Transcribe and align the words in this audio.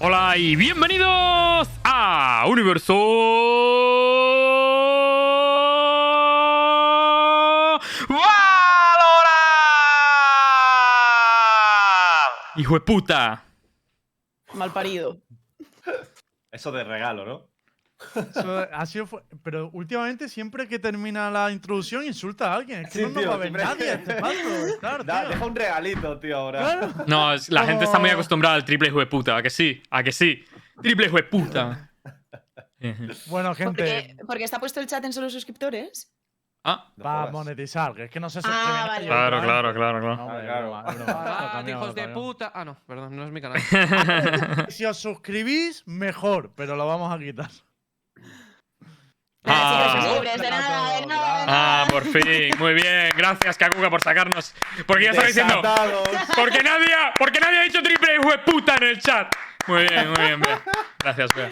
Hola 0.00 0.36
y 0.36 0.56
bienvenidos 0.56 1.68
a 1.84 2.44
Universo 2.48 2.94
Valorant. 8.08 8.24
Hijo 12.56 12.74
de 12.74 12.80
puta. 12.80 13.44
Mal 14.54 14.72
parido. 14.72 15.18
Eso 16.50 16.72
de 16.72 16.84
regalo, 16.84 17.24
¿no? 17.24 17.53
Eso 18.30 18.66
ha 18.72 18.86
sido 18.86 19.06
fu- 19.06 19.20
pero 19.42 19.70
últimamente 19.72 20.28
siempre 20.28 20.66
que 20.68 20.78
termina 20.78 21.30
la 21.30 21.50
introducción 21.50 22.04
insulta 22.04 22.52
a 22.52 22.56
alguien. 22.56 22.82
Es 22.84 22.92
que 22.92 22.98
Sí, 22.98 23.02
no 23.02 23.08
nos 23.10 23.18
tío, 23.22 23.28
va 23.28 23.34
a 23.34 23.38
ver 23.38 23.46
siempre- 23.48 23.64
nadie 23.64 23.90
a 23.90 23.94
este 23.94 24.14
paso. 24.14 24.78
Claro, 24.80 25.04
Da- 25.04 25.20
tío. 25.22 25.28
deja 25.30 25.44
un 25.46 25.56
regalito, 25.56 26.18
tío, 26.20 26.36
ahora. 26.36 26.60
Claro. 26.60 26.94
No, 27.06 27.32
es- 27.34 27.48
la 27.50 27.64
gente 27.66 27.84
está 27.84 27.98
muy 27.98 28.10
acostumbrada 28.10 28.54
al 28.56 28.64
triple 28.64 28.88
hijo 28.88 29.00
de 29.00 29.06
puta. 29.06 29.36
¿A 29.36 29.42
que 29.42 29.50
sí? 29.50 29.82
¿A 29.90 30.02
que 30.02 30.12
sí? 30.12 30.44
Triple 30.82 31.06
hijo 31.06 31.16
de 31.16 31.22
puta. 31.24 31.90
Bueno, 33.28 33.54
gente, 33.54 34.14
Porque, 34.14 34.16
porque 34.26 34.44
está 34.44 34.58
puesto 34.60 34.78
el 34.78 34.86
chat 34.86 35.02
en 35.04 35.12
solo 35.14 35.30
suscriptores. 35.30 36.10
Ah, 36.66 36.92
para 37.02 37.18
jodas. 37.20 37.32
monetizar, 37.32 37.94
que 37.94 38.04
es 38.04 38.10
que 38.10 38.20
no 38.20 38.28
se 38.30 38.38
Ah, 38.38 38.42
suscriben 38.42 38.68
vale. 38.72 38.86
nadie, 38.92 39.06
claro, 39.06 39.42
claro, 39.42 39.74
claro, 39.74 40.00
No, 40.00 40.06
claro. 40.06 40.24
hombre, 40.24 40.38
Ah, 40.38 40.44
claro. 40.44 40.66
broma, 40.68 40.84
es 40.90 40.96
broma. 40.96 41.12
Lo 41.12 41.58
Ah, 41.58 41.64
hijos 41.70 41.94
de 41.94 42.08
puta. 42.08 42.52
Ah, 42.54 42.64
no, 42.64 42.76
perdón, 42.86 43.16
no 43.16 43.24
es 43.24 43.32
mi 43.32 43.40
canal. 43.40 43.60
Si 44.70 44.84
os 44.84 44.98
suscribís, 44.98 45.82
mejor, 45.86 46.52
pero 46.54 46.76
lo 46.76 46.86
vamos 46.86 47.10
a 47.14 47.18
quitar. 47.18 47.50
Ah. 49.46 49.88
chicos, 49.94 50.04
sois 50.04 50.14
libres, 50.14 50.40
de 50.40 50.50
nada, 50.50 51.00
de 51.00 51.06
nada, 51.06 51.36
de 51.36 51.42
Ah, 51.42 51.46
nada. 51.46 51.86
por 51.88 52.02
fin. 52.04 52.50
Muy 52.58 52.74
bien. 52.74 53.10
Gracias, 53.16 53.58
Kakuga, 53.58 53.90
por 53.90 54.00
sacarnos. 54.02 54.54
Porque 54.86 55.04
ya 55.04 55.10
estaba 55.10 55.26
diciendo. 55.28 55.62
Porque 56.36 56.62
nadie, 56.62 56.94
ha- 56.94 57.12
porque 57.18 57.40
nadie 57.40 57.58
ha 57.58 57.62
dicho 57.62 57.82
triple 57.82 58.14
hijo 58.16 58.30
de 58.30 58.38
puta 58.38 58.76
en 58.76 58.82
el 58.84 58.98
chat. 59.00 59.34
Muy 59.66 59.82
bien, 59.82 60.08
muy 60.10 60.24
bien, 60.26 60.40
Bea. 60.40 60.62
Gracias, 60.98 61.34
Bea. 61.34 61.50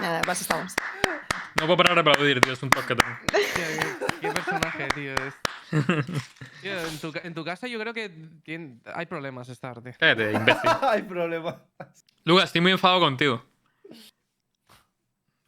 Nada, 0.00 0.20
pues 0.22 0.40
estamos. 0.40 0.74
No 1.60 1.66
puedo 1.66 1.76
parar 1.76 1.94
de 1.94 2.00
aplaudir, 2.00 2.40
tío. 2.40 2.52
Es 2.52 2.62
un 2.62 2.70
toque. 2.70 2.96
Tío, 2.96 3.04
qué, 3.54 4.06
qué 4.20 4.28
personaje, 4.32 4.88
tío. 4.94 5.14
es- 5.14 5.34
Tío, 6.62 6.78
en, 6.86 6.98
tu, 7.00 7.12
ca- 7.12 7.20
en 7.22 7.34
tu 7.34 7.44
casa 7.44 7.66
yo 7.68 7.78
creo 7.78 7.94
que 7.94 8.10
hay 8.92 9.06
problemas 9.06 9.48
esta 9.48 9.70
arte. 9.70 9.94
Cállate, 9.98 10.32
imbécil. 10.32 10.70
Hay 10.82 11.02
problema. 11.02 11.62
Lucas, 12.24 12.44
estoy 12.46 12.60
muy 12.60 12.72
enfadado 12.72 13.00
contigo. 13.00 13.44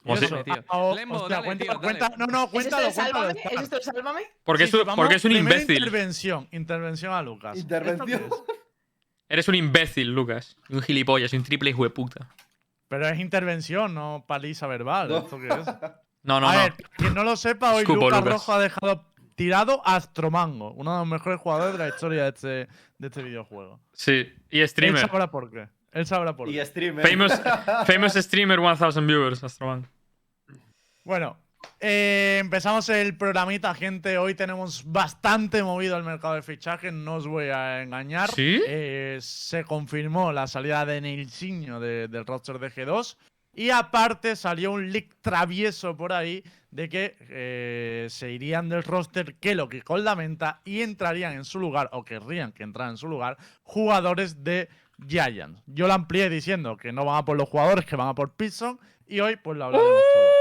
Como 0.07 0.17
si- 0.19 0.97
Lembo, 0.97 1.29
dale, 1.29 1.45
cuenta- 1.45 1.65
tío, 1.65 1.73
dale. 1.75 1.83
cuenta- 1.85 2.12
no, 2.17 2.27
no, 2.27 2.45
¿Es 2.45 2.45
esto 2.45 2.51
cuéntalo, 2.53 2.87
de 2.87 2.93
cuéntalo. 2.95 3.12
sálvame? 3.12 3.33
está. 3.41 3.49
¿Es 3.49 3.61
esto 3.62 3.77
de 3.77 3.83
sálvame? 3.83 4.21
Porque, 4.45 4.65
es, 4.65 4.71
Sí, 4.71 4.77
un- 4.77 4.85
vamos, 4.87 4.97
porque 4.97 5.15
es 5.17 5.25
un 5.25 5.33
primera 5.33 5.55
imbécil. 5.57 5.77
Intervención, 5.79 6.49
intervención 6.53 7.12
a 7.12 7.23
Lucas. 7.23 7.57
Intervención. 7.59 8.21
¿Esto 8.23 8.45
qué 8.47 8.53
es? 8.53 8.59
Eres 9.29 9.49
un 9.49 9.55
imbécil, 9.57 10.15
Lucas. 10.15 10.57
Un 10.71 10.81
gilipollas, 10.83 11.33
un 11.33 11.43
triple 11.43 11.71
hijo 11.71 11.83
de 11.84 11.91
puta. 11.91 12.29
Pero 12.89 13.09
es 13.09 13.19
intervención, 13.19 13.93
no 13.95 14.25
paliza 14.29 14.67
verbal. 14.69 15.09
No. 15.09 15.19
¿Esto 15.19 15.39
qué 15.41 15.49
es? 15.49 15.67
No, 16.23 16.41
no, 16.41 16.49
a 16.49 16.55
no. 16.55 16.61
ver, 16.62 16.75
quien 16.97 17.15
no 17.15 17.25
lo 17.25 17.37
sepa, 17.37 17.73
hoy 17.75 17.83
Escupo, 17.83 18.05
Lucas 18.07 18.19
Lucas. 18.21 18.33
Rojo 18.33 18.53
ha 18.53 18.61
dejado 18.61 19.05
tirado 19.34 19.83
a 19.84 19.97
Astromango, 19.97 20.73
uno 20.73 20.93
de 20.93 20.99
los 21.01 21.07
mejores 21.09 21.41
jugadores 21.41 21.73
de 21.77 21.79
la 21.79 21.89
historia 21.89 22.23
de 22.23 22.29
este, 22.31 22.49
de 22.99 23.07
este 23.09 23.23
videojuego. 23.23 23.81
Sí. 23.93 24.33
Y 24.51 24.61
Él 24.61 24.69
streamer. 24.69 25.01
sabrá 25.03 25.31
por 25.31 25.51
qué. 25.51 25.69
Él 25.93 26.07
sabrá 26.07 26.37
por 26.37 26.49
qué. 26.49 26.55
Y 26.62 26.65
streamer. 26.65 27.07
Famous, 27.07 27.33
famous 27.87 28.12
streamer 28.15 28.61
1000 28.61 29.07
viewers, 29.07 29.43
Astroman. 29.45 29.87
Bueno, 31.07 31.39
eh, 31.79 32.39
empezamos 32.41 32.89
el 32.89 33.17
programita, 33.17 33.73
gente. 33.77 34.19
Hoy 34.19 34.35
tenemos 34.35 34.83
bastante 34.91 35.62
movido 35.62 35.97
el 35.97 36.03
mercado 36.03 36.35
de 36.35 36.43
fichajes, 36.43 36.93
no 36.93 37.15
os 37.15 37.29
voy 37.29 37.45
a 37.45 37.83
engañar. 37.85 38.29
¿Sí? 38.33 38.61
Eh, 38.67 39.19
se 39.21 39.62
confirmó 39.62 40.33
la 40.33 40.49
salida 40.49 40.84
de 40.84 41.01
Neilsinho 41.01 41.79
de- 41.79 42.09
del 42.09 42.27
roster 42.27 42.59
de 42.59 42.73
G2. 42.73 43.17
Y 43.55 43.71
aparte 43.71 44.34
salió 44.34 44.73
un 44.73 44.91
leak 44.91 45.15
travieso 45.23 45.97
por 45.97 46.12
ahí 46.12 46.43
de 46.73 46.89
que 46.89 47.17
eh, 47.21 48.09
se 48.11 48.33
irían 48.33 48.69
del 48.69 48.83
roster 48.83 49.37
Kellogg 49.37 49.75
y 49.75 49.83
con 49.83 50.03
la 50.05 50.16
menta 50.16 50.61
y 50.65 50.83
entrarían 50.83 51.34
en 51.34 51.45
su 51.45 51.61
lugar, 51.61 51.89
o 51.93 52.05
querrían 52.05 52.50
que 52.50 52.65
entraran 52.65 52.95
en 52.95 52.97
su 52.97 53.06
lugar, 53.06 53.37
jugadores 53.62 54.43
de 54.43 54.69
Giants. 55.06 55.62
Yo 55.66 55.87
lo 55.87 55.93
amplié 55.95 56.28
diciendo 56.31 56.77
que 56.77 56.91
no 56.93 57.05
van 57.05 57.19
a 57.19 57.25
por 57.25 57.37
los 57.39 57.49
jugadores, 57.49 57.84
que 57.87 57.95
van 57.95 58.09
a 58.09 58.15
por 58.16 58.34
Pison. 58.34 58.81
Y 59.06 59.21
hoy 59.21 59.37
pues 59.37 59.56
lo 59.56 59.66
hablaremos 59.66 59.93
todo. 60.12 60.35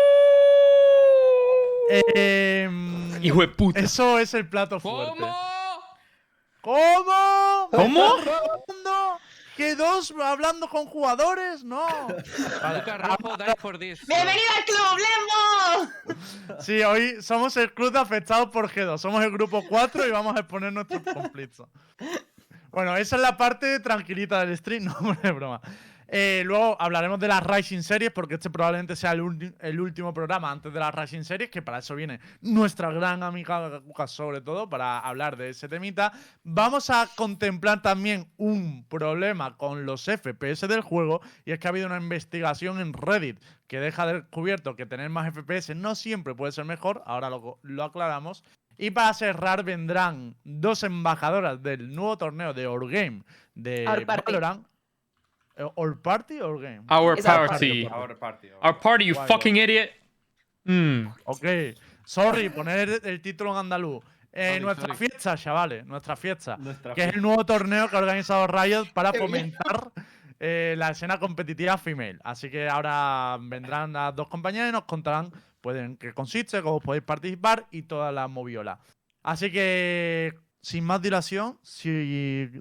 Em, 1.89 3.23
Hijo 3.23 3.41
de 3.41 3.47
puta. 3.47 3.79
eso 3.79 4.19
es 4.19 4.33
el 4.33 4.47
plato 4.47 4.79
fuerte. 4.79 5.19
¿Cómo? 6.61 7.69
¿Cómo? 7.69 7.69
¿Cómo? 7.71 9.19
¿Que 9.55 9.75
dos 9.75 10.13
hablando 10.21 10.67
con 10.67 10.85
jugadores? 10.85 11.63
No. 11.63 11.87
Lucas 12.09 13.01
Rojo, 13.01 13.37
die 13.37 13.55
for 13.57 13.77
this. 13.79 14.05
¡Bienvenido 14.05 14.45
al 14.57 14.65
club, 14.65 14.97
Lembo! 16.17 16.61
Sí, 16.61 16.81
hoy 16.83 17.21
somos 17.21 17.55
el 17.55 17.73
club 17.73 17.93
de 17.93 17.99
afectados 17.99 18.49
por 18.49 18.69
G2. 18.69 18.97
Somos 18.97 19.23
el 19.23 19.31
grupo 19.31 19.63
4 19.69 20.07
y 20.07 20.11
vamos 20.11 20.35
a 20.35 20.39
exponer 20.39 20.73
nuestros 20.73 21.01
conflictos. 21.03 21.69
Bueno, 22.71 22.97
esa 22.97 23.15
es 23.15 23.21
la 23.21 23.37
parte 23.37 23.79
tranquilita 23.79 24.45
del 24.45 24.57
stream, 24.57 24.83
no, 24.85 24.93
hombre, 24.99 25.31
broma. 25.31 25.61
Eh, 26.07 26.43
luego 26.45 26.79
hablaremos 26.79 27.19
de 27.19 27.27
las 27.27 27.43
Rising 27.43 27.81
Series, 27.81 28.11
porque 28.11 28.35
este 28.35 28.49
probablemente 28.49 28.95
sea 28.95 29.13
el, 29.13 29.79
último 29.79 30.13
programa 30.13 30.51
antes 30.51 30.71
de 30.73 30.79
las 30.79 30.93
Rising 30.93 31.23
Series, 31.23 31.49
que 31.49 31.61
para 31.61 31.79
eso 31.79 31.95
viene 31.95 32.19
nuestra 32.41 32.91
gran 32.91 33.23
amiga 33.23 33.81
sobre 34.07 34.41
todo, 34.41 34.69
para 34.69 34.99
hablar 34.99 35.37
de 35.37 35.49
ese 35.49 35.67
temita. 35.67 36.13
Vamos 36.43 36.89
a 36.89 37.09
contemplar 37.15 37.81
también 37.81 38.27
un 38.37 38.85
problema 38.87 39.57
con 39.57 39.85
los 39.85 40.05
FPS 40.05 40.67
del 40.67 40.81
juego, 40.81 41.21
y 41.45 41.51
es 41.51 41.59
que 41.59 41.67
ha 41.67 41.71
habido 41.71 41.87
una 41.87 41.97
investigación 41.97 42.79
en 42.79 42.93
Reddit 42.93 43.39
que 43.67 43.79
deja 43.79 44.05
descubierto 44.05 44.75
que 44.75 44.85
tener 44.85 45.09
más 45.09 45.33
FPS 45.33 45.75
no 45.75 45.95
siempre 45.95 46.35
puede 46.35 46.51
ser 46.51 46.65
mejor, 46.65 47.01
ahora 47.05 47.29
lo, 47.29 47.59
lo 47.63 47.83
aclaramos. 47.83 48.43
Y 48.77 48.91
para 48.91 49.13
cerrar 49.13 49.63
vendrán 49.63 50.35
dos 50.43 50.83
embajadoras 50.83 51.63
del 51.63 51.95
nuevo 51.95 52.17
torneo 52.17 52.53
de 52.53 52.67
Our 52.67 52.91
Game 52.91 53.23
de. 53.53 53.85
Valorant. 54.05 54.67
Eh, 55.55 55.63
All 55.75 55.97
Party 56.01 56.41
or 56.41 56.59
Game? 56.59 56.83
Our 56.89 57.11
our 57.11 57.47
party. 57.47 57.85
Our 57.85 58.15
party. 58.17 58.49
our 58.49 58.59
Our 58.61 58.79
party, 58.79 59.05
you 59.05 59.15
Guay, 59.15 59.27
fucking 59.27 59.57
idiot. 59.57 59.91
Mm. 60.65 61.13
Ok. 61.25 61.45
Sorry, 62.05 62.49
poner 62.49 63.01
el, 63.03 63.21
título 63.21 63.51
en 63.51 63.57
andaluz. 63.57 64.03
Eh, 64.31 64.47
Sorry, 64.47 64.59
nuestra 64.59 64.87
sorry. 64.87 64.97
fiesta, 64.97 65.37
chavales, 65.37 65.85
nuestra 65.85 66.15
fiesta. 66.15 66.57
Nuestra 66.57 66.93
que 66.93 67.05
es 67.05 67.13
el 67.13 67.21
nuevo 67.21 67.45
torneo 67.45 67.87
que 67.89 67.95
ha 67.95 67.99
organizado 67.99 68.47
Riot 68.47 68.91
para 68.93 69.13
fomentar 69.13 69.91
eh, 70.39 70.75
la 70.77 70.89
escena 70.89 71.19
competitiva 71.19 71.77
female. 71.77 72.19
Así 72.23 72.49
que 72.49 72.67
ahora 72.67 73.37
vendrán 73.39 73.93
las 73.93 74.13
dos 74.15 74.27
compañeras 74.27 74.69
y 74.69 74.71
nos 74.73 74.83
contarán 74.83 75.31
pues, 75.61 75.77
en 75.77 75.95
qué 75.97 76.13
consiste, 76.13 76.61
cómo 76.61 76.81
podéis 76.81 77.03
participar 77.03 77.65
y 77.71 77.83
toda 77.83 78.11
la 78.11 78.27
moviola. 78.27 78.79
Así 79.23 79.51
que, 79.51 80.33
sin 80.61 80.83
más 80.83 81.01
dilación, 81.01 81.57
si 81.63 82.51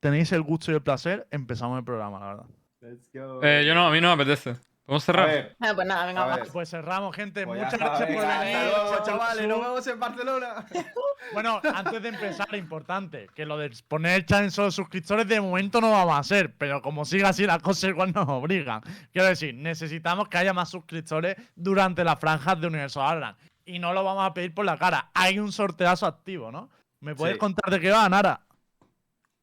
tenéis 0.00 0.32
el 0.32 0.42
gusto 0.42 0.72
y 0.72 0.74
el 0.74 0.82
placer, 0.82 1.26
empezamos 1.30 1.78
el 1.78 1.84
programa, 1.84 2.18
la 2.20 2.26
verdad. 2.26 2.46
Let's 2.80 3.10
go. 3.12 3.42
Eh, 3.42 3.64
yo 3.66 3.74
no, 3.74 3.86
a 3.86 3.90
mí 3.90 4.00
no 4.00 4.08
me 4.08 4.22
apetece. 4.22 4.56
¿Podemos 4.86 5.04
A 5.04 5.06
cerrar? 5.06 5.28
ver. 5.28 5.56
Ah, 5.60 5.72
pues 5.74 5.86
nada, 5.86 6.06
venga, 6.06 6.22
A 6.22 6.26
va. 6.26 6.36
ver. 6.36 6.48
Pues 6.52 6.68
cerramos, 6.70 7.14
gente. 7.14 7.46
pues 7.46 7.62
Muchas 7.62 7.78
gracias 7.78 8.08
por 8.08 8.08
venir. 8.26 8.26
hasta 8.56 8.64
luego, 8.64 9.04
chavales. 9.04 9.46
Nos 9.48 9.60
vemos 9.60 9.86
en 9.86 10.00
Barcelona. 10.00 10.66
Bueno, 11.34 11.60
antes 11.62 12.02
de 12.02 12.08
empezar, 12.08 12.52
importante, 12.56 13.28
que 13.36 13.44
lo 13.46 13.56
de 13.58 13.70
poner 13.86 14.16
el 14.16 14.26
chat 14.26 14.42
en 14.42 14.50
solo 14.50 14.70
suscriptores 14.72 15.28
de 15.28 15.40
momento 15.40 15.80
no 15.80 15.90
vamos 15.92 16.14
a 16.14 16.18
hacer, 16.18 16.54
pero 16.56 16.80
como 16.82 17.04
siga 17.04 17.28
así 17.28 17.44
la 17.46 17.60
cosa 17.60 17.88
igual 17.88 18.12
nos 18.12 18.26
obligan. 18.26 18.80
Quiero 19.12 19.28
decir, 19.28 19.54
necesitamos 19.54 20.28
que 20.28 20.38
haya 20.38 20.52
más 20.54 20.70
suscriptores 20.70 21.36
durante 21.54 22.02
las 22.02 22.18
franjas 22.18 22.58
de 22.60 22.66
Universo 22.66 23.00
Valorant. 23.00 23.38
Y 23.66 23.78
no 23.78 23.92
lo 23.92 24.02
vamos 24.02 24.24
a 24.24 24.32
pedir 24.34 24.52
por 24.54 24.64
la 24.64 24.76
cara. 24.78 25.10
Hay 25.14 25.38
un 25.38 25.52
sorteazo 25.52 26.06
activo, 26.06 26.50
¿no? 26.50 26.68
¿Me 27.00 27.14
puedes 27.14 27.34
Sí. 27.34 27.38
contar 27.38 27.70
de 27.70 27.78
qué 27.78 27.90
va, 27.92 28.08
Nara? 28.08 28.40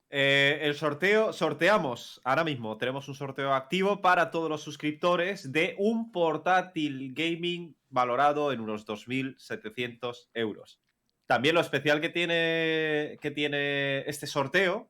Eh, 0.09 0.59
el 0.62 0.75
sorteo, 0.75 1.34
sorteamos 1.34 2.22
ahora 2.23 2.45
mismo, 2.45 2.78
tenemos 2.78 3.09
un 3.09 3.16
sorteo 3.16 3.54
activo 3.54 4.01
para 4.01 4.31
todos 4.31 4.50
los 4.50 4.62
suscriptores 4.62 5.51
de 5.51 5.75
un 5.77 6.12
portátil 6.13 7.13
gaming 7.13 7.75
valorado 7.89 8.54
en 8.54 8.62
unos 8.62 8.86
2.700 8.86 10.30
euros. 10.33 10.80
También 11.25 11.56
lo 11.56 11.62
especial 11.62 12.00
que 12.00 12.09
tiene, 12.09 13.18
que 13.21 13.31
tiene 13.31 14.00
este 14.07 14.27
sorteo 14.27 14.89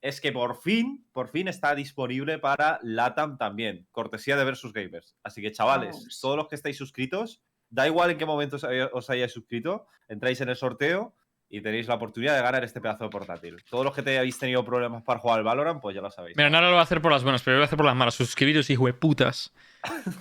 es 0.00 0.20
que 0.20 0.30
por 0.30 0.60
fin, 0.60 1.08
por 1.12 1.28
fin 1.28 1.48
está 1.48 1.74
disponible 1.74 2.38
para 2.38 2.78
LATAM 2.82 3.38
también, 3.38 3.88
cortesía 3.90 4.36
de 4.36 4.44
Versus 4.44 4.72
Gamers. 4.72 5.16
Así 5.24 5.42
que 5.42 5.52
chavales, 5.52 5.96
Vamos. 5.96 6.20
todos 6.20 6.36
los 6.36 6.48
que 6.48 6.54
estáis 6.54 6.76
suscritos, 6.76 7.42
da 7.68 7.86
igual 7.86 8.10
en 8.10 8.18
qué 8.18 8.26
momento 8.26 8.58
os 8.92 9.10
hayáis 9.10 9.32
suscrito, 9.32 9.86
entráis 10.08 10.40
en 10.40 10.50
el 10.50 10.56
sorteo 10.56 11.16
y 11.54 11.60
tenéis 11.60 11.86
la 11.86 11.96
oportunidad 11.96 12.34
de 12.34 12.42
ganar 12.42 12.64
este 12.64 12.80
pedazo 12.80 13.04
de 13.04 13.10
portátil. 13.10 13.62
Todos 13.68 13.84
los 13.84 13.94
que 13.94 14.02
te 14.02 14.16
habéis 14.18 14.38
tenido 14.38 14.64
problemas 14.64 15.02
para 15.02 15.20
jugar 15.20 15.38
al 15.38 15.44
Valorant, 15.44 15.82
pues 15.82 15.94
ya 15.94 16.00
lo 16.00 16.10
sabéis. 16.10 16.34
Mira, 16.34 16.48
Nara 16.48 16.68
lo 16.68 16.74
va 16.74 16.80
a 16.80 16.84
hacer 16.84 17.02
por 17.02 17.12
las 17.12 17.22
buenas, 17.22 17.42
pero 17.42 17.52
yo 17.54 17.56
lo 17.56 17.60
voy 17.60 17.64
a 17.64 17.66
hacer 17.66 17.76
por 17.76 17.84
las 17.86 17.94
malas. 17.94 18.14
Suscribiros, 18.14 18.70
hijo 18.70 18.86
de 18.86 18.94
putas. 18.94 19.52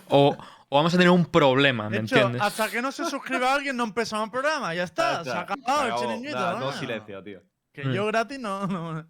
O, 0.10 0.36
o 0.68 0.76
vamos 0.76 0.94
a 0.94 0.98
tener 0.98 1.10
un 1.10 1.26
problema, 1.26 1.90
¿me 1.90 2.00
De 2.00 2.04
hecho, 2.04 2.16
entiendes? 2.18 2.42
hasta 2.42 2.70
que 2.70 2.82
no 2.82 2.92
se 2.92 3.06
suscriba 3.06 3.54
alguien 3.54 3.78
no 3.78 3.86
empezamos 3.86 4.26
el 4.26 4.32
programa. 4.32 4.74
Ya 4.76 4.84
está, 4.84 5.24
se 5.24 5.30
ha 5.32 5.40
acabado 5.42 5.88
el 5.88 5.96
chiringuito. 5.96 6.60
¿no? 6.60 6.72
silencio, 6.74 7.24
tío. 7.24 7.42
Que 7.74 7.86
Mm. 7.86 7.92
yo 7.94 8.06
gratis 8.08 8.38
no. 8.40 8.68
no. 8.68 9.06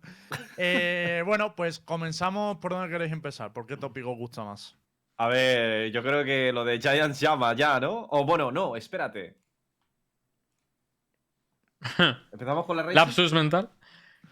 Eh, 0.57 1.23
bueno, 1.25 1.55
pues 1.55 1.79
comenzamos 1.79 2.57
por 2.57 2.73
donde 2.73 2.89
queréis 2.89 3.11
empezar. 3.11 3.51
¿Por 3.51 3.65
qué 3.65 3.77
tópico 3.77 4.11
os 4.11 4.17
gusta 4.19 4.43
más? 4.43 4.77
A 5.17 5.27
ver, 5.27 5.91
yo 5.91 6.03
creo 6.03 6.23
que 6.23 6.51
lo 6.53 6.63
de 6.63 6.79
Giants 6.79 7.19
llama 7.19 7.53
ya, 7.55 7.79
¿no? 7.79 8.07
O 8.11 8.23
bueno, 8.25 8.51
no, 8.51 8.75
espérate. 8.75 9.40
¿Empezamos 12.31 12.65
con 12.65 12.77
la 12.77 12.83
Racing? 12.83 12.95
Lapsus 12.95 13.33
mental. 13.33 13.69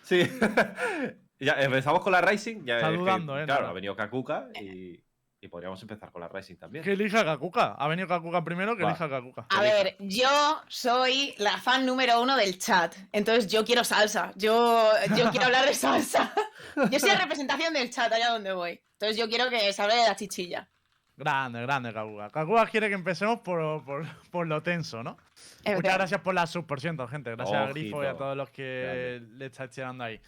Sí. 0.03 0.21
ya, 1.39 1.53
empezamos 1.53 2.01
con 2.01 2.11
la 2.11 2.21
Racing. 2.21 2.63
Ya, 2.65 2.75
Está 2.75 2.87
es 2.87 2.93
que, 2.93 2.99
dudando, 2.99 3.39
¿eh? 3.39 3.45
Claro, 3.45 3.67
ha 3.67 3.73
venido 3.73 3.95
Kakuka 3.95 4.49
y, 4.61 5.03
y 5.41 5.47
podríamos 5.47 5.81
empezar 5.81 6.11
con 6.11 6.21
la 6.21 6.27
Racing 6.27 6.55
también. 6.55 6.83
Que 6.83 6.93
elija 6.93 7.23
Kakuka. 7.23 7.73
Ha 7.73 7.87
venido 7.87 8.07
Kakuka 8.07 8.43
primero, 8.43 8.75
que 8.75 8.83
Va. 8.83 8.89
elija 8.89 9.09
Kakuka. 9.09 9.47
A 9.49 9.61
ver, 9.61 9.95
yo 9.99 10.29
soy 10.67 11.33
la 11.37 11.57
fan 11.57 11.85
número 11.85 12.21
uno 12.21 12.35
del 12.35 12.57
chat. 12.59 12.95
Entonces 13.11 13.51
yo 13.51 13.65
quiero 13.65 13.83
salsa. 13.83 14.31
Yo, 14.35 14.91
yo 15.17 15.29
quiero 15.31 15.47
hablar 15.47 15.65
de 15.65 15.73
salsa. 15.73 16.33
Yo 16.91 16.99
soy 16.99 17.09
la 17.09 17.17
representación 17.19 17.73
del 17.73 17.89
chat 17.89 18.11
allá 18.11 18.29
donde 18.29 18.53
voy. 18.53 18.79
Entonces 18.93 19.17
yo 19.17 19.27
quiero 19.27 19.49
que 19.49 19.73
se 19.73 19.81
hable 19.81 19.95
de 19.95 20.03
la 20.03 20.15
chichilla. 20.15 20.69
Grande, 21.19 21.61
grande 21.63 21.91
Kakuka. 21.91 22.29
Kakuka 22.29 22.65
quiere 22.67 22.87
que 22.87 22.95
empecemos 22.95 23.41
por, 23.41 23.83
por, 23.83 24.05
por 24.31 24.47
lo 24.47 24.63
tenso, 24.63 25.03
¿no? 25.03 25.17
Muchas 25.65 25.95
gracias 25.95 26.21
por 26.21 26.33
la 26.33 26.47
sub, 26.47 26.65
por 26.65 26.79
ciento, 26.79 27.05
gente. 27.09 27.35
Gracias 27.35 27.57
a 27.57 27.67
Grifo 27.67 28.01
y 28.01 28.07
a 28.07 28.15
todos 28.15 28.37
los 28.37 28.49
que 28.51 29.21
le 29.33 29.47
estáis 29.47 29.69
tirando 29.69 30.05
ahí. 30.05 30.21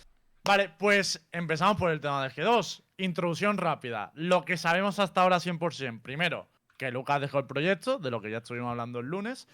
Vale, 0.44 0.70
pues 0.78 1.26
empezamos 1.32 1.78
por 1.78 1.92
el 1.92 2.02
tema 2.02 2.22
del 2.22 2.34
G2. 2.34 2.84
Introducción 2.98 3.58
rápida. 3.58 4.12
Lo 4.16 4.44
que 4.44 4.58
sabemos 4.58 5.00
hasta 5.00 5.22
ahora 5.22 5.38
100%. 5.38 6.02
Primero, 6.02 6.50
que 6.78 6.92
Lucas 6.92 7.22
dejó 7.22 7.40
el 7.40 7.46
proyecto, 7.46 7.98
de 7.98 8.12
lo 8.12 8.20
que 8.20 8.30
ya 8.30 8.40
estuvimos 8.40 8.72
hablando 8.72 9.00
el 9.00 9.06
lunes. 9.06 9.48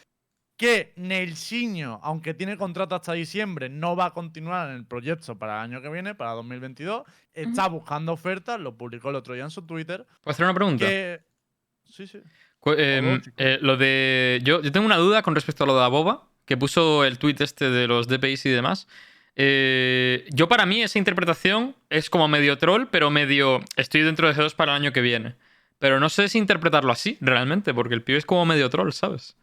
Que 0.57 0.93
Nelsinho, 0.95 1.99
aunque 2.01 2.33
tiene 2.33 2.57
contrato 2.57 2.95
hasta 2.95 3.13
diciembre, 3.13 3.69
no 3.69 3.95
va 3.95 4.05
a 4.05 4.11
continuar 4.11 4.69
en 4.69 4.77
el 4.77 4.85
proyecto 4.87 5.37
para 5.37 5.57
el 5.57 5.71
año 5.71 5.83
que 5.83 5.89
viene, 5.89 6.15
para 6.15 6.31
2022. 6.31 7.03
Está 7.31 7.67
buscando 7.67 8.13
ofertas, 8.13 8.59
lo 8.59 8.75
publicó 8.75 9.11
el 9.11 9.17
otro 9.17 9.35
día 9.35 9.43
en 9.43 9.51
su 9.51 9.67
Twitter. 9.67 10.07
¿Puedo 10.23 10.33
hacer 10.33 10.45
una 10.45 10.55
pregunta? 10.55 10.83
Que... 10.83 11.26
Sí, 11.89 12.07
sí. 12.07 12.21
Em, 12.65 13.21
eh, 13.37 13.59
lo 13.61 13.77
de. 13.77 14.39
Yo, 14.43 14.61
yo 14.61 14.71
tengo 14.71 14.85
una 14.85 14.97
duda 14.97 15.21
con 15.21 15.35
respecto 15.35 15.63
a 15.63 15.67
lo 15.67 15.77
de 15.77 15.83
Aboba, 15.85 16.27
que 16.45 16.57
puso 16.57 17.05
el 17.05 17.17
tweet 17.17 17.35
este 17.39 17.69
de 17.69 17.87
los 17.87 18.07
DPIs 18.07 18.45
y 18.45 18.49
demás. 18.49 18.87
Eh, 19.35 20.25
yo, 20.31 20.47
para 20.49 20.65
mí, 20.65 20.81
esa 20.81 20.97
interpretación 20.99 21.75
es 21.89 22.09
como 22.09 22.27
medio 22.27 22.57
troll, 22.57 22.87
pero 22.91 23.09
medio. 23.09 23.61
Estoy 23.75 24.01
dentro 24.01 24.27
de 24.27 24.33
G2 24.35 24.55
para 24.55 24.75
el 24.75 24.81
año 24.81 24.91
que 24.91 25.01
viene. 25.01 25.35
Pero 25.79 25.99
no 25.99 26.09
sé 26.09 26.27
si 26.27 26.39
interpretarlo 26.39 26.91
así, 26.91 27.17
realmente, 27.21 27.73
porque 27.73 27.93
el 27.93 28.01
pibe 28.01 28.17
es 28.17 28.25
como 28.25 28.45
medio 28.45 28.69
troll, 28.69 28.91
¿sabes? 28.91 29.37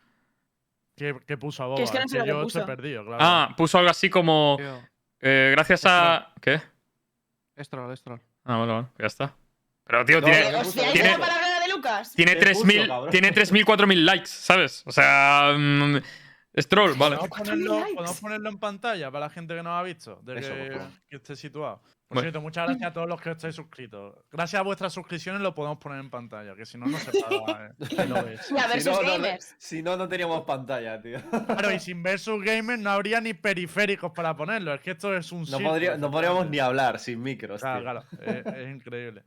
Que, 0.96 1.16
que 1.26 1.36
puso 1.36 1.62
a 1.62 1.66
Boba. 1.66 1.76
Que 1.78 1.84
es 1.84 1.90
que 1.92 2.00
no 2.00 2.08
sé 2.08 2.18
lo 2.18 2.24
que 2.24 2.30
yo 2.30 2.42
puso. 2.42 2.66
perdido, 2.66 3.04
claro. 3.04 3.18
Ah, 3.20 3.54
puso 3.56 3.78
algo 3.78 3.90
así 3.90 4.10
como. 4.10 4.58
Eh, 5.20 5.48
gracias 5.52 5.82
a. 5.86 6.32
¿Qué? 6.40 6.60
es 7.56 7.68
troll, 7.68 7.92
es 7.92 8.02
troll. 8.02 8.18
Ah, 8.44 8.56
vale, 8.58 8.72
vale, 8.72 8.86
ya 8.98 9.06
está. 9.06 9.34
Pero, 9.86 10.04
tío, 10.04 10.20
No, 10.20 10.26
tiene, 10.26 10.50
le 10.50 10.56
¿Os 10.58 10.66
puso- 10.66 10.72
fiáis 10.80 10.92
tiene- 10.92 11.18
la 11.18 11.38
de 11.38 11.43
Lucas? 11.84 12.12
tiene 12.12 12.36
¿Qué 12.38 12.46
puso, 12.52 12.64
3.000 12.66 12.86
cabrón? 12.88 13.10
tiene 13.10 13.32
3.000, 13.34 13.64
4.000 13.64 13.94
likes, 14.04 14.26
¿sabes? 14.26 14.82
O 14.86 14.92
sea. 14.92 15.54
mm, 15.56 15.96
es 16.54 16.68
troll, 16.68 16.92
vale. 16.96 17.16
¿Podemos 17.16 17.38
ponerlo, 17.38 17.84
podemos 17.96 18.20
ponerlo 18.20 18.48
en 18.48 18.58
pantalla 18.58 19.10
para 19.10 19.26
la 19.26 19.30
gente 19.30 19.56
que 19.56 19.62
no 19.64 19.76
ha 19.76 19.82
visto? 19.82 20.20
De 20.22 20.38
Eso, 20.38 20.52
que, 21.08 21.16
esté 21.16 21.34
situado. 21.34 21.82
Por 21.82 22.16
Bueno. 22.16 22.20
cierto, 22.26 22.40
muchas 22.42 22.66
gracias 22.68 22.90
a 22.90 22.92
todos 22.92 23.08
los 23.08 23.20
que 23.20 23.32
estáis 23.32 23.56
suscritos. 23.56 24.14
Gracias 24.30 24.60
a 24.60 24.62
vuestras 24.62 24.92
suscripciones 24.92 25.42
lo 25.42 25.52
podemos 25.52 25.78
poner 25.78 25.98
en 25.98 26.10
pantalla, 26.10 26.54
que 26.54 26.64
si 26.64 26.78
no, 26.78 26.86
no 26.86 26.96
se 26.98 27.10
paga. 27.10 27.72
eh. 27.80 28.36
Y 28.50 28.56
a 28.58 28.66
ver 28.68 28.80
si, 28.80 28.88
no, 28.88 28.94
sus 28.94 29.04
no, 29.04 29.12
gamers. 29.14 29.54
si 29.58 29.82
no, 29.82 29.96
no 29.96 30.06
teníamos 30.08 30.44
pantalla, 30.44 31.00
tío. 31.02 31.18
Claro, 31.28 31.72
y 31.72 31.80
sin 31.80 32.04
Versus 32.04 32.40
Gamer 32.44 32.78
no 32.78 32.90
habría 32.90 33.20
ni 33.20 33.34
periféricos 33.34 34.12
para 34.12 34.36
ponerlo. 34.36 34.74
Es 34.74 34.80
que 34.80 34.92
esto 34.92 35.12
es 35.16 35.32
un 35.32 35.40
No, 35.40 35.46
círculo, 35.46 35.70
podría- 35.70 35.96
no 35.96 36.08
podríamos 36.12 36.48
ni 36.48 36.60
hablar 36.60 37.00
sin 37.00 37.20
micros, 37.20 37.60
Claro, 37.62 37.80
tío. 37.80 37.82
claro, 38.22 38.40
es, 38.46 38.46
es 38.54 38.68
increíble. 38.76 39.24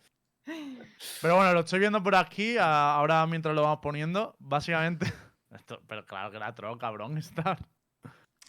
Pero 1.21 1.35
bueno, 1.35 1.53
lo 1.53 1.59
estoy 1.61 1.79
viendo 1.79 2.01
por 2.01 2.15
aquí, 2.15 2.57
ahora 2.59 3.25
mientras 3.27 3.53
lo 3.55 3.63
vamos 3.63 3.79
poniendo. 3.81 4.35
Básicamente. 4.39 5.05
Esto, 5.51 5.81
pero 5.87 6.05
claro 6.05 6.31
que 6.31 6.37
era 6.37 6.53
troll, 6.53 6.77
cabrón, 6.77 7.17
está. 7.17 7.57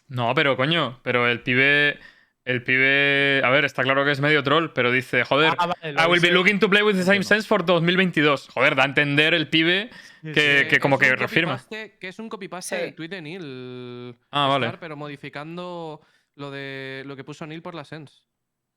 No, 0.07 0.33
pero 0.33 0.57
coño, 0.57 0.99
pero 1.03 1.27
el 1.27 1.41
pibe. 1.41 1.99
El 2.45 2.63
pibe. 2.63 3.41
A 3.43 3.49
ver, 3.51 3.63
está 3.65 3.83
claro 3.83 4.03
que 4.05 4.11
es 4.11 4.21
medio 4.21 4.41
troll, 4.43 4.69
pero 4.73 4.91
dice, 4.91 5.23
joder. 5.23 5.53
Ah, 5.59 5.67
vale, 5.67 5.91
I 5.91 6.09
will 6.09 6.21
be 6.21 6.31
looking 6.31 6.59
to 6.59 6.69
play 6.69 6.81
with 6.81 6.95
the 6.95 7.03
same 7.03 7.23
sense 7.23 7.47
for 7.47 7.63
2022. 7.63 8.49
Joder, 8.49 8.75
da 8.75 8.83
a 8.83 8.85
entender 8.87 9.35
el 9.35 9.49
pibe 9.49 9.91
que, 10.23 10.61
sí. 10.63 10.67
que 10.67 10.79
como 10.79 10.95
es 10.95 11.01
que 11.01 11.15
refirma. 11.15 11.61
Que 11.69 11.97
es 12.01 12.17
un 12.17 12.27
copy-paste 12.27 12.75
Sí. 12.75 12.81
del 12.81 12.95
tweet 12.95 13.09
de 13.09 13.21
Neil. 13.21 14.17
Ah, 14.31 14.47
vale. 14.47 14.75
Pero 14.79 14.95
modificando 14.95 16.01
lo 16.35 16.49
de 16.49 17.03
lo 17.05 17.15
que 17.15 17.23
puso 17.23 17.45
Neil 17.45 17.61
por 17.61 17.75
la 17.75 17.83
Sense. 17.83 18.15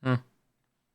Ah. 0.02 0.22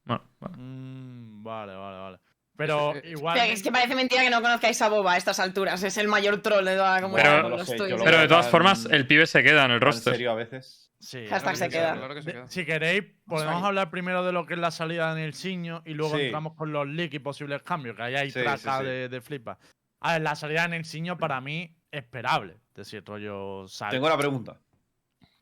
Bueno, 0.08 0.24
vale. 0.40 0.56
Mm, 0.58 1.44
vale, 1.44 1.76
vale, 1.76 1.98
vale. 1.98 2.20
Pero 2.56 2.96
Es- 2.96 3.04
es- 3.04 3.12
igual. 3.12 3.38
Es 3.38 3.62
que 3.62 3.72
parece 3.72 3.94
mentira 3.96 4.24
que 4.24 4.30
no 4.32 4.42
conozcáis 4.42 4.82
a 4.82 4.90
Boba 4.90 5.14
a 5.14 5.18
estas 5.18 5.40
alturas. 5.40 5.84
Es 5.84 5.98
el 5.98 6.08
mayor 6.08 6.42
troll 6.42 6.66
de 6.66 6.76
toda 6.76 6.96
la 6.96 7.02
comunidad. 7.02 7.24
Pero- 7.36 7.50
no 7.50 7.58
lo 7.58 7.66
sé, 7.66 7.78
lo 7.78 8.04
Pero 8.04 8.20
de 8.20 8.28
todas 8.28 8.50
formas, 8.50 8.86
el 8.90 9.06
pibe 9.06 9.28
se 9.28 9.44
queda 9.44 9.66
en 9.66 9.72
el 9.72 9.76
¿En 9.76 9.82
roster. 9.82 10.14
serio 10.14 10.32
a 10.32 10.36
veces? 10.36 10.92
Sí, 11.00 11.28
Hashtag 11.28 11.56
se 11.58 11.66
que 11.66 11.70
queda. 11.76 11.94
Claro 11.96 12.16
que 12.16 12.22
se 12.24 12.32
queda. 12.32 12.48
Si 12.48 12.66
queréis, 12.66 13.04
podemos 13.28 13.64
hablar 13.64 13.92
primero 13.92 14.26
de 14.26 14.32
lo 14.32 14.48
que 14.48 14.56
es 14.56 14.60
la 14.60 14.72
salida 14.72 15.12
en 15.12 15.20
el 15.20 15.36
Siño 15.36 15.84
y 15.86 15.94
luego 15.94 16.16
Sí. 16.18 16.24
entramos 16.24 16.56
con 16.56 16.72
los 16.72 16.88
leaks 16.88 17.14
y 17.14 17.20
posibles 17.20 17.62
cambios, 17.62 17.96
que 17.96 18.02
ahí 18.02 18.16
hay 18.16 18.32
Sí, 18.32 18.42
traca 18.42 18.58
sí, 18.58 18.80
sí. 18.80 18.86
de, 18.86 19.10
de 19.10 19.22
flipa. 19.22 19.60
A 20.00 20.14
ver, 20.14 20.22
la 20.24 20.36
salida 20.36 20.66
en 20.66 20.74
el 20.74 20.86
Siño 20.86 21.16
para 21.20 21.40
mí 21.40 21.78
esperable. 21.92 22.54
Es 22.70 22.76
decir, 22.78 23.04
rollo 23.06 23.68
sal. 23.68 23.92
Tengo 23.92 24.08
una 24.08 24.18
pregunta. 24.18 24.58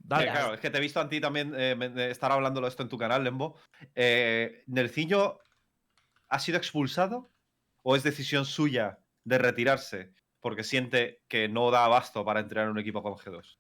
Dale, 0.08 0.28
Eh, 0.28 0.32
claro, 0.32 0.54
es 0.54 0.60
que 0.60 0.70
te 0.70 0.78
he 0.78 0.82
visto 0.82 1.00
a 1.00 1.10
ti 1.10 1.20
también 1.20 1.54
eh, 1.56 2.10
estar 2.10 2.32
hablando 2.32 2.62
de 2.62 2.68
esto 2.68 2.84
en 2.84 2.90
tu 2.90 2.98
canal, 2.98 3.24
Lembo. 3.24 3.58
Eh, 3.96 4.64
¿Nelciño 4.68 5.38
ha 6.30 6.40
sido 6.40 6.58
expulsado 6.58 7.32
o 7.82 7.96
es 7.96 8.04
decisión 8.04 8.46
suya 8.46 9.00
de 9.24 9.38
retirarse 9.38 10.14
porque 10.40 10.64
siente 10.64 11.24
que 11.28 11.50
no 11.50 11.72
da 11.72 11.86
abasto 11.86 12.24
para 12.24 12.40
entrenar 12.40 12.70
un 12.70 12.78
equipo 12.78 13.02
con 13.02 13.14
G2? 13.16 13.58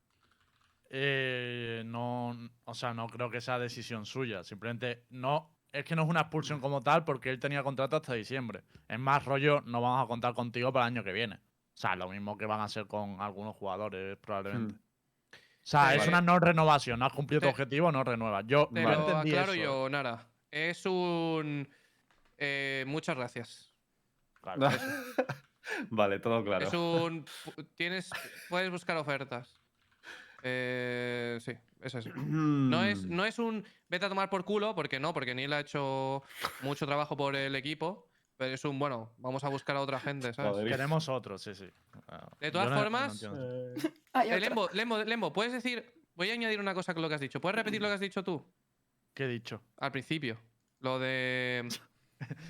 Eh, 0.92 1.82
no, 1.86 2.38
o 2.64 2.74
sea, 2.76 2.94
no 2.94 3.08
creo 3.08 3.32
que 3.32 3.42
sea 3.42 3.58
decisión 3.58 4.06
suya. 4.06 4.44
Simplemente 4.44 5.06
no. 5.10 5.52
Es 5.72 5.84
que 5.84 5.96
no 5.96 6.04
es 6.04 6.10
una 6.10 6.22
expulsión 6.22 6.62
como 6.62 6.82
tal 6.82 7.04
porque 7.04 7.32
él 7.32 7.40
tenía 7.40 7.64
contrato 7.64 7.98
hasta 7.98 8.14
diciembre. 8.14 8.64
Es 8.88 9.00
más 9.00 9.26
rollo, 9.26 9.62
no 9.66 9.82
vamos 9.82 10.06
a 10.06 10.08
contar 10.08 10.34
contigo 10.34 10.72
para 10.72 10.86
el 10.86 10.94
año 10.94 11.04
que 11.04 11.12
viene. 11.12 11.36
O 11.36 11.78
sea, 11.78 11.96
lo 11.96 12.08
mismo 12.08 12.38
que 12.38 12.46
van 12.46 12.62
a 12.62 12.66
hacer 12.66 12.86
con 12.86 13.20
algunos 13.20 13.56
jugadores 13.56 14.16
probablemente. 14.18 14.76
Hmm. 14.76 14.85
O 15.66 15.68
sea, 15.68 15.80
Vale. 15.82 15.98
es 15.98 16.08
una 16.08 16.22
no 16.22 16.38
renovación. 16.40 17.00
No 17.00 17.06
has 17.08 17.14
cumplido 17.14 17.42
tu 17.42 17.46
Te- 17.48 17.52
objetivo, 17.52 17.92
no 17.92 18.04
renuevas. 18.04 18.46
Yo 18.48 18.70
Te 18.72 18.82
yo 18.82 18.88
Vale. 18.88 18.98
lo 18.98 19.08
entendí 19.08 19.32
aclaro 19.32 19.54
eso. 19.54 19.64
yo, 19.64 19.90
Nara. 19.90 20.28
Es 20.52 20.86
un. 20.86 21.68
eh, 22.38 22.84
muchas 22.88 23.18
gracias. 23.18 23.74
Claro, 24.42 24.60
vale, 25.90 26.20
todo 26.20 26.44
claro. 26.44 26.68
Es 26.68 26.74
un. 26.74 27.26
Tienes. 27.76 28.12
Puedes 28.48 28.70
buscar 28.70 28.96
ofertas. 28.98 29.60
Eh, 30.44 31.40
sí, 31.42 31.54
es 31.82 31.96
así. 31.96 32.12
No 32.16 32.84
es, 32.84 33.06
no 33.06 33.26
es 33.26 33.40
un 33.40 33.66
vete 33.90 34.06
a 34.06 34.10
tomar 34.10 34.30
por 34.30 34.46
culo, 34.46 34.76
porque 34.76 35.00
no, 35.00 35.14
porque 35.14 35.34
Neil 35.34 35.52
ha 35.54 35.62
hecho 35.62 36.22
mucho 36.62 36.86
trabajo 36.86 37.18
por 37.18 37.36
el 37.36 37.56
equipo. 37.56 38.08
Pero 38.38 38.54
es 38.54 38.66
un, 38.66 38.78
bueno, 38.78 39.14
vamos 39.18 39.44
a 39.46 39.50
buscar 39.50 39.76
a 39.78 39.82
otra 39.82 40.00
gente, 40.00 40.34
¿sabes? 40.34 40.68
Queremos 40.70 41.08
otro, 41.08 41.38
sí, 41.38 41.56
sí. 41.56 41.70
Ah, 42.10 42.28
De 42.40 42.52
todas 42.52 42.70
no- 42.70 42.76
no 42.76 42.82
formas. 42.82 43.24
Hay 44.14 44.30
Eh, 44.30 44.34
otra. 44.36 44.40
Lembo, 44.40 44.70
Lembo, 44.74 45.04
Lembo, 45.04 45.34
¿puedes 45.34 45.54
decir. 45.54 45.94
Voy 46.16 46.30
a 46.30 46.34
añadir 46.34 46.60
una 46.60 46.74
cosa 46.74 46.94
con 46.94 47.02
lo 47.02 47.10
que 47.10 47.16
has 47.16 47.22
dicho. 47.22 47.40
¿Puedes 47.42 47.56
repetir 47.58 47.82
lo 47.82 47.88
que 47.88 47.94
has 47.94 48.00
dicho 48.00 48.24
tú? 48.24 48.46
¿Qué 49.14 49.24
he 49.26 49.28
dicho? 49.28 49.62
Al 49.78 49.92
principio. 49.92 50.38
Lo 50.80 51.00
de. 51.00 51.68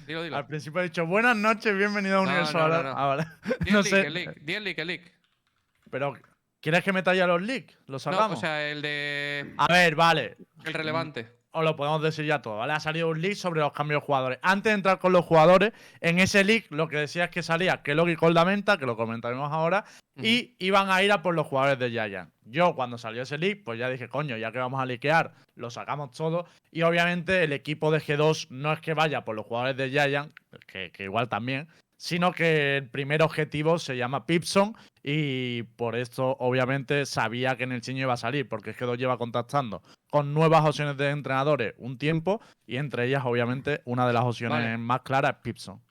Dilo, 0.08 0.22
dilo. 0.24 0.38
Al 0.38 0.46
principio 0.48 0.82
he 0.82 0.86
dicho 0.86 1.06
buenas 1.08 1.36
noches, 1.36 1.76
bienvenido 1.76 2.20
a 2.20 2.24
No, 2.24 2.30
Universo. 2.30 2.54
no, 2.58 2.64
Ahora- 2.64 2.78
no, 2.84 2.90
no. 2.94 2.98
Ah, 2.98 3.06
vale. 3.08 3.26
No 3.72 3.82
leak, 3.82 3.86
sé. 3.86 4.08
el 4.08 4.14
leak. 4.14 4.38
El 4.48 4.64
leak, 4.64 4.78
el 4.80 4.88
leak. 4.88 5.12
Pero, 5.90 6.14
¿quieres 6.62 6.84
que 6.84 6.94
meta 6.94 7.14
ya 7.16 7.26
los 7.28 7.42
leaks? 7.42 7.74
¿Los 7.88 8.06
No, 8.06 8.12
sacamos? 8.12 8.38
o 8.38 8.42
sea, 8.42 8.70
el 8.70 8.82
de. 8.82 9.54
A 9.58 9.68
ver, 9.72 9.96
vale. 9.96 10.38
El 10.64 10.74
relevante. 10.74 11.32
Os 11.58 11.64
lo 11.64 11.78
podemos 11.78 12.02
decir 12.02 12.26
ya 12.26 12.42
todo, 12.42 12.58
¿vale? 12.58 12.74
Ha 12.74 12.82
salido 12.82 13.08
un 13.08 13.22
leak 13.22 13.36
sobre 13.36 13.62
los 13.62 13.72
cambios 13.72 14.02
de 14.02 14.06
jugadores. 14.06 14.40
Antes 14.42 14.72
de 14.72 14.76
entrar 14.76 15.00
con 15.00 15.14
los 15.14 15.24
jugadores, 15.24 15.72
en 16.02 16.20
ese 16.20 16.44
leak 16.44 16.66
lo 16.70 16.90
que 16.90 16.98
decía 16.98 17.24
es 17.24 17.30
que 17.30 17.42
salía 17.44 17.82
Kellogg 17.82 18.10
y 18.10 18.18
Coldamenta, 18.18 18.78
que 18.78 18.86
lo 18.86 18.98
comentaremos 18.98 19.50
ahora, 19.54 19.86
y 20.22 20.54
iban 20.60 20.92
a 20.92 21.02
ir 21.02 21.14
a 21.14 21.22
por 21.22 21.34
los 21.34 21.48
jugadores 21.48 21.80
de 21.80 21.92
Giant. 21.92 22.30
Yo, 22.44 22.76
cuando 22.76 22.98
salió 22.98 23.22
ese 23.22 23.38
leak, 23.38 23.64
pues 23.64 23.80
ya 23.80 23.90
dije, 23.90 24.10
coño, 24.10 24.36
ya 24.36 24.52
que 24.52 24.60
vamos 24.60 24.82
a 24.82 24.86
liquear, 24.86 25.34
lo 25.56 25.70
sacamos 25.70 26.12
todo. 26.12 26.46
Y 26.72 26.82
obviamente 26.82 27.46
el 27.46 27.54
equipo 27.54 27.90
de 27.90 28.02
G2 28.02 28.48
no 28.50 28.74
es 28.74 28.82
que 28.82 28.94
vaya 28.94 29.24
por 29.24 29.38
los 29.38 29.46
jugadores 29.46 29.78
de 29.78 29.90
Giant, 29.92 30.34
que, 30.68 30.92
que 30.92 31.04
igual 31.04 31.30
también, 31.30 31.70
sino 31.96 32.34
que 32.34 32.78
el 32.78 32.90
primer 32.90 33.24
objetivo 33.24 33.80
se 33.80 33.96
llama 33.96 34.26
Pipson 34.26 34.76
y 35.02 35.64
por 35.64 35.96
esto 35.96 36.36
obviamente 36.40 37.06
sabía 37.06 37.56
que 37.56 37.64
en 37.64 37.72
el 37.72 37.82
chiño 37.82 38.02
iba 38.02 38.14
a 38.14 38.18
salir, 38.18 38.50
porque 38.50 38.72
es 38.72 38.78
que 38.78 38.86
G2 38.86 38.98
lleva 38.98 39.18
contactando 39.18 39.82
con 40.16 40.34
nuevas 40.34 40.64
opciones 40.64 40.96
de 40.96 41.10
entrenadores 41.10 41.74
un 41.78 41.98
tiempo 41.98 42.40
y 42.66 42.78
entre 42.78 43.06
ellas 43.06 43.24
obviamente 43.26 43.82
una 43.84 44.08
de 44.08 44.14
las 44.14 44.24
opciones 44.24 44.60
Vale. 44.64 44.78
más 44.78 45.02
claras 45.02 45.34
es 45.36 45.38
Pipson. 45.42 45.82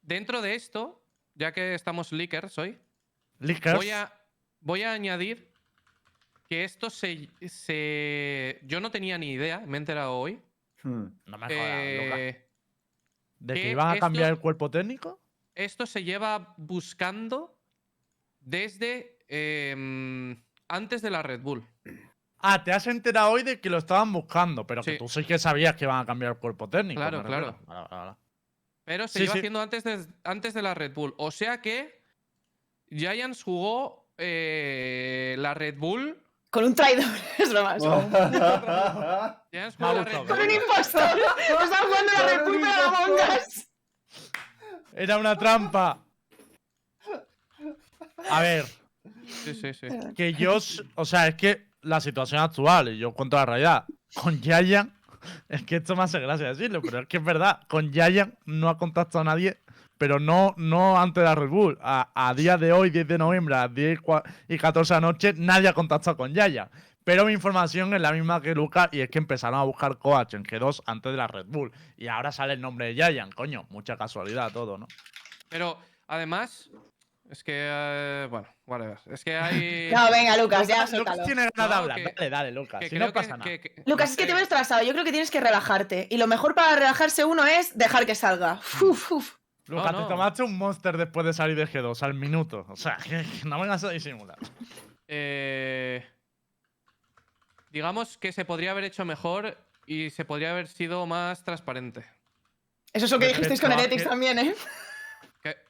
Dentro 0.00 0.40
de 0.40 0.54
esto, 0.54 1.04
ya 1.34 1.52
que 1.52 1.74
estamos 1.74 2.10
leakers 2.10 2.56
hoy, 2.56 2.78
Leakers, 3.40 3.76
voy 3.76 3.90
a, 3.90 4.10
voy 4.60 4.82
a 4.82 4.94
añadir 4.94 5.52
que 6.48 6.64
esto 6.64 6.88
se, 6.88 7.28
se. 7.46 8.60
Yo 8.62 8.80
no 8.80 8.90
tenía 8.90 9.18
ni 9.18 9.32
idea, 9.32 9.60
me 9.66 9.76
he 9.76 9.80
enterado 9.80 10.16
hoy. 10.16 10.40
Hmm. 10.82 11.08
No 11.26 11.36
me 11.36 11.46
jodas, 11.46 11.50
eh, 11.52 12.48
¿De 13.40 13.52
que 13.54 13.60
que 13.60 13.70
iban 13.72 13.94
a 13.94 13.98
cambiar 14.00 14.24
esto- 14.24 14.34
el 14.36 14.40
cuerpo 14.40 14.70
técnico? 14.70 15.20
esto 15.54 15.84
se 15.84 16.02
lleva 16.02 16.54
buscando 16.56 17.58
desde 18.40 19.18
em, 19.28 20.34
antes 20.66 21.02
de 21.02 21.10
la 21.10 21.22
Red 21.22 21.40
Bull. 21.42 21.66
Ah, 22.46 22.62
te 22.62 22.72
has 22.72 22.86
enterado 22.86 23.30
hoy 23.30 23.42
de 23.42 23.58
que 23.58 23.70
lo 23.70 23.78
estaban 23.78 24.12
buscando, 24.12 24.66
pero 24.66 24.82
que 24.82 24.98
tú 24.98 25.08
sí 25.08 25.24
que 25.24 25.38
sabías 25.38 25.76
que 25.76 25.84
iban 25.84 25.98
a 26.00 26.04
cambiar 26.04 26.32
el 26.32 26.38
cuerpo 26.38 26.68
técnico. 26.68 27.00
Claro, 27.00 27.22
claro. 27.24 27.56
Vale, 27.66 27.80
vale, 27.80 28.04
vale. 28.04 28.16
Pero 28.84 29.08
se 29.08 29.20
Sí, 29.20 29.26
sí. 29.28 29.38
haciendo 29.38 29.62
antes 29.62 29.82
de, 29.82 30.06
antes 30.24 30.52
de 30.52 30.60
la 30.60 30.74
Red 30.74 30.92
Bull. 30.92 31.14
O 31.16 31.30
sea 31.30 31.62
que 31.62 32.02
Giants 32.90 33.42
jugó 33.42 34.10
eh, 34.18 35.36
la 35.38 35.54
Red 35.54 35.78
Bull. 35.78 36.20
Con 36.50 36.64
un 36.64 36.74
traidor, 36.74 37.06
es 37.38 37.44
es 37.46 37.50
broma. 37.50 37.78
Giants 39.50 39.80
Me 39.80 39.86
ha 39.86 39.88
jugó 39.88 40.02
la 40.02 40.02
gustado. 40.02 40.04
Red 40.04 40.26
Con 40.26 40.36
Bull. 40.36 40.40
un 40.46 40.50
impostor. 40.50 41.18
Están 41.62 41.84
jugando 41.86 42.12
la 42.12 42.22
Red 42.28 42.44
Bull 42.44 42.60
pero 42.60 42.82
la 42.82 42.90
Mongas. 43.00 43.68
Era 44.94 45.16
una 45.18 45.36
trampa. 45.38 45.98
A 48.30 48.40
ver, 48.42 48.64
Sí, 49.26 49.54
sí, 49.54 49.72
sí. 49.74 49.88
que 50.14 50.34
yo. 50.34 50.58
O 50.94 51.04
sea, 51.06 51.28
es 51.28 51.34
que 51.36 51.66
la 51.84 52.00
situación 52.00 52.40
actual, 52.40 52.88
y 52.88 52.98
yo 52.98 53.12
cuento 53.12 53.36
la 53.36 53.46
realidad, 53.46 53.84
con 54.14 54.40
Yayan. 54.40 54.92
Es 55.48 55.62
que 55.62 55.76
esto 55.76 55.96
me 55.96 56.02
hace 56.02 56.20
gracia 56.20 56.48
decirlo, 56.48 56.82
pero 56.82 57.00
es 57.00 57.06
que 57.06 57.16
es 57.16 57.24
verdad. 57.24 57.60
Con 57.68 57.92
Yayan 57.92 58.36
no 58.44 58.68
ha 58.68 58.76
contactado 58.76 59.20
a 59.20 59.24
nadie, 59.24 59.58
pero 59.96 60.20
no, 60.20 60.54
no 60.58 61.00
antes 61.00 61.22
de 61.22 61.24
la 61.28 61.34
Red 61.34 61.48
Bull. 61.48 61.78
A, 61.80 62.10
a 62.14 62.34
día 62.34 62.58
de 62.58 62.72
hoy, 62.72 62.90
10 62.90 63.08
de 63.08 63.16
noviembre, 63.18 63.54
a 63.54 63.68
10 63.68 63.98
y 63.98 64.02
cua- 64.02 64.22
y 64.48 64.58
14 64.58 64.92
de 64.94 65.00
la 65.00 65.06
noche, 65.06 65.32
nadie 65.36 65.68
ha 65.68 65.72
contactado 65.72 66.16
con 66.18 66.34
Yayan. 66.34 66.68
Pero 67.04 67.24
mi 67.26 67.32
información 67.32 67.92
es 67.94 68.00
la 68.02 68.12
misma 68.12 68.40
que 68.42 68.54
Lucas 68.54 68.88
y 68.92 69.00
es 69.00 69.08
que 69.10 69.18
empezaron 69.18 69.58
a 69.60 69.62
buscar 69.62 69.98
coach 69.98 70.34
en 70.34 70.42
G2 70.44 70.82
antes 70.86 71.12
de 71.12 71.16
la 71.18 71.26
Red 71.26 71.46
Bull. 71.48 71.70
Y 71.96 72.08
ahora 72.08 72.30
sale 72.32 72.52
el 72.54 72.60
nombre 72.60 72.86
de 72.86 72.94
Yayan, 72.94 73.30
coño. 73.32 73.66
Mucha 73.70 73.96
casualidad 73.96 74.52
todo, 74.52 74.76
¿no? 74.78 74.86
Pero 75.48 75.78
además, 76.06 76.70
es 77.30 77.42
que. 77.44 77.52
eh, 77.54 78.26
bueno, 78.30 78.46
whatever. 78.66 78.98
Es 79.10 79.24
que 79.24 79.36
hay. 79.36 79.90
No, 79.94 80.10
venga, 80.10 80.36
Lucas, 80.36 80.66
ya 80.68 80.76
Lucas 80.78 80.90
suéltalo. 80.90 81.24
tiene 81.24 81.42
ganas 81.54 81.68
de 81.70 81.74
No, 81.74 81.80
hablar. 81.80 81.96
que- 81.96 82.14
dale, 82.16 82.30
dale, 82.30 82.52
Lucas. 82.52 82.80
que 82.80 82.88
si 82.88 82.96
creo 82.96 83.06
no 83.08 83.12
que- 83.12 83.20
pasa 83.20 83.36
nada. 83.36 83.44
que- 83.44 83.60
que- 83.60 83.82
Lucas, 83.86 84.08
no 84.08 84.12
es 84.12 84.16
que 84.16 84.26
te 84.26 84.34
ves 84.34 84.48
trazado. 84.48 84.82
Yo 84.84 84.92
creo 84.92 85.04
que 85.04 85.10
tienes 85.12 85.30
que 85.30 85.40
relajarte. 85.40 86.08
Y 86.10 86.16
lo 86.18 86.26
mejor 86.26 86.54
para 86.54 86.74
relajarse 86.76 87.24
uno 87.24 87.44
es 87.46 87.76
dejar 87.76 88.06
que 88.06 88.14
salga. 88.14 88.60
Uf, 88.82 89.12
uf. 89.12 89.34
Lucas, 89.66 89.92
No, 89.92 90.02
te 90.02 90.08
tomaste 90.12 90.42
un 90.42 90.58
monster 90.58 90.96
después 90.98 91.24
de 91.24 91.32
salir 91.32 91.56
de 91.56 91.66
G2 91.66 92.02
al 92.02 92.14
minuto. 92.14 92.66
O 92.68 92.76
sea, 92.76 92.96
que 93.02 93.22
que 93.24 93.48
no 93.48 93.58
vengas 93.60 93.82
a 93.84 93.90
disimular. 93.90 94.36
Eh, 95.08 96.04
digamos 97.70 98.18
que 98.18 98.32
se 98.32 98.44
podría 98.44 98.70
haber 98.72 98.84
hecho 98.84 99.04
mejor 99.04 99.56
y 99.86 100.10
se 100.10 100.24
podría 100.24 100.50
haber 100.52 100.68
sido 100.68 101.06
más 101.06 101.42
transparente. 101.44 102.04
Eso 102.92 103.06
es 103.06 103.10
lo 103.12 103.18
que 103.18 103.28
dijisteis 103.28 103.60
con 103.60 103.72
Heretics 103.72 104.04
también, 104.04 104.38
¿eh? 104.38 104.54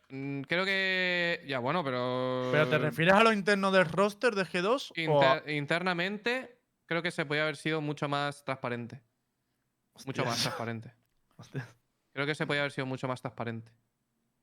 Mm, 0.08 0.42
creo 0.42 0.64
que. 0.64 1.44
Ya, 1.46 1.58
bueno, 1.58 1.82
pero. 1.84 2.49
¿Pero 2.52 2.68
te 2.68 2.78
refieres 2.78 3.14
a 3.14 3.23
lo 3.25 3.32
interno 3.32 3.70
del 3.70 3.87
roster 3.87 4.34
de 4.34 4.44
G2? 4.44 5.08
o 5.08 5.23
a- 5.23 5.37
Inter- 5.37 5.50
internamente, 5.54 6.58
creo 6.87 7.02
que 7.02 7.11
se 7.11 7.25
podría 7.25 7.44
haber 7.44 7.56
sido 7.56 7.80
mucho 7.80 8.08
más 8.08 8.44
transparente. 8.44 9.00
Mucho 10.06 10.25
más 10.25 10.40
transparente. 10.42 10.92
Hostia. 11.37 11.66
Creo 12.12 12.26
que 12.26 12.34
se 12.34 12.46
podría 12.46 12.62
haber 12.62 12.73
sido 12.73 12.87
mucho 12.87 13.08
más 13.08 13.20
transparente. 13.20 13.73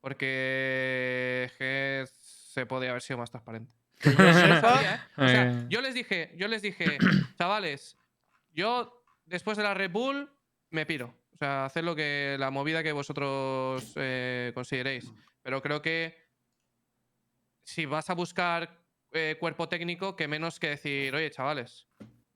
Porque 0.01 1.51
que 1.57 2.05
se 2.11 2.65
podría 2.65 2.89
haber 2.91 3.01
sido 3.01 3.17
más 3.19 3.29
transparente. 3.31 3.71
Yo 4.03 4.11
Sabía, 4.13 4.95
¿eh? 4.95 4.99
O 5.21 5.27
sea, 5.27 5.65
yo 5.69 5.81
les 5.81 5.93
dije, 5.93 6.33
yo 6.35 6.47
les 6.47 6.61
dije, 6.61 6.97
chavales, 7.37 7.95
yo 8.51 9.03
después 9.25 9.57
de 9.57 9.63
la 9.63 9.73
Red 9.73 9.91
Bull 9.91 10.29
me 10.71 10.85
piro. 10.85 11.13
O 11.33 11.37
sea, 11.37 11.65
haced 11.65 11.83
lo 11.83 11.95
que 11.95 12.35
la 12.39 12.49
movida 12.51 12.83
que 12.83 12.91
vosotros 12.91 13.93
eh, 13.95 14.51
consideréis. 14.53 15.11
Pero 15.41 15.61
creo 15.61 15.81
que 15.81 16.17
si 17.63 17.85
vas 17.85 18.09
a 18.09 18.13
buscar 18.13 18.85
eh, 19.11 19.37
cuerpo 19.39 19.67
técnico, 19.69 20.15
que 20.15 20.27
menos 20.27 20.59
que 20.59 20.69
decir, 20.69 21.13
oye, 21.15 21.31
chavales, 21.31 21.87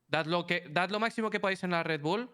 dad 0.08 0.26
lo, 0.26 0.46
que, 0.46 0.68
dad 0.70 0.90
lo 0.90 1.00
máximo 1.00 1.30
que 1.30 1.40
podáis 1.40 1.64
en 1.64 1.72
la 1.72 1.84
Red 1.84 2.02
Bull, 2.02 2.30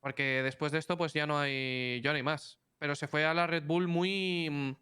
porque 0.00 0.42
después 0.42 0.72
de 0.72 0.78
esto, 0.78 0.96
pues 0.96 1.12
ya 1.12 1.26
no 1.26 1.38
hay, 1.38 2.00
ya 2.02 2.10
no 2.10 2.16
hay 2.16 2.22
más. 2.22 2.58
Pero 2.78 2.94
se 2.94 3.08
fue 3.08 3.24
a 3.24 3.34
la 3.34 3.46
Red 3.46 3.64
Bull 3.64 3.88
muy. 3.88 4.76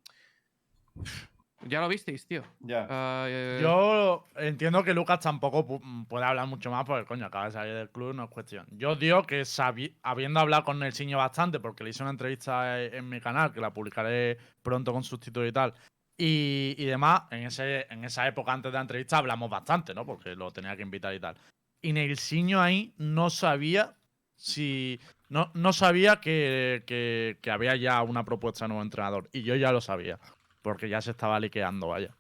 Ya 1.69 1.81
lo 1.81 1.89
visteis, 1.89 2.27
tío. 2.27 2.43
Ya. 2.61 2.87
Eh, 3.29 3.59
yo 3.63 4.27
entiendo 4.37 4.83
que 4.83 4.95
Lucas 4.95 5.21
tampoco 5.21 5.67
pu- 5.67 6.07
puede 6.09 6.25
hablar 6.25 6.47
mucho 6.47 6.71
más 6.71 6.85
porque, 6.85 7.07
coño, 7.07 7.27
acaba 7.27 7.47
de 7.47 7.53
salir 7.53 7.75
del 7.75 7.91
club, 7.91 8.15
no 8.15 8.25
es 8.25 8.31
cuestión. 8.31 8.67
Yo 8.73 8.97
digo 8.97 9.23
que 9.25 9.45
sabi- 9.45 9.95
habiendo 10.03 10.41
hablado 10.41 10.65
con 10.65 10.83
el 10.83 10.93
Siño 10.93 11.19
bastante, 11.19 11.61
porque 11.61 11.85
le 11.85 11.91
hice 11.91 12.03
una 12.03 12.11
entrevista 12.11 12.81
en 12.83 13.09
mi 13.09 13.21
canal, 13.21 13.53
que 13.53 13.61
la 13.61 13.73
publicaré 13.73 14.39
pronto 14.63 14.93
con 14.93 15.05
subtítulos 15.05 15.49
y 15.49 15.53
tal, 15.53 15.73
y, 16.19 16.75
y 16.79 16.85
demás, 16.85 17.23
en, 17.31 17.45
ese, 17.47 17.87
en 17.91 18.05
esa 18.05 18.27
época 18.27 18.53
antes 18.53 18.71
de 18.71 18.77
la 18.77 18.83
entrevista 18.83 19.19
hablamos 19.19 19.49
bastante, 19.49 19.95
¿no? 19.95 20.05
Porque 20.05 20.35
lo 20.37 20.51
tenía 20.51 20.77
que 20.77 20.83
invitar 20.83 21.15
y 21.15 21.21
tal. 21.21 21.37
Y 21.81 21.93
Nelsinho 21.93 22.61
ahí 22.61 22.93
no 22.99 23.31
sabía 23.31 23.95
si. 24.37 25.01
No, 25.29 25.51
no 25.55 25.73
sabía 25.73 26.17
que, 26.21 26.83
que- 26.87 27.39
que 27.41 27.51
había 27.51 27.75
ya 27.77 28.03
una 28.03 28.25
propuesta 28.25 28.65
de 28.65 28.69
nuevo 28.69 28.83
entrenador. 28.83 29.29
Y 29.33 29.43
yo 29.43 29.55
ya 29.57 29.73
lo 29.73 29.81
sabía. 29.81 30.19
Porque 30.63 30.89
ya 30.89 31.01
se 31.01 31.11
estaba 31.11 31.39
liqueando, 31.41 31.89
vaya. 31.89 32.17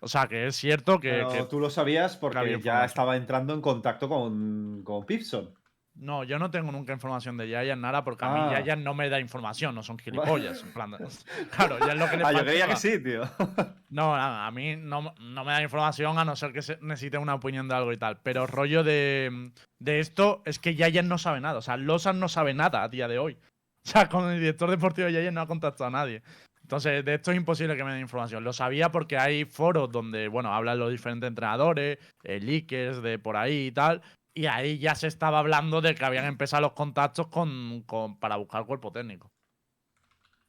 O 0.00 0.08
sea, 0.08 0.26
que 0.28 0.46
es 0.46 0.56
cierto 0.56 1.00
que. 1.00 1.10
Pero 1.10 1.28
que- 1.30 1.44
tú 1.44 1.58
lo 1.58 1.70
sabías 1.70 2.16
porque 2.16 2.60
ya 2.62 2.84
estaba 2.84 3.16
entrando 3.16 3.54
en 3.54 3.60
contacto 3.62 4.08
con, 4.08 4.82
con 4.84 5.04
Pipson. 5.06 5.54
No, 5.96 6.24
yo 6.24 6.40
no 6.40 6.50
tengo 6.50 6.72
nunca 6.72 6.92
información 6.92 7.36
de 7.36 7.48
Yayan, 7.48 7.80
nada, 7.80 8.02
porque 8.02 8.24
a 8.24 8.28
Ah. 8.34 8.46
mí 8.48 8.52
Yayan 8.52 8.82
no 8.82 8.94
me 8.94 9.08
da 9.08 9.20
información, 9.20 9.76
no 9.76 9.82
son 9.84 9.96
gilipollas. 10.00 10.60
en 10.64 10.72
plan 10.72 10.90
Claro, 11.56 11.78
ya 11.78 11.92
es 11.92 11.98
lo 11.98 12.10
que 12.10 12.16
le 12.16 12.24
Ah, 12.24 12.32
yo 12.32 12.44
creía 12.44 12.66
que 12.66 12.76
sí, 12.76 12.98
tío. 13.02 13.22
No, 13.90 14.16
nada, 14.16 14.44
a 14.48 14.50
mí 14.50 14.74
no, 14.74 15.14
no 15.20 15.44
me 15.44 15.52
da 15.52 15.62
información 15.62 16.18
a 16.18 16.24
no 16.24 16.34
ser 16.34 16.52
que 16.52 16.62
se 16.62 16.78
necesite 16.82 17.16
una 17.16 17.36
opinión 17.36 17.68
de 17.68 17.76
algo 17.76 17.92
y 17.92 17.96
tal. 17.96 18.18
Pero 18.24 18.44
rollo 18.48 18.82
de, 18.82 19.52
de 19.78 20.00
esto 20.00 20.42
es 20.46 20.58
que 20.58 20.74
Yayan 20.74 21.06
no 21.06 21.16
sabe 21.16 21.40
nada. 21.40 21.58
O 21.60 21.62
sea, 21.62 21.76
Losan 21.76 22.18
no 22.18 22.28
sabe 22.28 22.54
nada 22.54 22.82
a 22.82 22.88
día 22.88 23.06
de 23.06 23.20
hoy. 23.20 23.38
O 23.86 23.88
sea, 23.88 24.08
con 24.08 24.28
el 24.32 24.40
director 24.40 24.68
deportivo 24.68 25.06
de 25.06 25.12
Yayan 25.12 25.34
no 25.34 25.42
ha 25.42 25.46
contactado 25.46 25.86
a 25.86 25.90
nadie. 25.92 26.22
Entonces, 26.64 27.04
de 27.04 27.14
esto 27.14 27.30
es 27.30 27.36
imposible 27.36 27.76
que 27.76 27.84
me 27.84 27.92
dé 27.92 28.00
información. 28.00 28.42
Lo 28.42 28.54
sabía 28.54 28.90
porque 28.90 29.18
hay 29.18 29.44
foros 29.44 29.92
donde, 29.92 30.28
bueno, 30.28 30.54
hablan 30.54 30.78
los 30.78 30.90
diferentes 30.90 31.28
entrenadores, 31.28 31.98
eh, 32.22 32.40
leakers 32.40 33.02
de 33.02 33.18
por 33.18 33.36
ahí 33.36 33.66
y 33.66 33.72
tal. 33.72 34.00
Y 34.32 34.46
ahí 34.46 34.78
ya 34.78 34.94
se 34.94 35.06
estaba 35.06 35.40
hablando 35.40 35.82
de 35.82 35.94
que 35.94 36.06
habían 36.06 36.24
empezado 36.24 36.62
los 36.62 36.72
contactos 36.72 37.26
con, 37.26 37.84
para 38.18 38.36
buscar 38.36 38.64
cuerpo 38.64 38.90
técnico. 38.90 39.30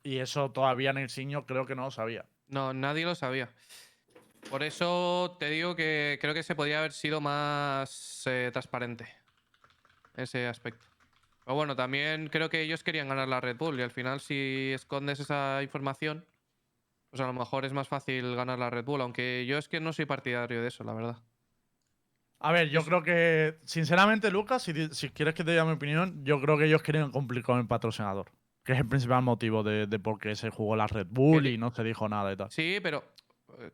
Y 0.04 0.20
eso 0.20 0.52
todavía 0.52 0.92
en 0.92 1.00
el 1.00 1.10
Siño 1.10 1.46
creo 1.46 1.66
que 1.66 1.76
no 1.76 1.84
lo 1.84 1.92
sabía. 1.92 2.26
No, 2.48 2.74
nadie 2.74 3.04
lo 3.04 3.14
sabía. 3.14 3.50
Por 4.50 4.64
eso 4.64 5.36
te 5.38 5.50
digo 5.50 5.76
que 5.76 6.18
creo 6.22 6.34
que 6.34 6.44
se 6.44 6.56
podría 6.56 6.80
haber 6.80 6.94
sido 6.94 7.20
más 7.20 8.24
eh, 8.26 8.52
transparente. 8.54 9.06
Ese 10.16 10.48
aspecto. 10.48 10.86
Pero 11.46 11.56
bueno, 11.56 11.76
también 11.76 12.28
creo 12.28 12.50
que 12.50 12.62
ellos 12.62 12.84
querían 12.84 13.08
ganar 13.08 13.28
la 13.28 13.40
Red 13.40 13.58
Bull 13.58 13.80
y 13.80 13.84
al 13.84 13.92
final 13.92 14.20
si 14.20 14.72
escondes 14.74 15.20
esa 15.20 15.62
información, 15.62 16.26
pues 17.12 17.22
a 17.22 17.28
lo 17.28 17.34
mejor 17.34 17.66
es 17.66 17.72
más 17.72 17.88
fácil 17.88 18.36
ganar 18.36 18.58
la 18.58 18.72
Red 18.72 18.84
Bull, 18.84 19.02
aunque 19.02 19.46
yo 19.48 19.60
es 19.60 19.70
que 19.70 19.80
no 19.80 19.94
soy 19.94 20.06
partidario 20.06 20.62
de 20.62 20.68
eso, 20.68 20.84
la 20.84 20.94
verdad. 20.94 21.18
A 22.40 22.52
ver, 22.52 22.70
yo 22.70 22.84
creo 22.84 23.04
que, 23.04 23.58
sinceramente, 23.64 24.30
Lucas, 24.32 24.64
si, 24.64 25.10
quieres 25.12 25.36
que 25.36 25.44
te 25.44 25.52
diga 25.52 25.66
mi 25.66 25.72
opinión, 25.72 26.26
yo 26.26 26.42
creo 26.42 26.58
que 26.58 26.66
ellos 26.66 26.82
querían 26.82 27.12
cumplir 27.12 27.44
con 27.44 27.60
el 27.60 27.68
patrocinador. 27.68 28.32
Que 28.64 28.74
es 28.74 28.80
el 28.80 28.88
principal 28.88 29.24
motivo 29.24 29.64
de, 29.64 29.88
de 29.88 30.00
por 30.00 30.20
qué 30.20 30.36
se 30.36 30.50
jugó 30.50 30.76
la 30.76 30.88
Red 30.88 31.08
Bull 31.10 31.46
y 31.48 31.58
no 31.58 31.72
se 31.72 31.84
dijo 31.84 32.10
nada 32.10 32.34
y 32.34 32.36
tal. 32.36 32.52
Sí, 32.52 32.80
pero... 32.82 33.04
eh, 33.60 33.72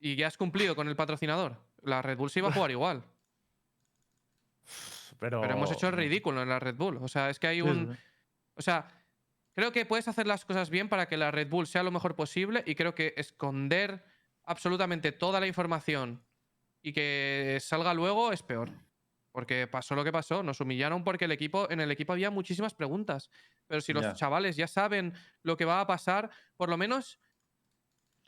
¿Y 0.00 0.16
ya 0.16 0.26
has 0.26 0.36
cumplido 0.36 0.74
con 0.74 0.88
el 0.88 0.96
patrocinador? 0.96 1.56
La 1.82 2.02
Red 2.02 2.16
Bull 2.16 2.30
se 2.30 2.40
iba 2.40 2.48
a 2.48 2.52
jugar 2.52 2.70
igual. 2.72 3.04
Pero, 5.18 5.40
Pero 5.40 5.54
hemos 5.54 5.70
hecho 5.72 5.88
el 5.88 5.94
ridículo 5.94 6.42
en 6.42 6.48
la 6.48 6.58
Red 6.58 6.76
Bull. 6.76 6.98
O 7.00 7.08
sea, 7.08 7.30
es 7.30 7.38
que 7.38 7.46
hay 7.46 7.62
un... 7.62 7.96
O 8.54 8.62
sea, 8.62 8.86
creo 9.54 9.72
que 9.72 9.86
puedes 9.86 10.08
hacer 10.08 10.26
las 10.26 10.44
cosas 10.44 10.70
bien 10.70 10.88
para 10.88 11.06
que 11.06 11.16
la 11.16 11.30
Red 11.30 11.48
Bull 11.48 11.66
sea 11.66 11.82
lo 11.82 11.90
mejor 11.90 12.14
posible 12.14 12.62
y 12.66 12.74
creo 12.74 12.94
que 12.94 13.14
esconder 13.16 14.04
absolutamente 14.44 15.12
toda 15.12 15.40
la 15.40 15.46
información 15.46 16.24
y 16.82 16.92
que 16.92 17.58
salga 17.60 17.94
luego 17.94 18.32
es 18.32 18.42
peor. 18.42 18.70
Porque 19.32 19.66
pasó 19.66 19.96
lo 19.96 20.04
que 20.04 20.12
pasó, 20.12 20.44
nos 20.44 20.60
humillaron 20.60 21.02
porque 21.02 21.24
el 21.24 21.32
equipo, 21.32 21.68
en 21.68 21.80
el 21.80 21.90
equipo 21.90 22.12
había 22.12 22.30
muchísimas 22.30 22.72
preguntas. 22.72 23.30
Pero 23.66 23.80
si 23.80 23.92
los 23.92 24.14
chavales 24.14 24.54
ya 24.54 24.68
saben 24.68 25.12
lo 25.42 25.56
que 25.56 25.64
va 25.64 25.80
a 25.80 25.86
pasar, 25.88 26.30
por 26.56 26.68
lo 26.68 26.76
menos 26.76 27.18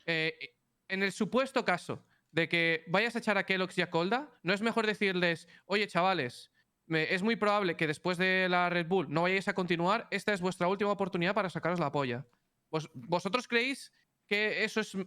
eh, 0.05 0.57
en 0.89 1.03
el 1.03 1.13
supuesto 1.13 1.63
caso 1.63 2.03
de 2.31 2.49
que 2.49 2.83
vayas 2.87 3.15
a 3.15 3.19
echar 3.19 3.37
a 3.37 3.45
Kellogg's 3.45 3.77
y 3.77 3.81
a 3.81 3.89
Colda, 3.89 4.29
¿no 4.43 4.53
es 4.53 4.61
mejor 4.61 4.85
decirles, 4.85 5.47
oye 5.65 5.87
chavales, 5.87 6.51
es 6.89 7.21
muy 7.23 7.35
probable 7.35 7.75
que 7.75 7.87
después 7.87 8.17
de 8.17 8.47
la 8.49 8.69
Red 8.69 8.87
Bull 8.87 9.07
no 9.09 9.23
vayáis 9.23 9.47
a 9.47 9.53
continuar, 9.53 10.07
esta 10.11 10.33
es 10.33 10.41
vuestra 10.41 10.67
última 10.67 10.91
oportunidad 10.91 11.33
para 11.35 11.49
sacaros 11.49 11.79
la 11.79 11.91
polla? 11.91 12.25
¿Vos- 12.69 12.89
¿Vosotros 12.93 13.47
creéis 13.47 13.91
que 14.27 14.63
eso 14.63 14.79
es 14.81 14.97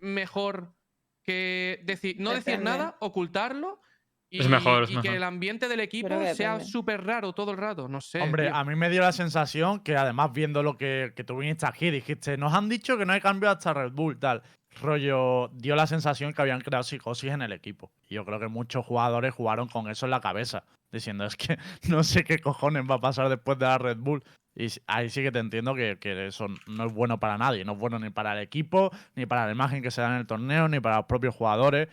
mejor 0.00 0.74
que 1.22 1.80
decir, 1.84 2.16
no 2.18 2.30
decir 2.32 2.54
nada, 2.64 2.96
ocultarlo 3.00 3.80
Y, 4.32 4.40
Es 4.40 4.48
mejor, 4.48 4.84
es 4.84 4.90
y 4.90 5.00
que 5.02 5.14
el 5.14 5.22
ambiente 5.22 5.68
del 5.68 5.80
equipo 5.80 6.08
sea 6.34 6.58
súper 6.60 7.04
raro 7.04 7.34
todo 7.34 7.50
el 7.50 7.58
rato, 7.58 7.86
no 7.86 8.00
sé. 8.00 8.18
Hombre, 8.22 8.46
tío. 8.46 8.56
a 8.56 8.64
mí 8.64 8.74
me 8.74 8.88
dio 8.88 9.02
la 9.02 9.12
sensación 9.12 9.80
que 9.80 9.94
además 9.94 10.32
viendo 10.32 10.62
lo 10.62 10.78
que, 10.78 11.12
que 11.14 11.22
tú 11.22 11.36
viniste 11.36 11.66
aquí, 11.66 11.90
dijiste, 11.90 12.38
nos 12.38 12.54
han 12.54 12.70
dicho 12.70 12.96
que 12.96 13.04
no 13.04 13.12
hay 13.12 13.20
cambio 13.20 13.50
hasta 13.50 13.74
Red 13.74 13.92
Bull, 13.92 14.18
tal. 14.18 14.42
Rollo, 14.80 15.48
dio 15.52 15.76
la 15.76 15.86
sensación 15.86 16.32
que 16.32 16.40
habían 16.40 16.62
creado 16.62 16.82
psicosis 16.82 17.30
en 17.30 17.42
el 17.42 17.52
equipo. 17.52 17.92
Y 18.08 18.14
yo 18.14 18.24
creo 18.24 18.40
que 18.40 18.48
muchos 18.48 18.86
jugadores 18.86 19.34
jugaron 19.34 19.68
con 19.68 19.90
eso 19.90 20.06
en 20.06 20.10
la 20.10 20.20
cabeza, 20.20 20.64
diciendo, 20.90 21.26
es 21.26 21.36
que 21.36 21.58
no 21.90 22.02
sé 22.02 22.24
qué 22.24 22.38
cojones 22.38 22.84
va 22.90 22.94
a 22.94 23.00
pasar 23.00 23.28
después 23.28 23.58
de 23.58 23.66
la 23.66 23.76
Red 23.76 23.98
Bull. 23.98 24.24
Y 24.54 24.68
ahí 24.86 25.10
sí 25.10 25.22
que 25.22 25.32
te 25.32 25.38
entiendo 25.40 25.74
que, 25.74 25.98
que 25.98 26.26
eso 26.26 26.46
no 26.66 26.86
es 26.86 26.92
bueno 26.92 27.20
para 27.20 27.38
nadie, 27.38 27.64
no 27.64 27.72
es 27.72 27.78
bueno 27.78 27.98
ni 27.98 28.10
para 28.10 28.32
el 28.32 28.38
equipo, 28.38 28.90
ni 29.14 29.26
para 29.26 29.46
la 29.46 29.52
imagen 29.52 29.82
que 29.82 29.90
se 29.90 30.00
da 30.00 30.08
en 30.08 30.20
el 30.20 30.26
torneo, 30.26 30.68
ni 30.68 30.80
para 30.80 30.96
los 30.96 31.06
propios 31.06 31.34
jugadores. 31.34 31.88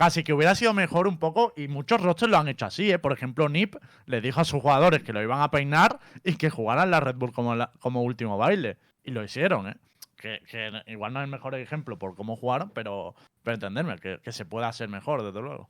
Casi 0.00 0.24
que 0.24 0.32
hubiera 0.32 0.54
sido 0.54 0.72
mejor 0.72 1.06
un 1.06 1.18
poco, 1.18 1.52
y 1.58 1.68
muchos 1.68 2.00
rosters 2.00 2.30
lo 2.30 2.38
han 2.38 2.48
hecho 2.48 2.64
así, 2.64 2.90
¿eh? 2.90 2.98
Por 2.98 3.12
ejemplo, 3.12 3.50
Nip 3.50 3.76
le 4.06 4.22
dijo 4.22 4.40
a 4.40 4.46
sus 4.46 4.62
jugadores 4.62 5.02
que 5.02 5.12
lo 5.12 5.20
iban 5.20 5.42
a 5.42 5.50
peinar 5.50 5.98
y 6.24 6.36
que 6.36 6.48
jugaran 6.48 6.90
la 6.90 7.00
Red 7.00 7.16
Bull 7.16 7.34
como, 7.34 7.54
como 7.80 8.02
último 8.02 8.38
baile. 8.38 8.78
Y 9.04 9.10
lo 9.10 9.22
hicieron, 9.22 9.68
¿eh? 9.68 9.76
Que, 10.16 10.40
que 10.50 10.72
igual 10.86 11.12
no 11.12 11.20
es 11.20 11.24
el 11.24 11.30
mejor 11.30 11.54
ejemplo 11.54 11.98
por 11.98 12.14
cómo 12.14 12.34
jugaron, 12.34 12.70
pero, 12.70 13.14
pero 13.42 13.56
entenderme, 13.56 13.98
que, 13.98 14.20
que 14.22 14.32
se 14.32 14.46
puede 14.46 14.64
hacer 14.64 14.88
mejor, 14.88 15.22
desde 15.22 15.42
luego. 15.42 15.68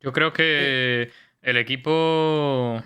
Yo 0.00 0.14
creo 0.14 0.32
que 0.32 1.10
el 1.42 1.56
equipo 1.58 2.82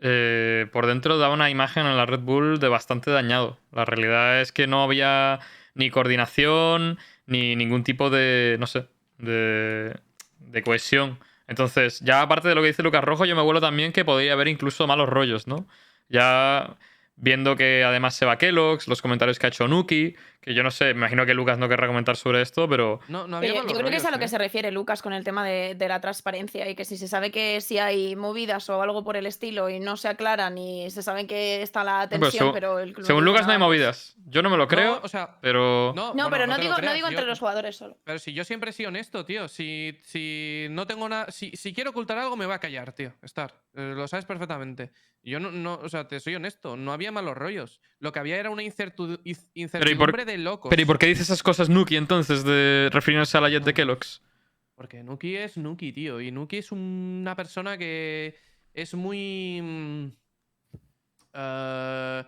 eh, 0.00 0.66
por 0.70 0.84
dentro 0.84 1.16
daba 1.16 1.32
una 1.32 1.48
imagen 1.48 1.86
en 1.86 1.96
la 1.96 2.04
Red 2.04 2.20
Bull 2.20 2.58
de 2.58 2.68
bastante 2.68 3.10
dañado. 3.10 3.58
La 3.70 3.86
realidad 3.86 4.42
es 4.42 4.52
que 4.52 4.66
no 4.66 4.82
había 4.82 5.40
ni 5.74 5.88
coordinación 5.88 6.98
ni 7.26 7.56
ningún 7.56 7.84
tipo 7.84 8.10
de, 8.10 8.56
no 8.58 8.66
sé, 8.66 8.86
de, 9.18 9.94
de 10.38 10.62
cohesión. 10.62 11.18
Entonces, 11.48 12.00
ya 12.00 12.22
aparte 12.22 12.48
de 12.48 12.54
lo 12.54 12.62
que 12.62 12.68
dice 12.68 12.82
Lucas 12.82 13.04
Rojo, 13.04 13.24
yo 13.24 13.36
me 13.36 13.42
vuelo 13.42 13.60
también 13.60 13.92
que 13.92 14.04
podría 14.04 14.32
haber 14.32 14.48
incluso 14.48 14.86
malos 14.86 15.08
rollos, 15.08 15.46
¿no? 15.46 15.66
Ya 16.08 16.76
viendo 17.16 17.56
que 17.56 17.84
además 17.84 18.14
se 18.14 18.26
va 18.26 18.38
Kellogg's, 18.38 18.88
los 18.88 19.02
comentarios 19.02 19.38
que 19.38 19.46
ha 19.46 19.48
hecho 19.48 19.68
Nuki, 19.68 20.16
que 20.42 20.52
yo 20.54 20.62
no 20.64 20.70
sé, 20.70 20.86
me 20.86 20.90
imagino 21.00 21.24
que 21.24 21.32
Lucas 21.34 21.56
no 21.56 21.68
querrá 21.68 21.86
comentar 21.86 22.16
sobre 22.16 22.42
esto, 22.42 22.68
pero 22.68 22.98
No, 23.08 23.26
no 23.28 23.36
había 23.38 23.52
Pero 23.54 23.68
yo 23.68 23.78
creo 23.78 23.90
que 23.90 23.96
es 23.96 24.04
a 24.04 24.10
lo 24.10 24.18
que 24.18 24.24
¿eh? 24.24 24.28
se 24.28 24.36
refiere 24.38 24.72
Lucas 24.72 25.00
con 25.00 25.12
el 25.12 25.22
tema 25.24 25.46
de, 25.46 25.74
de 25.76 25.88
la 25.88 26.00
transparencia 26.00 26.68
y 26.68 26.74
que 26.74 26.84
si 26.84 26.96
se 26.98 27.06
sabe 27.08 27.30
que 27.30 27.60
si 27.60 27.78
hay 27.78 28.16
movidas 28.16 28.68
o 28.68 28.82
algo 28.82 29.04
por 29.04 29.16
el 29.16 29.26
estilo 29.26 29.70
y 29.70 29.78
no 29.78 29.96
se 29.96 30.08
aclaran 30.08 30.58
y 30.58 30.90
se 30.90 31.02
sabe 31.02 31.26
que 31.28 31.62
está 31.62 31.84
la 31.84 32.08
pero 32.10 32.22
tensión, 32.22 32.52
pero 32.52 32.80
el 32.80 32.92
club 32.92 33.06
según 33.06 33.24
Lucas 33.24 33.46
no 33.46 33.52
hay 33.52 33.58
movidas. 33.58 34.16
Yo 34.26 34.42
no 34.42 34.50
me 34.50 34.56
lo 34.56 34.66
creo, 34.66 34.96
No, 34.96 35.00
o 35.04 35.08
sea, 35.08 35.38
pero... 35.40 35.92
no, 35.94 36.08
No, 36.08 36.28
bueno, 36.28 36.30
pero 36.30 36.46
no, 36.48 36.58
digo, 36.58 36.74
no 36.78 36.92
digo 36.92 37.06
entre 37.06 37.22
yo- 37.22 37.26
los 37.28 37.38
jugadores 37.38 37.76
solo. 37.76 37.96
Pero 38.02 38.18
si 38.18 38.32
yo 38.32 38.42
siempre 38.44 38.70
he 38.70 38.72
sido 38.72 38.88
honesto, 38.88 39.24
tío. 39.24 39.46
Si, 39.46 40.00
si 40.02 40.66
no 40.70 40.86
tengo 40.86 41.08
nada. 41.08 41.30
Si, 41.30 41.52
si 41.56 41.72
quiero 41.72 41.90
ocultar 41.90 42.18
algo, 42.18 42.36
me 42.36 42.46
va 42.46 42.54
a 42.56 42.58
callar, 42.60 42.92
tío. 42.92 43.12
Estar. 43.22 43.54
Eh, 43.74 43.92
lo 43.94 44.08
sabes 44.08 44.24
perfectamente. 44.24 44.90
Yo 45.22 45.38
no, 45.38 45.50
no. 45.52 45.74
O 45.82 45.88
sea, 45.88 46.08
te 46.08 46.18
soy 46.18 46.34
honesto. 46.34 46.76
No 46.76 46.92
había 46.92 47.12
malos 47.12 47.36
rollos. 47.36 47.80
Lo 48.00 48.10
que 48.10 48.18
había 48.18 48.36
era 48.38 48.50
una 48.50 48.62
incertidumbre 48.62 50.24
de 50.24 50.31
locos. 50.38 50.70
Pero 50.70 50.82
¿y 50.82 50.84
por 50.84 50.98
qué 50.98 51.06
dice 51.06 51.22
esas 51.22 51.42
cosas 51.42 51.68
Nuki 51.68 51.96
entonces 51.96 52.44
de 52.44 52.88
refiriéndose 52.92 53.36
a 53.38 53.40
la 53.40 53.48
jet 53.50 53.64
de 53.64 53.74
Kellogg's? 53.74 54.22
Porque 54.74 55.02
Nuki 55.02 55.36
es 55.36 55.56
Nuki, 55.56 55.92
tío. 55.92 56.20
Y 56.20 56.30
Nuki 56.30 56.58
es 56.58 56.72
una 56.72 57.36
persona 57.36 57.76
que 57.78 58.36
es 58.72 58.94
muy. 58.94 59.60
mm, 59.62 60.06
eh, 61.34 62.24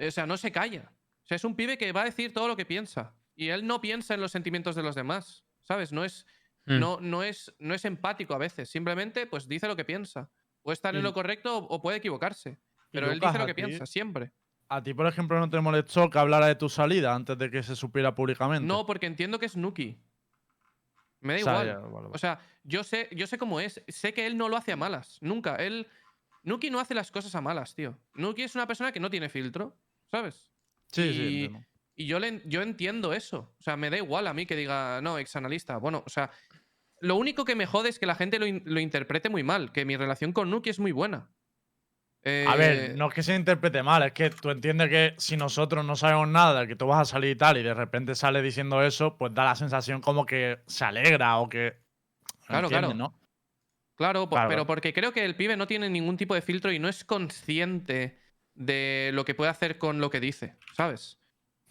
o 0.00 0.10
sea, 0.10 0.26
no 0.26 0.36
se 0.36 0.52
calla. 0.52 0.92
O 1.24 1.26
sea, 1.28 1.36
es 1.36 1.44
un 1.44 1.54
pibe 1.54 1.76
que 1.78 1.92
va 1.92 2.02
a 2.02 2.06
decir 2.06 2.32
todo 2.32 2.48
lo 2.48 2.56
que 2.56 2.64
piensa. 2.66 3.14
Y 3.34 3.48
él 3.48 3.66
no 3.66 3.80
piensa 3.80 4.14
en 4.14 4.20
los 4.20 4.32
sentimientos 4.32 4.74
de 4.76 4.82
los 4.82 4.94
demás. 4.94 5.44
¿Sabes? 5.62 5.92
No 5.92 6.04
es. 6.04 6.26
Mm. 6.66 6.78
No, 6.78 6.98
no, 7.00 7.22
es, 7.22 7.54
no 7.58 7.74
es 7.74 7.84
empático 7.84 8.34
a 8.34 8.38
veces. 8.38 8.68
Simplemente, 8.68 9.26
pues 9.26 9.48
dice 9.48 9.66
lo 9.68 9.76
que 9.76 9.84
piensa. 9.84 10.30
Puede 10.62 10.74
estar 10.74 10.94
en 10.94 11.00
Y- 11.00 11.04
lo 11.04 11.12
correcto 11.14 11.58
o, 11.58 11.64
o 11.76 11.82
puede 11.82 11.98
equivocarse. 11.98 12.58
Pero 12.90 13.10
él 13.12 13.20
dice 13.20 13.38
lo 13.38 13.46
que 13.46 13.54
piensa, 13.54 13.84
siempre. 13.84 14.32
¿A 14.70 14.82
ti, 14.82 14.92
por 14.94 15.06
ejemplo, 15.06 15.38
no 15.40 15.48
te 15.48 15.60
molestó 15.60 16.10
que 16.10 16.18
hablara 16.18 16.46
de 16.46 16.54
tu 16.54 16.68
salida 16.68 17.14
antes 17.14 17.38
de 17.38 17.50
que 17.50 17.62
se 17.62 17.74
supiera 17.74 18.14
públicamente? 18.14 18.66
No, 18.66 18.84
porque 18.84 19.06
entiendo 19.06 19.38
que 19.38 19.46
es 19.46 19.56
Nuki. 19.56 19.98
Me 21.20 21.34
da 21.34 21.40
O 21.40 21.42
sea, 21.44 21.52
igual. 21.52 21.66
ya, 21.66 21.78
vale, 21.78 21.94
vale. 21.94 22.08
O 22.12 22.18
sea, 22.18 22.38
yo 22.64 22.84
sé, 22.84 23.08
yo 23.12 23.26
sé 23.26 23.38
cómo 23.38 23.60
es. 23.60 23.82
Sé 23.88 24.12
que 24.12 24.26
él 24.26 24.36
no 24.36 24.48
lo 24.48 24.56
hace 24.56 24.72
a 24.72 24.76
malas. 24.76 25.18
Nunca. 25.20 25.56
Él. 25.56 25.86
Nuki 26.42 26.70
no 26.70 26.78
hace 26.80 26.94
las 26.94 27.10
cosas 27.10 27.34
a 27.34 27.40
malas, 27.40 27.74
tío. 27.74 27.98
Nuki 28.14 28.42
es 28.42 28.54
una 28.54 28.66
persona 28.66 28.92
que 28.92 29.00
no 29.00 29.10
tiene 29.10 29.28
filtro, 29.28 29.76
¿sabes? 30.10 30.52
sí, 30.86 31.12
sí, 31.12 31.20
y- 31.22 31.44
entiendo. 31.44 31.66
Y 31.96 32.06
yo, 32.06 32.20
le, 32.20 32.42
yo 32.46 32.62
entiendo 32.62 33.12
eso. 33.12 33.52
O 33.58 33.62
sea, 33.62 33.76
me 33.76 33.90
da 33.90 33.96
igual 33.96 34.28
a 34.28 34.32
mí 34.34 34.46
que 34.46 34.54
diga, 34.54 35.00
no, 35.02 35.18
exanalista. 35.18 35.78
Bueno, 35.78 36.04
o 36.06 36.08
sea, 36.08 36.30
lo 37.00 37.16
único 37.16 37.44
que 37.44 37.56
me 37.56 37.66
jode 37.66 37.88
es 37.88 37.98
que 37.98 38.06
la 38.06 38.14
gente 38.14 38.38
lo, 38.38 38.46
in- 38.46 38.62
lo 38.66 38.78
interprete 38.78 39.28
muy 39.28 39.42
mal. 39.42 39.72
Que 39.72 39.84
mi 39.84 39.96
relación 39.96 40.32
con 40.32 40.48
Nuki 40.48 40.70
es 40.70 40.78
muy 40.78 40.92
buena. 40.92 41.28
A 42.28 42.54
Eh, 42.54 42.56
ver, 42.58 42.96
no 42.96 43.08
es 43.08 43.14
que 43.14 43.22
se 43.22 43.34
interprete 43.34 43.82
mal, 43.82 44.02
es 44.02 44.12
que 44.12 44.30
tú 44.30 44.50
entiendes 44.50 44.88
que 44.88 45.14
si 45.18 45.36
nosotros 45.36 45.84
no 45.84 45.96
sabemos 45.96 46.28
nada 46.28 46.60
de 46.60 46.68
que 46.68 46.76
tú 46.76 46.86
vas 46.86 47.00
a 47.00 47.04
salir 47.04 47.30
y 47.30 47.36
tal, 47.36 47.56
y 47.58 47.62
de 47.62 47.74
repente 47.74 48.14
sale 48.14 48.42
diciendo 48.42 48.82
eso, 48.82 49.16
pues 49.16 49.32
da 49.34 49.44
la 49.44 49.54
sensación 49.54 50.00
como 50.00 50.26
que 50.26 50.60
se 50.66 50.84
alegra 50.84 51.38
o 51.38 51.48
que. 51.48 51.76
Claro, 52.46 52.66
¿entiendes, 52.66 52.90
claro. 52.90 52.94
¿no? 52.94 53.18
Claro, 53.96 54.28
pero 54.30 54.66
porque 54.66 54.92
creo 54.92 55.12
que 55.12 55.24
el 55.24 55.34
pibe 55.34 55.56
no 55.56 55.66
tiene 55.66 55.90
ningún 55.90 56.16
tipo 56.16 56.34
de 56.34 56.40
filtro 56.40 56.70
y 56.70 56.78
no 56.78 56.88
es 56.88 57.04
consciente 57.04 58.18
de 58.54 59.10
lo 59.12 59.24
que 59.24 59.34
puede 59.34 59.50
hacer 59.50 59.78
con 59.78 60.00
lo 60.00 60.08
que 60.10 60.20
dice, 60.20 60.54
¿sabes? 60.72 61.18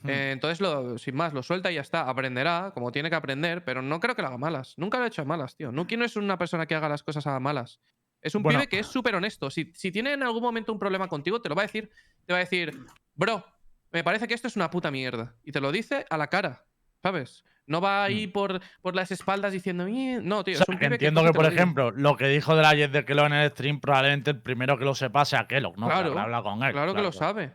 Hmm. 0.02 0.10
Eh, 0.10 0.32
entonces, 0.32 0.60
lo, 0.60 0.98
sin 0.98 1.16
más, 1.16 1.34
lo 1.34 1.42
suelta 1.42 1.72
y 1.72 1.76
ya 1.76 1.82
está. 1.82 2.10
Aprenderá, 2.10 2.72
como 2.74 2.92
tiene 2.92 3.10
que 3.10 3.16
aprender, 3.16 3.64
pero 3.64 3.82
no 3.82 4.00
creo 4.00 4.16
que 4.16 4.22
lo 4.22 4.28
haga 4.28 4.38
malas. 4.38 4.74
Nunca 4.78 4.98
lo 4.98 5.06
ha 5.06 5.08
hecho 5.08 5.22
a 5.22 5.26
malas, 5.26 5.56
tío. 5.56 5.72
Nuki 5.72 5.98
no 5.98 6.06
es 6.06 6.16
una 6.18 6.38
persona 6.38 6.66
que 6.66 6.76
haga 6.76 6.90
las 6.90 7.04
cosas 7.04 7.26
a 7.28 7.40
malas. 7.40 7.80
Es 8.22 8.36
un 8.36 8.44
Bueno. 8.44 8.60
pibe 8.60 8.70
que 8.70 8.80
es 8.80 8.88
súper 8.88 9.16
honesto. 9.16 9.50
Si, 9.50 9.72
si 9.76 9.92
tiene 9.92 10.14
en 10.14 10.24
algún 10.24 10.42
momento 10.42 10.74
un 10.74 10.80
problema 10.80 11.08
contigo, 11.08 11.42
te 11.42 11.50
lo 11.50 11.56
va 11.56 11.64
a 11.64 11.66
decir. 11.66 11.90
Te 12.26 12.34
va 12.34 12.40
a 12.40 12.42
decir, 12.42 12.78
bro, 13.16 13.46
me 13.92 14.04
parece 14.04 14.28
que 14.28 14.34
esto 14.34 14.48
es 14.48 14.56
una 14.56 14.70
puta 14.70 14.92
mierda. 14.92 15.36
Y 15.44 15.52
te 15.52 15.62
lo 15.62 15.72
dice 15.72 16.06
a 16.10 16.18
la 16.18 16.28
cara, 16.28 16.66
¿sabes? 17.02 17.44
No 17.68 17.82
va 17.82 18.04
ahí 18.06 18.28
por, 18.28 18.62
por 18.82 18.96
las 18.96 19.12
espaldas 19.12 19.52
diciendo, 19.52 19.86
no, 19.86 20.44
tío. 20.44 20.54
O 20.54 20.58
sea, 20.58 20.64
es 20.64 20.70
un 20.70 20.76
que 20.76 20.86
pibe 20.86 20.96
entiendo 20.96 21.24
que, 21.24 21.34
por 21.34 21.44
lo 21.44 21.52
ejemplo, 21.52 21.92
lo 21.92 22.16
que 22.16 22.28
dijo 22.28 22.56
de 22.56 22.62
la 22.62 22.74
Jet 22.74 22.92
de 22.92 23.04
Kellogg 23.04 23.28
en 23.28 23.34
el 23.34 23.52
stream, 23.52 23.82
probablemente 23.82 24.32
el 24.32 24.42
primero 24.42 24.78
que 24.78 24.86
lo 24.86 24.96
sepa 24.96 25.26
sea 25.26 25.48
Kellogg, 25.48 25.78
¿no? 25.78 25.88
Claro, 25.88 26.18
hablado 26.18 26.44
con 26.44 26.64
él. 26.64 26.72
Claro 26.72 26.96
que 26.96 27.02
lo 27.02 27.12
sabe. 27.12 27.54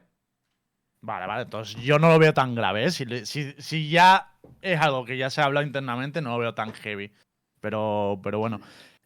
Vale, 1.01 1.27
vale, 1.27 1.43
entonces 1.43 1.83
yo 1.83 1.99
no 1.99 2.09
lo 2.11 2.19
veo 2.19 2.33
tan 2.33 2.55
grave. 2.55 2.85
¿eh? 2.85 2.91
Si, 2.91 3.27
si, 3.27 3.55
si 3.59 3.89
ya 3.89 4.35
es 4.61 4.79
algo 4.81 5.05
que 5.05 5.17
ya 5.17 5.31
se 5.31 5.41
ha 5.41 5.47
hablado 5.47 5.67
internamente, 5.67 6.21
no 6.21 6.31
lo 6.31 6.39
veo 6.39 6.55
tan 6.55 6.73
heavy. 6.75 7.11
Pero, 7.61 8.21
pero 8.23 8.39
bueno. 8.39 8.61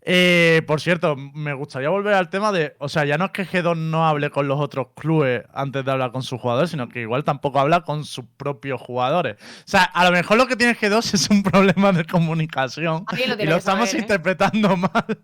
Eh, 0.08 0.62
por 0.68 0.80
cierto, 0.80 1.16
me 1.16 1.52
gustaría 1.52 1.88
volver 1.88 2.14
al 2.14 2.30
tema 2.30 2.52
de. 2.52 2.76
O 2.78 2.88
sea, 2.88 3.04
ya 3.04 3.18
no 3.18 3.24
es 3.24 3.30
que 3.32 3.44
G2 3.44 3.76
no 3.76 4.06
hable 4.06 4.30
con 4.30 4.46
los 4.46 4.60
otros 4.60 4.88
clubes 4.94 5.42
antes 5.52 5.84
de 5.84 5.90
hablar 5.90 6.12
con 6.12 6.22
sus 6.22 6.40
jugadores, 6.40 6.70
sino 6.70 6.88
que 6.88 7.00
igual 7.00 7.24
tampoco 7.24 7.58
habla 7.58 7.80
con 7.80 8.04
sus 8.04 8.24
propios 8.36 8.80
jugadores. 8.80 9.34
O 9.40 9.64
sea, 9.68 9.82
a 9.82 10.04
lo 10.04 10.12
mejor 10.12 10.38
lo 10.38 10.46
que 10.46 10.54
tiene 10.54 10.76
G2 10.76 10.98
es 11.14 11.28
un 11.28 11.42
problema 11.42 11.90
de 11.90 12.04
comunicación. 12.04 13.04
Lo 13.10 13.42
Y 13.42 13.46
lo 13.46 13.56
estamos 13.56 13.88
saber, 13.88 14.00
¿eh? 14.00 14.04
interpretando 14.04 14.76
mal. 14.76 15.18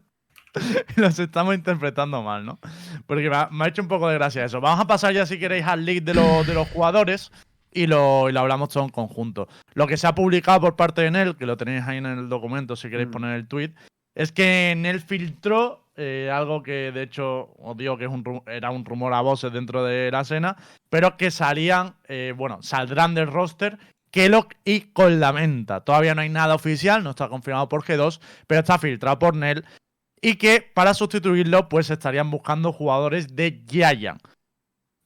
Los 0.96 1.18
estamos 1.18 1.54
interpretando 1.54 2.22
mal, 2.22 2.44
¿no? 2.44 2.58
Porque 3.06 3.30
me 3.30 3.36
ha, 3.36 3.48
me 3.52 3.64
ha 3.64 3.68
hecho 3.68 3.82
un 3.82 3.88
poco 3.88 4.08
de 4.08 4.14
gracia 4.14 4.44
eso. 4.44 4.60
Vamos 4.60 4.80
a 4.80 4.86
pasar 4.88 5.14
ya, 5.14 5.24
si 5.26 5.38
queréis, 5.38 5.64
al 5.64 5.84
league 5.86 6.00
de, 6.02 6.12
los- 6.14 6.46
de 6.46 6.54
los 6.54 6.68
jugadores 6.68 7.30
y 7.72 7.86
lo, 7.86 8.28
y 8.28 8.32
lo 8.32 8.40
hablamos 8.40 8.68
todo 8.68 8.82
en 8.82 8.90
conjunto. 8.90 9.48
Lo 9.74 9.86
que 9.86 9.96
se 9.96 10.06
ha 10.08 10.14
publicado 10.14 10.60
por 10.60 10.76
parte 10.76 11.02
de 11.02 11.10
Nel, 11.12 11.36
que 11.36 11.46
lo 11.46 11.56
tenéis 11.56 11.84
ahí 11.86 11.98
en 11.98 12.06
el 12.06 12.28
documento 12.28 12.74
si 12.76 12.90
queréis 12.90 13.08
Mm. 13.08 13.12
poner 13.12 13.36
el 13.36 13.48
tweet, 13.48 13.72
es 14.14 14.32
que 14.32 14.74
Nel 14.76 15.00
filtró 15.00 15.82
eh, 15.96 16.30
algo 16.32 16.62
que, 16.62 16.90
de 16.92 17.02
hecho, 17.02 17.54
os 17.58 17.76
digo 17.76 17.98
que 17.98 18.08
era 18.46 18.70
un 18.70 18.84
rumor 18.84 19.12
a 19.12 19.20
voces 19.20 19.52
dentro 19.52 19.84
de 19.84 20.10
la 20.10 20.22
escena, 20.22 20.56
pero 20.88 21.16
que 21.16 21.30
salían, 21.30 21.96
eh, 22.08 22.32
bueno, 22.36 22.62
saldrán 22.62 23.14
del 23.14 23.26
roster 23.26 23.78
Kellogg 24.10 24.48
y 24.64 24.92
con 24.92 25.18
menta. 25.34 25.80
Todavía 25.80 26.14
no 26.14 26.20
hay 26.20 26.28
nada 26.28 26.54
oficial, 26.54 27.02
no 27.02 27.10
está 27.10 27.28
confirmado 27.28 27.68
por 27.68 27.82
G2, 27.82 28.20
pero 28.46 28.60
está 28.60 28.78
filtrado 28.78 29.18
por 29.18 29.34
Nel. 29.34 29.64
Y 30.20 30.36
que 30.36 30.62
para 30.62 30.94
sustituirlo, 30.94 31.68
pues 31.68 31.90
estarían 31.90 32.30
buscando 32.30 32.72
jugadores 32.72 33.34
de 33.34 33.64
Giant. 33.68 34.22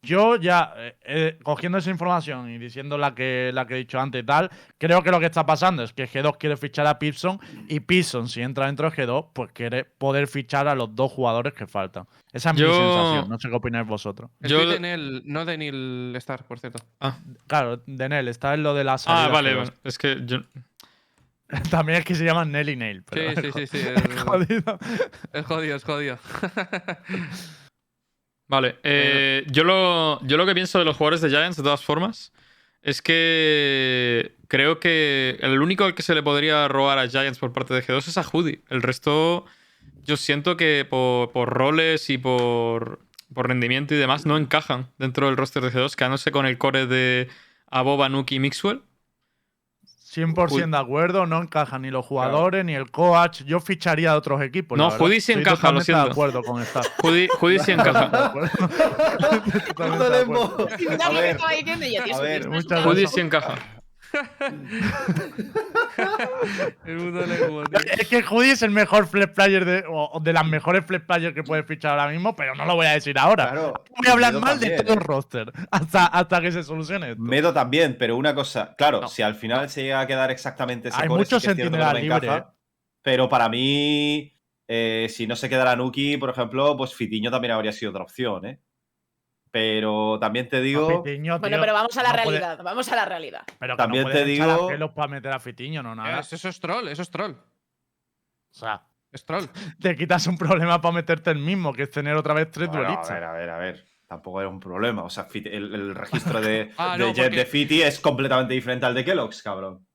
Yo 0.07 0.37
ya, 0.37 0.73
eh, 0.77 0.97
eh, 1.05 1.38
cogiendo 1.42 1.79
esa 1.79 1.90
información 1.90 2.49
y 2.51 2.59
diciendo 2.59 2.97
la 2.97 3.14
que, 3.14 3.51
la 3.53 3.66
que 3.66 3.75
he 3.75 3.79
dicho 3.79 3.99
antes 4.01 4.23
y 4.23 4.27
tal, 4.27 4.51
creo 4.79 5.03
que 5.03 5.11
lo 5.11 5.19
que 5.21 5.27
está 5.27 5.45
pasando 5.45 5.83
es 5.83 5.92
que 5.92 6.09
G2 6.09 6.37
quiere 6.38 6.57
fichar 6.57 6.87
a 6.87 6.99
Pearson 6.99 7.38
y 7.69 7.81
Pearson, 7.81 8.29
si 8.29 8.40
entra 8.42 8.66
dentro 8.66 8.88
de 8.90 8.97
G2, 8.97 9.31
pues 9.33 9.51
quiere 9.53 9.85
poder 9.85 10.29
fichar 10.29 10.69
a 10.69 10.75
los 10.75 10.95
dos 10.95 11.11
jugadores 11.12 11.53
que 11.55 11.66
faltan. 11.66 12.07
Esa 12.33 12.51
es 12.51 12.57
Yo- 12.57 12.69
mi 12.69 12.75
sensación, 12.75 13.29
no 13.29 13.38
sé 13.38 13.49
qué 13.49 13.55
opináis 13.57 13.87
vosotros. 13.87 14.31
Yo- 14.40 14.66
de 14.69 14.79
Nel, 14.81 15.23
no 15.25 15.45
de 15.45 15.59
Neil 15.59 16.14
Star, 16.16 16.45
por 16.45 16.59
cierto. 16.61 16.79
Claro, 17.47 17.79
de 17.87 18.09
Nel, 18.09 18.29
está 18.29 18.55
en 18.55 18.62
lo 18.62 18.75
de 18.75 18.85
la 18.85 18.99
salida 18.99 19.25
Ah, 19.25 19.29
vale, 19.29 19.53
G2. 19.55 19.57
vale. 19.59 19.73
Es 19.85 19.99
que 19.99 20.23
yo... 20.25 20.38
También 21.71 21.99
es 21.99 22.05
que 22.05 22.14
se 22.16 22.25
llaman 22.25 22.51
Nel 22.51 22.69
y 22.69 22.77
Nail. 22.77 23.05
Pero 23.09 23.40
Sí, 23.40 23.51
sí, 23.53 23.66
sí, 23.66 23.66
sí. 23.66 23.79
es 23.79 24.05
Es, 24.05 24.23
jodido. 24.23 24.79
es 25.33 25.47
jodido, 25.47 25.77
es 25.77 25.85
jodido. 25.85 26.19
Vale, 28.49 28.77
eh, 28.85 29.45
yo, 29.51 29.65
lo, 29.65 30.25
yo 30.25 30.37
lo 30.37 30.47
que 30.47 30.55
pienso 30.55 30.79
de 30.79 30.85
los 30.85 30.97
jugadores 30.97 31.21
de 31.21 31.31
Giants, 31.31 31.57
de 31.57 31.65
todas 31.65 31.85
formas, 31.85 32.33
es 32.83 33.03
que 33.03 34.37
creo 34.47 34.79
que 34.79 35.39
el 35.41 35.61
único 35.61 35.85
al 35.85 35.95
que 35.95 36.03
se 36.03 36.15
le 36.15 36.23
podría 36.23 36.69
robar 36.69 36.99
a 36.99 37.09
Giants 37.09 37.39
por 37.39 37.53
parte 37.53 37.75
de 37.75 37.83
G2 37.83 38.07
es 38.07 38.19
a 38.19 38.23
Judy. 38.23 38.61
El 38.69 38.83
resto, 38.83 39.45
yo 40.05 40.17
siento 40.17 40.57
que 40.57 40.87
por, 40.89 41.33
por 41.33 41.49
roles 41.49 42.09
y 42.11 42.19
por, 42.19 43.01
por 43.35 43.49
rendimiento 43.49 43.95
y 43.95 43.99
demás 43.99 44.27
no 44.27 44.37
encajan 44.37 44.91
dentro 44.99 45.27
del 45.27 45.37
roster 45.37 45.65
de 45.65 45.73
G2, 45.73 45.97
quedándose 45.97 46.31
con 46.31 46.47
el 46.47 46.59
core 46.59 46.87
de 46.87 47.29
Aboba, 47.69 48.09
Nuki 48.09 48.37
y 48.37 48.39
Mixwell. 48.39 48.83
100% 50.17 50.71
de 50.71 50.79
acuerdo, 50.79 51.27
no 51.27 51.43
encajan 51.43 51.83
ni 51.83 51.91
los 51.91 52.07
jugadores 52.07 52.65
ni 52.65 52.75
el 52.75 52.91
coach. 52.91 53.43
Yo 53.45 53.61
ficharía 53.61 54.13
a 54.13 54.17
otros 54.17 54.41
equipos. 54.43 54.79
No. 54.79 54.91
Judy 54.91 55.21
sí 55.21 55.33
Estoy 55.33 55.43
encaja, 55.43 55.73
lo 55.73 55.81
siento. 55.81 56.05
de 56.05 56.11
acuerdo 56.11 56.43
con 56.43 56.63
esta. 56.63 56.81
Judy, 57.03 57.29
Judy 57.29 57.59
sí 57.65 57.73
encaja. 57.73 58.33
De 62.21 62.41
de 62.41 62.83
Judy 62.83 63.07
sí 63.07 63.21
encaja. 63.21 63.76
El. 66.87 67.65
Es 67.99 68.09
que 68.09 68.23
Judy 68.23 68.51
es 68.51 68.63
el 68.63 68.71
mejor 68.71 69.07
flex 69.07 69.33
player 69.33 69.65
de, 69.65 69.85
o 69.89 70.21
de 70.21 70.33
las 70.33 70.47
mejores 70.47 70.85
flex 70.87 71.05
players 71.05 71.35
que 71.35 71.43
puedes 71.43 71.67
fichar 71.67 71.99
ahora 71.99 72.13
mismo, 72.13 72.37
pero 72.37 72.55
no 72.55 72.65
lo 72.65 72.77
voy 72.77 72.87
a 72.87 72.93
decir 72.93 73.19
ahora. 73.19 73.51
Claro. 73.51 73.85
voy 73.97 74.09
a 74.09 74.13
hablar 74.13 74.33
Medo 74.35 74.45
mal 74.45 74.61
de 74.61 74.83
todo 74.83 74.95
el 74.95 75.01
¿eh? 75.01 75.05
roster 75.05 75.53
hasta, 75.71 76.07
hasta 76.07 76.41
que 76.41 76.53
se 76.53 76.63
solucione 76.63 77.11
esto. 77.11 77.23
Medo 77.23 77.53
también, 77.53 77.97
pero 77.99 78.17
una 78.17 78.35
cosa, 78.35 78.75
claro, 78.77 79.01
No. 79.03 79.09
si 79.09 79.23
al 79.23 79.35
final 79.35 79.69
se 79.69 79.83
llega 79.83 80.01
a 80.01 80.07
quedar 80.07 80.31
exactamente 80.31 80.89
ese 80.89 81.01
Hay 81.01 81.09
core, 81.09 81.25
sí 81.25 81.35
muchos 81.35 81.57
no 81.57 81.99
encaja, 81.99 82.37
¿eh? 82.37 82.45
Pero 83.03 83.29
para 83.29 83.49
mí, 83.49 84.33
eh, 84.69 85.07
si 85.11 85.27
no 85.27 85.37
se 85.37 85.49
quedara 85.49 85.77
Nuki, 85.77 86.17
por 86.17 86.31
ejemplo, 86.31 86.77
pues 86.77 86.95
Fitiño 86.95 87.31
también 87.31 87.53
habría 87.53 87.73
sido 87.73 87.91
otra 87.91 88.03
opción, 88.03 88.47
¿eh? 88.47 88.61
Pero 89.59 90.19
también 90.21 90.51
te 90.51 90.61
digo. 90.61 91.03
Fitiño, 91.03 91.38
Bueno, 91.38 91.57
pero 91.59 91.73
vamos 91.73 91.97
a 91.97 92.03
la 92.03 92.12
no 92.12 92.23
puede- 92.25 92.38
realidad, 92.40 92.62
vamos 92.62 92.92
a 92.92 92.97
la 92.97 93.05
realidad. 93.07 93.42
pero 93.59 93.75
que 93.75 93.83
También 93.83 94.05
no 94.05 94.11
te 94.11 94.21
a 94.21 94.25
digo- 94.25 94.66
pelos 94.69 94.90
para 94.90 95.09
meter 95.09 95.33
a 95.33 95.40
Fitiño, 95.40 95.83
no 95.83 95.95
nada. 95.95 96.21
Es- 96.21 96.31
Eso 96.35 96.51
es 96.51 96.61
troll, 96.61 96.87
eso 96.88 97.01
es 97.01 97.11
troll. 97.11 97.33
O 97.33 97.38
sea, 98.59 98.83
Es 99.12 99.25
troll. 99.25 99.45
te 99.81 99.97
quitas 99.97 100.27
un 100.27 100.37
problema 100.37 100.79
para 100.83 100.95
meterte 100.95 101.31
el 101.31 101.38
mismo, 101.38 101.73
que 101.73 101.85
es 101.85 101.90
tener 101.90 102.16
otra 102.16 102.35
vez 102.35 102.51
tres 102.51 102.69
Bueno, 102.69 102.83
a 102.83 102.87
duelistas. 102.88 103.14
ver, 103.14 103.25
a 103.25 103.33
ver, 103.33 103.49
a 103.51 103.59
ver. 103.59 103.85
Tampoco 104.07 104.40
era 104.40 104.51
un 104.51 104.61
problema. 104.61 105.05
O 105.05 105.11
sea, 105.11 105.27
el, 105.33 105.75
el 105.75 105.95
registro 105.95 106.40
de, 106.42 106.71
Ah, 106.77 106.99
de 106.99 107.05
no, 107.05 107.12
Jet 107.14 107.25
porque- 107.25 107.37
de 107.38 107.47
Fiti 107.47 107.83
es 107.83 107.99
completamente 107.99 108.53
diferente 108.53 108.85
al 108.85 108.95
de 108.95 109.05
Kellogg's, 109.07 109.42
cabrón. 109.42 109.87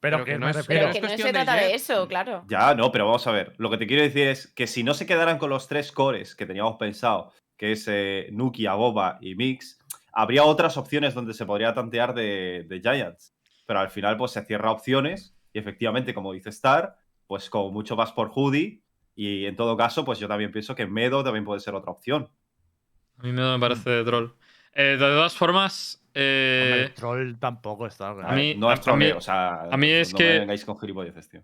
Pero, 0.00 0.16
Pero 0.18 0.24
que, 0.24 0.32
que 0.32 0.38
no 0.38 0.48
es- 0.48 0.56
refiero. 0.56 0.80
Pero 0.80 0.90
es 0.90 0.96
que 0.96 1.16
no 1.16 1.24
se 1.28 1.32
trata 1.32 1.54
de 1.54 1.74
eso, 1.74 2.06
claro. 2.08 2.44
Ya, 2.48 2.74
no, 2.74 2.90
pero 2.90 3.06
vamos 3.06 3.24
a 3.28 3.30
ver. 3.30 3.54
Lo 3.58 3.70
que 3.70 3.78
te 3.78 3.86
quiero 3.86 4.02
decir 4.02 4.26
es 4.28 4.48
que 4.48 4.66
si 4.66 4.82
no 4.82 4.94
se 4.94 5.06
quedaran 5.06 5.38
con 5.38 5.48
los 5.48 5.68
tres 5.68 5.92
cores 5.92 6.34
que 6.34 6.44
teníamos 6.44 6.76
pensado, 6.76 7.32
que 7.56 7.72
es 7.72 7.86
eh, 7.88 8.28
Nuki, 8.32 8.66
Aboba 8.66 9.18
y 9.20 9.34
Mix, 9.34 9.78
habría 10.12 10.44
otras 10.44 10.76
opciones 10.76 11.14
donde 11.14 11.34
se 11.34 11.46
podría 11.46 11.74
tantear 11.74 12.14
de, 12.14 12.64
de 12.68 12.80
Giants. 12.80 13.34
Pero 13.66 13.80
al 13.80 13.90
final, 13.90 14.16
pues 14.16 14.32
se 14.32 14.44
cierra 14.44 14.70
opciones 14.70 15.34
y 15.52 15.58
efectivamente, 15.58 16.14
como 16.14 16.32
dice 16.32 16.50
Star, 16.50 16.96
pues 17.26 17.50
como 17.50 17.70
mucho 17.70 17.96
vas 17.96 18.12
por 18.12 18.30
Hoodie 18.34 18.82
y 19.14 19.46
en 19.46 19.56
todo 19.56 19.76
caso, 19.76 20.04
pues 20.04 20.18
yo 20.18 20.28
también 20.28 20.52
pienso 20.52 20.74
que 20.74 20.86
Medo 20.86 21.24
también 21.24 21.44
puede 21.44 21.60
ser 21.60 21.74
otra 21.74 21.90
opción. 21.90 22.28
A 23.18 23.22
mí 23.24 23.32
me 23.32 23.58
parece 23.58 23.90
de 23.90 24.04
troll. 24.04 24.28
Eh, 24.74 24.82
de 24.82 24.98
todas 24.98 25.34
formas, 25.34 26.04
eh, 26.12 26.60
Hombre, 26.64 26.82
el 26.84 26.94
troll 26.94 27.38
tampoco 27.38 27.86
está. 27.86 28.10
a 28.10 28.32
mí- 28.34 28.54
no 28.56 28.70
es 28.70 28.86
mí- 28.86 29.10
o 29.10 29.20
sea, 29.22 29.62
a 29.62 29.76
mí 29.76 29.88
es 29.88 30.12
no 30.12 30.18
que- 30.18 30.24
me 30.24 30.38
vengáis 30.40 30.64
con 30.66 30.78
gilipolleces, 30.78 31.28
tío. 31.28 31.42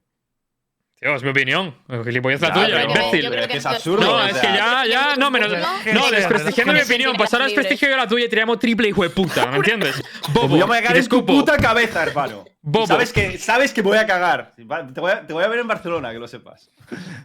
Tío, 1.03 1.15
es 1.17 1.23
mi 1.23 1.31
opinión. 1.31 1.75
Gilipollez 2.05 2.41
la 2.41 2.49
Ya, 2.49 2.55
tuya, 2.55 2.67
pero- 2.67 2.88
imbécil. 2.91 3.23
Yo 3.23 3.31
creo 3.31 3.43
es 3.43 3.49
que 3.49 3.57
es 3.59 3.67
absurdo. 3.67 4.03
No, 4.05 4.15
o 4.17 4.23
es 4.25 4.33
sea, 4.37 4.41
que 4.41 4.57
ya, 4.57 4.87
ya, 4.87 5.17
no, 5.17 5.31
menos. 5.31 5.51
¿no? 5.93 6.11
Desprestigiando 6.11 6.73
mi 6.73 6.81
opinión. 6.81 7.15
Pues 7.17 7.33
ahora 7.35 7.47
desprestigio 7.47 7.88
yo 7.91 7.97
la 7.97 8.07
tuya 8.09 8.25
y 8.25 8.29
tiramos 8.29 8.59
triple 8.59 8.88
hijo 8.88 9.03
de 9.03 9.11
puta, 9.11 9.47
¿me 9.47 9.57
entiendes? 9.57 10.03
Bobo. 10.33 10.49
Pues 10.49 10.67
voy 10.67 10.79
a 10.79 10.81
cagar 10.81 10.93
te 10.95 10.99
en 11.01 11.09
tu 11.09 11.17
escupo. 11.17 11.33
puta 11.35 11.57
cabeza, 11.59 12.03
hermano. 12.05 12.45
Bobo. 12.62 12.87
Sabes 12.87 13.12
que, 13.12 13.38
sabes 13.38 13.73
que 13.73 13.83
me 13.83 13.88
voy 13.88 13.99
a 13.99 14.07
cagar. 14.07 14.55
Va, 14.71 14.87
Te 14.87 15.01
voy 15.01 15.11
a, 15.11 15.27
te 15.27 15.33
voy 15.33 15.43
a 15.45 15.49
ver 15.49 15.59
en 15.59 15.67
Barcelona, 15.69 16.12
que 16.12 16.19
lo 16.21 16.29
sepas. 16.29 16.71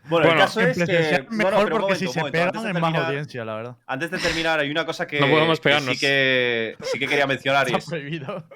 Bueno, 0.06 0.26
el 0.26 0.32
Bueno, 0.32 0.38
caso 0.42 0.62
es 0.62 0.78
que. 0.78 0.86
presencial 0.86 1.24
bueno, 1.30 1.38
mejor 1.38 1.64
pero 1.66 1.76
un 1.76 1.82
porque 1.82 1.96
si 1.96 2.06
momento, 2.06 2.14
se 2.14 2.20
momento, 2.20 2.40
antes 2.40 2.62
pegan 2.62 2.64
de 2.64 2.70
es 2.70 2.74
más 2.74 2.82
terminar- 2.92 3.06
audiencia, 3.10 3.46
la 3.46 3.56
verdad. 3.56 3.76
Antes 3.86 4.12
de 4.12 4.18
terminar, 4.18 4.60
hay 4.60 4.72
una 4.72 4.86
cosa 4.86 5.06
que, 5.06 5.20
No 5.20 5.28
podemos 5.30 5.60
que 5.60 5.64
pegarnos. 5.64 5.94
sí, 5.94 6.00
que, 6.00 6.76
sí 6.82 6.98
que 7.00 7.08
quería 7.08 7.28
mencionar. 7.28 7.68
y 7.70 7.72
Está 7.76 7.78
es, 7.78 7.86
prohibido. 7.86 8.48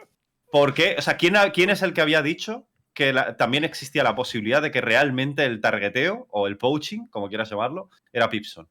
¿Por 0.52 0.74
qué? 0.74 0.96
O 0.98 1.02
sea, 1.02 1.16
¿quién, 1.18 1.38
ha- 1.38 1.52
quién 1.52 1.70
es 1.70 1.82
el 1.84 1.94
que 1.94 2.02
había 2.02 2.22
dicho 2.24 2.66
que 3.06 3.14
la- 3.14 3.36
también 3.38 3.64
existía 3.64 4.04
la 4.04 4.16
posibilidad 4.16 4.62
de 4.62 4.72
que 4.72 4.82
realmente 4.82 5.44
el 5.46 5.60
targeteo 5.62 6.28
o 6.32 6.48
el 6.48 6.58
poaching, 6.58 7.08
como 7.10 7.28
quieras 7.30 7.50
llamarlo, 7.50 7.90
era 8.14 8.30
Pipson? 8.30 8.68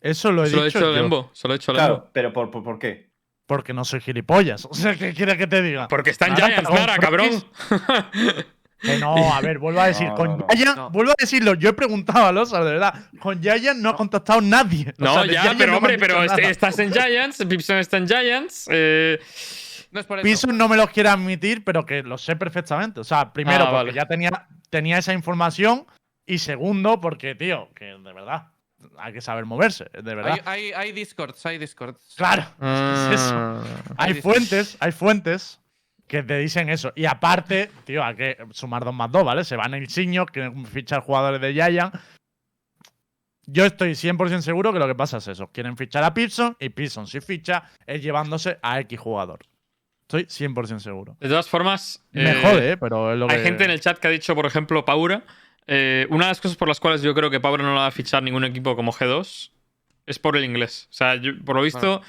Eso 0.00 0.30
lo 0.30 0.44
he 0.44 0.48
dicho 0.48 0.64
hecho 0.66 0.80
yo, 0.80 0.92
Lembo. 0.92 1.30
Se 1.32 1.48
lo 1.48 1.54
he 1.54 1.56
hecho 1.56 1.72
Lembo. 1.72 1.86
Claro, 1.86 2.10
pero 2.12 2.32
¿por, 2.32 2.50
por, 2.50 2.62
por 2.62 2.78
qué? 2.78 3.10
porque 3.46 3.72
no 3.72 3.84
soy 3.84 4.00
gilipollas. 4.00 4.64
O 4.70 4.74
sea, 4.74 4.94
¿qué 4.96 5.12
quieres 5.14 5.36
que 5.36 5.46
te 5.46 5.62
diga? 5.62 5.86
Porque 5.88 6.10
está 6.10 6.26
en 6.26 6.36
Giants, 6.36 6.68
Nara, 6.70 6.96
cabrón. 6.98 7.30
Que 8.78 8.98
no, 8.98 9.14
a 9.34 9.40
ver, 9.40 9.58
vuelvo 9.58 9.80
a 9.80 9.86
decir, 9.86 10.06
No, 10.08 10.14
con 10.14 10.38
no, 10.38 10.90
vuelvo 10.90 11.12
a 11.12 11.14
decirlo, 11.18 11.54
yo 11.54 11.70
he 11.70 11.72
preguntado 11.72 12.26
a 12.26 12.32
Losar, 12.32 12.62
de 12.62 12.72
verdad, 12.72 12.92
con 13.20 13.40
Giant 13.40 13.78
no 13.80 13.88
ha 13.88 13.96
contactado 13.96 14.40
nadie. 14.42 14.92
O 15.00 15.04
No, 15.04 15.14
sea, 15.24 15.32
ya, 15.32 15.54
pero 15.56 15.78
hombre, 15.78 15.96
pero 15.98 16.22
este- 16.22 16.42
nada. 16.42 16.50
estás 16.52 16.78
en 16.78 16.92
Giants, 16.92 17.42
Pipson 17.48 17.78
está 17.78 17.96
en 17.96 18.06
Giants. 18.06 18.68
eh, 18.70 19.18
No 19.96 20.00
es 20.00 20.06
por 20.06 20.18
eso. 20.18 20.24
Piso 20.24 20.46
no 20.48 20.68
me 20.68 20.76
los 20.76 20.90
quiere 20.90 21.08
admitir, 21.08 21.64
pero 21.64 21.86
que 21.86 22.02
lo 22.02 22.18
sé 22.18 22.36
perfectamente. 22.36 23.00
O 23.00 23.04
sea, 23.04 23.32
primero, 23.32 23.64
Ah, 23.64 23.70
porque 23.70 23.76
vale. 23.76 23.92
ya 23.94 24.04
tenía, 24.04 24.30
tenía 24.68 24.98
esa 24.98 25.14
información. 25.14 25.86
Y 26.26 26.36
segundo, 26.36 27.00
porque, 27.00 27.34
tío, 27.34 27.70
que 27.74 27.86
de 27.86 28.12
verdad, 28.12 28.48
hay 28.98 29.14
que 29.14 29.22
saber 29.22 29.46
moverse, 29.46 29.88
de 29.94 30.14
verdad. 30.14 30.32
Hay, 30.32 30.40
hay, 30.44 30.72
hay 30.72 30.92
discords, 30.92 31.46
hay 31.46 31.56
discords. 31.56 32.14
Claro, 32.14 32.42
es 32.60 33.20
eso. 33.20 33.34
ah, 33.34 33.62
Hay 33.96 34.12
Hay 34.12 34.20
fuentes, 34.20 34.76
hay 34.80 34.92
fuentes 34.92 35.60
que 36.06 36.22
te 36.22 36.36
dicen 36.36 36.68
eso. 36.68 36.92
Y 36.94 37.06
aparte, 37.06 37.70
tío, 37.84 38.04
hay 38.04 38.16
que 38.16 38.36
sumar 38.50 38.84
dos 38.84 38.92
más 38.94 39.10
dos, 39.10 39.24
¿vale? 39.24 39.44
Se 39.44 39.56
van 39.56 39.72
el 39.72 39.88
Siño, 39.88 40.26
que 40.26 40.52
fichar 40.70 41.00
jugadores 41.00 41.40
de 41.40 41.54
Giant. 41.54 41.94
Yo 43.46 43.64
estoy 43.64 43.92
100% 43.92 44.40
seguro 44.40 44.72
que 44.72 44.78
lo 44.80 44.88
que 44.88 44.94
pasa 44.96 45.18
es 45.18 45.28
eso. 45.28 45.46
Quieren 45.52 45.76
fichar 45.76 46.02
a 46.04 46.12
Pearson 46.12 46.56
y 46.58 46.68
Pearson, 46.68 47.06
si 47.06 47.20
ficha, 47.20 47.62
es 47.86 48.02
llevándose 48.02 48.58
a 48.62 48.80
X 48.80 48.98
jugador. 48.98 49.38
Estoy 50.08 50.24
100% 50.24 50.78
seguro. 50.78 51.16
De 51.20 51.28
todas 51.28 51.48
formas. 51.48 52.04
Me 52.12 52.30
eh, 52.30 52.40
jode, 52.42 52.72
¿eh? 52.72 52.76
Pero 52.76 53.12
es 53.12 53.18
lo 53.18 53.26
que. 53.26 53.34
Hay 53.34 53.42
gente 53.42 53.64
en 53.64 53.70
el 53.72 53.80
chat 53.80 53.98
que 53.98 54.06
ha 54.06 54.10
dicho, 54.10 54.34
por 54.34 54.46
ejemplo, 54.46 54.84
Paura. 54.84 55.24
eh, 55.66 56.06
una 56.10 56.26
de 56.26 56.30
las 56.30 56.40
cosas 56.40 56.56
por 56.56 56.68
las 56.68 56.78
cuales 56.78 57.02
yo 57.02 57.12
creo 57.14 57.28
que 57.28 57.40
Paura 57.40 57.62
no 57.64 57.70
la 57.74 57.80
va 57.80 57.86
a 57.88 57.90
fichar 57.90 58.22
ningún 58.22 58.44
equipo 58.44 58.76
como 58.76 58.92
G2 58.92 59.50
es 60.06 60.18
por 60.20 60.36
el 60.36 60.44
inglés. 60.44 60.86
O 60.90 60.92
sea, 60.94 61.16
yo- 61.16 61.32
por 61.44 61.56
lo 61.56 61.62
visto, 61.62 62.02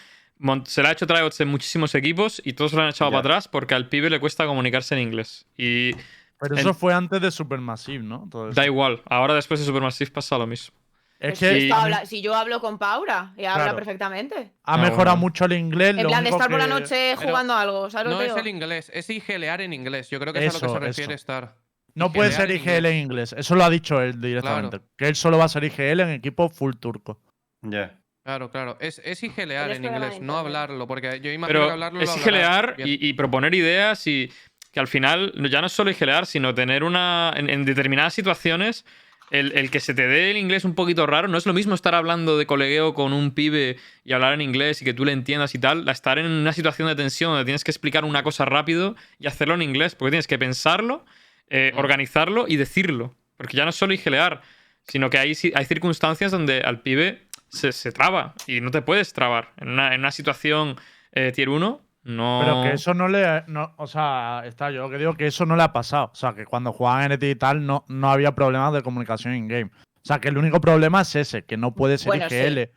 se 0.65 0.81
le 0.83 0.87
ha 0.87 0.91
hecho 0.91 1.07
tryouts 1.07 1.39
en 1.41 1.47
muchísimos 1.47 1.95
equipos 1.95 2.39
y 2.45 2.53
todos 2.53 2.73
lo 2.73 2.83
han 2.83 2.89
echado 2.89 3.09
Ya. 3.09 3.17
para 3.17 3.35
atrás 3.37 3.47
porque 3.47 3.73
al 3.73 3.89
pibe 3.89 4.11
le 4.11 4.19
cuesta 4.19 4.45
comunicarse 4.45 4.93
en 4.93 5.01
inglés. 5.01 5.47
Y 5.57 5.93
Pero 6.39 6.53
en- 6.53 6.59
eso 6.59 6.75
fue 6.75 6.93
antes 6.93 7.19
de 7.19 7.31
Supermassive, 7.31 8.03
¿no? 8.03 8.27
Todo 8.29 8.49
eso. 8.49 8.61
da 8.61 8.67
igual. 8.67 9.01
Ahora, 9.07 9.33
después 9.33 9.59
de 9.59 9.65
Supermassive, 9.65 10.11
pasa 10.11 10.37
lo 10.37 10.45
mismo. 10.45 10.75
Es 11.19 11.39
Si 11.39 11.45
que 11.45 11.51
esto 11.57 11.75
Sí. 11.75 11.81
habla- 11.81 12.05
si 12.05 12.21
yo 12.21 12.35
hablo 12.35 12.59
con 12.61 12.77
Paura 12.77 13.33
y 13.37 13.45
habla 13.45 13.73
perfectamente. 13.75 14.51
ha 14.63 14.77
mejorado 14.77 15.15
bueno. 15.15 15.17
mucho 15.17 15.45
el 15.45 15.53
inglés. 15.53 15.89
En 15.97 16.03
lo 16.03 16.09
plan 16.09 16.23
de 16.23 16.29
estar 16.29 16.49
por 16.49 16.59
la 16.59 16.67
noche 16.67 17.15
Pero 17.17 17.29
jugando 17.29 17.53
algo, 17.55 17.89
¿sabes 17.89 18.05
No 18.07 18.13
lo 18.13 18.19
que 18.19 18.27
es 18.31 18.35
el 18.37 18.47
inglés, 18.47 18.91
es 18.93 19.09
IGLear 19.09 19.61
en 19.61 19.73
inglés. 19.73 20.09
Yo 20.09 20.19
creo 20.19 20.31
que 20.33 20.45
es 20.45 20.51
a 20.51 20.53
lo 20.53 20.59
que 20.59 20.65
Eso, 20.67 20.73
se 20.75 20.79
refiere 20.79 21.13
eso. 21.15 21.21
Star. 21.21 21.55
No 21.95 22.11
puede 22.13 22.31
ser 22.31 22.51
IGL 22.51 22.85
en 22.85 22.97
inglés. 22.97 23.33
Eso 23.35 23.55
lo 23.55 23.63
ha 23.63 23.69
dicho 23.71 23.99
él 24.01 24.21
directamente. 24.21 24.81
Que 24.95 25.07
él 25.07 25.15
solo 25.15 25.39
va 25.39 25.45
a 25.45 25.49
ser 25.49 25.63
IGL 25.63 26.01
en 26.01 26.09
equipo 26.09 26.49
full 26.49 26.75
turco. 26.79 27.19
Ya. 27.63 27.99
Claro, 28.23 28.51
claro. 28.51 28.77
Es, 28.79 28.99
es 29.03 29.23
en 29.23 29.31
inglés, 29.31 29.79
no 29.79 29.85
internet. 30.13 30.35
hablarlo, 30.35 30.85
porque 30.85 31.19
yo 31.21 31.31
imagino 31.31 31.47
que 31.47 31.47
Pero 31.47 31.71
hablarlo 31.71 32.01
es 32.01 32.15
igelear 32.17 32.75
y 32.77 33.13
proponer 33.13 33.55
ideas 33.55 34.05
y 34.05 34.31
que 34.71 34.79
al 34.79 34.87
final 34.87 35.33
ya 35.49 35.61
no 35.61 35.67
es 35.67 35.73
solo 35.73 35.89
igelear, 35.89 36.27
sino 36.27 36.53
tener 36.53 36.83
una. 36.83 37.33
En, 37.35 37.49
en 37.49 37.65
determinadas 37.65 38.13
situaciones, 38.13 38.85
el, 39.29 39.51
el 39.57 39.69
que 39.69 39.79
se 39.79 39.93
te 39.93 40.07
dé 40.07 40.31
el 40.31 40.37
inglés 40.37 40.63
un 40.63 40.75
poquito 40.75 41.05
raro, 41.05 41.27
no 41.27 41.37
es 41.37 41.45
lo 41.45 41.53
mismo 41.53 41.75
estar 41.75 41.95
hablando 41.95 42.37
de 42.37 42.45
colegueo 42.45 42.93
con 42.93 43.13
un 43.13 43.31
pibe 43.31 43.77
y 44.03 44.13
hablar 44.13 44.33
en 44.33 44.41
inglés 44.41 44.81
y 44.81 44.85
que 44.85 44.93
tú 44.93 45.05
le 45.05 45.11
entiendas 45.11 45.53
y 45.55 45.59
tal, 45.59 45.87
a 45.87 45.91
estar 45.91 46.17
en 46.17 46.25
una 46.25 46.53
situación 46.53 46.87
de 46.87 46.95
tensión 46.95 47.31
donde 47.31 47.45
tienes 47.45 47.63
que 47.63 47.71
explicar 47.71 48.05
una 48.05 48.23
cosa 48.23 48.45
rápido 48.45 48.95
y 49.19 49.27
hacerlo 49.27 49.55
en 49.55 49.61
inglés, 49.61 49.95
porque 49.95 50.11
tienes 50.11 50.27
que 50.27 50.39
pensarlo, 50.39 51.05
eh, 51.49 51.71
organizarlo 51.75 52.45
y 52.47 52.55
decirlo. 52.55 53.15
Porque 53.35 53.57
ya 53.57 53.63
no 53.63 53.69
es 53.69 53.75
solo 53.75 53.93
igelear, 53.93 54.41
sino 54.87 55.09
que 55.09 55.19
hay, 55.19 55.33
hay 55.53 55.65
circunstancias 55.65 56.31
donde 56.31 56.61
al 56.61 56.81
pibe 56.81 57.27
se, 57.49 57.71
se 57.71 57.91
traba 57.91 58.33
y 58.47 58.61
no 58.61 58.71
te 58.71 58.81
puedes 58.81 59.13
trabar. 59.13 59.53
En 59.57 59.69
una, 59.69 59.93
en 59.93 59.99
una 60.01 60.11
situación 60.11 60.77
eh, 61.11 61.31
tier 61.33 61.49
1, 61.49 61.81
no. 62.07 62.41
Pero 62.43 62.63
que 62.63 62.71
eso 62.73 62.93
no 62.93 63.07
le. 63.07 63.43
No, 63.47 63.73
o 63.77 63.85
sea, 63.87 64.41
está 64.45 64.71
yo 64.71 64.81
lo 64.81 64.89
que 64.89 64.97
digo 64.97 65.13
que 65.15 65.27
eso 65.27 65.45
no 65.45 65.55
le 65.55 65.63
ha 65.63 65.71
pasado. 65.73 66.09
O 66.11 66.15
sea, 66.15 66.33
que 66.33 66.45
cuando 66.45 66.73
jugaban 66.73 67.11
NT 67.11 67.23
y 67.23 67.35
tal 67.35 67.65
no, 67.65 67.85
no 67.87 68.09
había 68.09 68.33
problemas 68.33 68.73
de 68.73 68.81
comunicación 68.81 69.35
in-game. 69.35 69.71
O 69.71 70.05
sea, 70.07 70.19
que 70.19 70.29
el 70.29 70.37
único 70.37 70.59
problema 70.61 71.01
es 71.01 71.15
ese, 71.15 71.43
que 71.45 71.57
no 71.57 71.75
puede 71.75 71.97
ser 71.97 72.07
Bueno, 72.07 72.25
IGL. 72.25 72.71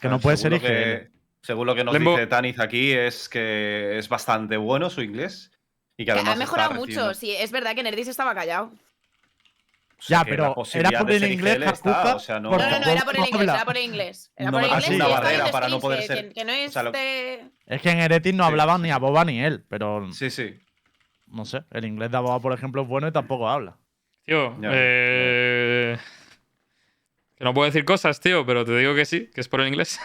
Que 0.00 0.08
no 0.08 0.18
puede 0.20 0.36
ser 0.36 0.52
según 0.52 0.66
IGL. 0.66 0.72
que- 0.74 1.10
según 1.42 1.66
lo 1.66 1.74
que 1.74 1.84
nos 1.84 1.94
Lembo- 1.94 2.12
dice 2.14 2.26
Taniz 2.26 2.58
aquí, 2.58 2.92
es 2.92 3.28
que 3.28 3.98
es 3.98 4.08
bastante 4.08 4.56
bueno 4.56 4.88
su 4.90 5.02
inglés. 5.02 5.50
Y 5.96 6.04
que 6.04 6.12
además 6.12 6.34
ha 6.34 6.38
mejorado 6.38 6.74
mucho. 6.74 7.14
Sí, 7.14 7.30
es 7.32 7.52
verdad 7.52 7.74
que 7.74 7.82
Nerdis 7.82 8.08
estaba 8.08 8.34
callado. 8.34 8.72
O 9.98 10.02
sea, 10.02 10.18
Ya, 10.18 10.24
pero 10.24 10.54
era 10.74 10.98
por 10.98 11.10
el 11.10 11.24
inglés, 11.24 11.54
IGL 11.56 11.62
está, 11.62 11.90
Kazuka, 11.92 12.16
o 12.16 12.18
sea, 12.18 12.40
no, 12.40 12.50
No, 12.50 12.58
no, 12.58 12.64
era 12.90 13.04
por 13.04 13.16
el 13.16 13.24
inglés, 13.26 13.42
era 13.48 13.64
por 13.64 13.76
el 13.76 13.84
inglés. 13.84 14.32
Era 14.36 14.50
No 14.50 14.56
por 14.58 14.64
el 14.64 14.70
inglés 14.70 14.90
una 14.90 15.06
barrera 15.08 15.46
en 15.46 15.52
para 15.52 15.68
no 15.68 15.80
poder 15.80 16.02
ser- 16.02 16.28
Que, 16.28 16.34
que 16.34 16.44
no 16.44 16.52
es 16.52 16.68
o 16.70 16.72
sea, 16.72 16.82
lo- 16.82 16.92
de- 16.92 17.50
Es 17.66 17.80
que 17.80 17.90
en 17.90 17.98
Heretic 18.00 18.34
no 18.34 18.44
Sí. 18.44 18.50
hablaban 18.50 18.82
ni 18.82 18.90
a 18.90 18.98
Boba 18.98 19.24
ni 19.24 19.40
él, 19.40 19.64
pero 19.68 20.12
Sí, 20.12 20.30
sí. 20.30 20.58
no 21.28 21.44
sé. 21.44 21.64
El 21.70 21.84
inglés 21.86 22.10
de 22.10 22.18
Boba, 22.18 22.40
por 22.40 22.52
ejemplo, 22.52 22.82
es 22.82 22.88
bueno 22.88 23.08
y 23.08 23.12
tampoco 23.12 23.48
habla. 23.48 23.78
Tío, 24.26 24.60
Ya, 24.60 24.70
eh... 24.72 25.98
Que 27.36 27.44
no 27.44 27.52
puedo 27.52 27.66
decir 27.66 27.84
cosas, 27.84 28.20
tío, 28.20 28.46
pero 28.46 28.64
te 28.64 28.76
digo 28.76 28.94
que 28.94 29.04
sí, 29.04 29.28
que 29.34 29.40
es 29.40 29.48
por 29.48 29.60
el 29.60 29.68
inglés. 29.68 29.98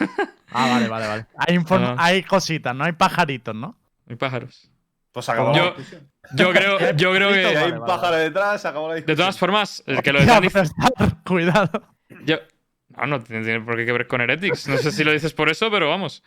Ah, 0.52 0.68
vale, 0.70 0.88
vale, 0.88 1.08
vale. 1.08 1.26
Hay, 1.38 1.56
inform- 1.60 1.96
hay 2.00 2.24
cositas, 2.24 2.76
no 2.76 2.84
hay 2.86 2.94
pajaritos, 2.94 3.54
¿no? 3.54 3.78
Hay 4.10 4.16
pájaros. 4.16 4.72
Pues 5.26 5.30
acabó 5.30 5.54
Yo- 5.56 5.64
la 5.64 5.70
discusión. 5.72 6.10
Yo 6.34 6.52
creo, 6.52 6.92
yo 6.96 7.14
creo 7.14 7.30
Si 7.30 7.40
que. 7.40 7.58
hay 7.58 7.72
un 7.72 7.86
pájaro 7.86 8.16
detrás, 8.18 8.62
se 8.62 8.68
acabó 8.68 8.90
la 8.90 8.96
De 8.96 9.16
todas 9.16 9.38
formas, 9.38 9.84
el 9.88 10.02
que 10.02 10.14
lo 10.14 10.20
está- 10.20 10.40
Cuidado. 11.26 11.96
yo- 12.26 12.38
No, 12.98 13.06
no 13.08 13.24
tiene, 13.24 13.60
por 13.62 13.76
qué 13.78 13.86
que 13.86 13.92
ver 13.92 14.08
con 14.08 14.22
Heretics. 14.22 14.68
No 14.68 14.78
sé 14.78 14.92
si 14.92 15.04
lo 15.04 15.12
dices 15.12 15.34
por 15.34 15.50
eso, 15.50 15.70
pero 15.72 15.90
vamos. 15.90 16.24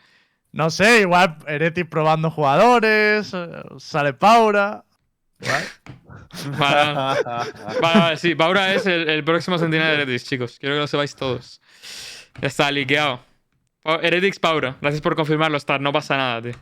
No 0.53 0.71
sé, 0.71 1.01
igual 1.01 1.37
Heretic 1.47 1.89
probando 1.89 2.31
jugadores, 2.31 3.33
eh, 3.35 3.49
sale 3.79 4.13
Paura. 4.13 4.85
Igual. 5.41 5.63
Vale, 6.59 6.93
vale, 6.95 7.53
vale, 7.83 8.17
sí, 8.17 8.35
Paura 8.35 8.73
es 8.75 8.87
el, 8.87 9.09
el 9.09 9.25
próximo 9.25 9.59
sentinela 9.59 9.91
de 9.91 9.95
Heretics, 9.97 10.25
chicos. 10.25 10.59
Quiero 10.59 10.75
que 10.75 10.81
lo 10.81 10.87
sepáis 10.87 11.15
todos. 11.15 11.61
Ya 12.41 12.49
está, 12.49 12.71
liqueado. 12.71 13.21
Pa- 13.83 14.01
Heretics 14.03 14.39
Paura. 14.39 14.77
Gracias 14.81 15.01
por 15.03 15.15
confirmarlo, 15.17 15.57
Star. 15.59 15.81
No 15.81 15.93
pasa 15.93 16.17
nada, 16.17 16.41
tío. 16.43 16.53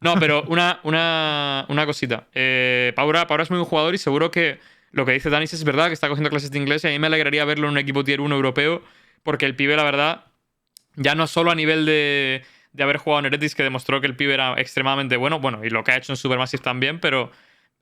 No, 0.00 0.14
pero 0.20 0.44
una, 0.48 0.80
una, 0.82 1.66
una 1.68 1.86
cosita. 1.86 2.26
Eh, 2.34 2.92
Paura, 2.94 3.26
es 3.40 3.50
muy 3.50 3.58
buen 3.58 3.68
jugador 3.68 3.94
y 3.94 3.98
seguro 3.98 4.30
que 4.30 4.58
lo 4.92 5.04
que 5.04 5.12
dice 5.12 5.30
Danis 5.30 5.52
es 5.52 5.64
verdad, 5.64 5.88
que 5.88 5.94
está 5.94 6.08
cogiendo 6.08 6.30
clases 6.30 6.50
de 6.50 6.58
inglés 6.58 6.84
y 6.84 6.88
a 6.88 6.90
mí 6.90 6.98
me 6.98 7.06
alegraría 7.06 7.44
verlo 7.44 7.66
en 7.66 7.72
un 7.72 7.78
equipo 7.78 8.04
tier 8.04 8.20
1 8.20 8.34
europeo, 8.34 8.82
porque 9.22 9.46
el 9.46 9.56
pibe, 9.56 9.76
la 9.76 9.84
verdad, 9.84 10.24
ya 10.94 11.14
no 11.14 11.26
solo 11.26 11.50
a 11.50 11.54
nivel 11.54 11.86
de, 11.86 12.44
de 12.72 12.82
haber 12.82 12.98
jugado 12.98 13.20
en 13.20 13.26
Heretics, 13.26 13.54
que 13.54 13.62
demostró 13.62 14.00
que 14.00 14.06
el 14.06 14.16
pibe 14.16 14.34
era 14.34 14.54
extremadamente 14.60 15.16
bueno, 15.16 15.40
bueno, 15.40 15.64
y 15.64 15.70
lo 15.70 15.82
que 15.82 15.92
ha 15.92 15.96
hecho 15.96 16.12
en 16.12 16.16
Supermassive 16.16 16.62
también, 16.62 17.00
pero 17.00 17.30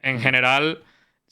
en 0.02 0.20
general, 0.20 0.82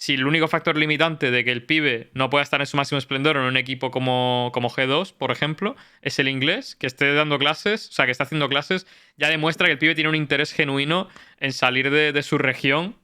si 0.02 0.14
el 0.14 0.26
único 0.26 0.48
factor 0.48 0.76
limitante 0.76 1.30
de 1.30 1.44
que 1.44 1.52
el 1.52 1.62
pibe 1.62 2.10
no 2.12 2.28
pueda 2.28 2.42
estar 2.42 2.60
en 2.60 2.66
su 2.66 2.76
máximo 2.76 2.98
esplendor 2.98 3.36
en 3.36 3.44
un 3.44 3.56
equipo 3.56 3.92
como, 3.92 4.50
como 4.52 4.68
G2, 4.68 5.14
por 5.16 5.30
ejemplo, 5.30 5.76
es 6.00 6.18
el 6.18 6.26
inglés, 6.26 6.74
que 6.74 6.88
esté 6.88 7.14
dando 7.14 7.38
clases, 7.38 7.88
o 7.88 7.92
sea, 7.92 8.06
que 8.06 8.10
está 8.10 8.24
haciendo 8.24 8.48
clases, 8.48 8.88
ya 9.16 9.28
demuestra 9.28 9.68
que 9.68 9.74
el 9.74 9.78
pibe 9.78 9.94
tiene 9.94 10.10
un 10.10 10.16
interés 10.16 10.52
genuino 10.52 11.06
en 11.38 11.52
salir 11.52 11.92
de, 11.92 12.10
de 12.10 12.22
su 12.24 12.36
región 12.36 12.96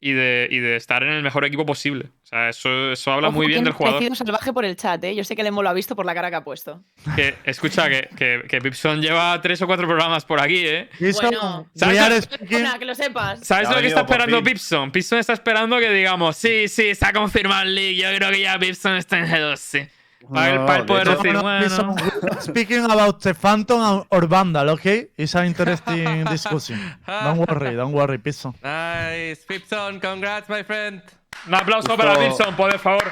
y 0.00 0.12
de, 0.12 0.46
y 0.50 0.58
de 0.58 0.76
estar 0.76 1.02
en 1.02 1.10
el 1.10 1.22
mejor 1.22 1.44
equipo 1.44 1.64
posible. 1.64 2.06
O 2.22 2.26
sea, 2.26 2.48
eso, 2.50 2.92
eso 2.92 3.12
habla 3.12 3.28
Ojo, 3.28 3.36
muy 3.38 3.46
bien 3.46 3.64
del 3.64 3.72
jugador. 3.72 4.14
salvaje 4.16 4.52
por 4.52 4.64
el 4.64 4.76
chat, 4.76 5.02
¿eh? 5.04 5.14
Yo 5.14 5.24
sé 5.24 5.34
que 5.34 5.42
el 5.42 5.48
Emo 5.48 5.62
lo 5.62 5.68
ha 5.68 5.72
visto 5.72 5.96
por 5.96 6.04
la 6.04 6.14
cara 6.14 6.28
que 6.30 6.36
ha 6.36 6.44
puesto. 6.44 6.82
Que, 7.14 7.34
escucha, 7.44 7.88
que, 7.88 8.08
que, 8.16 8.42
que 8.48 8.60
Pipson 8.60 9.00
lleva 9.00 9.40
tres 9.40 9.62
o 9.62 9.66
cuatro 9.66 9.86
programas 9.86 10.24
por 10.24 10.40
aquí, 10.40 10.66
¿eh? 10.66 10.88
Bueno. 11.00 11.68
¿Sabes? 11.74 11.98
are 12.00 12.20
speaking- 12.20 12.60
Una, 12.60 12.78
que 12.78 12.84
lo 12.84 12.94
sepas. 12.94 13.40
¿Sabes 13.46 13.70
lo 13.70 13.80
que 13.80 13.86
está 13.88 14.00
esperando. 14.00 14.42
Pipson? 14.42 14.90
Pipson 14.92 15.18
está 15.18 15.32
esperando 15.32 15.78
que 15.78 15.90
digamos, 15.90 16.36
sí, 16.36 16.68
sí, 16.68 16.88
está 16.88 17.12
confirmado 17.12 17.62
el 17.62 17.74
league. 17.74 17.96
Yo 17.96 18.08
creo 18.16 18.30
que 18.30 18.40
ya 18.40 18.58
Pipson 18.58 18.96
está 18.96 19.18
en 19.18 19.26
G2, 19.26 19.56
sí. 19.56 19.78
Para, 20.32 20.52
el, 20.54 20.64
para 20.66 20.78
el 20.78 20.86
de 20.86 20.86
poder 20.86 21.08
decir, 21.08 21.32
No, 21.34 21.42
no, 21.42 21.94
bueno. 21.94 22.40
speaking 22.40 22.84
about 22.90 23.20
the 23.22 23.32
Phantom 23.34 24.04
or 24.10 24.26
Vandal, 24.26 24.68
okay? 24.70 25.10
It's 25.16 25.34
an 25.36 25.46
interesting 25.46 26.24
discussion. 26.30 26.80
Don't 27.06 27.38
worry, 27.38 27.76
don't 27.76 27.92
worry, 27.94 28.18
Pison. 28.18 28.52
Nice. 28.62 29.44
Pipson, 29.46 30.00
congrats, 30.00 30.48
my 30.48 30.62
friend. 30.64 31.02
Un 31.46 31.54
aplauso 31.54 31.88
Justo- 31.88 31.96
para 31.96 32.18
Pipson, 32.18 32.56
por 32.56 32.76
favor. 32.78 33.04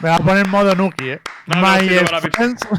Me 0.00 0.08
voy 0.10 0.18
a 0.18 0.22
poner 0.24 0.46
modo 0.48 0.74
Nuki, 0.74 1.10
eh. 1.10 1.20
No, 1.46 1.56
no, 1.56 1.62
My 1.62 1.80
sí, 1.80 1.94
no, 1.94 2.04
para 2.06 2.20
friends. 2.20 2.62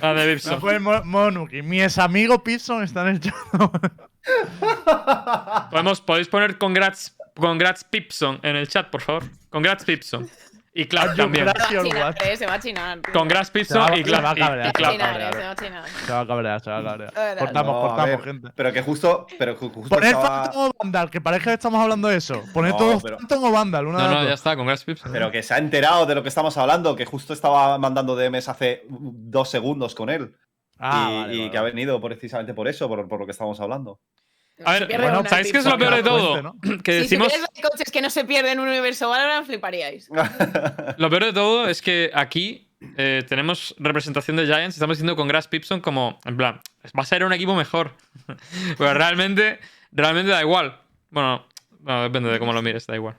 Grande 0.00 0.22
Me 0.22 0.24
voy 0.24 0.32
a 0.32 0.34
Pipson. 0.34 0.60
poner 0.60 0.80
mo- 0.80 1.04
modo 1.04 1.30
Nuki. 1.30 1.62
Mis 1.62 1.98
amigos 1.98 2.40
Pison 2.44 2.82
están 2.82 3.08
en 3.08 3.14
el 3.16 3.20
chat. 3.20 3.34
Podemos, 5.70 6.00
podéis 6.00 6.28
poner 6.28 6.56
congrats, 6.58 7.16
congrats 7.34 7.84
Pipson 7.84 8.38
en 8.42 8.56
el 8.56 8.68
chat, 8.68 8.88
por 8.90 9.00
favor. 9.00 9.24
Congrats 9.50 9.84
Pipson. 9.84 10.28
Y 10.76 10.86
Clap 10.86 11.14
también. 11.16 11.44
Congrats. 11.46 11.68
Se 11.68 11.76
va 11.76 11.80
a 11.80 11.84
chinar, 11.84 12.16
eh, 12.24 12.36
se 12.36 12.46
va 12.46 12.54
a 12.54 12.58
chinar. 12.58 13.00
Congrats 13.12 13.50
Pipson 13.50 13.94
y 13.96 14.02
Clap. 14.02 14.22
cabrear, 14.36 14.58
y 14.58 14.72
Se 14.76 14.82
va 14.82 14.88
a 14.90 14.98
cabrear, 14.98 15.20
eh, 15.20 15.32
se 15.32 15.44
va 15.44 15.50
a 15.50 15.54
chinar. 15.54 15.84
Se 15.88 16.12
va 16.12 16.20
a 16.20 16.26
cabrear, 16.26 16.60
se 16.64 16.70
va 16.70 16.78
a 16.78 16.82
cabrear. 16.82 17.38
Cortamos, 17.38 17.80
cortamos, 17.88 18.24
gente. 18.24 18.48
Pero 18.56 18.72
que 18.72 18.82
justo. 18.82 19.26
Pero 19.38 19.54
justo 19.54 19.82
Poner 19.88 20.06
estaba- 20.14 20.44
Phantom 20.46 20.62
o 20.66 20.70
Vandal, 20.82 21.10
que 21.10 21.20
parece 21.20 21.44
que 21.44 21.52
estamos 21.52 21.80
hablando 21.80 22.08
de 22.08 22.16
eso. 22.16 22.42
Poner 22.52 22.74
pero- 22.76 23.18
Phantom 23.18 23.44
o 23.44 23.52
Vandal, 23.52 23.86
una 23.86 23.98
No, 23.98 24.08
de 24.08 24.14
no, 24.16 24.24
ya 24.24 24.34
está, 24.34 24.56
congrats 24.56 24.82
Pipson. 24.82 25.12
Pero 25.12 25.30
que 25.30 25.44
se 25.44 25.54
ha 25.54 25.58
enterado 25.58 26.06
de 26.06 26.14
lo 26.16 26.24
que 26.24 26.28
estamos 26.28 26.56
hablando, 26.58 26.96
que 26.96 27.04
justo 27.04 27.32
estaba 27.34 27.78
mandando 27.78 28.16
DMs 28.16 28.48
hace 28.48 28.82
dos 28.88 29.48
segundos 29.50 29.94
con 29.94 30.10
él. 30.10 30.34
Ah, 30.80 31.08
y 31.08 31.14
vale, 31.20 31.34
y 31.34 31.38
vale, 31.38 31.50
que 31.52 31.58
ha 31.58 31.62
venido 31.62 32.00
precisamente 32.00 32.52
por 32.52 32.66
eso, 32.66 32.88
por, 32.88 33.06
por 33.06 33.20
lo 33.20 33.26
que 33.26 33.30
estamos 33.32 33.60
hablando. 33.60 34.00
A 34.64 34.72
ver, 34.74 34.86
bueno, 35.00 35.24
¿sabéis 35.28 35.50
qué 35.50 35.58
es 35.58 35.64
lo 35.64 35.76
peor 35.78 35.94
de 35.96 36.02
todo? 36.02 36.42
¿no? 36.42 36.56
Que 36.82 36.92
Si 36.92 36.98
decimos. 37.00 37.26
supierais 37.32 37.40
los 37.54 37.70
coaches 37.70 37.90
que 37.92 38.00
no 38.00 38.08
se 38.10 38.24
pierden 38.24 38.52
en 38.52 38.60
un 38.60 38.68
universo 38.68 39.08
Valorant, 39.08 39.46
fliparíais. 39.46 40.08
Lo 40.98 41.10
peor 41.10 41.24
de 41.24 41.32
todo 41.32 41.68
es 41.68 41.82
que 41.82 42.10
aquí 42.14 42.68
eh, 42.96 43.24
tenemos 43.28 43.74
representación 43.78 44.36
de 44.36 44.44
Giants 44.46 44.76
y 44.76 44.78
estamos 44.78 44.96
diciendo 44.96 45.16
con 45.16 45.26
Grass 45.26 45.48
Pipson 45.48 45.80
como, 45.80 46.20
en 46.24 46.36
plan, 46.36 46.60
va 46.96 47.02
a 47.02 47.06
ser 47.06 47.24
un 47.24 47.32
equipo 47.32 47.54
mejor. 47.56 47.92
Pero 48.78 48.94
realmente, 48.94 49.58
realmente 49.90 50.30
da 50.30 50.40
igual. 50.40 50.78
Bueno, 51.10 51.46
no, 51.80 52.02
depende 52.04 52.30
de 52.30 52.38
cómo 52.38 52.52
lo 52.52 52.62
mires, 52.62 52.86
da 52.86 52.94
igual. 52.94 53.16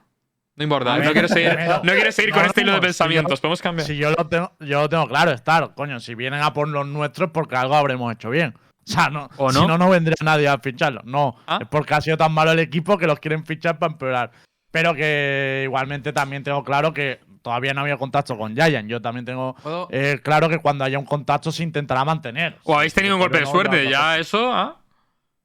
No 0.56 0.64
importa, 0.64 0.94
A 0.94 1.00
no 1.00 1.12
quiero 1.12 1.28
seguir, 1.28 1.54
no 1.84 1.92
quiero 1.94 2.12
seguir 2.14 2.32
con 2.32 2.44
No, 2.44 2.48
este 2.48 2.62
hilo 2.62 2.72
de 2.72 2.78
no, 2.78 2.82
si 2.82 2.86
pensamientos. 2.88 3.40
yo- 3.40 3.42
Podemos 3.42 3.62
cambiar. 3.62 3.86
Si 3.88 3.98
yo 3.98 4.10
lo 4.12 4.26
tengo, 4.28 4.54
yo 4.62 4.82
lo 4.84 4.88
tengo 4.90 5.06
claro, 5.10 5.32
estar, 5.32 5.74
coño, 5.76 6.00
si 6.00 6.16
vienen 6.16 6.42
a 6.42 6.54
por 6.54 6.70
los 6.70 6.88
nuestros, 6.88 7.32
porque 7.32 7.58
algo 7.58 7.76
habremos 7.76 8.14
hecho 8.14 8.30
bien. 8.30 8.56
O 8.88 8.92
sea, 8.92 9.10
no, 9.10 9.30
¿O 9.38 9.52
no? 9.52 9.62
si 9.62 9.68
no, 9.68 9.78
no 9.78 9.90
vendría 9.90 10.16
nadie 10.24 10.48
a 10.48 10.58
ficharlo. 10.60 11.02
No, 11.06 11.36
Ah. 11.48 11.58
es 11.62 11.68
porque 11.68 11.94
ha 11.96 12.02
sido 12.02 12.18
tan 12.18 12.32
malo 12.32 12.52
el 12.52 12.60
equipo 12.60 12.98
que 12.98 13.08
los 13.08 13.20
quieren 13.20 13.46
fichar 13.46 13.80
para 13.80 13.92
empeorar. 13.94 14.32
Pero 14.72 14.94
que 14.94 15.62
igualmente 15.64 16.14
también 16.14 16.44
tengo 16.44 16.64
claro 16.64 16.94
que 16.94 17.20
todavía 17.42 17.74
no 17.74 17.82
había 17.82 17.98
contacto 17.98 18.38
con 18.38 18.56
Giant. 18.56 18.90
Yo 18.90 19.02
también 19.02 19.26
tengo 19.26 19.56
eh, 19.90 20.20
claro 20.24 20.50
que 20.50 20.60
cuando 20.60 20.84
haya 20.84 21.00
un 21.00 21.06
contacto 21.06 21.52
se 21.52 21.64
intentará 21.64 22.04
mantener. 22.06 22.60
O 22.64 22.76
habéis 22.76 22.94
tenido 22.94 23.16
un 23.16 23.22
golpe 23.22 23.38
de 23.40 23.46
no, 23.46 23.52
suerte, 23.52 23.90
ya 23.90 24.18
eso, 24.20 24.52
¿ah? 24.52 24.82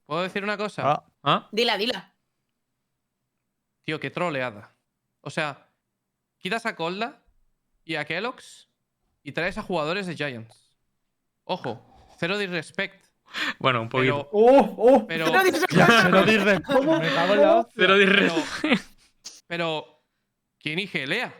¿Puedo 0.07 0.23
decir 0.23 0.43
una 0.45 0.57
cosa? 0.57 0.83
cosa. 0.83 0.93
Ah, 0.93 1.05
¿Ah? 1.23 1.49
Dila, 1.53 1.77
dila. 1.79 2.13
Tío, 3.85 4.01
qué 4.01 4.11
troleada. 4.11 4.75
O 5.23 5.31
sea, 5.31 5.69
quitas 6.39 6.67
a 6.67 6.75
Colda 6.77 7.23
y 7.85 7.97
a 7.97 8.05
Kellogg's 8.05 8.69
y 9.23 9.33
traes 9.33 9.59
a 9.59 9.63
jugadores 9.63 10.07
de 10.07 10.17
Giants. 10.17 10.77
Ojo, 11.45 11.81
cero 12.19 12.37
disrespect. 12.39 13.05
Bueno, 13.59 13.83
un 13.83 13.89
poquito. 13.89 14.17
Pero, 14.17 14.29
¡Oh! 14.33 14.75
¡Oh! 14.79 15.07
pero, 15.07 15.27
No 15.31 15.43
dices- 15.45 15.65
Pero 15.69 16.25
diré, 16.25 16.45
me 16.45 16.63
cago 16.63 16.97
en 17.35 17.41
la 17.41 17.57
hostia. 17.57 17.73
Pero 17.77 17.95
pero, 17.95 17.99
diré- 17.99 18.81
pero, 19.47 20.05
¿quién 20.59 20.79
IGLea? 20.79 21.33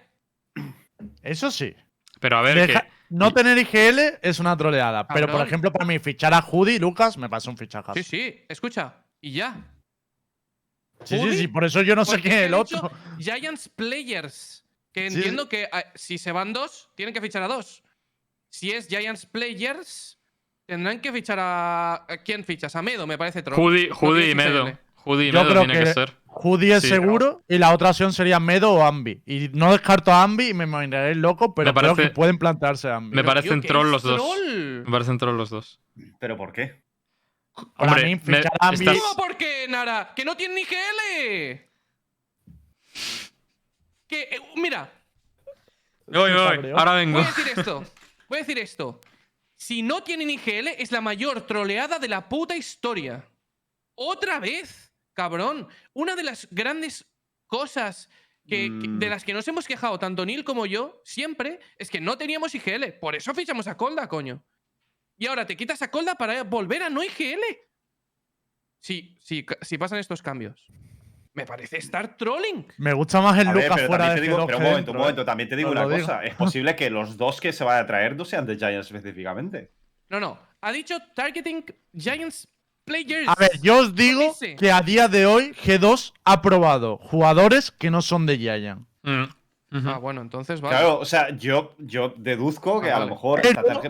Eso 1.23 1.51
sí. 1.51 1.75
Pero 2.21 2.39
a 2.39 2.43
ver, 2.43 2.67
Deja- 2.67 2.83
que. 2.83 2.89
No 3.11 3.33
tener 3.33 3.59
IGL 3.59 4.19
es 4.23 4.39
una 4.39 4.57
troleada. 4.57 5.09
Pero, 5.09 5.27
por 5.27 5.45
ejemplo, 5.45 5.73
para 5.73 5.85
mí, 5.85 5.99
fichar 5.99 6.33
a 6.33 6.43
Judy 6.43 6.79
Lucas 6.79 7.17
me 7.19 7.29
parece 7.29 7.51
un 7.51 7.57
fichajazo. 7.57 7.95
Sí, 7.95 8.05
sí, 8.05 8.45
escucha, 8.49 9.05
y 9.21 9.33
ya. 9.33 9.57
Sí, 11.05 11.17
sí, 11.17 11.21
Judy, 11.21 11.39
sí, 11.39 11.49
por 11.49 11.65
eso 11.65 11.83
yo 11.83 11.97
no 11.97 12.05
sé 12.05 12.13
Porque 12.13 12.23
quién 12.29 12.35
es 12.35 12.41
han 12.43 12.49
el 12.49 12.55
otro. 12.55 12.91
Giants 13.19 13.69
Players. 13.71 14.65
Que 14.93 15.11
Sí, 15.11 15.17
entiendo 15.17 15.49
que 15.49 15.69
ah, 15.73 15.85
si 15.97 16.19
se 16.19 16.31
van 16.31 16.53
dos, 16.53 16.91
tienen 16.95 17.13
que 17.13 17.21
fichar 17.21 17.43
a 17.43 17.49
dos. 17.49 17.83
Si 18.49 18.71
es 18.71 18.87
Giants 18.87 19.27
Players, 19.27 20.20
tendrán 20.71 21.01
que 21.01 21.13
fichar 21.13 21.39
a. 21.41 21.95
¿a 22.09 22.17
¿Quién 22.25 22.45
fichas? 22.45 22.75
A 22.77 22.83
Medo, 22.83 23.07
me 23.07 23.19
parece 23.19 23.43
troll. 23.43 23.57
Judy, 23.57 23.89
Judy 23.91 24.31
y 24.31 24.35
Medo. 24.35 24.73
Judy 24.95 25.29
y 25.29 25.33
Medo 25.33 25.49
creo 25.49 25.61
tiene 25.65 25.75
que, 25.79 25.85
que 25.85 25.93
ser. 25.93 26.17
Judy 26.27 26.73
es 26.73 26.83
Sí, 26.83 26.89
seguro 26.89 27.43
y 27.49 27.59
la 27.59 27.75
otra 27.75 27.91
opción 27.91 28.13
sería 28.13 28.39
Medo 28.41 28.73
o 28.73 28.83
Ambi. 28.83 29.21
Y 29.27 29.49
no 29.53 29.73
descarto 29.73 30.13
a 30.13 30.23
Ambi 30.23 30.49
y 30.51 30.55
me 30.55 30.65
imaginaré 30.65 31.15
loco, 31.17 31.55
pero 31.55 31.73
Me 31.75 31.81
creo 31.81 31.97
que 31.97 32.09
pueden 32.11 32.39
plantearse 32.39 32.89
a 32.89 32.97
Ambi. 32.97 33.17
Me 33.17 33.25
parecen 33.25 33.61
troll 33.63 33.91
los 33.91 34.03
dos. 34.03 34.23
Me 34.47 34.91
parecen 34.91 35.19
troll 35.19 35.37
los 35.37 35.51
dos. 35.51 35.81
¿Pero 36.19 36.37
por 36.37 36.53
qué? 36.53 36.83
Para 37.77 37.91
Hombre, 37.93 38.05
mí, 38.07 38.15
me- 38.25 38.37
fichar 38.39 38.53
a 38.61 38.69
Ambi. 38.69 38.77
estás- 38.85 38.99
¿Cómo 38.99 39.17
por 39.17 39.37
qué, 39.37 39.67
Nara? 39.69 40.13
¡Que 40.15 40.25
no 40.25 40.37
tienen 40.37 40.55
ni 40.55 40.65
GL! 40.65 41.67
Que, 44.07 44.23
eh, 44.23 44.41
mira, 44.57 44.91
Me 46.07 46.19
voy, 46.19 46.31
me 46.33 46.37
voy. 46.63 46.71
Ahora 46.77 46.95
vengo. 46.95 47.19
voy 47.19 47.27
a 47.27 47.31
decir 47.31 47.53
esto. 47.59 47.85
Voy 48.29 48.39
a 48.39 48.41
decir 48.43 48.59
esto. 48.59 49.01
Si 49.61 49.83
no 49.83 50.03
tienen 50.03 50.31
IGL, 50.31 50.69
es 50.79 50.91
la 50.91 51.03
mayor 51.03 51.47
troleada 51.47 51.99
de 51.99 52.09
la 52.09 52.31
puta 52.31 52.57
historia. 52.57 53.29
Otra 53.95 54.39
vez, 54.41 54.91
cabrón. 55.13 55.69
Una 55.93 56.17
de 56.17 56.23
las 56.23 56.49
grandes 56.51 57.05
cosas 57.47 58.09
que, 58.47 58.57
que- 58.81 58.89
Mm. 58.89 58.99
de 58.99 59.09
las 59.11 59.23
que 59.23 59.35
nos 59.35 59.47
hemos 59.49 59.67
quejado 59.67 59.99
tanto 59.99 60.25
Neil 60.25 60.45
como 60.45 60.65
yo 60.65 61.03
siempre 61.05 61.61
es 61.77 61.91
que 61.91 62.01
no 62.01 62.17
teníamos 62.17 62.55
IGL. 62.55 62.95
Por 62.99 63.15
eso 63.15 63.35
fichamos 63.35 63.67
a 63.67 63.77
Colda, 63.77 64.09
coño. 64.09 64.43
Y 65.19 65.27
ahora 65.27 65.45
te 65.45 65.59
quitas 65.59 65.83
a 65.83 65.91
Colda 65.91 66.15
para 66.15 66.43
volver 66.43 66.83
a 66.83 66.89
no 66.89 67.05
IGL. 67.05 67.43
Sí, 68.81 69.19
sí, 69.23 69.45
ca- 69.45 69.59
si 69.61 69.77
pasan 69.77 69.99
estos 69.99 70.23
cambios. 70.23 70.67
Me 71.41 71.47
parece 71.47 71.79
estar 71.79 72.17
trolling. 72.17 72.67
Me 72.79 72.93
gusta 72.93 73.21
más 73.21 73.39
el 73.39 73.49
A 73.49 73.53
Lucas 73.53 73.71
pero 73.75 73.87
fuera 73.87 74.15
de 74.15 74.21
digo, 74.21 74.39
G2 74.39 74.47
pero 74.47 74.59
un 74.59 74.65
momento, 74.65 74.93
un 74.93 74.99
momento, 74.99 75.25
también 75.25 75.49
te 75.49 75.57
digo 75.57 75.71
una 75.71 75.87
digo. 75.87 76.01
cosa. 76.01 76.25
Es 76.25 76.35
posible 76.37 76.77
que 76.77 76.91
los 76.91 77.17
dos 77.17 77.41
que 77.41 77.53
se 77.53 77.65
vaya 77.65 77.81
a 77.81 77.87
traer 77.87 78.17
no 78.17 78.25
sean 78.25 78.47
de 78.47 78.57
Giants 78.57 78.87
específicamente. 78.87 79.71
No, 80.09 80.21
no. 80.21 80.39
Ha 80.61 80.73
dicho 80.73 80.97
targeting 81.15 81.65
Giants 81.97 82.49
players. 82.85 83.29
A 83.29 83.35
ver, 83.35 83.51
yo 83.63 83.79
os 83.79 83.95
digo 83.95 84.35
que 84.59 84.73
a 84.73 84.81
día 84.83 85.09
de 85.09 85.27
hoy 85.27 85.53
G2 85.53 86.13
ha 86.25 86.43
probado 86.43 86.99
jugadores 86.99 87.71
que 87.71 87.91
no 87.91 88.03
son 88.03 88.27
de 88.27 88.39
Giant. 88.39 88.87
Mm. 89.03 89.25
Ah, 89.87 89.99
bueno, 89.99 90.21
entonces 90.21 90.61
vale. 90.61 90.77
Claro, 90.77 90.99
o 90.99 91.05
sea, 91.05 91.31
yo, 91.37 91.75
yo 91.79 92.13
deduzco 92.17 92.81
que 92.81 92.91
Ah, 92.91 92.97
a 92.97 93.01
lo 93.01 93.07
mejor 93.07 93.41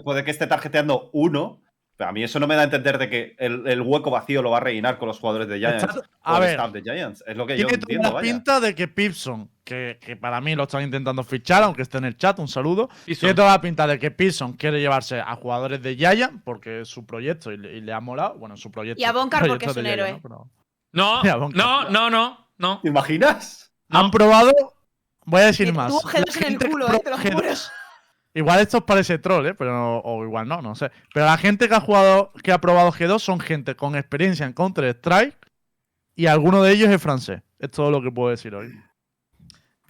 puede 0.04 0.24
que 0.24 0.30
esté 0.30 0.46
tarjeteando 0.46 1.08
uno, 1.12 1.62
a 2.02 2.12
mí 2.12 2.22
eso 2.24 2.38
no 2.40 2.46
me 2.46 2.54
da 2.54 2.62
a 2.62 2.64
entender 2.64 2.98
de 2.98 3.08
que 3.10 3.36
el, 3.38 3.66
el 3.66 3.80
hueco 3.82 4.10
vacío 4.10 4.42
lo 4.42 4.50
va 4.50 4.58
a 4.58 4.60
rellenar 4.60 4.98
con 4.98 5.08
los 5.08 5.18
jugadores 5.18 5.48
de 5.48 5.58
Giants. 5.58 5.84
Está- 5.84 6.00
o 6.00 6.02
a 6.22 6.34
el 6.36 6.40
ver. 6.42 6.50
staff 6.50 6.72
de 6.72 6.82
Giants. 6.82 7.24
Es 7.26 7.36
lo 7.36 7.46
que 7.46 7.56
yo 7.58 7.66
Tiene 7.66 7.78
toda 7.78 7.82
entiendo, 7.82 8.08
la 8.08 8.14
vaya. 8.14 8.32
pinta 8.32 8.60
de 8.60 8.74
que 8.74 8.88
Pipson, 8.88 9.50
que, 9.64 9.98
que 10.00 10.16
para 10.16 10.40
mí 10.40 10.54
lo 10.54 10.64
están 10.64 10.82
intentando 10.82 11.22
fichar, 11.24 11.62
aunque 11.62 11.82
esté 11.82 11.98
en 11.98 12.04
el 12.06 12.16
chat, 12.16 12.38
un 12.38 12.48
saludo. 12.48 12.88
Pipson. 13.06 13.20
Tiene 13.20 13.34
toda 13.34 13.50
la 13.52 13.60
pinta 13.60 13.86
de 13.86 13.98
que 13.98 14.10
Pipson 14.10 14.52
quiere 14.54 14.80
llevarse 14.80 15.20
a 15.20 15.34
jugadores 15.36 15.82
de 15.82 15.96
Giant 15.96 16.42
porque 16.44 16.82
es 16.82 16.88
su 16.88 17.06
proyecto 17.06 17.52
y 17.52 17.56
le, 17.58 17.76
y 17.76 17.80
le 17.80 17.92
ha 17.92 18.00
molado. 18.00 18.34
Bueno, 18.38 18.56
su 18.56 18.70
proyecto. 18.70 19.00
Y 19.00 19.04
a 19.04 19.12
Bonkar 19.12 19.46
porque 19.48 19.66
es 19.66 19.76
un 19.76 19.86
héroe. 19.86 20.12
¿no? 20.12 20.20
Pero- 20.22 20.50
No, 20.92 21.22
no, 21.54 21.88
no, 21.90 22.10
no, 22.10 22.48
no. 22.58 22.80
¿Te 22.80 22.88
imaginas? 22.88 23.72
No. 23.88 23.98
Han 24.00 24.10
probado. 24.10 24.52
Voy 25.24 25.42
a 25.42 25.46
decir 25.46 25.66
Que 25.66 25.72
más. 25.72 25.88
tuvo 25.90 26.00
G2 26.02 26.40
La 26.40 26.46
en 26.46 26.52
el 26.54 26.70
culo, 26.70 26.92
eh, 26.94 27.00
te 27.04 27.10
lo 27.10 27.16
G2 27.18 27.32
juro. 27.34 27.48
Igual 28.34 28.60
esto 28.60 28.86
parece 28.86 29.18
troll, 29.18 29.46
¿eh? 29.46 29.54
Pero, 29.54 29.98
o 30.00 30.22
igual 30.24 30.46
no, 30.46 30.62
no 30.62 30.74
sé. 30.74 30.90
Pero 31.12 31.26
la 31.26 31.36
gente 31.36 31.68
que 31.68 31.74
ha 31.74 31.80
jugado, 31.80 32.32
que 32.44 32.52
ha 32.52 32.60
probado 32.60 32.92
G2 32.92 33.18
son 33.18 33.40
gente 33.40 33.74
con 33.74 33.96
experiencia 33.96 34.46
en 34.46 34.52
Counter-Strike 34.52 35.36
y 36.14 36.26
alguno 36.26 36.62
de 36.62 36.72
ellos 36.72 36.88
es 36.90 37.02
francés. 37.02 37.42
Es 37.58 37.70
todo 37.72 37.90
lo 37.90 38.00
que 38.02 38.10
puedo 38.12 38.30
decir 38.30 38.54
hoy. 38.54 38.72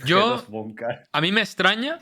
Yo, 0.04 0.38
G2 0.38 0.48
Bonka. 0.48 1.02
a 1.12 1.20
mí 1.20 1.32
me 1.32 1.40
extraña, 1.42 2.00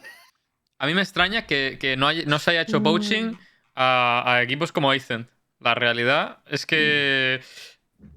a 0.79 0.87
mí 0.87 0.94
me 0.94 1.03
extraña 1.03 1.46
que, 1.46 1.77
que 1.81 1.96
no, 1.96 2.07
haya- 2.07 2.24
no 2.27 2.38
se 2.38 2.53
haya 2.53 2.62
hecho 2.62 2.79
Mm. 2.81 2.83
poaching 2.85 3.33
a, 3.74 4.22
a 4.24 4.42
equipos 4.42 4.70
como 4.70 4.90
Ascent. 4.92 5.29
La 5.59 5.74
realidad 5.74 6.38
es 6.46 6.66
que 6.66 7.40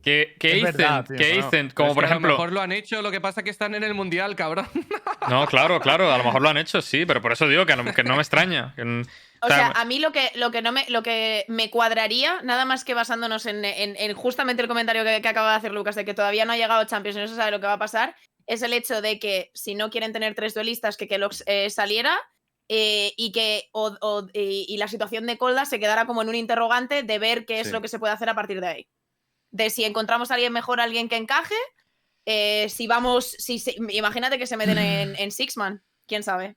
que, 0.04 0.36
que 0.40 0.62
verdad, 0.64 1.06
tío, 1.06 1.16
Pero 1.18 1.48
como 1.74 1.90
es 1.90 1.96
por 1.96 2.04
que 2.04 2.06
A 2.06 2.10
lo 2.10 2.16
ejemplo, 2.16 2.30
mejor 2.32 2.52
lo 2.52 2.62
han 2.62 2.72
hecho, 2.72 3.02
lo 3.02 3.12
que 3.12 3.22
pasa 3.22 3.42
es 3.42 3.44
que 3.46 3.50
están 3.50 3.76
en 3.76 3.84
el 3.84 3.94
mundial, 3.94 4.36
cabrón. 4.36 4.68
no, 5.30 5.46
claro, 5.48 5.80
claro, 5.80 6.12
a 6.12 6.18
lo 6.18 6.24
mejor 6.24 6.42
lo 6.42 6.50
han 6.50 6.58
hecho, 6.58 6.82
sí, 6.82 7.06
pero 7.06 7.22
por 7.22 7.32
eso 7.32 7.48
digo 7.48 7.66
que 7.66 7.76
no, 7.76 7.94
que 7.94 8.04
no 8.04 8.16
me 8.16 8.22
extraña. 8.22 8.74
que 8.76 8.82
O 9.42 9.48
sea, 9.48 9.68
a 9.76 9.86
mí 9.86 10.00
lo 10.00 10.12
que, 10.12 10.32
lo 10.36 10.52
que 10.52 10.62
no 10.62 10.72
me, 10.72 10.86
lo 10.90 11.04
que 11.04 11.46
me 11.48 11.70
cuadraría, 11.70 12.42
nada 12.44 12.66
más 12.66 12.84
que 12.84 12.94
basándonos 12.94 13.46
en, 13.46 13.64
en- 13.66 13.96
en 13.98 14.14
justamente 14.14 14.62
el 14.62 14.68
comentario 14.68 15.04
que, 15.04 15.22
que 15.22 15.28
acaba 15.28 15.52
de 15.52 15.58
hacer 15.58 15.72
Lucas, 15.72 15.96
de 15.96 16.06
que 16.06 16.14
todavía 16.14 16.46
no 16.46 16.54
ha 16.54 16.58
llegado 16.58 16.84
Champions 16.86 17.18
y 17.18 17.22
no 17.22 17.28
se 17.28 17.36
sabe 17.36 17.52
lo 17.52 17.60
que 17.60 17.68
va 17.68 17.74
a 17.74 17.80
pasar, 17.80 18.16
es 18.48 18.62
el 18.64 18.74
hecho 18.74 19.02
de 19.02 19.20
que 19.20 19.52
si 19.54 19.76
no 19.76 19.90
quieren 19.90 20.14
tener 20.14 20.36
tres 20.36 20.54
duelistas, 20.54 20.98
que 20.98 21.08
Kellogg's 21.08 21.44
eh, 21.48 21.70
saliera 21.70 22.18
eh, 22.70 23.14
y 23.18 23.32
que 23.32 23.70
o- 23.72 23.98
o- 24.02 24.28
y, 24.34 24.66
y 24.68 24.78
la 24.78 24.88
situación 24.88 25.26
de 25.28 25.38
Colda 25.38 25.66
se 25.66 25.80
quedara 25.80 26.06
como 26.06 26.22
en 26.22 26.30
un 26.30 26.36
interrogante 26.36 27.04
de 27.04 27.20
ver 27.20 27.46
qué 27.46 27.60
es 27.60 27.68
Sí. 27.68 27.74
lo 27.74 27.82
que 27.82 27.88
se 27.88 28.00
puede 28.00 28.14
hacer 28.14 28.30
a 28.30 28.36
partir 28.36 28.62
de 28.62 28.68
ahí. 28.68 28.88
De 29.52 29.70
si 29.70 29.84
encontramos 29.84 30.32
a 30.32 30.36
alguien 30.36 30.54
mejor, 30.54 30.80
alguien 30.80 31.10
que 31.10 31.18
encaje, 31.18 31.56
eh, 32.26 32.68
si 32.70 32.88
vamos, 32.88 33.36
si, 33.38 33.60
se- 33.60 33.76
imagínate 33.90 34.38
que 34.38 34.48
se 34.48 34.58
meten 34.58 34.78
en, 34.80 35.16
en 35.18 35.32
Sixman, 35.32 35.84
quién 36.08 36.24
sabe. 36.24 36.56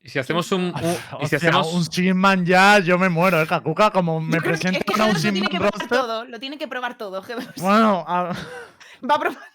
y 0.00 0.08
si 0.08 0.18
hacemos 0.18 0.50
un, 0.50 0.74
un- 0.74 1.22
y 1.22 1.26
si 1.28 1.36
hacemos 1.36 1.72
un 1.72 1.84
Sigman 1.84 2.44
ya, 2.44 2.80
yo 2.80 2.98
me 2.98 3.08
muero, 3.08 3.40
¿eh? 3.40 3.46
Kakuka, 3.46 3.90
como 3.92 4.20
me 4.20 4.40
presentan 4.40 4.82
es 4.86 4.94
que 4.96 5.00
a 5.00 5.04
un 5.06 5.12
G2 5.14 5.22
lo 5.22 5.30
tiene 5.32 5.48
que 5.48 5.58
probar 5.58 5.72
roster. 5.72 5.88
todo, 5.88 6.24
lo 6.24 6.40
tiene 6.40 6.58
que 6.58 6.68
probar 6.68 6.98
todo. 6.98 7.22
G2. 7.22 7.52
Bueno, 7.60 8.04
a- 8.08 8.32
Va 9.08 9.14
a 9.14 9.18
probar 9.20 9.51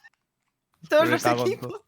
todos 0.87 1.09
los 1.09 1.25
equipos. 1.25 1.81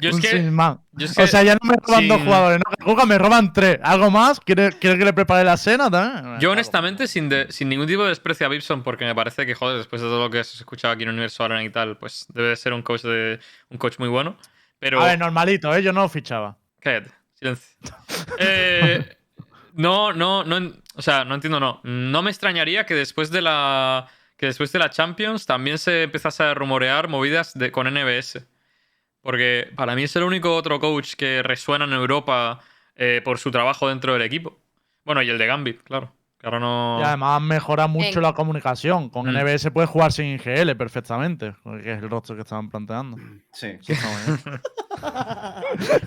yo 0.00 0.10
es 0.10 0.14
un 0.16 0.20
que, 0.22 0.28
Sigman. 0.28 0.80
yo 0.92 1.06
es 1.06 1.14
que- 1.14 1.22
O 1.22 1.26
sea, 1.26 1.42
ya 1.42 1.54
no 1.54 1.60
me 1.68 1.76
roban 1.76 2.08
dos 2.08 2.22
jugadores, 2.22 2.60
¿no? 2.86 3.06
Me 3.06 3.18
roban 3.18 3.52
tres. 3.52 3.78
¿Algo 3.82 4.10
más? 4.10 4.40
¿Quiere, 4.40 4.70
quiere 4.72 4.98
que 4.98 5.04
le 5.04 5.12
prepare 5.12 5.44
la 5.44 5.56
cena 5.56 5.90
también? 5.90 6.38
Yo 6.40 6.50
honestamente, 6.52 7.06
sin, 7.06 7.28
de- 7.28 7.50
sin 7.50 7.68
ningún 7.68 7.86
tipo 7.86 8.02
de 8.02 8.10
desprecio 8.10 8.46
a 8.46 8.50
Gibson, 8.50 8.82
porque 8.82 9.04
me 9.04 9.14
parece 9.14 9.46
que, 9.46 9.54
joder, 9.54 9.78
después 9.78 10.00
de 10.02 10.08
todo 10.08 10.20
lo 10.20 10.30
que 10.30 10.40
has 10.40 10.54
escuchado 10.54 10.94
aquí 10.94 11.02
en 11.04 11.10
Universo 11.10 11.44
Arena 11.44 11.62
y 11.64 11.70
tal, 11.70 11.96
pues 11.98 12.26
debe 12.34 12.48
de 12.48 12.56
ser 12.56 12.72
un 12.72 12.82
coach, 12.82 13.02
de, 13.02 13.38
un 13.70 13.78
coach 13.78 13.98
muy 13.98 14.08
bueno. 14.08 14.36
Pero... 14.78 15.00
A 15.00 15.06
ver, 15.06 15.18
normalito, 15.18 15.74
¿eh? 15.74 15.82
Yo 15.82 15.92
no 15.92 16.02
lo 16.02 16.08
fichaba. 16.08 16.56
Cállate, 16.80 17.10
silencio. 17.34 17.76
Eh, 18.38 19.16
no, 19.74 20.12
no, 20.12 20.44
no, 20.44 20.72
o 20.96 21.02
sea, 21.02 21.24
no 21.24 21.34
entiendo, 21.34 21.60
no. 21.60 21.80
No 21.84 22.22
me 22.22 22.30
extrañaría 22.30 22.86
que 22.86 22.94
después 22.94 23.30
de 23.30 23.42
la 23.42 24.06
que 24.40 24.46
después 24.46 24.72
de 24.72 24.78
la 24.78 24.88
Champions 24.88 25.44
también 25.44 25.76
se 25.76 26.04
empezase 26.04 26.42
a 26.42 26.54
rumorear 26.54 27.08
movidas 27.08 27.52
de, 27.52 27.70
con 27.70 27.86
NBS. 27.86 28.42
Porque 29.20 29.70
para 29.76 29.94
mí 29.94 30.04
es 30.04 30.16
el 30.16 30.22
único 30.22 30.56
otro 30.56 30.80
coach 30.80 31.12
que 31.14 31.42
resuena 31.42 31.84
en 31.84 31.92
Europa 31.92 32.58
eh, 32.96 33.20
por 33.22 33.38
su 33.38 33.50
trabajo 33.50 33.90
dentro 33.90 34.14
del 34.14 34.22
equipo. 34.22 34.58
Bueno, 35.04 35.20
y 35.20 35.28
el 35.28 35.36
de 35.36 35.46
Gambit, 35.46 35.82
claro. 35.82 36.14
Que 36.40 36.46
ahora 36.46 36.58
no. 36.58 36.98
Y 37.00 37.04
además 37.04 37.42
mejora 37.42 37.86
mucho 37.86 38.18
En- 38.18 38.22
la 38.22 38.32
comunicación. 38.32 39.10
Con 39.10 39.26
Mm. 39.26 39.36
NBS 39.36 39.70
puedes 39.70 39.90
jugar 39.90 40.10
sin 40.10 40.24
IGL 40.36 40.74
perfectamente, 40.74 41.54
que 41.82 41.92
es 41.92 42.02
el 42.02 42.08
roster 42.08 42.34
que 42.36 42.42
estaban 42.42 42.70
planteando. 42.70 43.18
Sí. 43.52 43.78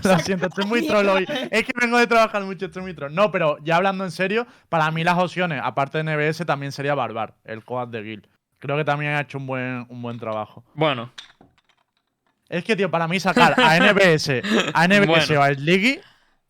Lo 0.03 0.19
siento, 0.19 0.47
estoy 0.47 0.65
muy 0.65 0.85
troll 0.87 1.07
hoy. 1.07 1.25
Es 1.51 1.63
que 1.63 1.71
vengo 1.79 1.97
de 1.97 2.07
trabajar 2.07 2.43
mucho, 2.43 2.65
estoy 2.65 2.81
muy 2.81 2.93
troll. 2.93 3.13
No, 3.13 3.31
pero 3.31 3.57
ya 3.63 3.77
hablando 3.77 4.03
en 4.03 4.11
serio, 4.11 4.45
para 4.69 4.89
mí 4.91 5.03
las 5.03 5.17
opciones, 5.17 5.61
aparte 5.63 6.01
de 6.01 6.03
NBS, 6.03 6.45
también 6.45 6.71
sería 6.71 6.95
Barbar, 6.95 7.35
el 7.43 7.63
coad 7.63 7.87
de 7.89 8.03
Gil. 8.03 8.27
Creo 8.59 8.77
que 8.77 8.85
también 8.85 9.13
ha 9.13 9.21
hecho 9.21 9.37
un 9.37 9.45
buen, 9.47 9.85
un 9.89 10.01
buen 10.01 10.17
trabajo. 10.19 10.63
Bueno, 10.73 11.11
Es 12.49 12.63
que, 12.63 12.75
tío, 12.75 12.89
para 12.91 13.07
mí 13.07 13.19
sacar 13.19 13.55
a 13.59 13.77
NBS, 13.77 14.41
a 14.73 14.87
NBS 14.87 15.27
Bueno. 15.29 15.41
o 15.41 15.43
a 15.43 15.53
Sliggy, 15.53 15.99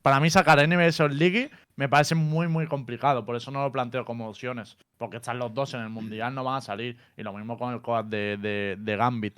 para 0.02 0.19
mí 0.19 0.30
sacar 0.30 0.60
a 0.60 0.67
NBS 0.67 1.00
o 1.04 1.10
Sliggy 1.10 1.50
me 1.75 1.89
parece 1.89 2.15
muy, 2.15 2.47
muy 2.47 2.67
complicado. 2.67 3.25
Por 3.25 3.36
eso 3.36 3.49
no 3.51 3.62
lo 3.63 3.71
planteo 3.71 4.05
como 4.05 4.29
opciones. 4.29 4.77
Porque 4.97 5.17
están 5.17 5.39
los 5.39 5.53
dos 5.53 5.73
en 5.73 5.81
el 5.81 5.89
Mundial, 5.89 6.33
no 6.36 6.43
van 6.43 6.55
a 6.57 6.62
salir. 6.62 6.97
Y 7.17 7.23
lo 7.23 7.33
mismo 7.33 7.57
con 7.57 7.73
el 7.73 7.81
coad 7.81 8.05
de, 8.05 8.38
de, 8.38 8.75
de 8.79 8.95
Gambit. 8.97 9.36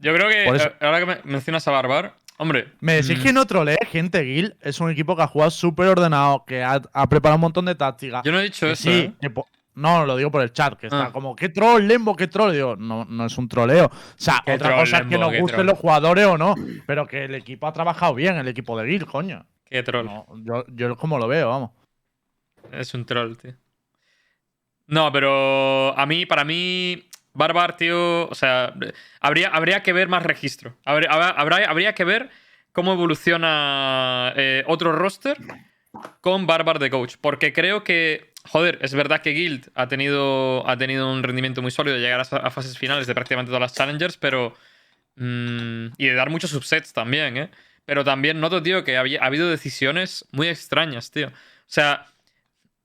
yo 0.00 0.14
creo 0.14 0.28
que 0.28 0.44
eso- 0.48 0.68
eh, 0.68 0.74
ahora 0.80 1.00
que 1.00 1.06
me- 1.06 1.18
mencionas 1.24 1.66
a 1.66 1.72
Barbar, 1.72 2.14
hombre. 2.36 2.68
Me 2.80 2.94
decís 2.94 3.18
mm, 3.18 3.22
que 3.22 3.32
no 3.32 3.44
trolee, 3.46 3.78
gente. 3.90 4.24
Gil 4.24 4.56
es 4.60 4.80
un 4.80 4.90
equipo 4.90 5.16
que 5.16 5.22
ha 5.22 5.26
jugado 5.26 5.50
súper 5.50 5.88
ordenado, 5.88 6.44
que 6.46 6.62
ha, 6.62 6.80
ha 6.92 7.08
preparado 7.08 7.34
un 7.36 7.40
montón 7.42 7.64
de 7.64 7.74
tácticas. 7.74 8.22
Yo 8.24 8.30
no 8.32 8.38
he 8.40 8.44
dicho 8.44 8.66
Que 8.66 8.72
eso. 8.72 8.82
sí, 8.84 9.12
¿eh? 9.20 9.30
no, 9.74 10.06
lo 10.06 10.16
digo 10.16 10.30
por 10.30 10.42
el 10.42 10.52
chat, 10.52 10.74
que 10.78 10.86
está 10.86 11.06
Ah. 11.06 11.12
como, 11.12 11.34
¿qué 11.36 11.48
troll, 11.48 11.82
Lembo? 11.86 12.14
¿Qué 12.16 12.28
troll? 12.28 12.52
Digo, 12.52 12.76
no, 12.76 13.04
no 13.06 13.26
es 13.26 13.36
un 13.38 13.48
troleo. 13.48 13.86
O 13.86 13.90
sea, 14.16 14.40
¿Qué 14.46 14.52
otra 14.52 14.68
troll, 14.68 14.80
cosa 14.80 14.98
es 14.98 15.06
que 15.08 15.18
nos 15.18 15.30
¿Qué 15.32 15.40
gusten 15.40 15.56
troll? 15.56 15.66
los 15.66 15.78
jugadores 15.78 16.26
o 16.26 16.38
no, 16.38 16.54
pero 16.86 17.06
que 17.06 17.24
el 17.24 17.34
equipo 17.34 17.66
ha 17.66 17.72
trabajado 17.72 18.14
bien, 18.14 18.36
el 18.36 18.46
equipo 18.48 18.80
de 18.80 18.88
Gil, 18.88 19.04
coño. 19.06 19.44
Qué 19.70 19.82
troll. 19.82 20.06
No, 20.06 20.26
yo, 20.42 20.64
yo 20.68 20.96
como 20.96 21.18
lo 21.18 21.28
veo, 21.28 21.48
vamos. 21.48 21.70
Es 22.72 22.94
un 22.94 23.04
troll, 23.04 23.36
tío. 23.36 23.54
No, 24.86 25.12
pero 25.12 25.96
a 25.98 26.06
mí, 26.06 26.24
para 26.24 26.44
mí, 26.44 27.08
Barbar, 27.34 27.76
tío, 27.76 28.28
o 28.28 28.34
sea, 28.34 28.74
habría, 29.20 29.48
habría 29.48 29.82
que 29.82 29.92
ver 29.92 30.08
más 30.08 30.22
registro. 30.22 30.76
Habría, 30.84 31.94
que 31.94 32.04
ver 32.04 32.30
cómo 32.72 32.94
evoluciona 32.94 34.32
eh, 34.36 34.64
otro 34.66 34.92
roster 34.92 35.36
con 36.20 36.46
Barbar 36.46 36.78
de 36.78 36.88
coach. 36.90 37.16
Porque 37.20 37.52
creo 37.52 37.84
que, 37.84 38.32
joder, 38.46 38.78
es 38.80 38.94
verdad 38.94 39.20
que 39.20 39.30
Guild 39.30 39.70
ha 39.74 39.88
tenido, 39.88 40.66
ha 40.68 40.78
tenido 40.78 41.12
un 41.12 41.22
rendimiento 41.22 41.60
muy 41.60 41.70
sólido 41.70 41.96
de 41.96 42.02
llegar 42.02 42.20
a, 42.20 42.36
a 42.36 42.50
fases 42.50 42.78
finales 42.78 43.06
de 43.06 43.14
prácticamente 43.14 43.50
todas 43.50 43.60
las 43.60 43.74
challengers, 43.74 44.16
pero... 44.16 44.54
mm, 45.16 45.88
y 45.98 46.06
de 46.06 46.14
dar 46.14 46.30
muchos 46.30 46.50
subsets 46.50 46.92
también, 46.94 47.36
¿eh? 47.36 47.50
Pero 47.88 48.04
también 48.04 48.38
noto, 48.38 48.62
tío, 48.62 48.84
que 48.84 48.98
había- 48.98 49.22
ha 49.22 49.26
habido 49.28 49.48
decisiones 49.48 50.26
muy 50.30 50.46
extrañas, 50.48 51.10
tío. 51.10 51.28
O 51.28 51.32
sea, 51.66 52.04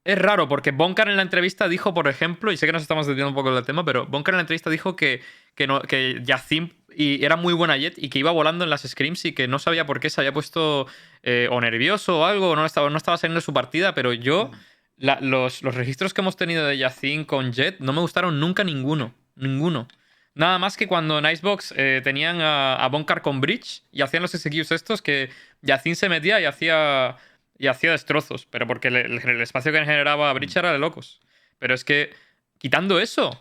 es 0.02 0.16
raro 0.16 0.48
porque 0.48 0.70
Bonkar 0.70 1.10
en 1.10 1.16
la 1.16 1.22
entrevista 1.22 1.68
dijo, 1.68 1.92
por 1.92 2.08
ejemplo, 2.08 2.50
y 2.50 2.56
sé 2.56 2.64
que 2.64 2.72
nos 2.72 2.80
estamos 2.80 3.06
desviando 3.06 3.28
un 3.28 3.34
poco 3.34 3.54
del 3.54 3.66
tema, 3.66 3.84
pero 3.84 4.06
Bonkar 4.06 4.32
en 4.32 4.38
la 4.38 4.40
entrevista 4.40 4.70
dijo 4.70 4.96
que, 4.96 5.20
que, 5.54 5.66
no, 5.66 5.82
que 5.82 6.22
Yacim 6.24 6.70
y 6.96 7.22
era 7.22 7.36
muy 7.36 7.52
buena 7.52 7.76
Jet 7.76 7.98
y 7.98 8.08
que 8.08 8.18
iba 8.18 8.30
volando 8.30 8.64
en 8.64 8.70
las 8.70 8.80
scrims 8.88 9.26
y 9.26 9.32
que 9.34 9.46
no 9.46 9.58
sabía 9.58 9.84
por 9.84 10.00
qué 10.00 10.08
se 10.08 10.22
había 10.22 10.32
puesto 10.32 10.86
eh, 11.22 11.48
o 11.50 11.60
nervioso 11.60 12.20
o 12.20 12.24
algo, 12.24 12.52
o 12.52 12.56
no 12.56 12.64
estaba, 12.64 12.88
no 12.88 12.96
estaba 12.96 13.18
saliendo 13.18 13.42
su 13.42 13.52
partida, 13.52 13.94
pero 13.94 14.14
yo, 14.14 14.52
la- 14.96 15.18
los, 15.20 15.62
los 15.62 15.74
registros 15.74 16.14
que 16.14 16.22
hemos 16.22 16.36
tenido 16.38 16.64
de 16.66 16.78
Yacim 16.78 17.26
con 17.26 17.52
Jet 17.52 17.78
no 17.80 17.92
me 17.92 18.00
gustaron 18.00 18.40
nunca 18.40 18.64
ninguno. 18.64 19.12
Ninguno. 19.36 19.86
Nada 20.34 20.58
más 20.58 20.76
que 20.76 20.88
cuando 20.88 21.18
en 21.18 21.26
Icebox 21.26 21.74
eh, 21.76 22.00
tenían 22.02 22.40
a, 22.40 22.76
a 22.76 22.88
Bonkar 22.88 23.22
con 23.22 23.40
Bridge 23.40 23.82
y 23.92 24.02
hacían 24.02 24.22
los 24.22 24.34
executes 24.34 24.72
estos 24.72 25.00
que 25.00 25.30
Yacin 25.62 25.94
se 25.94 26.08
metía 26.08 26.40
y 26.40 26.44
hacía, 26.44 27.16
y 27.56 27.68
hacía 27.68 27.92
destrozos. 27.92 28.46
Pero 28.46 28.66
porque 28.66 28.90
le- 28.90 29.02
el, 29.02 29.18
el 29.28 29.40
espacio 29.40 29.70
que 29.72 29.78
generaba 29.78 30.32
Bridge 30.32 30.56
era 30.56 30.72
de 30.72 30.78
locos. 30.78 31.20
Pero 31.60 31.74
es 31.74 31.84
que, 31.84 32.12
quitando 32.58 32.98
eso. 32.98 33.40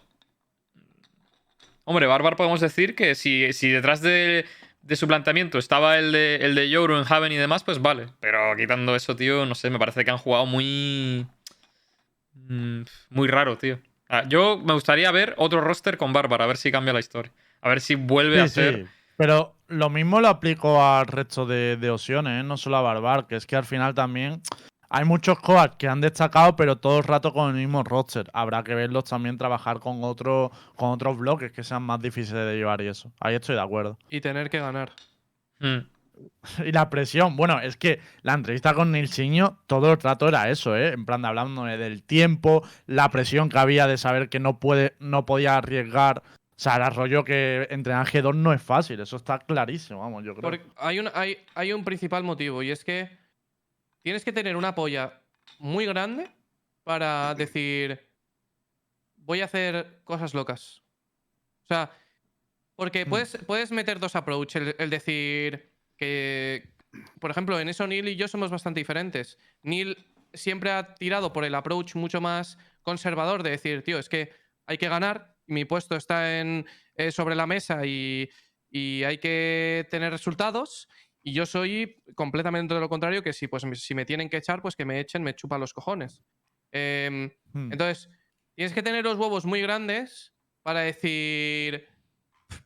Hombre, 1.86 2.06
Barbar 2.08 2.36
podemos 2.36 2.62
decir 2.62 2.96
que 2.96 3.16
si, 3.16 3.52
si 3.54 3.70
detrás 3.70 4.02
de, 4.02 4.46
de 4.82 4.96
su 4.96 5.08
planteamiento 5.08 5.58
estaba 5.58 5.98
el 5.98 6.12
de, 6.12 6.36
el 6.38 6.56
de 6.56 6.70
Yoru 6.70 6.98
en 6.98 7.06
Haven 7.12 7.32
y 7.32 7.38
demás, 7.38 7.64
pues 7.64 7.82
vale. 7.82 8.08
Pero 8.20 8.56
quitando 8.56 8.96
eso, 8.96 9.16
tío, 9.16 9.46
no 9.46 9.56
sé, 9.56 9.70
me 9.70 9.80
parece 9.80 10.06
que 10.06 10.12
han 10.12 10.18
jugado 10.18 10.46
muy. 10.46 11.26
mm, 12.34 12.82
Muy 13.10 13.28
raro, 13.28 13.58
tío. 13.58 13.80
Ah, 14.16 14.26
yo 14.30 14.60
me 14.60 14.74
gustaría 14.74 15.12
ver 15.12 15.34
otro 15.40 15.60
roster 15.60 15.98
con 15.98 16.14
Bárbara, 16.14 16.44
a 16.44 16.48
ver 16.48 16.58
si 16.58 16.72
cambia 16.72 16.94
la 16.94 17.00
historia. 17.00 17.32
A 17.62 17.70
ver 17.70 17.82
si 17.82 17.96
vuelve 17.96 18.40
a 18.42 18.48
ser. 18.48 18.76
sí, 18.76 18.92
Pero 19.18 19.56
lo 19.70 19.90
mismo 19.90 20.22
lo 20.22 20.28
aplico 20.28 20.86
al 20.86 21.08
resto 21.08 21.48
de, 21.48 21.78
de 21.78 21.90
opciones, 21.90 22.42
¿eh? 22.42 22.44
no 22.44 22.56
solo 22.56 22.78
a 22.78 22.82
Barbar, 22.82 23.26
que 23.26 23.38
es 23.38 23.48
que 23.48 23.56
al 23.56 23.66
final 23.66 23.96
también 23.96 24.44
hay 24.88 25.04
muchos 25.04 25.40
coaches 25.40 25.78
que 25.80 25.88
han 25.88 26.00
destacado, 26.00 26.56
pero 26.56 26.78
todo 26.78 27.00
el 27.00 27.06
rato 27.06 27.34
con 27.34 27.50
el 27.50 27.56
mismo 27.56 27.84
roster. 27.84 28.30
Habrá 28.34 28.64
que 28.64 28.76
verlos 28.76 29.06
también 29.06 29.40
trabajar 29.40 29.80
con, 29.80 30.04
otro, 30.04 30.52
con 30.76 30.92
otros 30.92 31.18
bloques 31.18 31.52
que 31.52 31.64
sean 31.64 31.82
más 31.82 32.00
difíciles 32.00 32.46
de 32.46 32.56
llevar 32.56 32.82
y 32.82 32.90
eso. 32.90 33.12
Ahí 33.20 33.34
estoy 33.34 33.56
de 33.56 33.62
acuerdo. 33.62 33.98
Y 34.12 34.22
tener 34.22 34.52
que 34.52 34.60
ganar. 34.60 34.92
Mm. 35.60 35.88
Y 36.66 36.72
la 36.72 36.90
presión, 36.90 37.36
bueno, 37.36 37.60
es 37.60 37.78
que 37.78 38.00
la 38.22 38.34
entrevista 38.34 38.74
con 38.74 38.92
Nilsinho, 38.92 39.60
todo 39.68 39.92
el 39.92 40.00
rato 40.00 40.28
era 40.28 40.50
eso, 40.50 40.76
¿eh? 40.76 40.90
En 40.90 41.06
plan 41.06 41.22
de 41.22 41.28
hablando 41.30 41.64
del 41.66 42.04
tiempo, 42.04 42.68
la 42.86 43.10
presión 43.10 43.50
que 43.50 43.58
había 43.58 43.88
de 43.88 43.98
saber 43.98 44.30
que 44.30 44.40
no, 44.40 44.60
puede, 44.60 44.96
no 45.00 45.26
podía 45.26 45.58
arriesgar. 45.58 46.22
O 46.26 46.60
sea, 46.64 46.76
era 46.76 46.90
rollo 46.90 47.24
que 47.24 47.68
entrenar 47.72 48.08
G2 48.08 48.36
no 48.36 48.54
es 48.54 48.62
fácil, 48.62 49.00
eso 49.00 49.18
está 49.18 49.40
clarísimo, 49.40 50.00
vamos, 50.00 50.24
yo 50.24 50.34
creo. 50.36 50.44
Porque 50.44 50.66
hay 50.78 51.00
un, 51.00 51.10
hay, 51.14 51.38
hay 51.56 51.74
un 51.74 51.84
principal 51.84 52.24
motivo 52.24 52.62
y 52.62 52.70
es 52.72 52.84
que 52.84 53.10
tienes 54.04 54.24
que 54.24 54.32
tener 54.32 54.56
una 54.56 54.76
polla 54.76 55.22
muy 55.60 55.86
grande 55.86 56.30
para 56.84 57.34
decir 57.36 58.08
voy 59.16 59.42
a 59.42 59.46
hacer 59.46 60.02
cosas 60.04 60.34
locas. 60.34 60.84
O 61.64 61.68
sea, 61.68 61.90
porque 62.76 63.06
Mm. 63.06 63.10
puedes, 63.10 63.38
puedes 63.48 63.72
meter 63.72 64.00
dos 64.00 64.16
approach, 64.16 64.56
el, 64.58 64.76
el 64.78 64.90
decir 64.90 65.73
que, 66.04 66.70
por 67.20 67.32
ejemplo, 67.32 67.60
en 67.60 67.70
eso 67.70 67.88
Neil 67.88 68.08
y 68.08 68.16
yo 68.16 68.28
somos 68.28 68.52
bastante 68.52 68.80
diferentes. 68.80 69.38
Neil 69.62 69.98
siempre 70.34 70.72
ha 70.72 70.96
tirado 70.96 71.32
por 71.32 71.46
el 71.46 71.56
approach 71.56 71.96
mucho 71.96 72.22
más 72.22 72.58
conservador 72.82 73.44
de 73.44 73.52
decir, 73.52 73.84
tío, 73.84 74.00
es 74.00 74.10
que 74.10 74.32
hay 74.66 74.78
que 74.78 74.90
ganar, 74.90 75.36
mi 75.46 75.66
puesto 75.66 75.96
está 75.96 76.40
en, 76.40 76.66
eh, 76.96 77.12
sobre 77.12 77.36
la 77.36 77.48
mesa 77.48 77.86
y, 77.86 78.30
y 78.70 79.04
hay 79.04 79.18
que 79.18 79.88
tener 79.90 80.12
resultados. 80.12 80.88
Y 81.22 81.34
yo 81.34 81.46
soy 81.46 82.04
completamente 82.16 82.74
de 82.74 82.80
lo 82.82 82.90
contrario, 82.90 83.24
que 83.24 83.32
si, 83.34 83.48
pues, 83.48 83.64
si 83.82 83.96
me 83.96 84.06
tienen 84.06 84.30
que 84.30 84.38
echar, 84.38 84.62
pues 84.62 84.76
que 84.76 84.86
me 84.86 85.00
echen, 85.00 85.24
me 85.24 85.36
chupan 85.36 85.62
los 85.62 85.74
cojones. 85.74 86.22
Em, 86.72 87.30
Hmm. 87.54 87.72
entonces, 87.72 88.10
tienes 88.56 88.74
que 88.74 88.84
tener 88.84 89.04
los 89.04 89.18
huevos 89.18 89.46
muy 89.46 89.62
grandes 89.62 90.34
para 90.64 90.82
decir, 90.82 91.88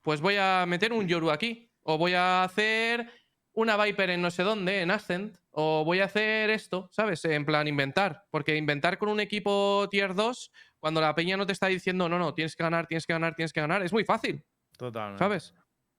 pues 0.02 0.22
voy 0.22 0.36
a 0.40 0.66
meter 0.66 0.94
un 0.94 1.08
Yoru 1.08 1.30
aquí, 1.30 1.70
o 1.84 1.98
voy 1.98 2.14
a 2.14 2.44
hacer 2.44 3.12
una 3.58 3.76
Viper 3.76 4.12
en 4.12 4.22
no 4.22 4.30
sé 4.30 4.44
dónde, 4.44 4.82
en 4.82 4.92
Ascent, 4.92 5.36
o 5.50 5.84
voy 5.84 6.00
a 6.02 6.06
hacer 6.06 6.52
esto, 6.52 6.88
¿sabes? 6.92 7.26
En 7.26 7.44
plan, 7.44 7.68
inventar. 7.68 8.26
Porque 8.30 8.56
inventar 8.56 9.00
con 9.00 9.10
un 9.10 9.20
equipo 9.20 9.88
tier 9.90 10.14
2, 10.14 10.52
cuando 10.80 11.02
la 11.02 11.16
peña 11.16 11.38
no 11.38 11.46
te 11.48 11.54
está 11.54 11.66
diciendo, 11.66 12.08
no, 12.08 12.20
no, 12.20 12.36
tienes 12.36 12.56
que 12.56 12.62
ganar, 12.64 12.86
tienes 12.86 13.08
que 13.08 13.14
ganar, 13.14 13.34
tienes 13.36 13.52
que 13.52 13.60
ganar, 13.62 13.82
es 13.82 13.92
muy 13.92 14.06
fácil. 14.06 14.44
Totalmente. 14.78 15.18
¿sabes? 15.18 15.56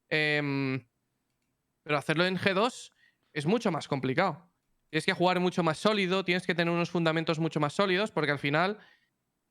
Em, 0.09 0.87
pero 1.83 1.99
hacerlo 1.99 2.25
en 2.27 2.37
G2 2.37 2.93
es 3.33 3.47
mucho 3.47 3.73
más 3.73 3.89
complicado. 3.89 4.49
Tienes 4.91 5.05
que 5.05 5.13
jugar 5.13 5.41
mucho 5.41 5.65
más 5.65 5.79
sólido, 5.79 6.25
tienes 6.25 6.47
que 6.47 6.55
tener 6.55 6.73
unos 6.73 6.91
fundamentos 6.91 7.41
mucho 7.41 7.59
más 7.59 7.73
sólidos, 7.73 8.13
porque 8.13 8.31
al 8.31 8.39
final 8.39 8.79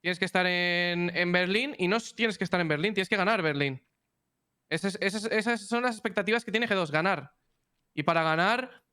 tienes 0.01 0.18
que 0.18 0.26
estar 0.26 0.45
en, 0.47 1.12
en 1.14 1.32
Berlín 1.34 1.76
y 1.78 1.89
no 1.89 1.97
tienes 1.99 2.38
que 2.38 2.45
estar 2.45 2.62
en 2.62 2.70
Berlín, 2.70 2.93
tienes 2.93 3.10
que 3.10 3.18
ganar 3.18 3.41
Berlín. 3.41 3.86
Esas, 4.70 4.97
esas- 5.01 5.26
esas 5.26 5.68
son 5.68 5.84
las 5.84 5.95
expectativas 5.95 6.45
que 6.45 6.51
tiene 6.51 6.68
G2, 6.70 6.89
ganar. 6.89 7.34
Y 7.98 8.04
para 8.04 8.22
ganar, 8.22 8.84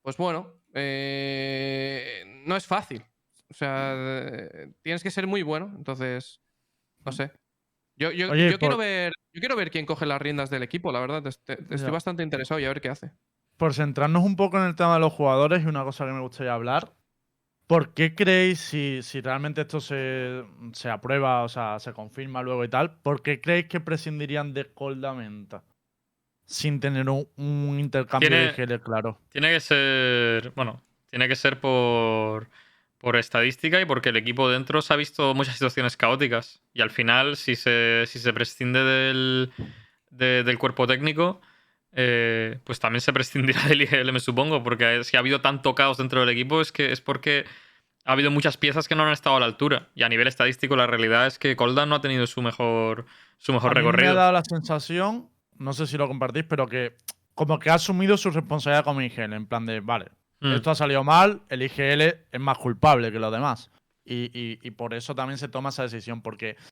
pues 0.00 0.16
bueno, 0.16 0.54
eh, 0.72 2.24
no 2.46 2.56
es 2.56 2.66
fácil. 2.66 3.04
O 3.50 3.54
sea, 3.54 3.94
tienes 4.80 5.02
que 5.02 5.10
ser 5.10 5.26
muy 5.26 5.42
bueno, 5.42 5.70
entonces, 5.76 6.40
no 7.04 7.12
sé. 7.12 7.30
Yo, 7.96 8.10
yo- 8.10 8.32
Oye, 8.32 8.50
yo 8.50 8.58
quiero 8.58 8.78
ver, 8.78 9.12
yo 9.34 9.40
quiero 9.40 9.54
ver 9.54 9.70
quién 9.70 9.84
coge 9.84 10.06
las 10.06 10.22
riendas 10.22 10.48
del 10.48 10.62
equipo, 10.62 10.90
la 10.92 11.00
verdad. 11.00 11.22
Estoy 11.26 11.90
bastante 11.90 12.22
interesado 12.22 12.58
y 12.58 12.64
a 12.64 12.68
ver 12.68 12.80
qué 12.80 12.88
hace. 12.88 13.12
Por 13.58 13.74
centrarnos 13.74 14.24
un 14.24 14.34
poco 14.36 14.56
en 14.58 14.64
el 14.64 14.76
tema 14.76 14.94
de 14.94 15.00
los 15.00 15.12
jugadores 15.12 15.62
y 15.62 15.66
una 15.66 15.84
cosa 15.84 16.06
que 16.06 16.12
me 16.12 16.20
gustaría 16.20 16.54
hablar. 16.54 16.94
¿Por 17.66 17.92
qué 17.92 18.14
creéis, 18.14 18.60
si, 18.60 19.02
si 19.02 19.20
realmente 19.20 19.60
esto 19.60 19.78
se, 19.82 20.42
se 20.72 20.88
aprueba, 20.88 21.42
o 21.44 21.48
sea, 21.50 21.78
se 21.80 21.92
confirma 21.92 22.40
luego 22.42 22.64
y 22.64 22.68
tal, 22.68 22.98
¿por 23.02 23.22
qué 23.22 23.42
creéis 23.42 23.66
que 23.68 23.80
prescindirían 23.80 24.54
de 24.54 24.72
Colda 24.72 25.12
Menta? 25.12 25.64
Sin 26.46 26.80
tener 26.80 27.08
un, 27.08 27.26
un 27.36 27.78
intercambio 27.80 28.28
Tiene- 28.28 28.52
de 28.52 28.66
GL 28.66 28.80
claro. 28.82 29.18
Tiene 29.30 29.50
que 29.52 29.60
ser. 29.60 30.52
Bueno, 30.54 30.82
tiene 31.10 31.28
que 31.28 31.36
ser 31.36 31.60
por. 31.60 32.48
Por 32.98 33.16
estadística 33.16 33.80
y 33.80 33.84
porque 33.84 34.10
el 34.10 34.16
equipo 34.16 34.48
dentro 34.48 34.80
se 34.80 34.92
ha 34.94 34.96
visto 34.96 35.34
muchas 35.34 35.54
situaciones 35.54 35.96
caóticas. 35.96 36.62
Y 36.72 36.82
al 36.82 36.90
final, 36.90 37.36
si 37.36 37.56
se, 37.56 38.04
si 38.06 38.20
se 38.20 38.32
prescinde 38.32 38.84
del, 38.84 39.50
de- 40.10 40.44
del 40.44 40.56
cuerpo 40.56 40.86
técnico, 40.86 41.40
eh, 41.90 42.60
pues 42.62 42.78
también 42.78 43.00
se 43.00 43.12
prescindirá 43.12 43.60
del 43.68 43.82
IGL, 43.82 44.12
me 44.12 44.20
supongo. 44.20 44.62
Porque 44.62 45.02
si 45.02 45.16
ha 45.16 45.20
habido 45.20 45.40
tanto 45.40 45.74
caos 45.74 45.98
dentro 45.98 46.20
del 46.20 46.28
equipo, 46.28 46.60
es 46.60 46.70
que 46.70 46.92
es 46.92 47.00
porque 47.00 47.44
ha 48.04 48.12
habido 48.12 48.30
muchas 48.30 48.56
piezas 48.56 48.86
que 48.86 48.94
no 48.94 49.02
han 49.04 49.12
estado 49.12 49.34
a 49.34 49.40
la 49.40 49.46
altura. 49.46 49.88
Y 49.96 50.04
a 50.04 50.08
nivel 50.08 50.28
estadístico, 50.28 50.76
la 50.76 50.86
realidad 50.86 51.26
es 51.26 51.40
que 51.40 51.56
Coldan 51.56 51.88
no 51.88 51.96
ha 51.96 52.00
tenido 52.00 52.28
su 52.28 52.40
mejor, 52.40 53.06
su 53.38 53.52
mejor 53.52 53.72
A 53.72 53.74
mí 53.74 53.80
recorrido. 53.80 54.12
Me 54.14 54.18
ha 54.18 54.20
dado 54.22 54.32
la 54.32 54.44
sensación, 54.44 55.28
no 55.62 55.72
sé 55.72 55.86
si 55.86 55.96
lo 55.96 56.08
compartís, 56.08 56.44
pero 56.44 56.66
que 56.66 56.96
como 57.34 57.58
que 57.58 57.70
ha 57.70 57.74
asumido 57.74 58.16
su 58.16 58.30
responsabilidad 58.30 58.84
como 58.84 59.00
IGL, 59.00 59.32
en 59.34 59.46
plan 59.46 59.64
de, 59.66 59.80
vale, 59.80 60.06
Mm. 60.40 60.52
esto 60.54 60.70
ha 60.70 60.74
salido 60.74 61.04
mal, 61.04 61.42
el 61.48 61.62
IGL 61.62 62.02
es 62.32 62.40
más 62.40 62.58
culpable 62.58 63.12
que 63.12 63.18
los 63.20 63.32
demás. 63.32 63.70
Y, 64.04 64.24
y- 64.38 64.58
y 64.62 64.70
por 64.72 64.92
eso 64.92 65.14
también 65.14 65.38
se 65.38 65.48
toma 65.48 65.68
esa 65.68 65.84
decisión, 65.84 66.20
porque, 66.20 66.56
o 66.58 66.64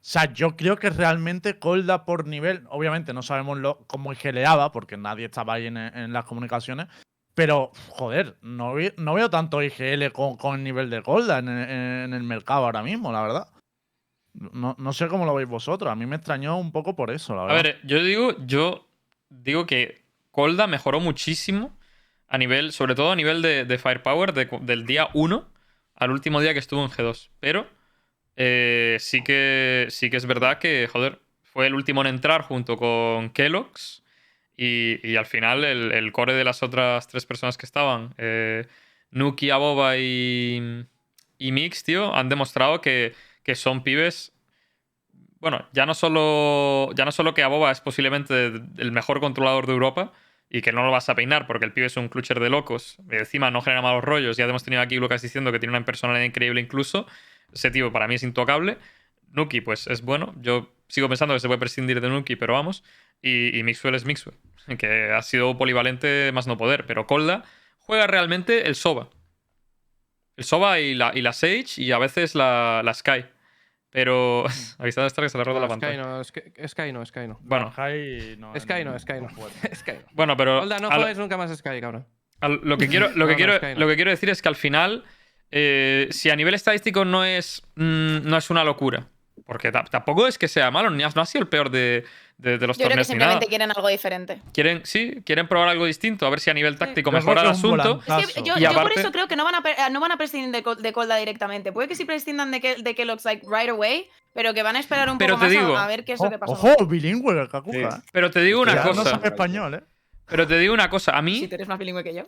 sea, 0.00 0.32
yo 0.32 0.56
creo 0.56 0.76
que 0.78 0.88
realmente 0.90 1.58
Colda 1.58 2.04
por 2.06 2.26
nivel, 2.26 2.64
obviamente 2.70 3.12
no 3.12 3.22
sabemos 3.22 3.58
lo, 3.58 3.84
cómo 3.86 4.12
IGLeaba, 4.12 4.72
porque 4.72 4.96
nadie 4.96 5.26
estaba 5.26 5.54
ahí 5.54 5.66
en, 5.66 5.76
en 5.76 6.12
las 6.14 6.24
comunicaciones, 6.24 6.86
pero, 7.34 7.70
joder, 7.90 8.36
no, 8.42 8.74
vi- 8.74 8.92
no 8.96 9.14
veo 9.14 9.28
tanto 9.30 9.62
IGL 9.62 10.10
con, 10.10 10.36
con 10.38 10.56
el 10.56 10.64
nivel 10.64 10.88
de 10.90 11.02
Colda 11.02 11.38
en, 11.38 11.48
en- 11.48 11.70
en 11.70 12.14
el 12.14 12.22
mercado 12.22 12.64
ahora 12.64 12.82
mismo, 12.82 13.12
la 13.12 13.20
verdad. 13.22 13.48
No, 14.52 14.76
no 14.78 14.92
sé 14.92 15.08
cómo 15.08 15.24
lo 15.26 15.34
veis 15.34 15.48
vosotros, 15.48 15.90
a 15.90 15.94
mí 15.96 16.06
me 16.06 16.16
extrañó 16.16 16.56
un 16.58 16.70
poco 16.72 16.94
por 16.94 17.10
eso, 17.10 17.34
la 17.34 17.42
A 17.42 17.46
verdad. 17.46 17.62
ver, 17.64 17.80
yo 17.84 18.02
digo, 18.02 18.36
yo 18.46 18.86
digo 19.30 19.66
que 19.66 20.02
Colda 20.30 20.66
mejoró 20.66 21.00
muchísimo 21.00 21.76
a 22.28 22.38
nivel, 22.38 22.72
sobre 22.72 22.94
todo 22.94 23.10
a 23.12 23.16
nivel 23.16 23.42
de, 23.42 23.64
de 23.64 23.78
firepower 23.78 24.32
de 24.32 24.46
del 24.62 24.86
día 24.86 25.08
1 25.14 25.48
al 25.96 26.10
último 26.12 26.40
día 26.40 26.52
que 26.52 26.60
estuvo 26.60 26.82
en 26.84 26.90
G2. 26.90 27.30
Pero 27.40 27.66
eh, 28.36 28.96
sí, 29.00 29.22
que, 29.24 29.86
sí 29.90 30.10
que 30.10 30.16
es 30.16 30.26
verdad 30.26 30.58
que, 30.58 30.86
joder, 30.86 31.18
fue 31.42 31.66
el 31.66 31.74
último 31.74 32.02
en 32.02 32.06
entrar 32.08 32.42
junto 32.42 32.76
con 32.76 33.30
Kellogg's 33.30 34.02
y, 34.56 35.00
y 35.08 35.16
al 35.16 35.26
final 35.26 35.64
el, 35.64 35.90
el 35.92 36.12
core 36.12 36.34
de 36.34 36.44
las 36.44 36.62
otras 36.62 37.08
tres 37.08 37.26
personas 37.26 37.56
que 37.58 37.66
estaban, 37.66 38.14
eh, 38.18 38.66
Nuki, 39.10 39.50
Aboba 39.50 39.96
y, 39.96 40.84
y 41.38 41.52
Mix, 41.52 41.82
tío, 41.82 42.14
han 42.14 42.28
demostrado 42.28 42.80
que, 42.80 43.14
que 43.48 43.54
son 43.54 43.82
pibes 43.82 44.34
bueno, 45.40 45.66
ya 45.72 45.86
no 45.86 45.94
solo 45.94 46.92
ya 46.94 47.06
no 47.06 47.12
solo 47.12 47.32
que 47.32 47.42
Aboba 47.42 47.70
es 47.70 47.80
posiblemente 47.80 48.52
el 48.76 48.92
mejor 48.92 49.20
controlador 49.20 49.66
de 49.66 49.72
Europa 49.72 50.12
y 50.50 50.60
que 50.60 50.70
no 50.70 50.84
lo 50.84 50.90
vas 50.90 51.08
a 51.08 51.14
peinar 51.14 51.46
porque 51.46 51.64
el 51.64 51.72
pibe 51.72 51.86
es 51.86 51.96
un 51.96 52.10
clutcher 52.10 52.40
de 52.40 52.50
locos, 52.50 52.98
y 53.10 53.16
encima 53.16 53.50
no 53.50 53.62
genera 53.62 53.80
malos 53.80 54.04
rollos, 54.04 54.36
ya 54.36 54.44
hemos 54.44 54.64
tenido 54.64 54.82
aquí 54.82 54.96
Lucas 54.96 55.22
diciendo 55.22 55.50
que 55.50 55.58
tiene 55.58 55.74
una 55.74 55.82
personalidad 55.86 56.26
increíble 56.26 56.60
incluso, 56.60 57.06
ese 57.50 57.70
tío 57.70 57.90
para 57.90 58.06
mí 58.06 58.16
es 58.16 58.22
intocable, 58.22 58.76
Nuki 59.32 59.62
pues 59.62 59.86
es 59.86 60.02
bueno, 60.02 60.34
yo 60.42 60.70
sigo 60.88 61.08
pensando 61.08 61.32
que 61.32 61.40
se 61.40 61.46
puede 61.46 61.58
prescindir 61.58 62.02
de 62.02 62.10
Nuki, 62.10 62.36
pero 62.36 62.52
vamos, 62.52 62.84
y, 63.22 63.58
y 63.58 63.62
Mixwell 63.62 63.94
es 63.94 64.04
Mixwell, 64.04 64.36
que 64.76 65.10
ha 65.10 65.22
sido 65.22 65.56
polivalente 65.56 66.32
más 66.34 66.46
no 66.46 66.58
poder, 66.58 66.84
pero 66.84 67.06
Colda 67.06 67.44
juega 67.78 68.06
realmente 68.06 68.66
el 68.66 68.74
Soba. 68.74 69.08
El 70.36 70.44
Soba 70.44 70.78
y 70.78 70.94
la, 70.94 71.12
y 71.14 71.22
la 71.22 71.32
Sage 71.32 71.66
y 71.78 71.90
a 71.92 71.98
veces 71.98 72.34
la, 72.34 72.82
la 72.84 72.92
Sky. 72.94 73.24
Pero 73.90 74.44
avisad 74.78 75.02
de 75.02 75.08
estar 75.08 75.24
que 75.24 75.28
se 75.30 75.38
le 75.38 75.42
ha 75.42 75.44
roto 75.44 75.60
la 75.60 75.68
pantalla. 75.68 75.96
no, 76.02 76.22
Sky, 76.24 76.40
Sky 76.66 76.92
no, 76.92 77.04
Sky 77.06 77.26
no. 77.28 77.38
Bueno, 77.42 77.70
Sky 77.72 78.36
no, 78.38 78.52
Sky 78.58 78.84
no, 78.84 78.98
Sky 78.98 79.14
no. 79.20 79.28
Sky 79.74 79.92
no. 79.92 79.98
bueno, 80.12 80.36
pero 80.36 80.62
Holda, 80.62 80.78
no 80.78 80.88
al- 80.90 80.98
juegues 81.00 81.18
nunca 81.18 81.36
más 81.36 81.56
Sky, 81.56 81.80
cabrón. 81.80 82.06
al- 82.40 82.60
lo 82.62 82.76
que 82.76 82.88
quiero, 82.88 83.08
lo 83.14 83.26
que 83.26 83.32
no, 83.32 83.36
quiero, 83.36 83.52
lo 83.78 83.88
que 83.88 83.94
quiero 83.96 84.10
decir 84.10 84.28
es 84.30 84.42
que 84.42 84.48
al 84.48 84.56
final, 84.56 85.04
eh, 85.50 86.08
si 86.10 86.28
a 86.30 86.36
nivel 86.36 86.54
estadístico 86.54 87.04
no 87.04 87.24
es, 87.24 87.62
mm, 87.76 88.28
no 88.28 88.36
es 88.36 88.50
una 88.50 88.62
locura, 88.64 89.08
porque 89.46 89.72
ta- 89.72 89.84
tampoco 89.84 90.26
es 90.26 90.36
que 90.36 90.48
sea 90.48 90.70
malo, 90.70 90.90
ni 90.90 91.02
no 91.02 91.22
ha 91.22 91.26
sido 91.26 91.42
el 91.42 91.48
peor 91.48 91.70
de, 91.70 92.04
de- 92.38 92.56
de 92.58 92.66
los 92.66 92.76
Yo 92.78 92.84
creo 92.86 92.88
que 92.96 93.04
torneos 93.04 93.08
ni 93.10 93.14
nada. 93.16 93.32
simplemente 93.32 93.46
quieren 93.48 93.70
algo 93.72 93.88
diferente. 93.88 94.40
Quieren, 94.52 94.80
sí, 94.84 95.22
quieren 95.24 95.48
probar 95.48 95.68
algo 95.68 95.84
distinto, 95.86 96.24
a 96.26 96.30
ver 96.30 96.38
si 96.40 96.50
a 96.50 96.54
nivel 96.54 96.78
táctico 96.78 97.10
creo 97.10 97.20
mejora 97.20 97.40
el 97.42 97.46
que 97.48 97.52
asunto. 97.52 98.00
Es 98.20 98.32
que 98.32 98.42
yo, 98.42 98.54
Y 98.56 98.60
yo 98.60 98.68
por 98.68 98.78
aparte- 98.78 99.00
eso 99.00 99.10
creo 99.12 99.26
que 99.28 99.34
no 99.36 99.44
van 99.44 99.56
a, 99.56 99.58
eh, 99.68 99.90
no 99.90 99.98
van 100.00 100.12
a 100.12 100.16
prescindir 100.16 100.50
de, 100.64 100.82
de 100.82 100.92
Colda 100.92 101.16
directamente. 101.16 101.72
Puede 101.72 101.88
que 101.88 101.94
sí 101.96 102.04
prescindan 102.04 102.50
de, 102.52 102.60
que, 102.60 102.76
de 102.76 102.94
Kellogg's 102.94 103.24
like, 103.24 103.44
right 103.50 103.68
away, 103.70 104.08
pero 104.32 104.54
que 104.54 104.62
van 104.62 104.76
a 104.76 104.78
esperar 104.78 105.10
un 105.10 105.18
Pero 105.18 105.34
poco 105.34 105.46
te 105.48 105.54
más 105.54 105.62
a- 105.62 105.66
digo- 105.66 105.76
a, 105.76 105.86
ver 105.88 106.04
qué 106.04 106.12
es 106.12 106.20
lo 106.20 106.30
que 106.30 106.38
pasa. 106.38 106.52
Ojo, 106.52 106.86
bilingüe, 106.86 107.40
el 107.40 107.48
Kakuka. 107.48 107.90
Sí. 107.90 108.02
Pero 108.12 108.30
te 108.30 108.40
digo 108.42 108.62
una 108.62 108.74
Ya 108.76 108.84
no 108.84 108.90
cosa, 108.90 109.04
sabe 109.10 109.28
español, 109.28 109.74
¿eh? 109.74 109.82
pero 110.26 110.46
te 110.46 110.58
digo 110.58 110.72
una 110.74 110.88
cosa, 110.88 111.16
a 111.18 111.22
mí, 111.22 111.40
Si 111.40 111.48
tú 111.48 111.56
eres 111.56 111.66
más 111.68 111.78
bilingüe 111.78 112.04
que 112.04 112.14
yo. 112.14 112.22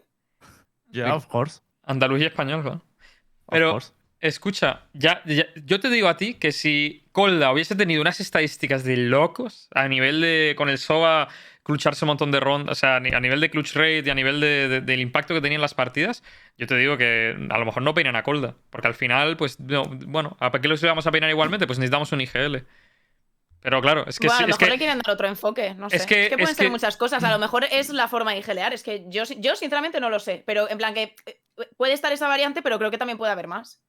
Yeah, 0.91 1.15
of 1.15 1.27
course. 1.27 1.61
andaluz 1.85 2.21
y 2.21 2.25
español, 2.25 2.65
¿no? 2.65 2.71
of 2.73 2.83
Pero- 3.49 3.71
course. 3.73 3.93
Escucha, 4.21 4.83
ya, 4.93 5.23
ya- 5.25 5.47
yo 5.65 5.81
te 5.81 5.89
digo 5.89 6.07
a 6.09 6.17
ti 6.19 6.35
que 6.35 6.53
si 6.53 7.05
Colda 7.13 7.53
hubiese 7.53 7.75
tenido 7.75 8.03
unas 8.03 8.21
estadísticas 8.21 8.85
de 8.85 8.97
locos 8.99 9.69
a 9.75 9.89
nivel 9.89 10.21
de. 10.21 10.55
con 10.59 10.69
el 10.69 10.77
SOA 10.79 11.29
clutcharse 11.63 12.05
un 12.05 12.09
montón 12.09 12.31
de 12.31 12.41
rondas, 12.41 12.73
o 12.73 12.75
sea, 12.75 12.97
a 12.97 13.01
ni- 13.01 13.15
a 13.15 13.21
nivel 13.21 13.41
de 13.41 13.49
clutch 13.51 13.75
rate 13.75 14.03
y 14.05 14.11
a 14.11 14.15
nivel 14.15 14.41
de- 14.41 14.69
de- 14.69 14.81
del 14.83 15.01
impacto 15.01 15.33
que 15.35 15.41
tenía 15.41 15.57
en 15.57 15.63
las 15.63 15.73
partidas, 15.75 16.23
yo 16.59 16.67
te 16.67 16.77
digo 16.77 16.99
que 16.99 17.35
a 17.49 17.59
lo 17.59 17.65
mejor 17.65 17.83
no 17.83 17.95
peinan 17.95 18.17
a 18.17 18.23
Colda. 18.23 18.57
Porque 18.71 18.89
al 18.89 18.95
final, 18.95 19.37
pues, 19.39 19.59
no, 19.61 19.85
bueno, 19.85 20.37
¿a 20.41 20.51
qué 20.51 20.69
los 20.69 20.83
íbamos 20.83 21.07
a 21.07 21.11
peinar 21.13 21.31
igualmente? 21.31 21.67
Pues 21.67 21.79
necesitamos 21.79 22.13
un 22.13 22.21
IGL. 22.21 22.65
Pero 23.63 23.81
claro, 23.83 24.05
es 24.07 24.19
que 24.19 24.27
Bueno, 24.27 24.39
sí, 24.39 24.45
a 24.45 24.47
lo 24.49 24.51
es 24.55 24.59
mejor 24.59 24.69
que. 24.69 24.73
le 24.75 24.79
quieren 24.79 24.99
dar 24.99 25.15
otro 25.15 25.29
enfoque, 25.29 25.75
no 25.75 25.89
sé. 25.91 25.97
es 25.97 26.03
Es 26.03 26.09
que- 26.09 26.29
pueden 26.31 26.41
es 26.49 26.57
ser 26.57 26.67
que- 26.67 26.71
muchas 26.71 26.97
cosas. 26.97 27.23
A 27.25 27.31
lo 27.31 27.39
mejor 27.39 27.65
es 27.71 27.91
la 27.91 28.09
forma 28.09 28.33
de 28.33 28.39
igelear. 28.39 28.73
Es 28.73 28.83
que 28.83 29.05
yo, 29.09 29.23
yo 29.39 29.55
sinceramente 29.57 30.01
no 30.01 30.09
lo 30.11 30.19
sé. 30.19 30.43
Pero 30.47 30.69
en 30.71 30.79
plan 30.79 30.93
que 30.95 31.15
eh, 31.27 31.41
puede 31.77 31.93
estar 31.93 32.11
esa 32.13 32.27
variante, 32.27 32.63
pero 32.63 32.79
creo 32.79 32.91
que 32.91 32.97
también 32.99 33.19
puede 33.19 33.33
haber 33.33 33.47
más. 33.49 33.81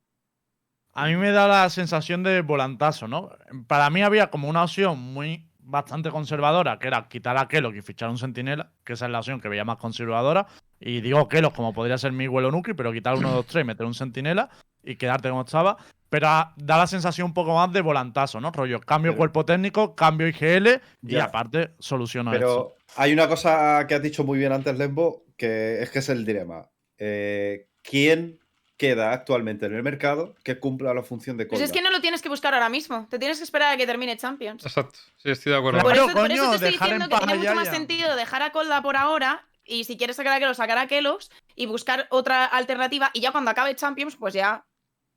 A 0.94 1.06
mí 1.08 1.16
me 1.16 1.32
da 1.32 1.48
la 1.48 1.70
sensación 1.70 2.24
de 2.24 2.42
volantazo, 2.42 3.08
¿no? 3.08 3.30
Para 3.68 3.90
mí 3.90 4.02
había 4.02 4.28
como 4.30 4.50
una 4.50 4.64
opción 4.64 5.00
muy 5.00 5.48
bastante 5.60 6.10
conservadora, 6.10 6.80
que 6.80 6.88
era 6.88 7.08
quitar 7.08 7.38
a 7.38 7.48
Kellogg 7.48 7.76
y 7.76 7.82
fichar 7.82 8.10
un 8.10 8.18
sentinela, 8.18 8.72
que 8.84 8.94
esa 8.94 9.06
es 9.06 9.12
la 9.12 9.20
opción 9.20 9.40
que 9.40 9.48
veía 9.48 9.64
más 9.64 9.78
conservadora. 9.78 10.48
Y 10.80 11.00
digo 11.00 11.30
Kellogg 11.30 11.54
como 11.54 11.74
podría 11.74 11.98
ser 11.98 12.12
Miguel 12.12 12.46
o 12.46 12.52
Nuki, 12.52 12.74
pero 12.74 12.92
quitar 12.92 13.16
uno, 13.16 13.32
dos, 13.32 13.46
tres, 13.46 13.66
meter 13.66 13.86
un 13.86 13.94
sentinela 13.94 14.50
y 14.84 14.96
quedarte 14.98 15.30
como 15.30 15.42
estaba. 15.44 15.78
Pero 16.10 16.28
ah, 16.28 16.54
da 16.58 16.78
la 16.78 16.88
sensación 16.88 17.28
un 17.28 17.34
poco 17.34 17.56
más 17.56 17.72
de 17.72 17.80
volantazo, 17.80 18.42
¿no? 18.42 18.52
Rollo, 18.52 18.82
cambio 18.82 19.12
Pero- 19.14 19.18
cuerpo 19.20 19.46
técnico, 19.46 19.96
cambio 19.96 20.28
IGL 20.28 20.82
y 21.04 21.14
Ya. 21.14 21.26
aparte 21.26 21.72
soluciono 21.80 22.34
esto. 22.34 22.46
Pero 22.46 22.76
hay 22.98 23.14
una 23.14 23.30
cosa 23.30 23.88
que 23.88 23.96
has 23.96 24.02
dicho 24.02 24.26
muy 24.26 24.38
bien 24.40 24.52
antes, 24.52 24.78
Lembo, 24.78 25.24
que 25.38 25.82
es 25.82 25.90
que 25.90 26.00
es 26.00 26.10
el 26.10 26.26
dilema. 26.26 26.70
Eh, 26.98 27.70
¿Quién 27.82 28.41
queda 28.82 29.14
actualmente 29.14 29.68
en 29.68 29.76
el 29.76 29.84
mercado 29.84 30.34
que 30.44 30.58
cumpla 30.60 30.92
la 30.96 31.04
función 31.04 31.38
de 31.38 31.46
Pues 31.46 31.60
cola? 31.60 31.66
es 31.66 31.72
que 31.72 31.84
no 31.84 31.92
lo 31.92 32.02
tienes 32.02 32.20
que 32.24 32.30
buscar 32.30 32.56
ahora 32.56 32.68
mismo. 32.68 33.06
Te 33.12 33.20
tienes 33.20 33.38
que 33.38 33.44
esperar 33.44 33.74
a 33.74 33.78
que 33.78 33.86
termine 33.86 34.18
Champions. 34.18 34.66
Exacto, 34.66 34.98
sí, 35.18 35.30
estoy 35.30 35.52
de 35.52 35.60
acuerdo. 35.60 35.82
Claro, 35.82 35.88
Por 35.88 35.94
Pero, 35.94 36.06
eso, 36.10 36.18
por 36.20 36.32
eso 36.32 36.44
coño, 36.46 36.50
te 36.60 36.68
estoy 36.68 36.72
diciendo 36.88 37.08
que 37.08 37.18
tiene 37.26 37.36
mucho 37.38 37.54
más 37.56 37.68
sentido 37.68 38.16
dejar 38.16 38.42
a 38.42 38.52
Colda 38.52 38.82
por 38.82 38.98
ahora 38.98 39.46
y 39.64 39.84
si 39.84 39.98
quieres 39.98 40.16
sacar 40.16 40.34
a 40.34 40.40
Kelos, 40.40 40.58
sacar 40.58 40.80
a 40.80 40.88
Kelos 40.88 41.30
y 41.56 41.68
buscar 41.68 42.08
otra 42.10 42.44
alternativa 42.46 43.12
y 43.14 43.22
ya 43.22 43.32
cuando 43.32 43.52
acabe 43.52 43.76
Champions, 43.76 44.16
pues 44.16 44.34
ya 44.34 44.66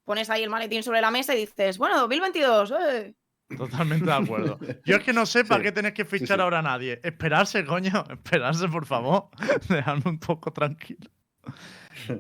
pones 0.05 0.29
ahí 0.29 0.43
el 0.43 0.51
maletín 0.51 0.83
sobre 0.83 1.01
la 1.01 1.11
mesa 1.11 1.35
y 1.35 1.39
dices, 1.41 1.79
bueno, 1.79 1.99
2022, 2.01 2.75
eh. 2.91 3.15
Totalmente 3.57 4.05
de 4.05 4.13
acuerdo. 4.13 4.59
Yo 4.85 4.97
es 4.97 5.03
que 5.05 5.15
no 5.15 5.25
sé 5.25 5.45
para 5.47 5.61
Sí, 5.61 5.65
qué 5.65 5.73
tenés 5.73 5.95
que 5.95 6.05
fichar 6.05 6.37
sí. 6.37 6.43
ahora 6.43 6.59
a 6.59 6.63
nadie. 6.63 7.01
Esperarse, 7.03 7.65
coño. 7.65 8.05
Esperarse, 8.11 8.69
por 8.69 8.85
favor. 8.85 9.31
Dejadme 9.71 10.03
un 10.05 10.19
poco 10.19 10.53
tranquilo. 10.53 11.09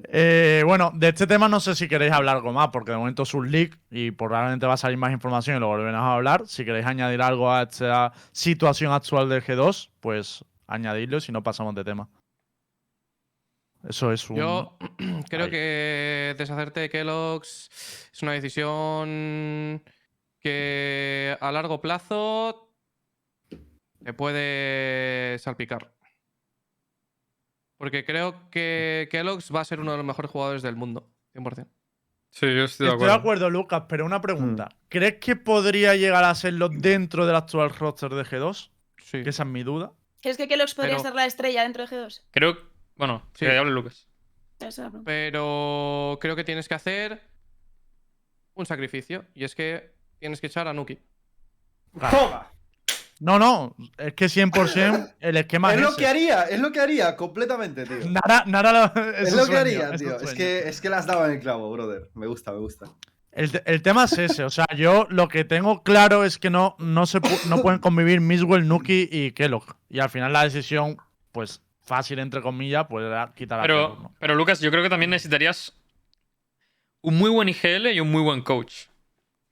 Eh, 0.04 0.62
bueno, 0.64 0.92
de 0.94 1.08
este 1.08 1.26
tema 1.26 1.48
no 1.48 1.60
sé 1.60 1.74
si 1.74 1.88
queréis 1.88 2.12
hablar 2.12 2.36
algo 2.36 2.52
más, 2.52 2.68
porque 2.68 2.92
de 2.92 2.98
momento 2.98 3.24
es 3.24 3.34
un 3.34 3.50
leak 3.50 3.78
y 3.90 4.10
probablemente 4.10 4.66
va 4.66 4.74
a 4.74 4.76
salir 4.76 4.96
más 4.98 5.12
información 5.12 5.56
y 5.56 5.60
lo 5.60 5.68
volveremos 5.68 6.00
a 6.00 6.14
hablar. 6.14 6.42
Si 6.46 6.64
queréis 6.64 6.86
añadir 6.86 7.20
algo 7.22 7.52
a 7.52 7.62
esta 7.62 8.12
situación 8.32 8.92
actual 8.92 9.28
del 9.28 9.42
G2, 9.42 9.90
pues 10.00 10.44
añadidlo, 10.66 11.20
si 11.20 11.32
no 11.32 11.42
pasamos 11.42 11.74
de 11.74 11.84
tema. 11.84 12.08
Eso 13.88 14.12
es 14.12 14.28
un. 14.30 14.36
Yo 14.36 14.78
creo 15.28 15.44
Ahí. 15.44 15.50
que 15.50 16.34
deshacerte 16.38 16.80
de 16.80 16.90
Kellogg's 16.90 17.68
es 18.12 18.22
una 18.22 18.32
decisión 18.32 19.82
que 20.40 21.36
a 21.40 21.52
largo 21.52 21.80
plazo 21.80 22.70
te 24.02 24.12
puede 24.12 25.38
salpicar. 25.38 25.92
Porque 27.76 28.04
creo 28.04 28.48
que 28.50 29.08
Kellogg's 29.10 29.50
va 29.54 29.60
a 29.60 29.64
ser 29.64 29.80
uno 29.80 29.90
de 29.92 29.96
los 29.98 30.06
mejores 30.06 30.30
jugadores 30.30 30.62
del 30.62 30.76
mundo, 30.76 31.10
100%. 31.34 31.66
Sí, 32.30 32.46
yo 32.46 32.46
estoy 32.46 32.56
de 32.56 32.64
Estoy 32.64 32.86
de 32.88 32.92
acuerdo. 32.94 33.14
acuerdo, 33.14 33.50
Lucas, 33.50 33.84
pero 33.88 34.04
una 34.04 34.20
pregunta. 34.20 34.64
Mm. 34.70 34.76
¿Crees 34.88 35.14
que 35.20 35.36
podría 35.36 35.94
llegar 35.94 36.24
a 36.24 36.34
serlo 36.34 36.68
dentro 36.68 37.26
del 37.26 37.36
actual 37.36 37.70
roster 37.70 38.10
de 38.12 38.24
G2? 38.24 38.70
Sí. 38.98 39.22
Que 39.22 39.30
esa 39.30 39.42
es 39.44 39.48
mi 39.48 39.62
duda. 39.62 39.92
¿Crees 40.20 40.36
que 40.36 40.48
Kelos 40.48 40.74
podría 40.74 40.96
Pero- 40.96 41.02
ser 41.04 41.14
la 41.14 41.26
estrella 41.26 41.62
dentro 41.62 41.86
de 41.86 41.96
G2? 41.96 42.22
Creo. 42.30 42.56
Bueno, 42.96 43.28
Sí. 43.34 43.44
que 43.46 43.56
hable 43.56 43.70
Lucas. 43.72 44.08
Esa 44.58 44.68
es 44.68 44.78
la 44.78 44.84
pregunta. 44.90 45.04
Pero 45.06 46.18
creo 46.20 46.34
que 46.36 46.44
tienes 46.44 46.68
que 46.68 46.74
hacer 46.74 47.20
un 48.54 48.66
sacrificio. 48.66 49.26
Y 49.34 49.44
es 49.44 49.54
que 49.54 49.94
tienes 50.18 50.40
que 50.40 50.46
echar 50.46 50.66
a 50.68 50.72
Nuki. 50.72 50.98
¡Toma! 51.92 52.50
No, 53.24 53.38
no, 53.38 53.74
es 53.96 54.12
que 54.12 54.26
100% 54.26 55.14
el 55.20 55.36
esquema 55.38 55.70
Es 55.70 55.76
es, 55.76 55.82
lo 55.82 55.88
ese. 55.88 55.98
que 55.98 56.06
haría, 56.06 56.42
es 56.42 56.60
lo 56.60 56.70
que 56.72 56.80
haría 56.80 57.16
completamente, 57.16 57.84
tío. 57.86 57.96
Nara 58.46 58.92
lo- 58.94 59.02
Es 59.12 59.32
lo 59.34 59.46
que 59.46 59.56
haría, 59.56 59.90
es 59.94 60.00
tío. 60.00 60.20
Es 60.20 60.34
que, 60.34 60.68
es 60.68 60.80
que 60.82 60.90
las 60.90 61.06
daba 61.06 61.26
en 61.26 61.32
el 61.32 61.40
clavo, 61.40 61.72
brother. 61.72 62.10
Me 62.14 62.26
gusta, 62.26 62.52
me 62.52 62.58
gusta. 62.58 62.86
El, 63.32 63.62
el 63.64 63.80
tema 63.82 64.04
es 64.04 64.18
ese, 64.18 64.44
o 64.44 64.50
sea, 64.50 64.66
yo 64.76 65.06
lo 65.08 65.28
que 65.28 65.44
tengo 65.44 65.82
claro 65.82 66.22
es 66.24 66.38
que 66.38 66.50
no, 66.50 66.76
no, 66.78 67.06
se 67.06 67.20
pu- 67.22 67.44
no 67.46 67.62
pueden 67.62 67.80
convivir 67.80 68.20
Miswell, 68.20 68.68
Nuki 68.68 69.08
y 69.10 69.32
Kellogg. 69.32 69.74
Y 69.88 70.00
al 70.00 70.10
final 70.10 70.32
la 70.32 70.44
decisión, 70.44 70.98
pues 71.32 71.62
fácil 71.80 72.18
entre 72.18 72.42
comillas, 72.42 72.86
pues 72.90 73.06
era 73.06 73.32
quitar 73.34 73.58
a 73.58 73.62
Kellogg, 73.62 73.90
Pero, 73.96 74.02
¿no? 74.02 74.14
pero 74.20 74.34
Lucas, 74.34 74.60
yo 74.60 74.70
creo 74.70 74.82
que 74.82 74.90
también 74.90 75.10
necesitarías 75.10 75.72
un 77.00 77.16
muy 77.16 77.30
buen 77.30 77.48
IGL 77.48 77.88
y 77.92 78.00
un 78.00 78.10
muy 78.12 78.22
buen 78.22 78.42
coach 78.42 78.84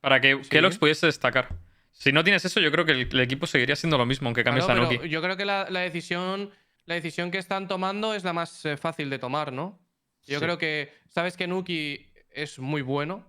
para 0.00 0.20
que 0.20 0.38
Sí. 0.42 0.50
Kellogg's 0.50 0.78
pudiese 0.78 1.06
destacar. 1.06 1.48
Si 1.92 2.10
no 2.12 2.24
tienes 2.24 2.44
eso, 2.44 2.58
yo 2.60 2.72
creo 2.72 2.84
que 2.84 2.92
el, 2.92 3.00
el 3.12 3.20
equipo 3.20 3.46
seguiría 3.46 3.76
siendo 3.76 3.96
lo 3.98 4.06
mismo, 4.06 4.28
aunque 4.28 4.42
cambies 4.44 4.64
Claro, 4.64 4.82
a 4.88 4.92
Nuki. 4.92 5.08
yo 5.08 5.22
creo 5.22 5.36
que 5.36 5.44
la, 5.44 5.68
la 5.70 5.80
decisión, 5.80 6.50
la 6.86 6.94
decisión 6.94 7.30
que 7.30 7.38
están 7.38 7.68
tomando 7.68 8.14
es 8.14 8.24
la 8.24 8.32
más 8.32 8.64
eh, 8.64 8.76
fácil 8.76 9.08
de 9.10 9.18
tomar, 9.18 9.52
¿no? 9.52 9.78
Yo 10.26 10.38
Sí. 10.38 10.44
creo 10.44 10.58
que 10.58 10.92
sabes 11.08 11.36
que 11.36 11.46
Nuki 11.46 12.12
es 12.30 12.58
muy 12.58 12.82
bueno. 12.82 13.26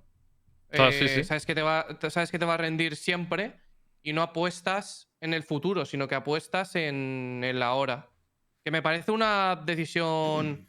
Ah, 0.71 0.89
sí, 0.91 1.05
eh, 1.05 1.07
sí. 1.09 1.23
Sabes, 1.23 1.45
que 1.45 1.53
te 1.53 1.61
va, 1.61 1.85
sabes 2.09 2.31
que 2.31 2.39
te 2.39 2.45
va 2.45 2.55
a 2.55 2.57
rendir 2.57 2.95
siempre 2.95 3.59
y 4.01 4.13
no 4.13 4.21
apuestas 4.23 5.09
en 5.21 5.33
el 5.33 5.43
futuro, 5.43 5.85
sino 5.85 6.07
que 6.07 6.15
apuestas 6.15 6.75
en 6.75 7.41
el 7.43 7.61
ahora. 7.61 8.09
Que 8.63 8.71
me 8.71 8.81
parece 8.81 9.11
una 9.11 9.55
decisión. 9.65 10.67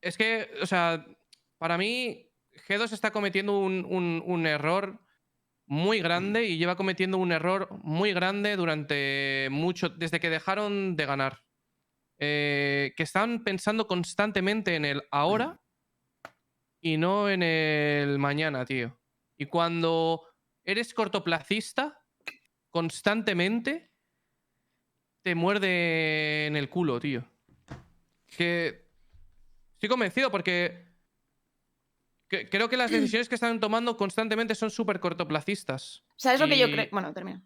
Es 0.00 0.16
que, 0.16 0.50
o 0.62 0.66
sea, 0.66 1.04
para 1.58 1.76
mí, 1.76 2.30
G2 2.68 2.92
está 2.92 3.10
cometiendo 3.10 3.58
un, 3.58 3.84
un- 3.88 4.22
un 4.24 4.46
error 4.46 5.00
muy 5.68 6.00
grande 6.00 6.46
y 6.46 6.56
lleva 6.56 6.76
cometiendo 6.76 7.18
un 7.18 7.30
error 7.30 7.68
muy 7.82 8.12
grande 8.12 8.56
durante 8.56 9.48
mucho. 9.50 9.90
desde 9.90 10.18
que 10.18 10.30
dejaron 10.30 10.96
de 10.96 11.06
ganar. 11.06 11.44
Eh, 12.18 12.94
que 12.96 13.04
están 13.04 13.44
pensando 13.44 13.86
constantemente 13.86 14.74
en 14.74 14.84
el 14.84 15.02
ahora 15.12 15.60
y 16.80 16.96
no 16.96 17.30
en 17.30 17.42
el 17.42 18.18
mañana, 18.18 18.64
tío. 18.64 18.98
Y 19.36 19.46
cuando 19.46 20.24
eres 20.64 20.94
cortoplacista, 20.94 22.02
constantemente 22.70 23.92
te 25.22 25.34
muerde 25.34 26.46
en 26.46 26.56
el 26.56 26.68
culo, 26.68 26.98
tío. 26.98 27.24
Que 28.26 28.88
estoy 29.74 29.88
convencido 29.88 30.30
porque 30.30 30.87
que- 32.28 32.48
creo 32.48 32.68
que 32.68 32.76
las 32.76 32.90
decisiones 32.90 33.28
que 33.28 33.34
están 33.36 33.58
tomando 33.60 33.96
constantemente 33.96 34.54
son 34.54 34.70
súper 34.70 35.00
cortoplacistas. 35.00 36.04
¿Sabes 36.16 36.40
lo 36.40 36.46
que 36.48 36.58
yo 36.58 36.68
Y- 36.68 36.72
creo? 36.72 36.88
Bueno, 36.92 37.12
termina. 37.12 37.42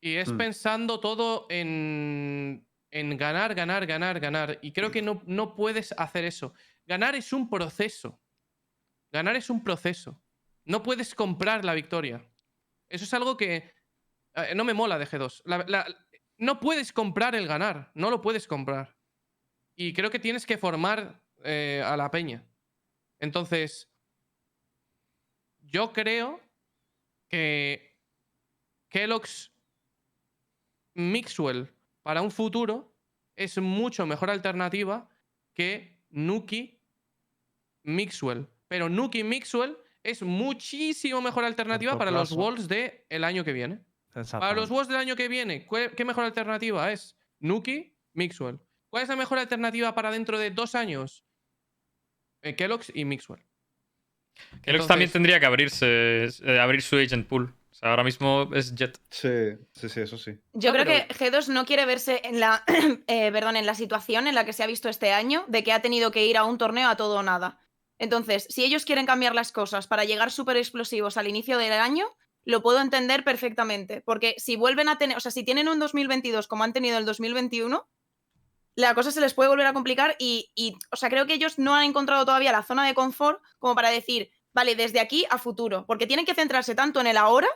Y 0.00 0.14
es 0.16 0.32
Mm. 0.32 0.36
pensando 0.38 0.98
todo 1.00 1.46
en, 1.50 2.66
en 2.90 3.16
ganar, 3.16 3.54
ganar, 3.54 3.86
ganar, 3.86 4.18
ganar. 4.18 4.58
Y 4.62 4.72
creo 4.72 4.90
que 4.90 5.02
no, 5.02 5.22
no 5.26 5.54
puedes 5.54 5.92
hacer 5.92 6.24
eso. 6.24 6.54
Ganar 6.86 7.14
es 7.14 7.32
un 7.32 7.48
proceso. 7.50 8.20
Ganar 9.12 9.36
es 9.36 9.50
un 9.50 9.62
proceso. 9.62 10.20
No 10.64 10.82
puedes 10.82 11.14
comprar 11.14 11.64
la 11.64 11.74
victoria. 11.74 12.24
Eso 12.88 13.04
es 13.04 13.14
algo 13.14 13.36
que 13.36 13.72
eh, 14.34 14.54
no 14.54 14.64
me 14.64 14.72
mola 14.74 14.98
de 14.98 15.06
G2. 15.06 15.42
La- 15.44 15.64
la- 15.68 15.86
no 16.38 16.60
puedes 16.60 16.92
comprar 16.92 17.34
el 17.34 17.46
ganar. 17.46 17.90
No 17.94 18.10
lo 18.10 18.20
puedes 18.22 18.46
comprar. 18.46 18.96
Y 19.76 19.92
creo 19.92 20.10
que 20.10 20.18
tienes 20.18 20.46
que 20.46 20.56
formar 20.58 21.22
eh, 21.44 21.82
a 21.84 21.96
la 21.96 22.10
peña. 22.10 22.44
Entonces, 23.18 23.89
yo 25.70 25.92
creo 25.92 26.40
que 27.28 27.96
Kellogg's 28.88 29.52
Mixwell 30.94 31.68
para 32.02 32.22
un 32.22 32.30
futuro 32.30 32.94
es 33.36 33.58
mucho 33.58 34.06
mejor 34.06 34.30
alternativa 34.30 35.08
que 35.54 35.98
Nuki 36.10 36.80
Mixwell. 37.84 38.48
Pero 38.68 38.88
Nuki 38.88 39.22
Mixwell 39.24 39.76
es 40.02 40.22
muchísimo 40.22 41.20
mejor 41.20 41.44
alternativa 41.44 41.92
para 41.98 42.10
los. 42.10 42.30
Worlds 42.38 42.68
del 42.68 43.04
el 43.08 43.24
año 43.24 43.44
que 43.44 43.52
viene. 43.52 43.80
Para 44.40 44.54
los. 44.54 44.70
Worlds 44.70 44.88
del 44.88 44.96
año 44.98 45.16
que 45.16 45.28
viene, 45.28 45.66
¿cuál- 45.66 45.94
¿qué 45.94 46.04
mejor 46.04 46.24
alternativa 46.24 46.90
es? 46.92 47.16
Nuki 47.38 47.96
Mixwell. 48.12 48.58
¿Cuál 48.88 49.04
es 49.04 49.08
la 49.08 49.16
mejor 49.16 49.38
alternativa 49.38 49.94
para 49.94 50.10
dentro 50.10 50.38
de 50.38 50.50
dos 50.50 50.74
años? 50.74 51.24
Eh, 52.42 52.56
Kellogg's 52.56 52.90
y 52.94 53.04
Mixwell. 53.04 53.44
Kellogg's 54.62 54.86
también 54.86 55.10
tendría 55.10 55.38
que 55.40 55.46
abrirse, 55.46 56.24
eh, 56.24 56.58
abrir 56.60 56.82
su 56.82 56.96
agent 56.96 57.26
pool. 57.28 57.54
O 57.70 57.74
sea, 57.74 57.90
ahora 57.90 58.04
mismo 58.04 58.50
es 58.54 58.74
Jet. 58.74 58.98
Sí, 59.10 59.28
sí, 59.72 59.88
sí, 59.88 60.00
eso 60.00 60.18
sí. 60.18 60.32
Yo 60.52 60.70
No, 60.70 60.74
creo 60.74 60.84
pero- 60.86 61.06
que 61.08 61.14
G2 61.14 61.48
no 61.48 61.64
quiere 61.64 61.86
verse 61.86 62.20
en 62.24 62.40
la, 62.40 62.62
eh, 63.06 63.30
perdón, 63.32 63.56
en 63.56 63.64
la 63.66 63.74
situación 63.74 64.26
en 64.26 64.34
la 64.34 64.44
que 64.44 64.52
se 64.52 64.62
ha 64.62 64.66
visto 64.66 64.88
este 64.88 65.12
año, 65.12 65.44
de 65.48 65.64
que 65.64 65.72
ha 65.72 65.80
tenido 65.80 66.10
que 66.10 66.26
ir 66.26 66.36
a 66.36 66.44
un 66.44 66.58
torneo 66.58 66.88
a 66.88 66.96
todo 66.96 67.16
o 67.18 67.22
nada. 67.22 67.58
Entonces, 67.98 68.46
si 68.48 68.64
ellos 68.64 68.84
quieren 68.84 69.06
cambiar 69.06 69.34
las 69.34 69.52
cosas 69.52 69.86
para 69.86 70.04
llegar 70.04 70.30
súper 70.30 70.56
explosivos 70.56 71.16
al 71.16 71.28
inicio 71.28 71.58
del 71.58 71.72
año, 71.72 72.06
lo 72.44 72.62
puedo 72.62 72.80
entender 72.80 73.24
perfectamente. 73.24 74.00
Porque 74.02 74.34
si 74.38 74.56
vuelven 74.56 74.88
a 74.88 74.98
tener, 74.98 75.16
o 75.16 75.20
sea, 75.20 75.30
si 75.30 75.44
tienen 75.44 75.68
un 75.68 75.78
2022 75.78 76.48
como 76.48 76.64
han 76.64 76.72
tenido 76.72 76.96
el 76.98 77.04
2021, 77.04 77.86
la 78.76 78.94
cosa 78.94 79.10
se 79.10 79.20
les 79.20 79.34
puede 79.34 79.48
volver 79.48 79.66
a 79.66 79.72
complicar 79.72 80.16
y, 80.18 80.50
y, 80.54 80.76
o 80.90 80.96
sea, 80.96 81.10
creo 81.10 81.26
que 81.26 81.34
ellos 81.34 81.58
no 81.58 81.74
han 81.74 81.84
encontrado 81.84 82.24
todavía 82.24 82.52
la 82.52 82.62
zona 82.62 82.86
de 82.86 82.94
confort 82.94 83.42
como 83.58 83.74
para 83.74 83.90
decir, 83.90 84.30
vale, 84.52 84.74
desde 84.74 85.00
aquí 85.00 85.26
a 85.30 85.38
futuro, 85.38 85.84
porque 85.86 86.06
tienen 86.06 86.26
que 86.26 86.34
centrarse 86.34 86.74
tanto 86.74 87.00
en 87.00 87.06
el 87.06 87.16
ahora 87.16 87.48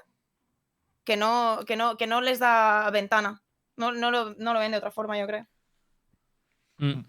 que 1.04 1.16
no, 1.16 1.60
que 1.66 1.76
no, 1.76 1.96
que 1.96 2.06
no 2.06 2.20
les 2.20 2.38
da 2.38 2.90
ventana. 2.90 3.42
No, 3.76 3.92
no, 3.92 4.10
lo, 4.10 4.34
no 4.34 4.54
lo 4.54 4.60
ven 4.60 4.72
de 4.72 4.78
otra 4.78 4.90
forma, 4.90 5.18
yo 5.18 5.26
creo. 5.26 5.46
Mm. 6.78 7.02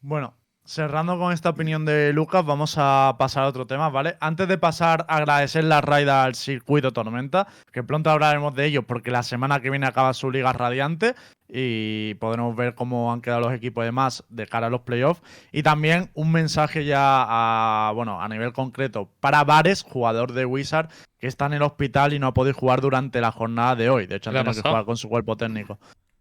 Bueno, 0.00 0.36
cerrando 0.66 1.18
con 1.18 1.32
esta 1.32 1.50
opinión 1.50 1.84
de 1.84 2.12
Lucas, 2.12 2.44
vamos 2.44 2.74
a 2.76 3.14
pasar 3.18 3.44
a 3.44 3.48
otro 3.48 3.66
tema, 3.66 3.88
¿vale? 3.88 4.16
Antes 4.20 4.48
de 4.48 4.58
pasar, 4.58 5.06
agradecer 5.08 5.64
la 5.64 5.80
raida 5.80 6.24
al 6.24 6.34
circuito 6.34 6.92
Tormenta, 6.92 7.46
que 7.72 7.82
pronto 7.82 8.10
hablaremos 8.10 8.54
de 8.54 8.66
ellos 8.66 8.84
porque 8.86 9.10
la 9.10 9.22
semana 9.22 9.60
que 9.60 9.70
viene 9.70 9.86
acaba 9.86 10.12
su 10.12 10.30
liga 10.30 10.52
radiante 10.52 11.14
y 11.48 12.14
podremos 12.14 12.56
ver 12.56 12.74
cómo 12.74 13.12
han 13.12 13.20
quedado 13.20 13.42
los 13.42 13.52
equipos 13.52 13.84
de 13.84 13.92
más 13.92 14.24
de 14.28 14.46
cara 14.46 14.66
a 14.66 14.70
los 14.70 14.80
playoffs. 14.80 15.22
Y 15.52 15.62
también 15.62 16.10
un 16.14 16.32
mensaje 16.32 16.84
ya 16.84 16.98
a, 17.00 17.92
bueno, 17.92 18.20
a 18.20 18.28
nivel 18.28 18.52
concreto 18.52 19.08
para 19.20 19.44
Vares, 19.44 19.82
jugador 19.82 20.32
de 20.32 20.44
Wizard, 20.44 20.88
que 21.18 21.28
está 21.28 21.46
en 21.46 21.54
el 21.54 21.62
hospital 21.62 22.12
y 22.12 22.18
no 22.18 22.26
ha 22.26 22.34
podido 22.34 22.54
jugar 22.54 22.80
durante 22.80 23.20
la 23.20 23.30
jornada 23.30 23.76
de 23.76 23.88
hoy. 23.88 24.06
De 24.06 24.16
hecho, 24.16 24.30
ha 24.30 24.32
¿Qué 24.32 24.34
le 24.34 24.40
ha 24.40 24.44
tenido 24.44 24.62
que 24.62 24.68
jugar 24.68 24.84
con 24.84 24.96
su 24.96 25.08
cuerpo 25.08 25.36
técnico. 25.36 25.78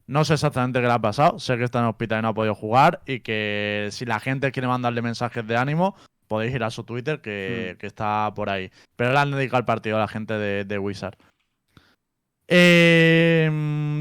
No 0.08 0.24
sé 0.24 0.36
exactamente 0.36 0.80
qué 0.82 0.88
le 0.88 0.93
ha 0.93 0.99
pasado. 0.99 1.39
Sé 1.39 1.58
que 1.58 1.64
está 1.64 1.80
en 1.80 1.86
el 1.86 1.89
hospital 1.91 2.20
y 2.20 2.22
no 2.22 2.28
ha 2.30 2.34
podido 2.34 2.53
jugar. 2.56 3.01
Y 3.06 3.22
que 3.22 3.89
si 3.91 4.06
la 4.06 4.20
gente 4.20 4.51
quiere 4.51 4.68
mandarle 4.68 5.01
mensajes 5.01 5.45
de 5.47 5.58
ánimo, 5.58 5.95
podéis 6.28 6.53
ir 6.53 6.64
a 6.64 6.70
su 6.70 6.84
Twitter 6.84 7.22
que, 7.22 7.76
que 7.80 7.88
está 7.88 8.32
por 8.36 8.49
ahí. 8.49 8.70
Pero 8.95 9.14
le 9.14 9.20
han 9.20 9.32
dedicado 9.32 9.60
el 9.60 9.66
partido 9.66 9.97
a 9.97 10.01
la 10.01 10.08
gente 10.08 10.36
de, 10.36 10.64
de 10.66 10.78
Wizard. 10.80 11.16
Eh, 12.47 13.49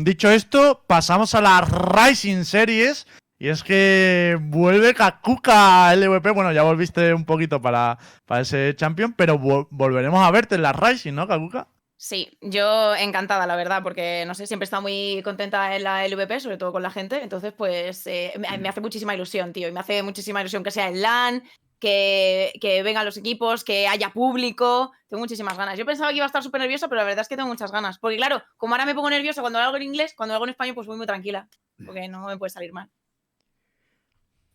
dicho 0.05 0.31
esto, 0.31 0.85
pasamos 0.87 1.35
a 1.35 1.41
las 1.41 1.69
Rising 1.71 2.45
Series. 2.45 3.07
Y 3.39 3.49
es 3.49 3.63
que 3.65 4.39
vuelve 4.41 4.95
Kakuka 4.95 5.95
LVP. 5.95 6.31
Bueno, 6.31 6.53
ya 6.53 6.63
volviste 6.63 7.13
un 7.13 7.25
poquito 7.25 7.61
para, 7.61 7.99
para 8.27 8.43
ese 8.43 8.75
champion, 8.77 9.13
pero 9.13 9.39
vol- 9.39 9.67
volveremos 9.71 10.25
a 10.25 10.31
verte 10.31 10.55
en 10.55 10.63
las 10.63 10.77
Rising, 10.77 11.15
¿no, 11.15 11.27
Kakuka? 11.27 11.67
Sí, 12.05 12.37
yo 12.43 12.95
encantada, 12.95 13.47
la 13.47 13.57
verdad, 13.57 13.83
porque 13.83 14.25
no 14.27 14.35
sé, 14.35 14.47
siempre 14.47 14.65
he 14.65 14.67
estado 14.67 14.83
muy 14.83 15.23
contenta 15.25 15.75
en 15.75 15.85
la 15.85 16.05
LVP, 16.07 16.39
sobre 16.39 16.59
todo 16.59 16.71
con 16.71 16.83
la 16.83 16.91
gente. 16.91 17.23
Entonces, 17.23 17.55
pues 17.55 18.07
eh, 18.07 18.35
me, 18.39 18.59
me 18.59 18.69
hace 18.69 18.83
muchísima 18.83 19.15
ilusión, 19.15 19.55
tío. 19.55 19.69
Y 19.69 19.73
me 19.73 19.81
hace 19.81 20.03
muchísima 20.03 20.43
ilusión 20.43 20.63
que 20.63 20.71
sea 20.71 20.89
en 20.91 21.01
LAN, 21.01 21.43
que, 21.79 22.53
que 22.61 22.83
vengan 22.83 23.07
los 23.07 23.17
equipos, 23.17 23.65
que 23.65 23.89
haya 23.89 24.11
público. 24.11 24.93
Tengo 25.09 25.23
muchísimas 25.23 25.57
ganas. 25.57 25.79
Yo 25.79 25.87
pensaba 25.87 26.11
que 26.11 26.17
iba 26.17 26.27
a 26.27 26.27
estar 26.27 26.43
súper 26.43 26.61
nerviosa, 26.61 26.89
pero 26.89 27.01
la 27.01 27.07
verdad 27.07 27.23
es 27.23 27.29
que 27.29 27.37
tengo 27.37 27.49
muchas 27.49 27.73
ganas. 27.73 27.99
Porque, 27.99 28.19
claro, 28.19 28.43
como 28.59 28.75
ahora 28.75 28.85
me 28.85 28.95
pongo 28.95 29.09
nerviosa 29.09 29.41
cuando 29.41 29.59
hago 29.59 29.77
en 29.77 29.85
inglés, 29.85 30.13
cuando 30.15 30.35
hago 30.35 30.45
en 30.45 30.51
español, 30.51 30.75
pues 30.75 30.87
voy 30.87 30.99
muy 30.99 31.07
tranquila. 31.07 31.49
Porque 31.87 32.07
no 32.09 32.27
me 32.27 32.37
puede 32.37 32.51
salir 32.51 32.75
mal. 32.75 32.91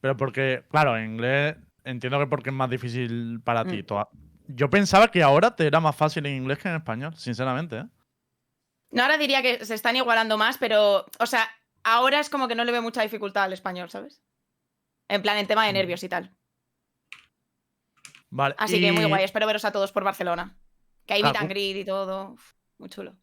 Pero 0.02 0.16
porque, 0.16 0.66
claro, 0.70 0.96
en 0.96 1.14
inglés 1.14 1.56
entiendo 1.84 2.20
que 2.20 2.28
porque 2.28 2.52
es 2.52 2.56
más 2.56 2.70
difícil 2.70 3.42
para 3.44 3.66
ti. 3.66 3.82
Mm. 3.82 3.86
Toda- 3.88 4.10
Yo 4.52 4.68
pensaba 4.70 5.12
que 5.12 5.22
ahora 5.22 5.56
te 5.56 5.68
era 5.68 5.80
más 5.80 5.96
fácil 5.96 6.26
en 6.26 6.36
inglés 6.36 6.58
que 6.58 6.70
en 6.70 6.76
español, 6.76 7.16
sinceramente. 7.16 7.78
¿eh? 7.78 7.86
No, 8.90 9.04
ahora 9.04 9.20
diría 9.20 9.44
que 9.44 9.64
se 9.64 9.76
están 9.76 9.96
igualando 9.96 10.40
más, 10.40 10.58
pero, 10.58 11.06
o 11.20 11.26
sea, 11.28 11.48
ahora 11.84 12.20
es 12.20 12.32
como 12.32 12.48
que 12.48 12.56
no 12.56 12.64
le 12.64 12.72
veo 12.72 12.82
mucha 12.82 13.04
dificultad 13.04 13.44
al 13.44 13.54
español, 13.54 13.92
¿sabes? 13.92 14.24
En 15.08 15.22
plan, 15.22 15.38
en 15.38 15.46
tema 15.46 15.68
de 15.68 15.74
nervios 15.74 16.04
y 16.04 16.10
tal. 16.10 16.36
Vale. 18.32 18.56
Así 18.58 18.82
que 18.82 18.92
muy 18.92 19.06
guay, 19.06 19.24
espero 19.24 19.46
veros 19.46 19.66
a 19.66 19.72
todos 19.72 19.92
por 19.92 20.04
Barcelona. 20.04 20.58
Que 21.06 21.14
hay 21.14 21.22
Ah, 21.22 21.26
meet 21.26 21.38
and 21.38 21.50
greet 21.50 21.78
y 21.78 21.86
todo. 21.86 22.32
Uf, 22.32 22.54
muy 22.80 22.90
chulo. 22.90 23.16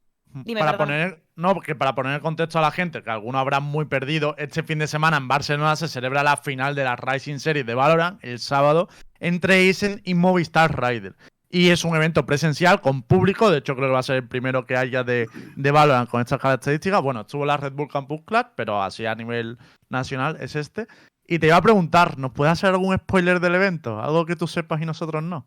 Dime, 0.44 0.60
para 0.60 0.72
perdón. 0.72 0.86
poner, 0.86 1.22
no, 1.36 1.54
porque 1.54 1.74
para 1.74 1.94
poner 1.94 2.14
en 2.14 2.20
contexto 2.20 2.58
a 2.58 2.62
la 2.62 2.70
gente, 2.70 3.02
que 3.02 3.10
algunos 3.10 3.40
habrán 3.40 3.62
muy 3.62 3.84
perdido, 3.86 4.34
este 4.38 4.62
fin 4.62 4.78
de 4.78 4.86
semana 4.86 5.16
en 5.16 5.28
Barcelona 5.28 5.76
se 5.76 5.88
celebra 5.88 6.22
la 6.22 6.36
final 6.36 6.74
de 6.74 6.84
la 6.84 6.96
Rising 6.96 7.38
Series 7.38 7.66
de 7.66 7.74
Valorant 7.74 8.18
el 8.22 8.38
sábado 8.38 8.88
entre 9.18 9.60
Eisen 9.60 10.02
y 10.04 10.14
Movistar 10.14 10.80
Rider. 10.80 11.14
Y 11.48 11.70
es 11.70 11.84
un 11.84 11.96
evento 11.96 12.26
presencial 12.26 12.80
con 12.80 13.02
público, 13.02 13.50
de 13.50 13.58
hecho 13.58 13.76
creo 13.76 13.88
que 13.88 13.94
va 13.94 14.00
a 14.00 14.02
ser 14.02 14.16
el 14.16 14.28
primero 14.28 14.66
que 14.66 14.76
haya 14.76 15.04
de, 15.04 15.28
de 15.56 15.70
Valorant 15.70 16.10
con 16.10 16.20
estas 16.20 16.40
características. 16.40 17.00
Bueno, 17.02 17.22
estuvo 17.22 17.46
la 17.46 17.56
Red 17.56 17.72
Bull 17.72 17.88
Campus 17.88 18.22
Club, 18.26 18.46
pero 18.56 18.82
así 18.82 19.06
a 19.06 19.14
nivel 19.14 19.58
nacional 19.88 20.36
es 20.40 20.56
este. 20.56 20.86
Y 21.26 21.38
te 21.38 21.48
iba 21.48 21.56
a 21.56 21.62
preguntar, 21.62 22.18
¿nos 22.18 22.32
puedes 22.32 22.52
hacer 22.52 22.70
algún 22.70 22.96
spoiler 22.96 23.40
del 23.40 23.54
evento? 23.54 24.00
Algo 24.00 24.26
que 24.26 24.36
tú 24.36 24.46
sepas 24.46 24.80
y 24.80 24.86
nosotros 24.86 25.22
no. 25.22 25.46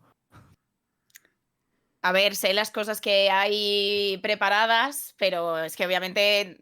A 2.02 2.12
ver, 2.12 2.34
sé 2.34 2.54
las 2.54 2.70
cosas 2.70 3.00
que 3.00 3.30
hay 3.30 4.18
preparadas, 4.22 5.14
pero 5.18 5.58
es 5.58 5.76
que 5.76 5.86
obviamente, 5.86 6.58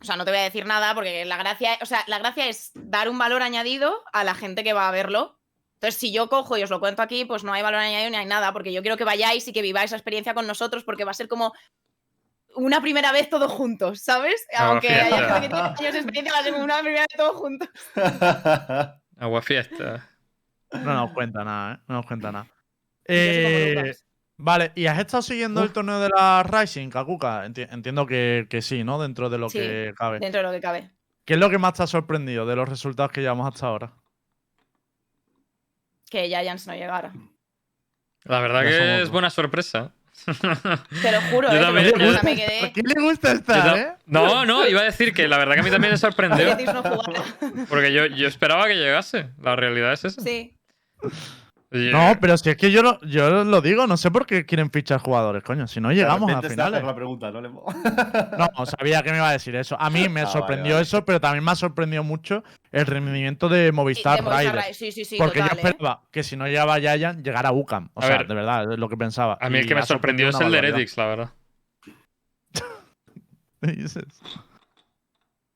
o 0.00 0.04
sea, 0.04 0.16
no 0.16 0.24
te 0.24 0.30
voy 0.30 0.40
a 0.40 0.44
decir 0.44 0.64
nada 0.64 0.94
porque 0.94 1.24
la 1.26 1.36
gracia, 1.36 1.78
o 1.82 1.86
sea, 1.86 2.02
la 2.06 2.18
gracia 2.18 2.48
es 2.48 2.70
dar 2.74 3.08
un 3.10 3.18
valor 3.18 3.42
añadido 3.42 4.02
a 4.12 4.24
la 4.24 4.34
gente 4.34 4.64
que 4.64 4.72
va 4.72 4.88
a 4.88 4.92
verlo. 4.92 5.38
Entonces, 5.74 5.98
si 6.00 6.12
yo 6.12 6.28
cojo 6.28 6.56
y 6.56 6.62
os 6.62 6.70
lo 6.70 6.80
cuento 6.80 7.02
aquí, 7.02 7.24
pues 7.24 7.44
no 7.44 7.52
hay 7.52 7.62
valor 7.62 7.80
añadido 7.80 8.10
ni 8.10 8.16
hay 8.16 8.26
nada, 8.26 8.52
porque 8.52 8.72
yo 8.72 8.82
quiero 8.82 8.96
que 8.96 9.04
vayáis 9.04 9.46
y 9.48 9.52
que 9.52 9.62
viváis 9.62 9.90
la 9.90 9.96
experiencia 9.98 10.34
con 10.34 10.46
nosotros, 10.46 10.84
porque 10.84 11.04
va 11.04 11.10
a 11.10 11.14
ser 11.14 11.28
como 11.28 11.52
una 12.54 12.80
primera 12.80 13.12
vez 13.12 13.28
todos 13.28 13.50
juntos, 13.52 14.00
¿sabes? 14.00 14.46
Aunque 14.56 14.88
haya 14.88 15.40
gente 15.40 15.48
que 15.48 15.48
tiene 15.48 15.68
años 15.68 15.92
de 15.92 15.98
experiencia, 15.98 16.32
va 16.32 16.38
a 16.38 16.42
ser 16.42 16.52
como 16.52 16.64
una 16.64 16.80
primera 16.80 17.02
vez 17.02 17.16
todos 17.16 17.36
juntos. 17.36 17.68
Agua 19.18 19.42
fiesta. 19.42 20.08
No 20.72 20.94
nos 20.94 21.12
cuenta 21.12 21.44
nada, 21.44 21.74
¿eh? 21.74 21.78
No 21.88 21.96
nos 21.96 22.06
cuenta 22.06 22.32
nada. 22.32 22.46
Eh. 23.04 23.92
Vale, 24.42 24.72
¿y 24.74 24.86
has 24.86 24.98
estado 24.98 25.22
siguiendo 25.22 25.62
el 25.62 25.70
torneo 25.72 26.00
de 26.00 26.08
la 26.08 26.42
Rising, 26.42 26.88
Kakuka? 26.88 27.44
Enti- 27.46 27.68
entiendo 27.70 28.06
que, 28.06 28.46
que 28.48 28.62
sí, 28.62 28.84
¿no? 28.84 29.00
Dentro 29.00 29.28
de 29.28 29.36
lo 29.38 29.50
Sí, 29.50 29.58
que 29.58 29.92
cabe. 29.96 30.18
Dentro 30.18 30.40
de 30.40 30.46
lo 30.46 30.52
que 30.52 30.60
cabe. 30.60 30.90
¿Qué 31.26 31.34
es 31.34 31.40
lo 31.40 31.50
que 31.50 31.58
más 31.58 31.74
te 31.74 31.82
ha 31.82 31.86
sorprendido 31.86 32.46
de 32.46 32.56
los 32.56 32.68
resultados 32.68 33.12
que 33.12 33.20
llevamos 33.20 33.46
hasta 33.52 33.66
ahora? 33.66 33.92
Que 36.10 36.26
Giants 36.28 36.66
no 36.66 36.74
llegara. 36.74 37.12
La 38.24 38.40
verdad 38.40 38.64
Ya 38.64 38.70
que 38.70 39.02
es 39.02 39.10
buena 39.10 39.28
sorpresa. 39.30 39.92
Te 40.24 41.12
lo 41.12 41.20
juro, 41.30 41.48
Yo 41.52 41.54
eh, 41.56 41.60
lo 41.60 41.66
también- 41.66 41.90
juro, 41.92 42.04
yo- 42.06 42.22
me 42.22 42.32
¿A 42.32 42.34
quedé. 42.36 42.72
quién 42.72 42.86
le 42.86 43.02
gusta 43.02 43.28
Yo 43.32 43.38
estar, 43.38 43.62
ta- 43.74 43.78
eh? 43.80 43.94
No, 44.06 44.44
no, 44.46 44.66
iba 44.66 44.80
a 44.80 44.84
decir 44.84 45.12
que 45.12 45.28
la 45.28 45.38
verdad 45.38 45.54
que 45.54 45.60
a 45.60 45.64
mí 45.64 45.70
también 45.70 45.92
me 45.92 45.98
sorprendió. 45.98 46.56
No. 46.72 46.82
Porque 47.68 47.92
yo, 47.92 48.06
yo 48.06 48.26
esperaba 48.26 48.66
que 48.66 48.74
llegase. 48.76 49.30
La 49.40 49.54
realidad 49.54 49.92
es 49.92 50.04
esa. 50.06 50.22
Sí. 50.22 50.54
No, 51.72 52.14
pero 52.20 52.36
si 52.36 52.50
es 52.50 52.56
que 52.56 52.72
yo 52.72 52.82
lo, 52.82 53.00
yo 53.02 53.44
lo 53.44 53.60
digo, 53.60 53.86
no 53.86 53.96
sé 53.96 54.10
por 54.10 54.26
qué 54.26 54.44
quieren 54.44 54.72
fichar 54.72 54.98
jugadores, 54.98 55.44
coño. 55.44 55.68
Si 55.68 55.80
no 55.80 55.92
llegamos 55.92 56.28
a 56.28 56.42
finales. 56.42 56.82
la 56.82 56.94
pregunta, 56.96 57.30
¿no? 57.32 57.40
No, 57.40 58.66
sabía 58.66 59.02
que 59.04 59.10
me 59.12 59.18
iba 59.18 59.28
a 59.28 59.32
decir 59.32 59.54
eso. 59.54 59.76
A 59.80 59.88
mí 59.88 60.08
me 60.08 60.22
Ah, 60.22 60.24
vale, 60.24 60.32
sorprendió 60.32 60.72
vale. 60.74 60.82
eso, 60.82 61.04
pero 61.04 61.20
también 61.20 61.44
me 61.44 61.52
ha 61.52 61.54
sorprendido 61.54 62.02
mucho 62.02 62.42
el 62.72 62.86
rendimiento 62.86 63.48
de 63.48 63.66
Sí, 63.68 63.72
Movistar 63.72 64.16
de 64.16 64.22
Movistar 64.22 64.40
Riders. 64.46 64.64
Riders, 64.64 64.76
Sí, 64.78 64.90
sí, 64.90 65.04
sí, 65.04 65.16
porque 65.16 65.40
total, 65.42 65.56
yo 65.58 65.62
¿eh? 65.62 65.70
esperaba 65.70 66.02
que 66.10 66.22
si 66.24 66.36
no 66.36 66.46
llegaba 66.48 66.78
Yayan, 66.80 67.22
llegara 67.22 67.52
Ucam. 67.52 67.90
O 67.94 68.00
A 68.02 68.06
sea, 68.06 68.18
ver, 68.18 68.26
de 68.26 68.34
verdad, 68.34 68.72
es 68.72 68.78
lo 68.78 68.88
que 68.88 68.96
pensaba. 68.96 69.38
A 69.40 69.48
mí 69.48 69.58
el 69.58 69.66
que 69.68 69.74
me 69.74 69.80
ha 69.80 69.86
sorprendió 69.86 70.28
es 70.30 70.40
el 70.40 70.50
de. 70.50 70.58
Heretics, 70.58 70.96
la 70.96 71.06
verdad. 71.06 71.30
¿Qué 73.62 73.72
dices? 73.72 74.04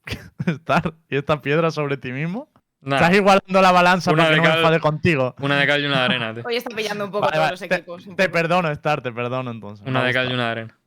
Estar 0.46 0.94
y 1.08 1.16
esta 1.16 1.40
piedra 1.42 1.72
sobre 1.72 1.96
ti 1.96 2.12
mismo. 2.12 2.48
Estás 2.84 3.14
igualando 3.14 3.62
la 3.62 3.72
balanza 3.72 4.12
Una 4.12 4.24
para 4.24 4.34
que 4.34 4.40
no 4.62 4.70
me 4.70 4.80
contigo. 4.80 5.34
una 5.40 5.58
de 5.58 5.66
cal 5.66 5.82
y 5.82 5.86
una 5.86 5.98
de 6.00 6.04
arena, 6.04 6.34
tío. 6.34 6.42
Hoy 6.46 6.56
está 6.56 6.74
pillando 6.74 7.04
un 7.06 7.10
poco 7.10 7.26
Vale, 7.26 7.36
todos 7.36 7.50
los 7.52 7.60
te- 7.60 7.74
equipos. 7.74 8.04
Te 8.16 8.28
perdono, 8.28 8.70
Star, 8.70 9.00
te 9.00 9.10
perdono 9.12 9.50
entonces. 9.50 9.86
Una 9.86 10.04
de 10.04 10.12
cal 10.12 10.30
y 10.30 10.34
una 10.34 10.44
de 10.46 10.50
arena. 10.50 10.78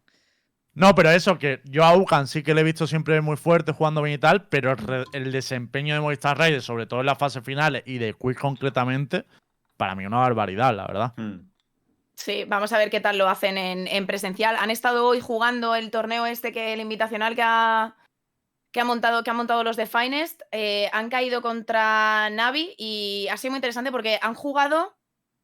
No, 0.74 0.94
pero 0.94 1.10
eso, 1.10 1.40
que 1.40 1.60
yo 1.66 1.84
a 1.84 1.96
Ucan 1.98 2.28
sí 2.28 2.44
que 2.44 2.54
le 2.54 2.62
he 2.62 2.64
visto 2.64 2.86
siempre 2.86 3.20
muy 3.22 3.36
fuerte 3.36 3.72
jugando 3.72 4.04
bien 4.04 4.16
y 4.16 4.18
tal, 4.20 4.44
pero 4.48 4.72
el, 4.74 4.78
re- 4.78 5.04
el 5.14 5.32
desempeño 5.32 5.96
de 5.96 6.02
Movistar 6.02 6.38
Raiders, 6.38 6.66
sobre 6.66 6.86
todo 6.86 7.00
en 7.00 7.08
las 7.08 7.18
fases 7.18 7.44
finales 7.44 7.82
y 7.88 7.98
de 7.98 8.14
Quick 8.14 8.38
concretamente, 8.38 9.26
para 9.76 9.96
mí 9.96 10.06
una 10.06 10.18
barbaridad, 10.18 10.76
la 10.76 10.86
verdad. 10.86 11.14
Hmm. 11.18 11.50
Sí, 12.14 12.46
vamos 12.48 12.72
a 12.74 12.78
ver 12.78 12.92
qué 12.92 13.00
tal 13.00 13.18
lo 13.18 13.28
hacen 13.28 13.58
en, 13.58 13.88
en 13.88 14.06
presencial. 14.06 14.56
Han 14.60 14.70
estado 14.70 15.06
hoy 15.08 15.20
jugando 15.20 15.74
el 15.74 15.90
torneo 15.90 16.28
este 16.28 16.52
que 16.52 16.74
el 16.74 16.80
invitacional 16.80 17.34
que 17.36 17.42
ha, 17.44 17.96
que 18.78 18.82
ha 18.82 18.86
montado, 18.86 19.24
que 19.24 19.32
han 19.32 19.38
montado 19.38 19.64
los 19.64 19.76
de 19.76 19.88
Finest. 19.88 20.44
eh, 20.52 20.88
han 20.94 21.10
caído 21.10 21.42
contra 21.42 22.30
Navi 22.30 22.76
y 22.78 23.28
ha 23.32 23.36
sido 23.38 23.50
muy 23.54 23.58
interesante 23.58 23.92
porque 23.92 24.20
han 24.22 24.36
jugado, 24.36 24.96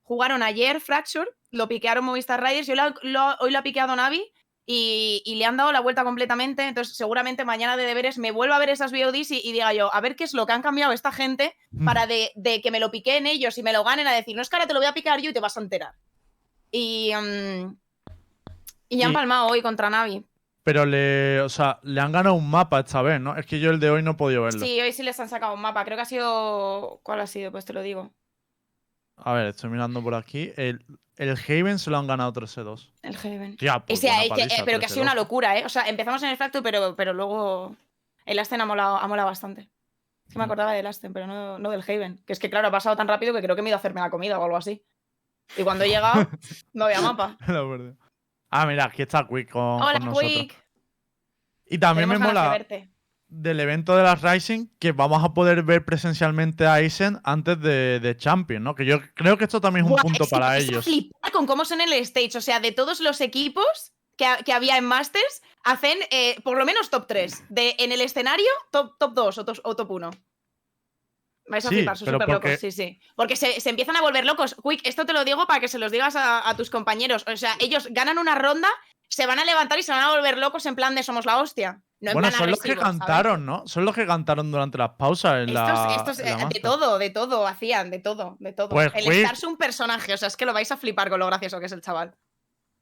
jugaron 0.04 0.44
ayer 0.44 0.80
Fracture, 0.80 1.32
lo 1.50 1.68
piquearon 1.68 2.06
Movistar 2.06 2.44
Riders 2.44 2.68
y 2.70 2.74
hoy 2.74 2.78
lo, 2.78 2.94
lo- 3.02 3.36
hoy 3.40 3.50
lo 3.50 3.58
ha 3.58 3.64
piqueado 3.64 3.96
Navi 3.96 4.32
y, 4.68 5.24
y 5.26 5.34
le 5.34 5.46
han 5.46 5.58
dado 5.58 5.72
la 5.72 5.80
vuelta 5.80 6.04
completamente. 6.04 6.68
Entonces, 6.68 6.96
seguramente 6.96 7.44
mañana 7.44 7.76
de 7.76 7.86
deberes 7.88 8.20
me 8.20 8.30
vuelvo 8.30 8.54
a 8.54 8.60
ver 8.60 8.70
esas 8.70 8.92
VODs 8.92 9.32
y, 9.32 9.42
y 9.44 9.52
diga 9.52 9.74
yo, 9.74 9.92
a 9.92 10.00
ver 10.00 10.16
qué 10.16 10.26
es 10.26 10.36
lo 10.36 10.46
que 10.46 10.54
han 10.54 10.62
cambiado 10.62 10.94
esta 10.94 11.12
gente 11.12 11.56
para 11.86 12.06
de, 12.06 12.32
de 12.36 12.62
que 12.62 12.70
me 12.70 12.80
lo 12.80 12.92
piqueen 12.92 13.26
ellos 13.26 13.58
y 13.58 13.64
me 13.64 13.74
lo 13.74 13.84
ganen 13.84 14.06
a 14.06 14.14
decir, 14.14 14.36
no 14.36 14.44
es 14.44 14.50
que 14.52 14.58
ahora 14.58 14.68
te 14.68 14.74
lo 14.76 14.80
voy 14.80 14.86
a 14.88 14.94
picar 14.94 15.20
yo 15.22 15.32
y 15.32 15.34
te 15.34 15.40
vas 15.40 15.58
a 15.58 15.62
enterar. 15.62 15.96
Y, 16.70 17.12
mm, 17.16 17.78
y 18.90 18.98
ya 18.98 19.08
han 19.08 19.14
palmado 19.14 19.48
hoy 19.48 19.64
contra 19.64 19.90
Navi. 19.90 20.24
Pero 20.64 20.86
le, 20.86 21.42
o 21.42 21.50
sea, 21.50 21.80
le 21.84 22.00
han 22.00 22.12
ganado 22.14 22.36
un 22.36 22.50
mapa 22.50 22.80
esta 22.80 23.02
vez, 23.02 23.20
¿no? 23.20 23.36
Es 23.36 23.46
que 23.46 23.60
yo 23.60 23.70
el 23.72 23.80
de 23.82 23.90
hoy 23.90 24.02
no 24.02 24.12
he 24.12 24.16
podido 24.16 24.44
verlo. 24.44 24.60
Sí, 24.66 24.80
hoy 24.80 24.94
sí 24.94 25.04
les 25.04 25.20
han 25.20 25.28
sacado 25.28 25.54
un 25.54 25.62
mapa. 25.62 25.84
Creo 25.84 25.98
que 25.98 26.04
ha 26.04 26.06
sido. 26.06 27.00
¿Cuál 27.04 27.20
ha 27.20 27.28
sido? 27.28 27.52
Pues 27.52 27.66
te 27.66 27.74
lo 27.74 27.82
digo. 27.82 28.12
A 29.18 29.34
ver, 29.34 29.48
estoy 29.48 29.70
mirando 29.70 30.02
por 30.02 30.16
aquí. 30.16 30.54
El, 30.56 30.86
el 31.18 31.38
Haven 31.38 31.80
se 31.80 31.90
lo 31.92 31.98
han 31.98 32.08
ganado 32.08 32.32
3-2. 32.32 32.90
El 33.02 33.18
Heaven. 33.18 33.58
Tía, 33.58 33.76
O 33.78 33.86
pues 33.86 34.00
sea, 34.00 34.24
eh, 34.24 34.30
que- 34.34 34.44
eh, 34.44 34.62
pero 34.66 34.80
que 34.80 34.86
ha 34.86 34.90
sido 34.90 35.02
una 35.04 35.12
3-2. 35.12 35.16
locura, 35.16 35.58
¿eh? 35.60 35.66
O 35.66 35.70
sea, 35.70 35.88
empezamos 35.90 36.24
en 36.24 36.30
el 36.30 36.38
Fracture, 36.38 36.64
pero, 36.64 36.96
pero 36.96 37.14
luego 37.14 37.76
el 38.26 38.40
Aston 38.40 38.62
ha 38.62 38.66
molado, 38.66 38.96
ha 38.98 39.08
molado 39.08 39.28
bastante. 39.28 39.70
Sí 40.30 40.38
me 40.38 40.44
Mm. 40.46 40.46
acordaba 40.46 40.72
del 40.72 40.88
Aston, 40.88 41.12
pero 41.14 41.28
no, 41.28 41.60
no 41.60 41.70
del 41.72 41.82
Haven. 41.86 42.24
Que 42.26 42.32
es 42.34 42.40
que, 42.40 42.50
claro, 42.50 42.70
ha 42.70 42.72
pasado 42.72 42.96
tan 42.96 43.08
rápido 43.10 43.34
que 43.34 43.42
creo 43.42 43.56
que 43.58 43.62
me 43.62 43.68
he 43.68 43.72
ido 43.72 43.76
a 43.76 43.80
hacerme 43.80 44.00
la 44.02 44.10
comida 44.10 44.40
o 44.40 44.44
algo 44.46 44.56
así. 44.58 44.82
Y 45.58 45.64
cuando 45.64 45.84
he 45.84 45.90
llegado, 45.90 46.26
no 46.74 46.86
había 46.86 47.02
mapa. 47.02 47.38
La 47.48 47.62
verdad. 47.64 47.94
Ah, 48.56 48.66
mira, 48.68 48.86
aquí 48.86 49.02
está 49.02 49.28
Quick 49.28 49.50
con, 49.50 49.82
Hola, 49.82 49.94
con 50.00 50.06
nosotros. 50.10 50.32
Quick. 50.32 50.64
Y 51.66 51.78
también 51.80 52.08
me 52.08 52.16
Tenemos 52.16 52.34
mola 52.34 52.66
del 53.28 53.60
evento 53.60 53.96
de 53.98 54.04
las 54.04 54.22
Rising 54.22 54.68
que 54.78 54.92
vamos 54.92 55.24
a 55.24 55.34
poder 55.34 55.64
ver 55.64 55.84
presencialmente 55.86 56.68
a 56.68 56.74
Aizen 56.76 57.20
antes 57.24 57.60
de, 57.60 58.00
de 58.00 58.16
Champion, 58.16 58.64
¿no? 58.64 58.76
Que 58.76 58.86
yo 58.86 59.02
creo 59.16 59.40
que 59.40 59.46
esto 59.46 59.60
también 59.60 59.86
es 59.86 59.90
un 59.90 59.96
Buah, 59.96 60.04
punto 60.04 60.24
es 60.26 60.30
para 60.30 60.58
ellos. 60.60 60.86
flipar 60.86 61.32
con 61.32 61.48
cómo 61.48 61.66
son 61.66 61.82
en 61.82 61.92
el 61.92 62.00
stage. 62.02 62.38
O 62.38 62.42
sea, 62.42 62.60
de 62.60 62.72
todos 62.72 63.00
los 63.00 63.22
equipos 63.22 63.94
que, 64.18 64.28
que 64.46 64.54
había 64.54 64.78
en 64.78 64.86
Masters, 64.86 65.42
hacen 65.64 65.98
eh, 66.12 66.40
por 66.44 66.58
lo 66.58 66.66
menos 66.66 66.92
top 66.92 67.08
3. 67.08 67.46
De, 67.50 67.76
en 67.80 67.92
el 67.92 68.02
escenario, 68.02 68.46
top, 68.72 69.00
top 69.00 69.14
2 69.16 69.38
o, 69.40 69.46
o 69.64 69.76
top 69.76 69.90
1. 69.90 70.12
Vais 71.48 71.66
a 71.66 71.70
Sí, 71.70 71.76
flipar, 71.76 71.98
son 71.98 72.06
súper 72.08 72.28
porque- 72.28 72.48
locos, 72.50 72.60
sí, 72.62 72.72
sí. 72.72 73.00
Porque 73.16 73.36
se, 73.36 73.60
se 73.60 73.70
empiezan 73.70 73.96
a 73.98 74.02
volver 74.02 74.26
locos. 74.26 74.56
Quick, 74.64 74.82
esto 74.88 75.06
te 75.06 75.14
lo 75.14 75.26
digo 75.26 75.46
para 75.46 75.60
que 75.60 75.68
se 75.68 75.78
los 75.80 75.92
digas 75.92 76.16
a, 76.16 76.48
a 76.50 76.56
tus 76.56 76.70
compañeros. 76.70 77.26
O 77.28 77.36
sea, 77.38 77.56
ellos 77.60 77.88
ganan 77.92 78.18
una 78.18 78.36
ronda, 78.36 78.70
se 79.10 79.26
van 79.28 79.40
a 79.40 79.46
levantar 79.46 79.78
y 79.78 79.84
se 79.84 79.92
van 79.92 80.04
a 80.04 80.12
volver 80.12 80.38
locos 80.38 80.66
en 80.66 80.76
plan 80.76 80.96
de 80.96 81.04
somos 81.04 81.26
la 81.26 81.40
hostia. 81.40 81.82
No 82.00 82.12
en 82.12 82.14
bueno, 82.16 82.28
plan 82.30 82.40
son 82.40 82.50
los 82.52 82.60
que 82.62 82.76
cantaron, 82.76 83.46
¿no? 83.46 83.64
Son 83.68 83.86
los 83.86 83.96
que 83.96 84.06
cantaron 84.06 84.52
durante 84.52 84.78
las 84.78 84.92
pausas 84.92 85.36
en 85.44 85.50
Estos, 85.50 85.56
la. 85.56 85.96
estos, 85.96 86.20
en 86.20 86.38
la 86.38 86.44
eh, 86.44 86.48
de 86.54 86.60
todo, 86.60 86.98
de 86.98 87.10
todo 87.10 87.48
hacían, 87.48 87.92
de 87.92 88.00
todo, 88.00 88.36
de 88.40 88.52
todo. 88.54 88.70
Pues, 88.70 88.92
el 88.96 89.04
Quick- 89.06 89.32
es 89.32 89.44
un 89.44 89.56
personaje, 89.58 90.14
o 90.14 90.18
sea, 90.18 90.28
es 90.28 90.36
que 90.38 90.46
lo 90.46 90.54
vais 90.54 90.72
a 90.72 90.78
flipar 90.78 91.10
con 91.10 91.20
lo 91.20 91.28
gracioso 91.28 91.60
que 91.60 91.68
es 91.68 91.72
el 91.72 91.82
chaval. 91.82 92.14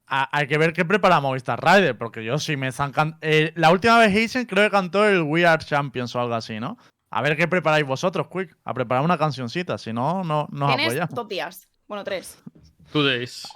Hay 0.06 0.46
que 0.48 0.58
ver 0.58 0.72
qué 0.72 0.84
prepara 0.84 1.20
Movistar 1.20 1.62
Rider, 1.64 1.96
porque 1.96 2.24
yo 2.24 2.38
sí 2.38 2.56
me 2.56 2.68
están 2.68 2.92
eh, 3.22 3.52
La 3.56 3.70
última 3.70 3.98
vez 3.98 4.14
Aizen 4.14 4.46
creo 4.46 4.64
que 4.64 4.70
cantó 4.70 5.06
el 5.08 5.22
We 5.22 5.46
Are 5.46 5.64
Champions 5.64 6.14
o 6.16 6.20
algo 6.20 6.34
así, 6.34 6.58
¿no? 6.60 6.76
A 7.14 7.20
ver 7.22 7.36
qué 7.36 7.46
preparáis 7.46 7.86
vosotros, 7.86 8.26
Quick. 8.32 8.56
A 8.64 8.72
preparar 8.72 9.04
una 9.04 9.18
cancioncita, 9.18 9.76
si 9.78 9.92
no, 9.92 10.24
no 10.24 10.48
nos 10.50 10.68
Tienes 10.74 10.86
apoyamos. 10.86 11.14
dos 11.14 11.28
días. 11.28 11.68
Bueno, 11.86 12.04
tres. 12.04 12.38
Two 12.90 13.04
days. 13.04 13.46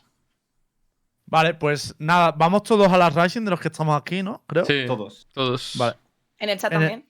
Vale, 1.25 1.55
pues 1.55 1.95
nada, 1.99 2.33
vamos 2.33 2.63
todos 2.63 2.93
a 2.93 2.97
las 2.99 3.15
Rising 3.15 3.45
de 3.45 3.51
los 3.51 3.61
que 3.61 3.69
estamos 3.69 4.01
aquí, 4.01 4.23
¿no? 4.23 4.45
Creo. 4.47 4.65
Sí, 4.65 4.85
Todos. 4.87 5.27
todos. 5.33 5.73
Vale. 5.77 5.97
En 6.39 6.51
el 6.51 6.59
chat 6.59 6.73
En 6.73 6.83
el- 6.83 6.89
también. 6.89 7.09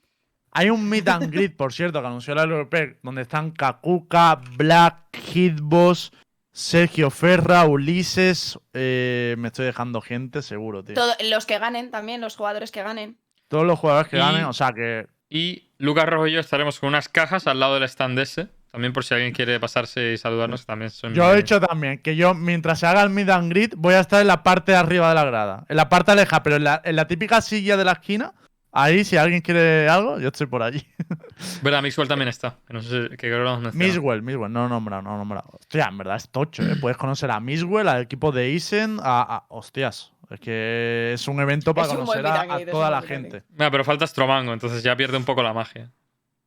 Hay 0.51 0.69
un 0.71 0.87
meet 0.89 1.07
and 1.09 1.29
greet, 1.31 1.55
por 1.55 1.71
cierto, 1.73 2.01
que 2.01 2.07
anunció 2.07 2.33
la 2.33 2.43
LVP, 2.45 2.97
donde 3.03 3.21
están 3.23 3.51
Kakuka, 3.51 4.41
Black, 4.55 5.15
Hitboss, 5.17 6.11
Sergio 6.51 7.11
Ferra, 7.11 7.65
Ulises. 7.65 8.57
eh, 8.73 9.35
me 9.37 9.49
estoy 9.49 9.65
dejando 9.65 10.01
gente, 10.01 10.41
seguro, 10.41 10.83
tío. 10.83 10.95
Todo- 10.95 11.13
los 11.29 11.45
que 11.45 11.59
ganen 11.59 11.91
también, 11.91 12.21
los 12.21 12.35
jugadores 12.37 12.71
que 12.71 12.81
ganen. 12.81 13.19
Todos 13.49 13.65
los 13.65 13.77
jugadores 13.77 14.09
que 14.09 14.15
Y- 14.17 14.19
ganen, 14.19 14.45
o 14.45 14.53
sea 14.53 14.71
que. 14.73 15.07
Y 15.29 15.69
Lucas 15.77 16.05
Rojo 16.07 16.27
y 16.27 16.33
yo 16.33 16.39
estaremos 16.39 16.79
con 16.79 16.89
unas 16.89 17.09
cajas 17.09 17.47
al 17.47 17.59
lado 17.59 17.75
del 17.75 17.83
stand 17.83 18.17
ese. 18.19 18.47
También 18.71 18.93
por 18.93 19.03
si 19.05 19.13
alguien 19.13 19.33
quiere 19.33 19.59
pasarse 19.59 20.13
y 20.13 20.17
saludarnos, 20.17 20.65
también 20.65 20.91
son. 20.91 21.13
Yo 21.13 21.33
he 21.33 21.37
dicho 21.37 21.59
también 21.59 21.99
que 21.99 22.15
yo, 22.15 22.33
mientras 22.33 22.79
se 22.79 22.85
haga 22.85 23.01
el 23.01 23.09
meet 23.09 23.29
and 23.29 23.49
greet, 23.49 23.73
voy 23.75 23.93
a 23.95 24.01
estar 24.01 24.21
en 24.21 24.27
la 24.27 24.43
parte 24.43 24.73
de 24.73 24.77
arriba 24.77 25.09
de 25.09 25.15
la 25.15 25.23
grada. 25.25 25.65
En 25.69 25.77
la 25.77 25.89
parte 25.89 26.11
aleja, 26.11 26.43
pero 26.43 26.57
en 26.57 26.65
la, 26.65 26.81
en 26.83 26.95
la 26.95 27.07
típica 27.07 27.41
silla 27.41 27.77
de 27.77 27.85
la 27.85 27.93
esquina. 27.93 28.33
Ahí, 28.73 29.03
si 29.05 29.17
alguien 29.17 29.41
quiere 29.41 29.89
algo, 29.89 30.19
yo 30.19 30.27
estoy 30.27 30.45
por 30.45 30.61
allí. 30.61 30.85
Verdad, 31.63 31.81
Mixwell 31.81 32.07
también 32.07 32.27
está. 32.27 32.57
No 32.69 32.81
sé, 32.81 32.97
hemos 32.97 33.09
mencionado. 33.09 33.71
Miswell, 33.73 34.21
Miswell, 34.21 34.51
no 34.51 34.69
nombrado, 34.69 35.01
no 35.01 35.17
nombrado. 35.17 35.49
Hostia, 35.53 35.87
en 35.89 35.97
verdad 35.97 36.17
es 36.17 36.29
tocho, 36.29 36.61
¿eh? 36.61 36.75
Puedes 36.79 36.97
conocer 36.97 37.31
a 37.31 37.39
Miswell, 37.39 37.87
al 37.87 38.03
equipo 38.03 38.31
de 38.31 38.51
Isen, 38.51 38.99
a, 39.01 39.21
a- 39.21 39.45
Hostias, 39.49 40.11
es 40.29 40.39
que 40.39 41.11
es 41.13 41.27
un 41.27 41.39
evento 41.39 41.73
para 41.73 41.87
Es 41.87 41.93
conocer 41.93 42.25
a, 42.27 42.65
toda 42.69 42.89
la 42.89 43.01
gente. 43.01 43.43
Mira, 43.49 43.71
pero 43.71 43.83
falta 43.83 44.05
Stromango, 44.05 44.53
entonces 44.53 44.83
ya 44.83 44.95
pierde 44.95 45.17
un 45.17 45.25
poco 45.25 45.41
la 45.41 45.53
magia. 45.53 45.91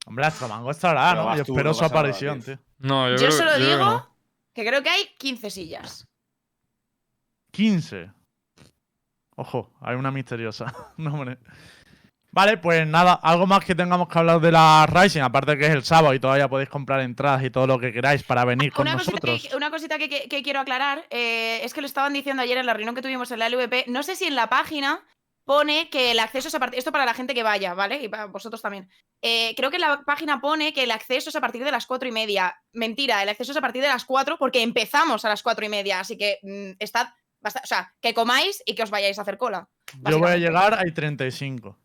Hombre, 0.06 0.26
Astromango 0.26 0.70
estará, 0.70 1.14
¿no? 1.14 1.36
Yo 1.36 1.44
tú, 1.44 1.52
espero 1.52 1.70
no 1.70 1.74
su 1.74 1.82
nada, 1.82 1.92
aparición, 1.94 2.42
tío. 2.42 2.56
tío. 2.56 2.64
No, 2.78 3.08
yo, 3.08 3.16
Yo, 3.16 3.18
creo, 3.18 3.32
solo 3.32 3.50
yo 3.50 3.56
creo 3.56 3.66
que 3.66 3.72
digo 3.76 3.84
no. 3.90 4.16
que 4.54 4.66
creo 4.66 4.82
que 4.82 4.88
hay 4.90 5.04
15 5.18 5.50
sillas. 5.50 6.08
15. 7.52 8.10
Ojo, 9.36 9.72
hay 9.80 9.96
una 9.96 10.10
misteriosa. 10.10 10.74
no, 10.96 11.14
hombre. 11.14 11.38
Vale, 12.32 12.58
pues 12.58 12.86
nada, 12.86 13.14
algo 13.14 13.46
más 13.46 13.64
que 13.64 13.74
tengamos 13.74 14.08
que 14.08 14.18
hablar 14.18 14.40
de 14.40 14.52
la 14.52 14.86
Rising, 14.88 15.20
aparte 15.22 15.58
que 15.58 15.66
es 15.66 15.72
el 15.72 15.82
sábado 15.82 16.14
y 16.14 16.20
todavía 16.20 16.48
podéis 16.48 16.68
comprar 16.68 17.00
entradas 17.00 17.42
y 17.42 17.50
todo 17.50 17.66
lo 17.66 17.78
que 17.80 17.92
queráis 17.92 18.22
para 18.22 18.44
venir 18.44 18.72
con 18.72 18.86
Una 18.86 18.92
cosita, 18.96 19.10
nosotros. 19.12 19.48
que, 19.50 19.56
una 19.56 19.70
cosita 19.70 19.98
que, 19.98 20.08
que- 20.08 20.28
que 20.28 20.42
quiero 20.42 20.60
aclarar 20.60 21.04
eh, 21.10 21.60
es 21.64 21.74
que 21.74 21.80
lo 21.80 21.86
estaban 21.88 22.12
diciendo 22.12 22.42
ayer 22.42 22.56
en 22.58 22.66
la 22.66 22.72
reunión 22.74 22.94
que 22.94 23.02
tuvimos 23.02 23.30
en 23.32 23.40
la 23.40 23.48
LVP. 23.48 23.86
No 23.88 24.02
sé 24.04 24.14
si 24.14 24.26
en 24.26 24.36
la 24.36 24.48
página 24.48 25.00
pone 25.44 25.90
que 25.90 26.12
el 26.12 26.20
acceso 26.20 26.46
es 26.46 26.54
a 26.54 26.60
partir. 26.60 26.78
Esto 26.78 26.92
para 26.92 27.04
la 27.04 27.14
gente 27.14 27.34
que 27.34 27.42
vaya, 27.42 27.74
¿vale? 27.74 28.00
Y 28.00 28.08
para 28.08 28.26
vosotros 28.26 28.62
también. 28.62 28.88
Eh, 29.22 29.52
creo 29.56 29.70
que 29.70 29.76
en 29.76 29.82
la 29.82 30.02
página 30.06 30.40
pone 30.40 30.72
que 30.72 30.84
el 30.84 30.92
acceso 30.92 31.30
es 31.30 31.34
a 31.36 31.40
partir 31.40 31.64
de 31.64 31.72
las 31.72 31.86
cuatro 31.86 32.08
y 32.08 32.12
media. 32.12 32.54
Mentira, 32.72 33.20
el 33.24 33.28
acceso 33.30 33.50
es 33.50 33.58
a 33.58 33.60
partir 33.60 33.82
de 33.82 33.88
las 33.88 34.04
cuatro 34.04 34.38
porque 34.38 34.62
empezamos 34.62 35.24
a 35.24 35.28
las 35.28 35.42
cuatro 35.42 35.64
y 35.66 35.68
media. 35.68 35.98
Así 35.98 36.16
que 36.16 36.38
mm, 36.42 36.76
estad. 36.78 37.08
basta- 37.40 37.62
o 37.64 37.66
sea, 37.66 37.92
que 38.00 38.14
comáis 38.14 38.62
y 38.66 38.76
que 38.76 38.84
os 38.84 38.90
vayáis 38.90 39.18
a 39.18 39.22
hacer 39.22 39.36
cola. 39.38 39.68
Yo 40.08 40.20
voy 40.20 40.30
a 40.30 40.36
llegar, 40.36 40.78
hay 40.78 40.92
35. 40.92 41.76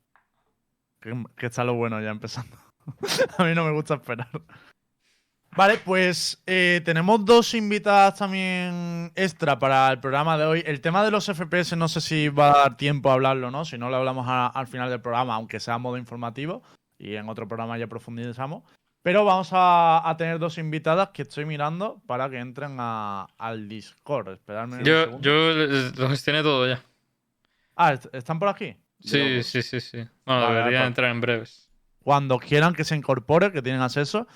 Que, 1.05 1.23
que 1.37 1.45
está 1.45 1.63
lo 1.63 1.75
bueno 1.75 2.01
ya 2.01 2.09
empezando. 2.09 2.57
a 3.37 3.43
mí 3.43 3.53
no 3.53 3.63
me 3.63 3.71
gusta 3.71 3.93
esperar. 3.93 4.27
Vale, 5.55 5.77
pues 5.77 6.41
eh, 6.47 6.81
tenemos 6.83 7.23
dos 7.23 7.53
invitadas 7.53 8.17
también 8.17 9.11
extra 9.15 9.57
para 9.59 9.89
el 9.91 9.99
programa 9.99 10.35
de 10.37 10.45
hoy. 10.45 10.63
El 10.65 10.81
tema 10.81 11.03
de 11.05 11.11
los 11.11 11.27
FPS 11.27 11.77
no 11.77 11.87
sé 11.87 12.01
si 12.01 12.27
va 12.27 12.49
a 12.51 12.57
dar 12.57 12.75
tiempo 12.77 13.09
a 13.09 13.13
hablarlo, 13.13 13.51
¿no? 13.51 13.63
Si 13.65 13.77
no, 13.77 13.89
lo 13.89 13.97
hablamos 13.97 14.25
a- 14.27 14.47
al 14.47 14.67
final 14.67 14.89
del 14.89 14.99
programa, 14.99 15.35
aunque 15.35 15.59
sea 15.61 15.75
a 15.75 15.77
modo 15.77 15.97
informativo. 15.97 16.63
Y 16.97 17.15
en 17.15 17.29
otro 17.29 17.47
programa 17.47 17.77
ya 17.77 17.87
profundizamos. 17.87 18.63
Pero 19.03 19.23
vamos 19.23 19.49
a, 19.53 20.09
a 20.09 20.17
tener 20.17 20.39
dos 20.39 20.57
invitadas 20.57 21.09
que 21.13 21.21
estoy 21.21 21.45
mirando 21.45 22.01
para 22.07 22.29
que 22.29 22.39
entren 22.39 22.77
a- 22.79 23.27
al 23.37 23.69
Discord. 23.69 24.29
Esperadme 24.33 24.77
un 24.79 24.83
Yo, 24.83 25.03
segundo. 25.05 25.21
yo 25.21 26.01
lo 26.03 26.09
gestioné 26.09 26.41
todo 26.41 26.67
ya. 26.67 26.81
Ah, 27.75 27.93
¿est- 27.93 28.13
¿están 28.13 28.39
por 28.39 28.49
aquí? 28.49 28.75
Sí, 28.99 29.43
sí, 29.43 29.61
sí, 29.61 29.79
sí. 29.79 29.97
Bueno, 30.25 30.41
Vale, 30.41 30.59
vale. 30.61 30.85
entrar 30.85 31.11
en 31.11 31.21
breves. 31.21 31.69
cuando 32.03 32.37
quieran 32.39 32.73
que 32.73 32.83
se 32.83 32.95
incorpore, 32.95 33.51
que 33.51 33.61
tienen 33.61 33.81
acceso. 33.81 34.27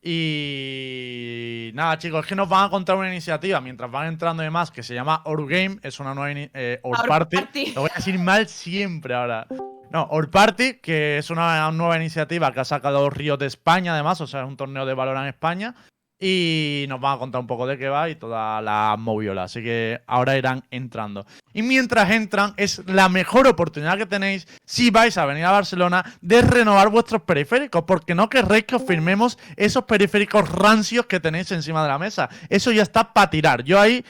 Y 0.00 1.70
nada, 1.74 1.98
chicos, 1.98 2.20
es 2.24 2.26
que 2.28 2.34
nos 2.36 2.48
van 2.48 2.66
a 2.66 2.70
contar 2.70 2.96
una 2.96 3.08
iniciativa 3.08 3.60
mientras 3.60 3.90
van 3.90 4.06
entrando 4.06 4.42
y 4.42 4.46
demás 4.46 4.70
que 4.70 4.82
se 4.82 4.94
llama 4.94 5.22
Orgame, 5.24 5.78
es 5.82 5.98
una 6.00 6.14
nueva 6.14 6.32
eh, 6.54 6.80
Or 6.82 6.98
Our 7.00 7.08
Party. 7.08 7.36
Party. 7.36 7.72
Lo 7.74 7.82
voy 7.82 7.90
a 7.92 7.96
decir 7.96 8.18
mal 8.18 8.46
siempre 8.48 9.14
ahora. 9.14 9.46
No, 9.90 10.06
Or 10.10 10.30
Party, 10.30 10.74
que 10.80 11.18
es 11.18 11.30
una 11.30 11.70
nueva 11.72 11.96
iniciativa 11.96 12.52
que 12.52 12.60
ha 12.60 12.64
sacado 12.64 13.10
Ríos 13.10 13.38
de 13.38 13.46
España, 13.46 13.94
además, 13.94 14.20
o 14.20 14.26
sea, 14.26 14.42
es 14.42 14.48
un 14.48 14.56
torneo 14.56 14.86
de 14.86 14.94
valor 14.94 15.16
en 15.16 15.24
España. 15.26 15.74
Y 16.20 16.86
nos 16.88 17.00
van 17.00 17.14
a 17.14 17.18
contar 17.18 17.40
un 17.40 17.46
poco 17.46 17.66
de 17.66 17.78
qué 17.78 17.88
va 17.88 18.10
y 18.10 18.16
toda 18.16 18.60
la 18.60 18.96
moviola. 18.98 19.44
Así 19.44 19.62
que 19.62 20.00
ahora 20.06 20.36
irán 20.36 20.64
entrando. 20.70 21.26
Y 21.52 21.62
mientras 21.62 22.10
entran, 22.10 22.54
es 22.56 22.82
la 22.86 23.08
mejor 23.08 23.46
oportunidad 23.46 23.96
que 23.96 24.06
tenéis, 24.06 24.48
si 24.64 24.90
vais 24.90 25.16
a 25.16 25.26
venir 25.26 25.44
a 25.44 25.52
Barcelona, 25.52 26.04
de 26.20 26.42
renovar 26.42 26.88
vuestros 26.88 27.22
periféricos. 27.22 27.84
Porque 27.84 28.16
no 28.16 28.28
querréis 28.28 28.64
que 28.64 28.76
os 28.76 28.82
firmemos 28.84 29.38
esos 29.56 29.84
periféricos 29.84 30.48
rancios 30.48 31.06
que 31.06 31.20
tenéis 31.20 31.52
encima 31.52 31.82
de 31.82 31.88
la 31.88 31.98
mesa. 31.98 32.28
Eso 32.48 32.72
ya 32.72 32.82
está 32.82 33.12
para 33.12 33.30
tirar. 33.30 33.62
Yo 33.62 33.80
ahí. 33.80 34.04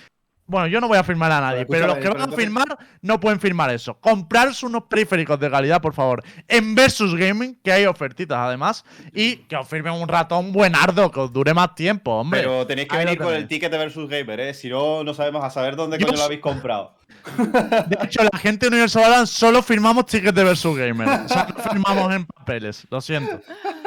Bueno, 0.49 0.66
yo 0.66 0.80
no 0.80 0.88
voy 0.88 0.96
a 0.96 1.05
firmar 1.05 1.30
a 1.30 1.42
nadie, 1.42 1.66
Pero 1.66 1.68
pero 1.68 1.86
los 1.88 1.99
que 1.99 2.09
van 2.09 2.32
a 2.32 2.34
firmar 2.34 2.78
no 3.03 3.20
pueden 3.20 3.38
firmar 3.38 3.70
eso. 3.70 4.01
Comprarse 4.01 4.64
unos 4.64 4.84
periféricos 4.84 5.38
de 5.38 5.51
calidad, 5.51 5.82
por 5.82 5.92
favor. 5.92 6.24
En 6.49 6.74
Versus 6.74 7.14
Gaming, 7.14 7.61
que 7.62 7.70
hay 7.70 7.84
ofertitas 7.84 8.38
además. 8.38 8.82
Y 9.12 9.36
que 9.36 9.57
os 9.57 9.68
firmen 9.68 9.92
un 9.92 10.09
ratón 10.09 10.51
buenardo, 10.51 11.11
que 11.11 11.20
os 11.20 11.30
dure 11.30 11.53
más 11.53 11.74
tiempo, 11.74 12.12
hombre. 12.12 12.40
Pero 12.40 12.66
tenéis 12.66 12.88
que 12.88 12.96
Ahí 12.96 13.05
venir 13.05 13.18
con 13.18 13.34
el 13.34 13.46
ticket 13.46 13.70
de 13.70 13.76
Versus 13.76 14.09
Gamer, 14.09 14.40
¿eh? 14.40 14.55
Si 14.55 14.70
no, 14.70 15.05
no 15.05 15.12
sabemos 15.12 15.44
a 15.44 15.51
saber 15.51 15.76
dónde 15.76 15.99
Yo 15.99 16.07
coño 16.07 16.16
lo 16.16 16.24
habéis 16.24 16.40
comprado. 16.40 16.96
De 17.36 17.99
hecho, 18.05 18.22
la 18.24 18.38
gente 18.38 18.66
de 18.66 18.68
Universal 18.68 19.03
Balance 19.03 19.34
solo 19.34 19.62
firmamos 19.62 20.07
tickets 20.07 20.34
de 20.34 20.44
Versus 20.44 20.78
Gamer. 20.78 21.09
O 21.09 21.28
sea, 21.28 21.46
no 21.55 21.62
firmamos 21.62 22.14
en 22.14 22.24
papeles. 22.24 22.86
Lo 22.90 23.03
siento. 23.03 23.38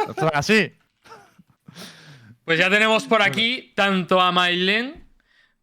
Esto 0.07 0.28
es 0.28 0.32
así. 0.32 0.74
Pues 2.45 2.59
ya 2.59 2.70
tenemos 2.70 3.05
por 3.05 3.24
aquí 3.24 3.74
tanto 3.76 4.22
a 4.22 4.32
Mailen 4.32 5.01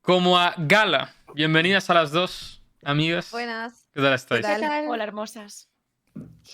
como 0.09 0.38
a 0.38 0.54
Gala. 0.56 1.12
Bienvenidas 1.34 1.90
a 1.90 1.92
las 1.92 2.12
dos, 2.12 2.62
amigas. 2.82 3.30
Buenas. 3.30 3.90
¿Qué 3.92 4.00
tal 4.00 4.14
estáis? 4.14 4.46
¿Qué 4.46 4.59
tal? 4.59 4.88
Hola, 4.88 5.04
hermosas. 5.04 5.68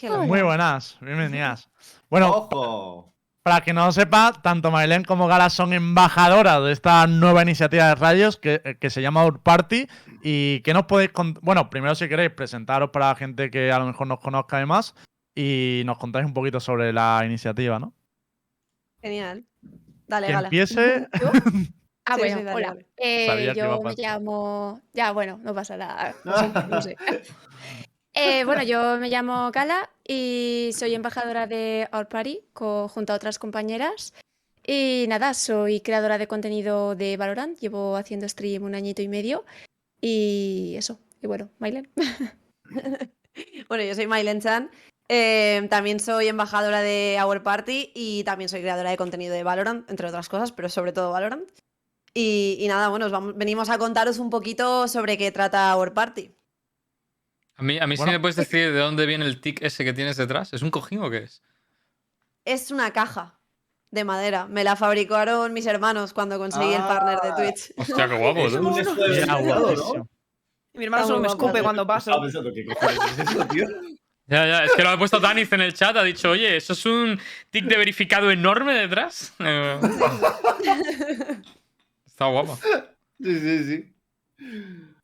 Hello. 0.03 0.25
Muy 0.25 0.43
buenas. 0.43 0.99
Bienvenidas. 1.01 1.71
Bueno, 2.11 2.31
¡Ojo! 2.33 3.15
Para 3.45 3.61
que 3.61 3.73
no 3.73 3.87
lo 3.87 3.93
sepa, 3.93 4.33
tanto 4.43 4.73
Mailén 4.73 5.05
como 5.05 5.29
Gala 5.29 5.51
son 5.51 5.73
embajadoras 5.73 6.65
de 6.65 6.73
esta 6.73 7.07
nueva 7.07 7.43
iniciativa 7.43 7.87
de 7.91 7.95
radios 7.95 8.39
que, 8.39 8.61
eh, 8.65 8.77
que 8.81 8.91
se 8.91 9.01
llama 9.01 9.25
Our 9.25 9.41
Party. 9.41 9.87
Y 10.25 10.59
que 10.63 10.75
nos 10.75 10.87
podéis 10.87 11.13
Bueno, 11.41 11.71
primero 11.71 11.95
si 11.95 12.09
queréis 12.09 12.33
presentaros 12.33 12.91
para 12.91 13.11
la 13.11 13.15
gente 13.15 13.53
que 13.53 13.71
a 13.71 13.79
lo 13.79 13.87
mejor 13.87 14.09
nos 14.09 14.19
conozca 14.19 14.57
además. 14.57 14.97
Y 15.33 15.83
nos 15.87 15.99
contáis 15.99 16.27
un 16.27 16.35
poquito 16.35 16.59
sobre 16.59 16.93
la 16.93 17.23
iniciativa, 17.25 17.79
¿no? 17.79 17.95
Genial. 19.01 19.47
Dale, 20.09 20.27
Que 20.27 20.33
gala. 20.33 20.49
empiece. 20.49 21.07
Ah, 22.07 22.15
Sí, 22.17 22.21
bueno, 22.21 22.39
sí, 22.39 22.45
dale, 22.45 22.57
hola. 22.57 22.69
dale. 22.69 22.87
Eh, 22.97 23.53
yo 23.57 23.81
me 23.83 23.95
llamo. 23.97 24.81
Ya, 24.93 25.13
bueno, 25.13 25.39
no 25.43 25.55
pasa 25.55 25.77
nada. 25.77 26.15
No 26.25 26.37
sé, 26.39 26.51
no 26.69 26.83
sé. 26.83 26.97
Eh, 28.15 28.45
bueno, 28.45 28.63
yo 28.63 28.99
me 28.99 29.09
llamo 29.09 29.51
Gala 29.51 29.91
y 30.07 30.71
soy 30.75 30.95
embajadora 30.95 31.47
de 31.47 31.89
Our 31.93 32.07
Party 32.09 32.41
co- 32.53 32.89
junto 32.89 33.13
a 33.13 33.17
otras 33.17 33.39
compañeras. 33.39 34.15
Y 34.67 35.07
nada, 35.09 35.35
soy 35.35 35.81
creadora 35.81 36.17
de 36.19 36.27
contenido 36.29 36.95
de 36.95 37.17
Valorant. 37.17 37.59
Llevo 37.59 37.97
haciendo 37.97 38.29
stream 38.29 38.63
un 38.63 38.75
añito 38.75 39.03
y 39.03 39.09
medio. 39.09 39.45
Y 40.01 40.75
eso. 40.77 40.99
Y 41.23 41.27
bueno, 41.27 41.51
Mailen. 41.59 41.91
Bueno, 43.69 43.83
yo 43.83 43.95
soy 43.97 44.07
Mailen 44.07 44.41
Chan. 44.41 44.71
eh, 45.09 45.67
también 45.69 45.99
soy 45.99 46.29
embajadora 46.29 46.83
de 46.83 47.19
Our 47.25 47.43
Party 47.43 47.91
y 47.95 48.23
también 48.23 48.49
soy 48.49 48.61
creadora 48.61 48.91
de 48.91 48.97
contenido 48.97 49.35
de 49.35 49.43
Valorant, 49.43 49.91
entre 49.91 50.07
otras 50.07 50.29
cosas, 50.29 50.53
pero 50.53 50.69
sobre 50.69 50.93
todo 50.93 51.11
Valorant. 51.11 51.49
Y, 52.15 52.57
y 52.61 52.69
nada, 52.69 52.89
bueno, 52.89 53.07
os 53.07 53.13
vamos- 53.13 53.37
venimos 53.37 53.69
a 53.71 53.79
contaros 53.79 54.19
un 54.19 54.31
poquito 54.31 54.87
sobre 54.87 55.19
qué 55.19 55.33
trata 55.33 55.77
Our 55.77 55.93
Party. 55.93 56.33
A 57.57 57.63
mí, 57.63 57.79
a 57.79 57.87
mí 57.87 57.97
sí 57.97 58.03
Bueno. 58.03 58.13
me 58.13 58.21
puedes 58.21 58.37
decir 58.37 58.73
de 58.73 58.79
dónde 58.79 59.07
viene 59.07 59.25
el 59.25 59.41
tic 59.41 59.63
ese 59.63 59.85
que 59.85 59.93
tienes 59.93 60.17
detrás. 60.17 60.53
¿Es 60.53 60.63
un 60.63 60.71
cojín 60.71 61.01
o 61.03 61.11
qué 61.11 61.19
es? 61.25 61.43
Es 62.45 62.71
una 62.71 62.93
caja 62.93 63.41
de 63.91 64.05
madera. 64.05 64.47
Me 64.47 64.65
la 64.65 64.77
fabricaron 64.77 65.53
mis 65.53 65.67
hermanos 65.67 66.13
cuando 66.13 66.39
conseguí 66.39 66.73
el 66.75 66.83
partner 66.83 67.19
de 67.21 67.29
Ah. 67.29 67.37
Twitch. 67.37 67.73
Hostia, 67.77 68.09
qué 68.09 68.17
guapo, 68.17 68.49
¿no? 68.49 68.63
guapísimo. 68.63 70.09
Mi 70.75 70.85
hermano 70.85 71.07
solo 71.07 71.21
me 71.21 71.29
escupe 71.29 71.63
cuando 71.63 71.87
paso. 71.87 72.11
Estaba 72.11 72.23
pensando, 72.25 72.51
¿qué 72.53 72.65
cojones 72.65 72.99
es 73.19 73.31
eso, 73.31 73.47
tío? 73.47 73.67
Ya, 74.27 74.47
ya, 74.47 74.65
es 74.65 74.73
que 74.73 74.83
lo 74.83 74.89
ha 74.89 74.99
puesto 74.99 75.21
Daniz 75.21 75.53
en 75.53 75.61
el 75.61 75.75
chat, 75.75 75.95
ha 75.97 76.03
dicho, 76.03 76.31
oye, 76.31 76.57
¿eso 76.57 76.73
es 76.73 76.87
un 76.87 77.21
tic 77.51 77.67
de 77.67 77.77
verificado 77.77 78.31
enorme 78.31 78.73
detrás? 78.75 79.33
Está 82.15 82.27
guapo. 82.27 82.57
Sí, 83.21 83.41
sí, 83.41 83.65
sí. 83.65 83.97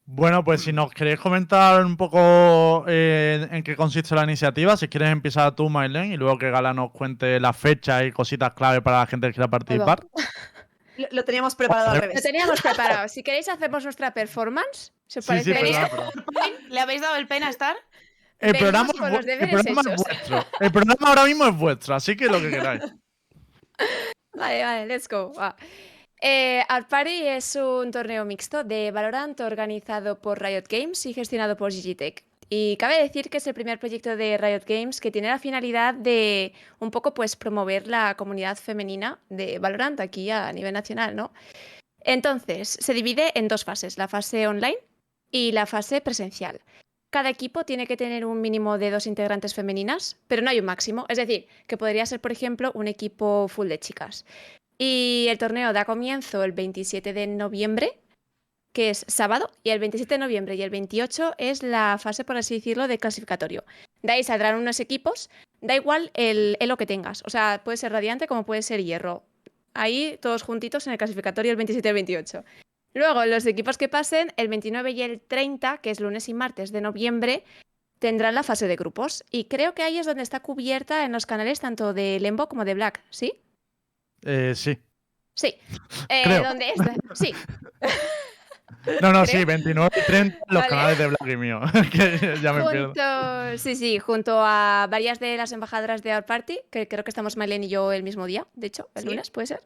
Bueno, 0.04 0.44
pues 0.44 0.62
si 0.62 0.72
nos 0.72 0.92
queréis 0.92 1.18
comentar 1.18 1.84
un 1.84 1.96
poco 1.96 2.84
eh, 2.86 3.48
en 3.50 3.62
qué 3.64 3.74
consiste 3.74 4.14
la 4.14 4.22
iniciativa, 4.24 4.76
si 4.76 4.86
quieres 4.88 5.11
empezar 5.11 5.54
tú, 5.56 5.68
Mailen, 5.68 6.12
y 6.12 6.16
luego 6.16 6.38
que 6.38 6.50
Gala 6.50 6.72
nos 6.72 6.92
cuente 6.92 7.40
las 7.40 7.56
fechas 7.56 8.04
y 8.04 8.12
cositas 8.12 8.52
clave 8.54 8.80
para 8.80 9.00
la 9.00 9.06
gente 9.06 9.26
que 9.28 9.34
quiera 9.34 9.48
participar. 9.48 10.06
Lo, 10.96 11.06
lo 11.11 11.24
teníamos 11.24 11.54
preparado 11.56 11.90
al 11.90 11.94
Lo 11.96 12.00
Lo 12.02 12.08
revés. 12.08 12.22
teníamos 12.22 12.61
preparado. 12.61 13.08
Si 13.08 13.22
queréis, 13.24 13.48
hacemos 13.48 13.82
nuestra 13.84 14.12
performance. 14.14 14.92
¿Se 15.06 15.18
os 15.18 15.24
Sí, 15.24 15.42
sí. 15.42 15.52
¿Le 16.68 16.80
habéis 16.80 17.00
dado 17.00 17.16
el 17.16 17.26
pen 17.26 17.42
a 17.42 17.50
estar? 17.50 17.76
El 18.38 18.52
Venimos 18.52 18.92
programa, 18.94 19.18
es 19.20 19.26
el 19.26 19.48
programa 19.50 19.80
es 19.80 19.86
hechos. 19.86 20.04
vuestro. 20.04 20.46
El 20.61 20.72
programa 20.72 21.08
ahora 21.08 21.24
mismo 21.24 21.46
es 21.46 21.56
vuestro, 21.56 21.94
así 21.96 22.16
que 22.16 22.26
lo 22.26 22.40
que 22.40 22.50
queráis. 22.50 22.82
Vale, 24.34 24.62
vale, 24.62 24.86
let's 24.86 25.08
go. 25.08 25.32
va. 25.34 25.56
Eh, 26.21 26.62
Art 26.68 26.89
Party 26.89 27.27
es 27.27 27.57
un 27.57 27.91
torneo 27.91 28.27
mixto 28.27 28.62
de 28.62 28.91
Valorant 28.91 29.41
organizado 29.41 30.21
por 30.21 30.41
Riot 30.43 30.64
Games 30.68 31.07
y 31.07 31.14
gestionado 31.14 31.57
por 31.57 31.73
Gigitech. 31.73 32.25
Y 32.51 32.77
cabe 32.77 33.01
decir 33.01 33.31
que 33.31 33.39
es 33.39 33.47
el 33.47 33.55
primer 33.55 33.79
proyecto 33.79 34.16
de 34.16 34.37
Riot 34.37 34.64
Games 34.66 35.01
que 35.01 35.11
tiene 35.11 35.29
la 35.29 35.39
finalidad 35.39 35.95
de 35.95 36.53
un 36.79 36.91
poco 36.91 37.14
pues 37.14 37.37
promover 37.37 37.87
la 37.87 38.16
comunidad 38.16 38.59
femenina 38.59 39.18
de 39.31 39.59
Valorant 39.61 40.01
aquí 40.01 40.31
a 40.31 40.53
nivel 40.53 40.75
nacional, 40.75 41.16
¿no? 41.16 41.33
Entonces, 42.01 42.77
se 42.81 42.93
divide 42.93 43.31
en 43.35 43.49
dos 43.49 43.64
fases, 43.64 43.97
la 43.97 44.09
fase 44.09 44.47
online 44.47 44.79
y 45.31 45.53
la 45.53 45.64
fase 45.64 46.01
presencial. 46.01 46.61
Cada 47.11 47.31
equipo 47.31 47.64
tiene 47.64 47.87
que 47.87 47.97
tener 47.97 48.25
un 48.25 48.41
mínimo 48.41 48.79
de 48.79 48.91
dos 48.91 49.07
integrantes 49.07 49.55
femeninas, 49.55 50.18
pero 50.29 50.43
no 50.43 50.51
hay 50.51 50.61
un 50.61 50.66
máximo. 50.66 51.07
Es 51.09 51.18
decir, 51.18 51.47
que 51.66 51.77
podría 51.77 52.07
ser, 52.07 52.21
por 52.21 52.33
ejemplo, 52.33 52.73
un 52.75 52.89
equipo 52.89 53.49
full 53.49 53.68
de 53.68 53.81
chicas. 53.81 54.25
Y 54.83 55.26
el 55.28 55.37
torneo 55.37 55.74
da 55.74 55.85
comienzo 55.85 56.43
el 56.43 56.53
27 56.53 57.12
de 57.12 57.26
noviembre, 57.26 58.01
que 58.72 58.89
es 58.89 59.05
sábado, 59.09 59.51
y 59.62 59.68
el 59.70 59.78
27 59.78 60.14
de 60.14 60.18
noviembre 60.18 60.55
y 60.55 60.62
el 60.62 60.70
28 60.70 61.35
es 61.37 61.62
la 61.62 61.99
fase, 62.01 62.24
por 62.24 62.39
así 62.39 62.55
decirlo, 62.55 62.89
de 62.89 62.97
clasificatorio. 62.97 63.62
De 64.01 64.12
ahí 64.12 64.24
saldrán 64.24 64.57
unos 64.57 64.81
equipos, 64.81 65.28
da 65.61 65.76
igual 65.76 66.11
el 66.14 66.57
elo 66.61 66.78
que 66.78 66.87
tengas, 66.87 67.22
o 67.26 67.31
sea, 67.31 67.61
puede 67.62 67.76
ser 67.76 67.93
radiante 67.93 68.26
como 68.26 68.47
puede 68.47 68.62
ser 68.62 68.83
hierro. 68.83 69.22
Ahí 69.74 70.18
todos 70.22 70.43
juntitos 70.43 70.87
en 70.87 70.95
el 70.95 70.99
clasificatorio 70.99 71.51
el 71.51 71.57
27 71.57 71.87
y 71.87 71.91
el 71.91 71.95
28. 71.95 72.45
Luego, 72.95 73.26
los 73.26 73.45
equipos 73.45 73.76
que 73.76 73.91
pasen, 73.91 74.33
el 74.39 74.49
29 74.49 74.93
y 74.93 75.03
el 75.03 75.20
30, 75.20 75.76
que 75.83 75.91
es 75.91 76.01
lunes 76.01 76.26
y 76.31 76.33
martes 76.33 76.72
de 76.72 76.81
noviembre, 76.81 77.45
tendrán 77.99 78.35
la 78.35 78.45
fase 78.45 78.66
de 78.66 78.76
grupos. 78.76 79.24
Y 79.31 79.45
creo 79.45 79.74
que 79.74 79.83
ahí 79.83 79.99
es 79.99 80.07
donde 80.07 80.22
está 80.22 80.41
cubierta 80.41 81.05
en 81.05 81.12
los 81.12 81.26
canales 81.26 81.61
tanto 81.61 81.93
de 81.93 82.18
Lembo 82.18 82.49
como 82.49 82.64
de 82.64 82.72
Black, 82.72 83.05
¿sí? 83.11 83.43
Eh, 84.25 84.53
sí. 84.55 84.79
Sí. 85.35 85.55
Eh, 86.09 86.23
Creo. 86.25 86.43
¿Dónde 86.45 86.71
está? 86.71 86.95
Sí. 87.14 87.35
No, 89.03 89.12
no, 89.12 89.25
Creo. 89.25 89.41
sí, 89.41 89.45
29 89.45 89.91
y 89.95 90.07
30 90.07 90.39
los 90.49 90.55
Vale. 90.62 90.68
canales 90.68 90.99
de 90.99 91.07
Black 91.09 91.27
y 91.27 91.37
mío. 91.37 91.61
que 91.93 92.39
ya 92.43 92.53
me 92.55 92.62
pierdo. 92.71 92.87
Junto, 92.87 93.59
sí, 93.59 93.77
sí, 93.77 93.99
junto 93.99 94.41
a 94.43 94.87
varias 94.91 95.21
de 95.21 95.37
las 95.37 95.53
embajadoras 95.53 96.03
de 96.03 96.14
Our 96.14 96.25
Party, 96.25 96.61
que 96.71 96.89
creo 96.89 97.05
que 97.05 97.11
estamos 97.11 97.37
Mailen 97.37 97.64
y 97.64 97.68
yo 97.68 97.93
el 97.93 98.03
mismo 98.03 98.25
día, 98.25 98.47
de 98.55 98.68
hecho, 98.68 98.89
el 98.95 99.03
Sí. 99.03 99.09
lunes, 99.09 99.31
¿puede 99.31 99.49
ser? 99.49 99.62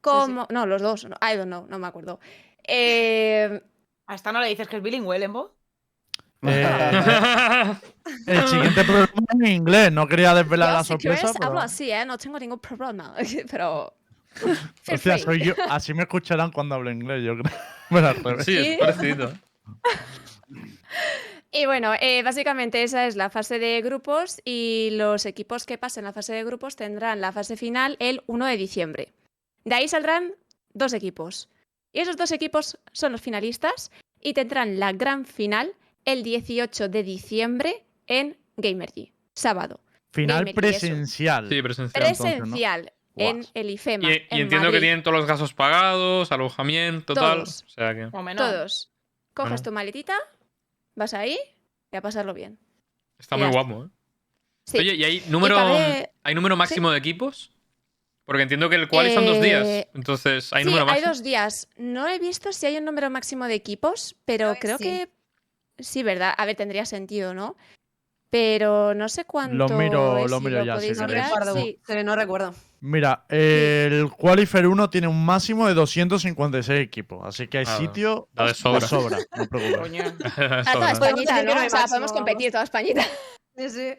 Como, 0.00 0.48
No, 0.50 0.66
los 0.66 0.82
dos, 0.82 1.04
no, 1.04 1.16
I 1.22 1.36
don't 1.36 1.46
know, 1.46 1.66
no 1.68 1.78
me 1.78 1.86
acuerdo. 1.86 2.18
Eh, 2.66 3.62
¿A 4.08 4.14
esta 4.16 4.32
no 4.32 4.40
le 4.40 4.48
dices 4.48 4.66
que 4.66 4.76
es 4.78 4.82
bilingüe, 4.82 5.18
Lembo? 5.20 5.54
Eh, 6.42 7.74
el 8.26 8.48
siguiente 8.48 8.84
programa 8.84 9.08
es 9.34 9.40
en 9.40 9.46
inglés, 9.46 9.92
no 9.92 10.06
quería 10.06 10.34
desvelar 10.34 10.68
yo, 10.70 10.74
la 10.74 10.82
si 10.84 10.88
sorpresa. 10.88 11.14
quieres, 11.16 11.32
pero- 11.36 11.46
hablo 11.48 11.60
así, 11.60 11.90
¿eh? 11.90 12.04
No 12.04 12.16
tengo 12.18 12.38
ningún 12.38 12.58
problema, 12.60 13.14
pero... 13.50 13.92
Hostia, 14.92 14.98
free. 15.16 15.18
soy 15.24 15.42
yo. 15.44 15.54
Así 15.68 15.94
me 15.94 16.02
escucharán 16.02 16.52
cuando 16.52 16.76
hable 16.76 16.92
inglés, 16.92 17.24
yo 17.24 17.36
creo. 17.38 17.52
Bueno, 17.90 18.08
al 18.08 18.44
Sí. 18.44 18.56
es 18.56 18.78
parecido. 18.78 19.32
Y 21.50 21.64
bueno, 21.66 21.92
eh, 22.00 22.22
básicamente 22.22 22.82
esa 22.82 23.06
es 23.06 23.16
la 23.16 23.30
fase 23.30 23.58
de 23.58 23.80
grupos 23.80 24.40
y 24.44 24.90
los 24.92 25.24
equipos 25.24 25.64
que 25.64 25.78
pasen 25.78 26.04
la 26.04 26.12
fase 26.12 26.34
de 26.34 26.44
grupos 26.44 26.76
tendrán 26.76 27.20
la 27.22 27.32
fase 27.32 27.56
final 27.56 27.96
el 28.00 28.22
1 28.26 28.44
de 28.46 28.56
diciembre. 28.58 29.12
De 29.64 29.74
ahí 29.74 29.88
saldrán 29.88 30.34
dos 30.74 30.92
equipos. 30.92 31.48
Y 31.94 32.00
esos 32.00 32.18
dos 32.18 32.30
equipos 32.32 32.78
son 32.92 33.12
los 33.12 33.22
finalistas 33.22 33.90
y 34.20 34.34
tendrán 34.34 34.78
la 34.78 34.92
gran 34.92 35.24
final 35.24 35.72
el 36.12 36.22
18 36.22 36.88
de 36.88 37.02
diciembre 37.02 37.84
en 38.06 38.36
Gamergy, 38.56 39.12
sábado. 39.34 39.80
Final 40.10 40.48
eso. 40.48 40.54
presencial. 40.54 41.48
Sí, 41.48 41.60
presencial. 41.62 42.02
entonces, 42.02 42.38
¿no? 42.38 42.42
Presencial 42.44 42.92
en 43.16 43.46
el 43.54 43.70
IFEMA. 43.70 44.10
Y, 44.10 44.14
y 44.14 44.26
en 44.30 44.40
entiendo 44.42 44.70
que 44.72 44.80
tienen 44.80 45.02
todos 45.02 45.16
los 45.18 45.26
gastos 45.26 45.52
pagados, 45.52 46.32
alojamiento, 46.32 47.14
tal. 47.14 47.38
Todos. 47.44 47.64
O 47.64 47.68
sea 47.68 47.94
que. 47.94 48.08
O 48.12 48.22
menos. 48.22 48.50
Todos. 48.50 48.90
Coges 49.34 49.50
Bueno. 49.50 49.62
tu 49.62 49.72
maletita, 49.72 50.16
vas 50.96 51.14
ahí 51.14 51.38
y 51.92 51.96
a 51.96 52.00
pasarlo 52.00 52.32
bien. 52.34 52.58
Está 53.18 53.36
Y 53.36 53.40
muy 53.40 53.50
guapo, 53.50 53.84
¿eh? 53.84 53.88
Sí. 54.64 54.78
Oye, 54.78 54.94
¿y 54.94 55.04
hay 55.04 55.22
número, 55.28 55.56
¿hay 55.58 56.34
número 56.34 56.56
máximo 56.56 56.90
de 56.90 56.98
equipos? 56.98 57.52
Porque 58.24 58.42
entiendo 58.42 58.68
que 58.68 58.76
el 58.76 58.88
quali 58.88 59.12
son 59.14 59.24
dos 59.24 59.40
días. 59.40 59.66
Eh, 59.66 59.88
Entonces, 59.94 60.52
¿hay 60.52 60.62
sí, 60.62 60.66
número 60.70 60.84
hay 60.84 60.90
máximo? 60.90 61.08
dos 61.08 61.22
días. 61.22 61.68
No 61.76 62.06
he 62.08 62.18
visto 62.18 62.52
si 62.52 62.66
hay 62.66 62.76
un 62.76 62.84
número 62.84 63.08
máximo 63.08 63.46
de 63.46 63.54
equipos, 63.54 64.16
pero 64.26 64.54
Creo 64.60 64.76
que 64.76 65.08
sí, 65.78 66.02
¿verdad? 66.02 66.34
A 66.36 66.44
ver, 66.46 66.56
tendría 66.56 66.84
sentido, 66.84 67.34
¿no? 67.34 67.56
Pero 68.30 68.94
no 68.94 69.08
sé 69.08 69.24
cuánto 69.24 69.68
miro- 69.70 70.18
es, 70.18 70.30
lo 70.30 70.38
si 70.38 70.44
miro 70.44 70.62
ya, 70.64 70.78
si 70.80 70.90
No 70.92 71.06
recuerdo, 71.06 71.54
Sí. 71.54 71.78
no 72.04 72.14
recuerdo. 72.14 72.54
Mira, 72.80 73.24
el 73.30 74.10
Qualifier 74.10 74.66
1 74.66 74.90
tiene 74.90 75.08
un 75.08 75.24
máximo 75.24 75.66
de 75.66 75.72
256 75.74 76.80
equipos, 76.80 77.26
así 77.26 77.48
que 77.48 77.58
hay 77.58 77.64
Ah, 77.66 77.76
sitio 77.78 78.28
de 78.34 78.52
sobra. 78.54 78.80
sobra, 78.86 79.18
no 79.34 79.48
te 79.48 79.48
preocupes. 79.48 80.12
A 80.38 80.72
toda 80.74 80.92
Españita, 80.92 81.40
O 81.66 81.70
sea, 81.70 81.86
podemos 81.86 82.12
competir 82.12 82.52
toda 82.52 82.64
Españita. 82.64 83.02
Sí, 83.56 83.70
sí. 83.70 83.94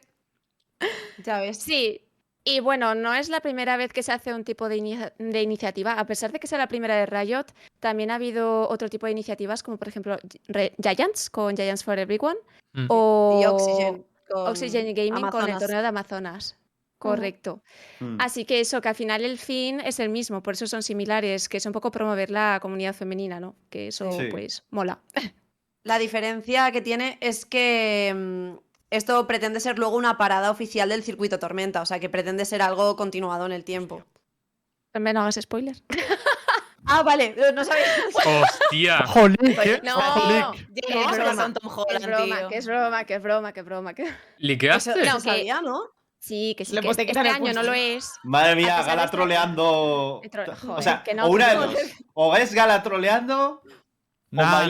Ya 1.25 1.39
ves. 1.41 1.59
Sí. 1.61 2.05
Y 2.43 2.61
bueno, 2.61 2.95
no 2.95 3.13
es 3.13 3.29
la 3.29 3.41
primera 3.41 3.75
vez 3.77 3.91
que 3.93 4.01
se 4.01 4.11
hace 4.11 4.33
un 4.33 4.43
tipo 4.43 4.69
de, 4.69 4.77
inicia- 4.77 5.13
de 5.17 5.41
iniciativa. 5.41 5.93
A 5.93 6.05
pesar 6.05 6.31
de 6.31 6.39
que 6.39 6.47
sea 6.47 6.57
la 6.57 6.67
primera 6.67 6.95
de 6.95 7.05
Riot, 7.05 7.45
también 7.79 8.11
ha 8.11 8.15
habido 8.15 8.67
otro 8.69 8.89
tipo 8.89 9.05
de 9.05 9.11
iniciativas, 9.11 9.61
como 9.61 9.77
por 9.77 9.87
ejemplo 9.87 10.17
Re- 10.47 10.73
Giants, 10.81 11.29
con 11.29 11.55
Giants 11.55 11.83
for 11.83 11.99
Everyone, 11.99 12.37
Mm. 12.73 12.85
o 12.89 13.39
Y 13.41 13.45
Oxygen. 13.45 14.05
con 14.29 14.47
Oxygen 14.47 14.93
Gaming 14.95 15.29
con 15.31 15.49
el 15.49 15.57
torneo 15.57 15.81
de 15.81 15.87
Amazonas. 15.87 16.55
Correcto. 16.97 17.61
Mm. 17.99 18.17
Así 18.19 18.45
que 18.45 18.59
eso, 18.59 18.81
que 18.81 18.89
al 18.89 18.95
final 18.95 19.23
el 19.23 19.37
fin 19.37 19.79
es 19.79 19.99
el 19.99 20.09
mismo, 20.09 20.43
por 20.43 20.53
eso 20.53 20.67
son 20.67 20.83
similares, 20.83 21.47
que 21.49 21.57
es 21.57 21.65
un 21.65 21.71
poco 21.71 21.91
promover 21.91 22.29
la 22.29 22.59
comunidad 22.61 22.93
femenina, 22.93 23.39
¿no? 23.39 23.55
Que 23.69 23.87
eso 23.87 24.11
Sí. 24.11 24.27
pues 24.31 24.63
mola. 24.69 24.99
La 25.83 25.97
diferencia 25.97 26.71
que 26.71 26.81
tiene 26.81 27.17
es 27.21 27.45
que 27.45 28.13
mm, 28.13 28.57
esto 28.89 29.25
pretende 29.27 29.59
ser 29.59 29.77
luego 29.79 29.95
una 29.95 30.17
parada 30.17 30.51
oficial 30.51 30.89
del 30.89 31.03
circuito 31.03 31.39
Tormenta, 31.39 31.81
o 31.81 31.85
sea 31.85 31.99
que 31.99 32.09
pretende 32.09 32.45
ser 32.45 32.61
algo 32.61 32.95
continuado 32.95 33.45
en 33.45 33.51
el 33.51 33.63
tiempo. 33.63 34.03
También 34.91 35.13
no 35.15 35.21
hagas 35.21 35.39
spoilers. 35.41 35.83
Ah, 36.91 37.03
vale, 37.03 37.35
no 37.53 37.63
sabía. 37.63 37.85
¡Hostia! 38.15 38.97
¡Jolín! 39.05 39.37
¿qué? 39.61 39.79
No, 39.83 39.93
¡Jolín! 39.93 40.65
que 40.73 40.91
¿Cómo 40.93 41.11
es 41.11 41.17
broma, 41.19 41.53
Tom 41.53 41.85
que 41.87 41.95
es 41.97 42.05
broma, 42.07 42.37
tío? 42.39 42.47
que 42.49 42.57
es 42.57 42.65
broma, 42.65 43.03
que 43.03 43.13
es 43.13 43.21
broma, 43.21 43.53
que 43.53 43.59
es 43.59 43.65
broma. 43.65 43.93
Que... 43.93 44.03
Eso, 44.03 44.15
¿Liqueaste? 44.39 44.91
eso 44.91 44.99
No, 45.05 45.15
que- 45.17 45.21
sabía, 45.29 45.61
¿no? 45.61 45.83
Sí, 46.17 46.55
que 46.57 46.65
sí, 46.65 46.73
Le 46.73 46.81
que 46.81 46.89
este, 46.89 47.11
año 47.19 47.39
no 47.39 47.45
justo. 47.45 47.63
lo 47.63 47.73
es. 47.73 48.11
Madre 48.23 48.55
mía, 48.55 48.81
Gala 48.81 49.07
troleando. 49.11 50.21
He 50.23 50.31
tro- 50.31 50.51
o 50.51 50.55
joder, 50.55 50.83
sea, 50.83 51.03
que 51.03 51.13
no, 51.13 51.25
o 51.25 51.29
una 51.29 51.49
de 51.49 51.55
no. 51.57 51.67
dos. 51.67 51.77
O 52.15 52.35
es 52.35 52.53
Gala 52.55 52.81
troleando 52.81 53.61
No 54.31 54.59
de 54.59 54.67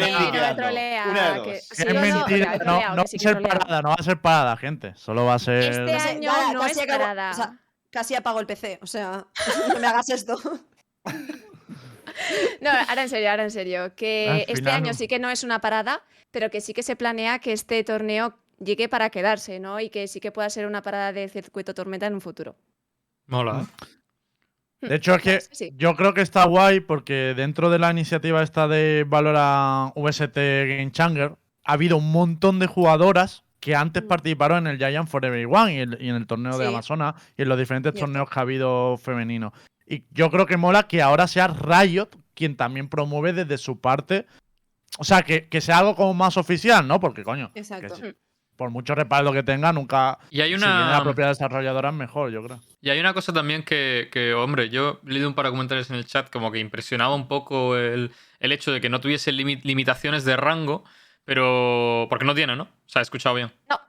que- 1.44 1.60
sí, 1.62 1.84
es 1.84 1.94
no, 1.94 2.00
mentira, 2.02 2.58
no, 2.66 2.96
no 2.96 2.96
va 2.96 3.02
a 3.04 3.08
ser 3.08 3.42
parada, 3.42 3.82
no 3.82 3.90
va 3.90 3.96
a 4.00 4.04
ser 4.04 4.22
parada, 4.22 4.58
gente. 4.58 4.94
Solo 4.96 5.26
va 5.26 5.34
a 5.36 5.40
ser. 5.40 5.64
Este 5.64 5.82
No 5.82 6.32
año 6.32 6.54
no 6.54 6.62
casi 6.62 6.72
es 6.80 6.86
acabo- 6.86 7.00
parada. 7.00 7.32
o 7.32 7.34
sea, 7.34 7.60
casi 7.92 8.16
apago 8.16 8.40
el 8.40 8.46
PC, 8.48 8.80
o 8.82 8.88
sea, 8.88 9.26
no 9.74 9.80
me 9.80 9.88
hagas 9.88 10.10
esto. 10.10 10.38
No, 12.60 12.70
ahora 12.72 13.04
en 13.04 13.10
serio, 13.10 13.30
ahora 13.30 13.44
en 13.44 13.52
serio. 13.52 13.96
Que 13.96 14.46
Al 14.48 14.56
este 14.58 14.70
año 14.70 14.88
no. 14.88 14.94
sí 14.94 15.08
que 15.08 15.20
no 15.20 15.30
es 15.30 15.44
una 15.44 15.62
parada, 15.62 16.02
pero 16.32 16.50
que 16.50 16.60
sí 16.60 16.74
que 16.74 16.84
se 16.84 16.96
planea 16.98 17.40
que 17.40 17.54
este 17.54 17.82
torneo 17.84 18.38
llegue 18.60 18.90
para 18.90 19.10
quedarse, 19.10 19.60
¿no? 19.60 19.80
Y 19.80 19.90
que 19.90 20.08
sí 20.08 20.20
que 20.20 20.32
pueda 20.32 20.50
ser 20.50 20.66
una 20.66 20.82
parada 20.82 21.14
del 21.14 21.30
circuito 21.30 21.74
tormenta 21.74 22.08
en 22.08 22.16
un 22.16 22.22
futuro. 22.22 22.56
Mola, 23.28 23.62
¿eh? 23.62 23.86
De 24.82 24.96
hecho, 24.96 25.16
es 25.16 25.22
que 25.22 25.42
Sí. 25.52 25.72
yo 25.76 25.96
creo 25.96 26.14
que 26.14 26.22
está 26.22 26.46
guay 26.46 26.80
porque 26.80 27.34
dentro 27.36 27.70
de 27.70 27.80
la 27.80 27.92
iniciativa 27.92 28.42
esta 28.42 28.68
de 28.68 29.06
Valora 29.08 29.92
VST 29.96 30.36
Game 30.68 30.92
Changer 30.92 31.36
ha 31.66 31.74
habido 31.74 31.98
un 31.98 32.12
montón 32.12 32.60
de 32.60 32.68
jugadoras 32.68 33.44
que 33.60 33.76
antes 33.76 34.04
Mm. 34.04 34.08
participaron 34.08 34.68
en 34.68 34.74
el 34.74 34.78
Giant 34.78 35.10
Forever 35.10 35.46
One 35.48 35.74
y, 35.76 35.78
el- 35.80 35.98
y 36.00 36.08
en 36.10 36.16
el 36.16 36.26
torneo 36.28 36.58
de. 36.58 36.68
Amazonas 36.68 37.16
y 37.38 37.42
en 37.42 37.50
los 37.50 37.58
diferentes 37.60 37.94
torneos 37.94 38.30
que 38.30 38.40
ha 38.40 38.44
habido 38.44 38.98
femeninos. 38.98 39.52
Y 39.86 40.04
yo 40.12 40.30
creo 40.32 40.46
que 40.46 40.56
mola 40.56 40.84
que 40.88 41.02
ahora 41.02 41.28
sea 41.28 41.48
Riot 41.48 42.10
quien 42.34 42.56
también 42.56 42.88
promueve 42.88 43.34
desde 43.34 43.58
su 43.58 43.80
parte. 43.82 44.28
O 44.98 45.04
sea, 45.04 45.24
que, 45.24 45.50
que 45.50 45.60
sea 45.62 45.80
algo 45.80 45.96
como 45.96 46.14
más 46.14 46.38
oficial, 46.38 46.88
¿no? 46.88 47.00
Porque, 47.02 47.24
coño, 47.24 47.52
Exacto. 47.54 47.96
si- 47.96 48.16
por 48.60 48.70
mucho 48.70 48.94
respaldo 48.94 49.32
que 49.34 49.42
tenga, 49.42 49.74
nunca. 49.74 50.20
Y 50.30 50.42
hay 50.42 50.50
Si 50.52 50.58
viene 50.58 50.72
una. 50.72 50.92
la 50.92 51.02
propia 51.04 51.28
desarrolladora 51.28 51.90
es 51.90 51.96
mejor, 51.96 52.30
yo 52.30 52.44
creo. 52.44 52.60
Y 52.82 52.90
hay 52.92 53.00
una 53.00 53.16
cosa 53.16 53.34
también 53.34 53.64
que, 53.64 54.10
que, 54.12 54.36
hombre, 54.36 54.70
yo 54.70 55.00
he 55.08 55.12
leído 55.12 55.28
un 55.28 55.34
par 55.34 55.46
de 55.46 55.52
comentarios 55.52 55.90
en 55.90 55.96
el 55.96 56.06
chat 56.06 56.30
como 56.30 56.52
que 56.52 56.60
impresionaba 56.60 57.16
un 57.16 57.28
poco 57.28 57.76
el, 57.76 58.12
el 58.40 58.52
hecho 58.52 58.72
de 58.72 58.80
que 58.82 58.90
no 58.90 59.00
tuviese 59.02 59.32
limi- 59.34 59.62
limitaciones 59.64 60.26
de 60.26 60.36
rango, 60.38 60.84
pero... 61.26 62.06
Porque 62.10 62.26
no 62.26 62.36
tiene, 62.36 62.56
¿no? 62.56 62.64
O 62.64 62.70
sea, 62.86 63.02
he 63.02 63.04
escuchado 63.04 63.34
bien. 63.36 63.52
No. 63.70 63.80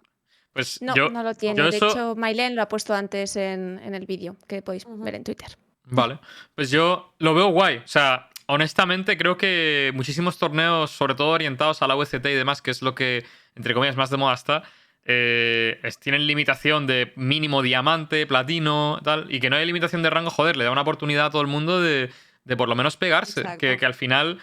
Pues 0.53 0.81
No, 0.81 0.95
yo... 0.95 1.11
no 1.11 1.23
lo 1.23 1.35
tiene. 1.35 1.59
yo 1.59 1.71
De 1.71 1.77
eso- 1.77 1.91
hecho, 1.91 2.15
Mailen 2.17 2.57
lo 2.57 2.63
ha 2.63 2.69
puesto 2.69 2.95
antes 2.95 3.37
en, 3.37 3.79
en 3.85 3.95
el 3.95 4.07
vídeo 4.07 4.37
que 4.49 4.63
podéis 4.63 4.87
ver 4.89 5.17
en 5.17 5.25
Twitter. 5.25 5.49
Vale. 5.85 6.19
Pues 6.55 6.71
yo 6.71 7.15
lo 7.19 7.35
veo 7.35 7.49
guay. 7.49 7.79
O 7.79 7.87
sea, 7.89 8.30
honestamente 8.51 9.17
creo 9.17 9.37
que 9.37 9.91
muchísimos 9.95 10.39
torneos, 10.39 10.91
sobre 10.91 11.15
todo 11.15 11.29
orientados 11.29 11.83
a 11.83 11.87
la 11.87 11.97
UCT 11.97 12.27
y 12.27 12.35
demás, 12.35 12.63
que 12.63 12.71
es 12.71 12.83
lo 12.83 12.95
que, 12.95 13.25
entre 13.57 13.75
comillas, 13.75 13.97
más 13.97 14.11
de 14.11 14.17
moda 14.17 14.35
está, 14.35 14.63
eh, 15.05 15.81
es- 15.83 15.99
tienen 15.99 16.27
limitación 16.27 16.87
de 16.87 17.13
mínimo 17.17 17.63
diamante, 17.63 18.27
platino, 18.27 19.01
tal, 19.03 19.27
y 19.33 19.41
que 19.41 19.51
no 19.51 19.57
hay 19.57 19.67
limitación 19.67 20.03
de 20.03 20.11
rango, 20.11 20.31
joder, 20.31 20.57
le 20.57 20.65
da 20.65 20.71
una 20.71 20.83
oportunidad 20.83 21.27
a 21.27 21.31
todo 21.31 21.43
el 21.43 21.49
mundo 21.49 21.81
de, 21.81 22.11
de 22.45 22.57
por 22.57 22.69
lo 22.69 22.75
menos 22.77 22.97
pegarse. 22.97 23.43
Que, 23.59 23.77
que 23.79 23.87
al 23.87 23.95
final... 23.95 24.39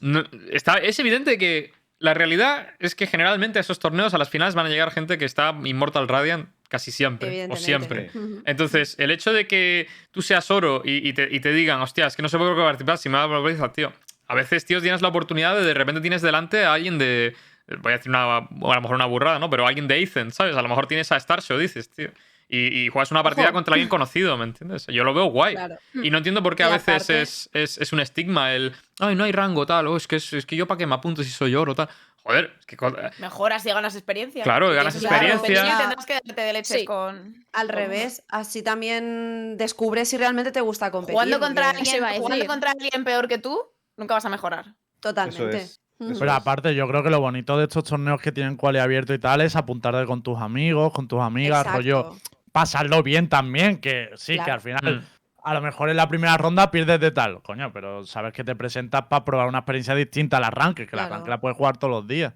no- 0.00 0.24
está, 0.50 0.74
es 0.78 0.98
evidente 0.98 1.38
que 1.38 1.72
la 1.98 2.12
realidad 2.14 2.68
es 2.78 2.94
que 2.94 3.06
generalmente 3.06 3.58
a 3.58 3.62
esos 3.62 3.78
torneos, 3.78 4.12
a 4.12 4.18
las 4.18 4.28
finales, 4.28 4.54
van 4.54 4.66
a 4.66 4.68
llegar 4.68 4.90
gente 4.90 5.16
que 5.18 5.24
está 5.24 5.54
Immortal 5.64 6.08
Radiant 6.08 6.48
casi 6.68 6.90
siempre. 6.90 7.46
O 7.50 7.56
siempre. 7.56 8.10
Entonces, 8.44 8.96
el 8.98 9.10
hecho 9.10 9.32
de 9.32 9.46
que 9.46 9.88
tú 10.10 10.22
seas 10.22 10.50
oro 10.50 10.82
y, 10.84 11.08
y 11.08 11.12
te, 11.12 11.28
y 11.30 11.40
te 11.40 11.52
digan, 11.52 11.80
hostia, 11.80 12.06
es 12.06 12.16
que 12.16 12.22
no 12.22 12.28
sé 12.28 12.38
por 12.38 12.54
qué 12.54 12.62
participar 12.62 12.98
si 12.98 13.08
me 13.08 13.16
va 13.18 13.24
a 13.24 13.26
volver 13.26 13.72
tío. 13.72 13.92
A 14.28 14.34
veces, 14.34 14.64
tío, 14.64 14.80
tienes 14.80 15.02
la 15.02 15.08
oportunidad 15.08 15.54
de 15.56 15.62
de 15.62 15.74
repente 15.74 16.00
tienes 16.00 16.22
delante 16.22 16.64
a 16.64 16.72
alguien 16.74 16.98
de. 16.98 17.34
Voy 17.80 17.92
a 17.92 17.96
decir 17.96 18.10
una, 18.10 18.36
a 18.38 18.48
lo 18.50 18.80
mejor 18.80 18.94
una 18.94 19.06
burrada, 19.06 19.38
¿no? 19.38 19.50
Pero 19.50 19.66
alguien 19.66 19.88
de 19.88 20.00
Ethan, 20.00 20.30
¿sabes? 20.32 20.56
A 20.56 20.62
lo 20.62 20.68
mejor 20.68 20.86
tienes 20.86 21.10
a 21.12 21.18
Starshow, 21.18 21.58
dices, 21.58 21.90
tío. 21.90 22.10
Y, 22.48 22.84
y 22.84 22.88
juegas 22.90 23.10
una 23.10 23.24
partida 23.24 23.46
Ojo. 23.46 23.54
contra 23.54 23.74
alguien 23.74 23.88
conocido, 23.88 24.36
¿me 24.36 24.44
entiendes? 24.44 24.86
Yo 24.86 25.02
lo 25.02 25.12
veo 25.12 25.24
guay. 25.24 25.54
Claro. 25.56 25.76
Y 26.00 26.10
no 26.10 26.18
entiendo 26.18 26.44
por 26.44 26.54
qué 26.54 26.62
Y 26.62 26.66
a 26.66 26.68
veces 26.68 26.88
aparte- 27.02 27.22
es, 27.22 27.50
es, 27.52 27.78
es 27.78 27.92
un 27.92 27.98
estigma 27.98 28.54
el. 28.54 28.72
Ay, 29.00 29.16
no 29.16 29.24
hay 29.24 29.32
rango, 29.32 29.66
tal. 29.66 29.88
O 29.88 29.96
es 29.96 30.06
que, 30.06 30.16
es, 30.16 30.32
es 30.32 30.46
que 30.46 30.54
yo 30.54 30.66
para 30.66 30.78
qué 30.78 30.86
me 30.86 30.94
apunto 30.94 31.24
si 31.24 31.30
soy 31.30 31.56
oro, 31.56 31.74
tal. 31.74 31.88
Joder, 32.26 32.52
es 32.58 32.66
que. 32.66 32.76
co- 32.76 32.92
Mejoras 33.20 33.64
y 33.66 33.68
ganas 33.68 33.94
experiencia. 33.94 34.42
Claro, 34.42 34.72
ganas 34.72 34.96
experiencia. 34.96 35.38
femenino, 35.46 35.78
Tendrás 35.78 36.06
que 36.06 36.14
darte 36.24 36.40
de 36.42 36.52
leches 36.52 36.80
Sí. 36.80 36.84
con. 36.84 37.46
Al 37.52 37.66
con- 37.68 37.76
revés, 37.76 38.24
así 38.28 38.62
también 38.62 39.56
descubres 39.56 40.08
si 40.08 40.16
realmente 40.16 40.50
te 40.50 40.60
gusta 40.60 40.90
competir. 40.90 41.14
Jugando 41.14 41.38
contra, 41.38 41.70
alguien, 41.70 42.02
jugando 42.18 42.46
contra 42.46 42.70
alguien 42.72 43.04
peor 43.04 43.28
que 43.28 43.38
tú, 43.38 43.60
nunca 43.96 44.14
vas 44.14 44.24
a 44.24 44.28
mejorar. 44.28 44.74
Totalmente. 45.00 45.56
es, 45.58 45.80
eso 46.00 46.18
Pero 46.18 46.32
es. 46.32 46.36
aparte, 46.36 46.74
yo 46.74 46.88
creo 46.88 47.02
que 47.04 47.10
lo 47.10 47.20
bonito 47.20 47.56
de 47.58 47.64
estos 47.64 47.84
torneos 47.84 48.20
que 48.20 48.32
tienen 48.32 48.56
quali 48.56 48.78
abierto 48.80 49.14
y 49.14 49.18
tal 49.20 49.40
es 49.40 49.54
apuntarte 49.54 50.04
con 50.06 50.22
tus 50.22 50.38
amigos, 50.40 50.92
con 50.92 51.06
tus 51.06 51.20
amigas, 51.20 51.60
Exacto. 51.60 51.76
rollo, 51.78 52.16
pasarlo 52.50 53.02
bien 53.04 53.28
también, 53.28 53.80
que 53.80 54.10
sí, 54.16 54.32
que 54.32 54.38
Claro. 54.38 54.52
al 54.54 54.60
final 54.60 54.96
Mm. 54.96 55.15
A 55.46 55.54
lo 55.54 55.60
mejor 55.60 55.88
en 55.90 55.96
la 55.96 56.08
primera 56.08 56.36
ronda 56.36 56.70
pierdes 56.70 56.98
de 57.00 57.10
tal, 57.12 57.40
coño, 57.42 57.72
pero 57.72 58.04
sabes 58.04 58.32
que 58.32 58.42
te 58.44 58.54
presentas 58.56 59.06
para 59.06 59.24
probar 59.24 59.46
una 59.48 59.58
experiencia 59.58 59.94
distinta 59.94 60.36
al 60.38 60.44
arranque, 60.44 60.82
que 60.86 60.96
el 60.96 60.98
Claro. 61.00 61.14
arranque 61.14 61.30
la 61.30 61.40
puedes 61.40 61.56
jugar 61.56 61.76
todos 61.78 61.90
los 61.92 62.06
días. 62.08 62.34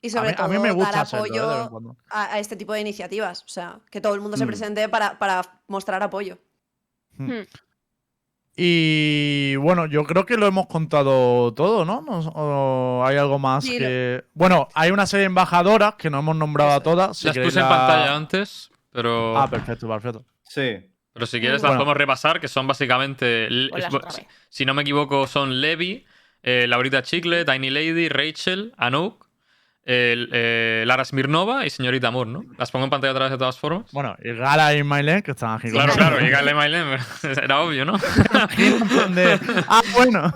Y 0.00 0.10
sobre 0.10 0.28
a, 0.28 0.30
mí, 0.30 0.36
todo 0.36 0.46
a 0.46 0.48
mí 0.50 0.58
me 0.58 0.70
gusta 0.70 0.92
dar 0.92 1.02
hacerlo, 1.02 1.26
¿eh? 1.26 1.38
apoyo 1.40 1.70
cuando. 1.70 1.96
a, 2.10 2.34
a 2.34 2.38
este 2.38 2.54
tipo 2.54 2.72
de 2.72 2.80
iniciativas. 2.82 3.42
O 3.42 3.48
sea, 3.48 3.80
que 3.90 4.00
todo 4.00 4.14
el 4.14 4.20
mundo 4.20 4.36
se 4.36 4.44
Mm. 4.44 4.48
presente 4.48 4.88
para, 4.88 5.18
para 5.18 5.42
mostrar 5.66 6.02
apoyo. 6.02 6.38
Y 8.58 9.56
bueno, 9.56 9.86
yo 9.86 10.04
creo 10.04 10.24
que 10.24 10.36
lo 10.38 10.46
hemos 10.46 10.66
contado 10.66 11.52
todo, 11.52 11.84
¿no? 11.84 11.98
O 12.34 13.04
hay 13.04 13.16
algo 13.18 13.38
más 13.38 13.64
Sí, 13.64 13.76
que. 13.78 14.24
Bueno, 14.32 14.68
hay 14.74 14.90
una 14.90 15.06
serie 15.06 15.22
de 15.22 15.26
embajadoras 15.26 15.96
que 15.96 16.08
no 16.08 16.20
hemos 16.20 16.36
nombrado 16.36 16.72
a 16.72 16.80
todas. 16.82 17.16
si 17.18 17.26
Las 17.26 17.36
puse 17.38 17.58
en 17.58 17.64
la- 17.64 17.68
pantalla 17.68 18.14
antes, 18.16 18.70
pero. 18.92 19.36
Ah, 19.36 19.48
perfecto, 19.50 19.86
perfecto. 19.88 20.24
Sí. 20.42 20.88
Pero 21.16 21.26
si 21.26 21.40
quieres 21.40 21.62
las 21.62 21.70
Bueno. 21.70 21.78
podemos 21.78 21.96
repasar, 21.96 22.40
que 22.40 22.48
son 22.48 22.66
básicamente, 22.66 23.46
l- 23.46 23.70
Ponlas 23.70 23.88
es- 23.88 23.94
otra 23.94 24.10
vez. 24.12 24.26
si 24.50 24.64
no 24.66 24.74
me 24.74 24.82
equivoco, 24.82 25.26
son 25.26 25.60
Levi, 25.62 26.04
eh, 26.42 26.66
Laurita 26.68 27.02
Chicle, 27.02 27.44
Tiny 27.46 27.70
Lady, 27.70 28.08
Rachel, 28.10 28.74
Anouk, 28.76 29.26
el, 29.84 30.28
eh, 30.32 30.84
Lara 30.86 31.04
Smirnova 31.04 31.64
y 31.64 31.70
Señorita 31.70 32.10
Moore, 32.10 32.30
¿no? 32.30 32.44
Las 32.58 32.70
pongo 32.70 32.84
en 32.84 32.90
pantalla 32.90 33.12
otra 33.12 33.24
vez 33.26 33.32
de 33.32 33.38
todas 33.38 33.58
formas. 33.58 33.90
Bueno, 33.92 34.14
y 34.22 34.32
Gala 34.34 34.74
y 34.74 34.82
Mailen, 34.82 35.22
que 35.22 35.30
están 35.30 35.56
aquí. 35.58 35.70
Claro, 35.70 35.94
claro, 35.94 36.20
y 36.24 36.28
Gale 36.28 36.54
Mailen, 36.54 36.98
era 37.42 37.60
obvio, 37.62 37.84
¿no? 37.84 37.94
Ah, 39.68 39.82
bueno. 39.94 40.32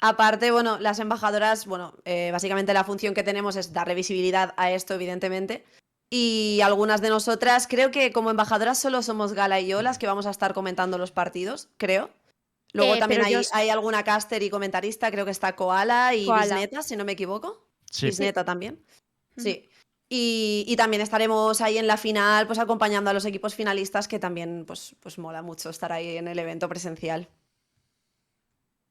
Aparte, 0.00 0.50
bueno, 0.52 0.78
las 0.78 1.00
embajadoras, 1.00 1.66
bueno, 1.66 1.94
eh, 2.04 2.30
básicamente 2.30 2.72
la 2.72 2.84
función 2.84 3.14
que 3.14 3.24
tenemos 3.24 3.56
es 3.56 3.72
darle 3.72 3.94
visibilidad 3.96 4.54
a 4.56 4.70
esto, 4.70 4.94
evidentemente. 4.94 5.64
Y 6.10 6.60
algunas 6.62 7.00
de 7.02 7.10
nosotras, 7.10 7.66
creo 7.66 7.90
que 7.90 8.12
como 8.12 8.30
embajadoras 8.30 8.78
solo 8.78 9.02
somos 9.02 9.34
Gala 9.34 9.60
y 9.60 9.66
yo 9.68 9.82
las 9.82 9.98
que 9.98 10.06
vamos 10.06 10.26
a 10.26 10.30
estar 10.30 10.54
comentando 10.54 10.96
los 10.96 11.10
partidos, 11.12 11.68
creo. 11.76 12.10
Luego 12.72 12.94
Eh, 12.94 12.98
también 12.98 13.22
hay, 13.24 13.32
yo- 13.34 13.40
hay 13.52 13.68
alguna 13.70 14.04
caster 14.04 14.42
y 14.42 14.50
comentarista, 14.50 15.10
creo 15.10 15.24
que 15.24 15.30
está 15.30 15.54
Koala 15.56 16.14
y 16.14 16.24
Koala. 16.26 16.42
Bisneta, 16.56 16.82
si 16.82 16.96
no 16.96 17.04
me 17.04 17.12
equivoco. 17.12 17.66
Sí. 17.90 18.06
Bisneta 18.06 18.44
también. 18.44 18.82
Sí. 19.36 19.68
Y, 20.10 20.64
y 20.66 20.76
también 20.76 21.02
estaremos 21.02 21.60
ahí 21.60 21.76
en 21.76 21.86
la 21.86 21.98
final, 21.98 22.46
pues 22.46 22.58
acompañando 22.58 23.10
a 23.10 23.12
los 23.12 23.26
equipos 23.26 23.54
finalistas, 23.54 24.08
que 24.08 24.18
también, 24.18 24.64
pues, 24.66 24.96
pues 25.00 25.18
mola 25.18 25.42
mucho 25.42 25.68
estar 25.68 25.92
ahí 25.92 26.16
en 26.16 26.28
el 26.28 26.38
evento 26.38 26.68
presencial. 26.68 27.28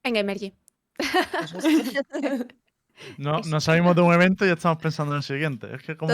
En 0.04 0.14
Gamergy. 0.14 0.54
No, 3.18 3.40
no 3.46 3.62
salimos 3.62 3.96
de 3.96 4.02
un 4.02 4.14
evento 4.14 4.44
y 4.46 4.48
ya 4.48 4.54
estamos 4.56 4.80
pensando 4.82 5.14
en 5.14 5.18
el 5.18 5.24
siguiente. 5.24 5.74
Es 5.76 5.84
que 5.84 5.96
como. 5.98 6.14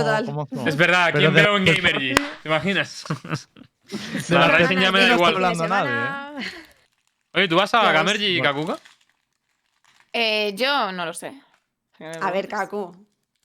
Es 0.65 0.75
verdad, 0.77 1.13
¿quién 1.13 1.33
de- 1.33 1.41
veo 1.41 1.57
en 1.57 1.65
Gamergy? 1.65 2.13
¿Te 2.43 2.49
imaginas? 2.49 3.05
De 4.29 4.35
la 4.35 4.47
Rising 4.57 4.77
ya 4.79 4.91
me 4.91 5.01
da 5.01 5.07
no 5.09 5.13
igual. 5.15 5.33
está 5.33 5.47
hablando 5.47 5.67
nadie, 5.67 5.91
¿eh? 6.45 6.47
Oye, 7.33 7.47
¿tú 7.47 7.55
vas 7.57 7.73
a 7.73 7.91
Gamergy 7.91 8.37
y. 8.37 8.41
Kakuka? 8.41 8.77
Eh, 10.13 10.53
yo 10.55 10.91
no 10.91 11.05
lo 11.05 11.13
sé. 11.13 11.33
A 12.21 12.31
ver, 12.31 12.47
Kaku. 12.47 12.91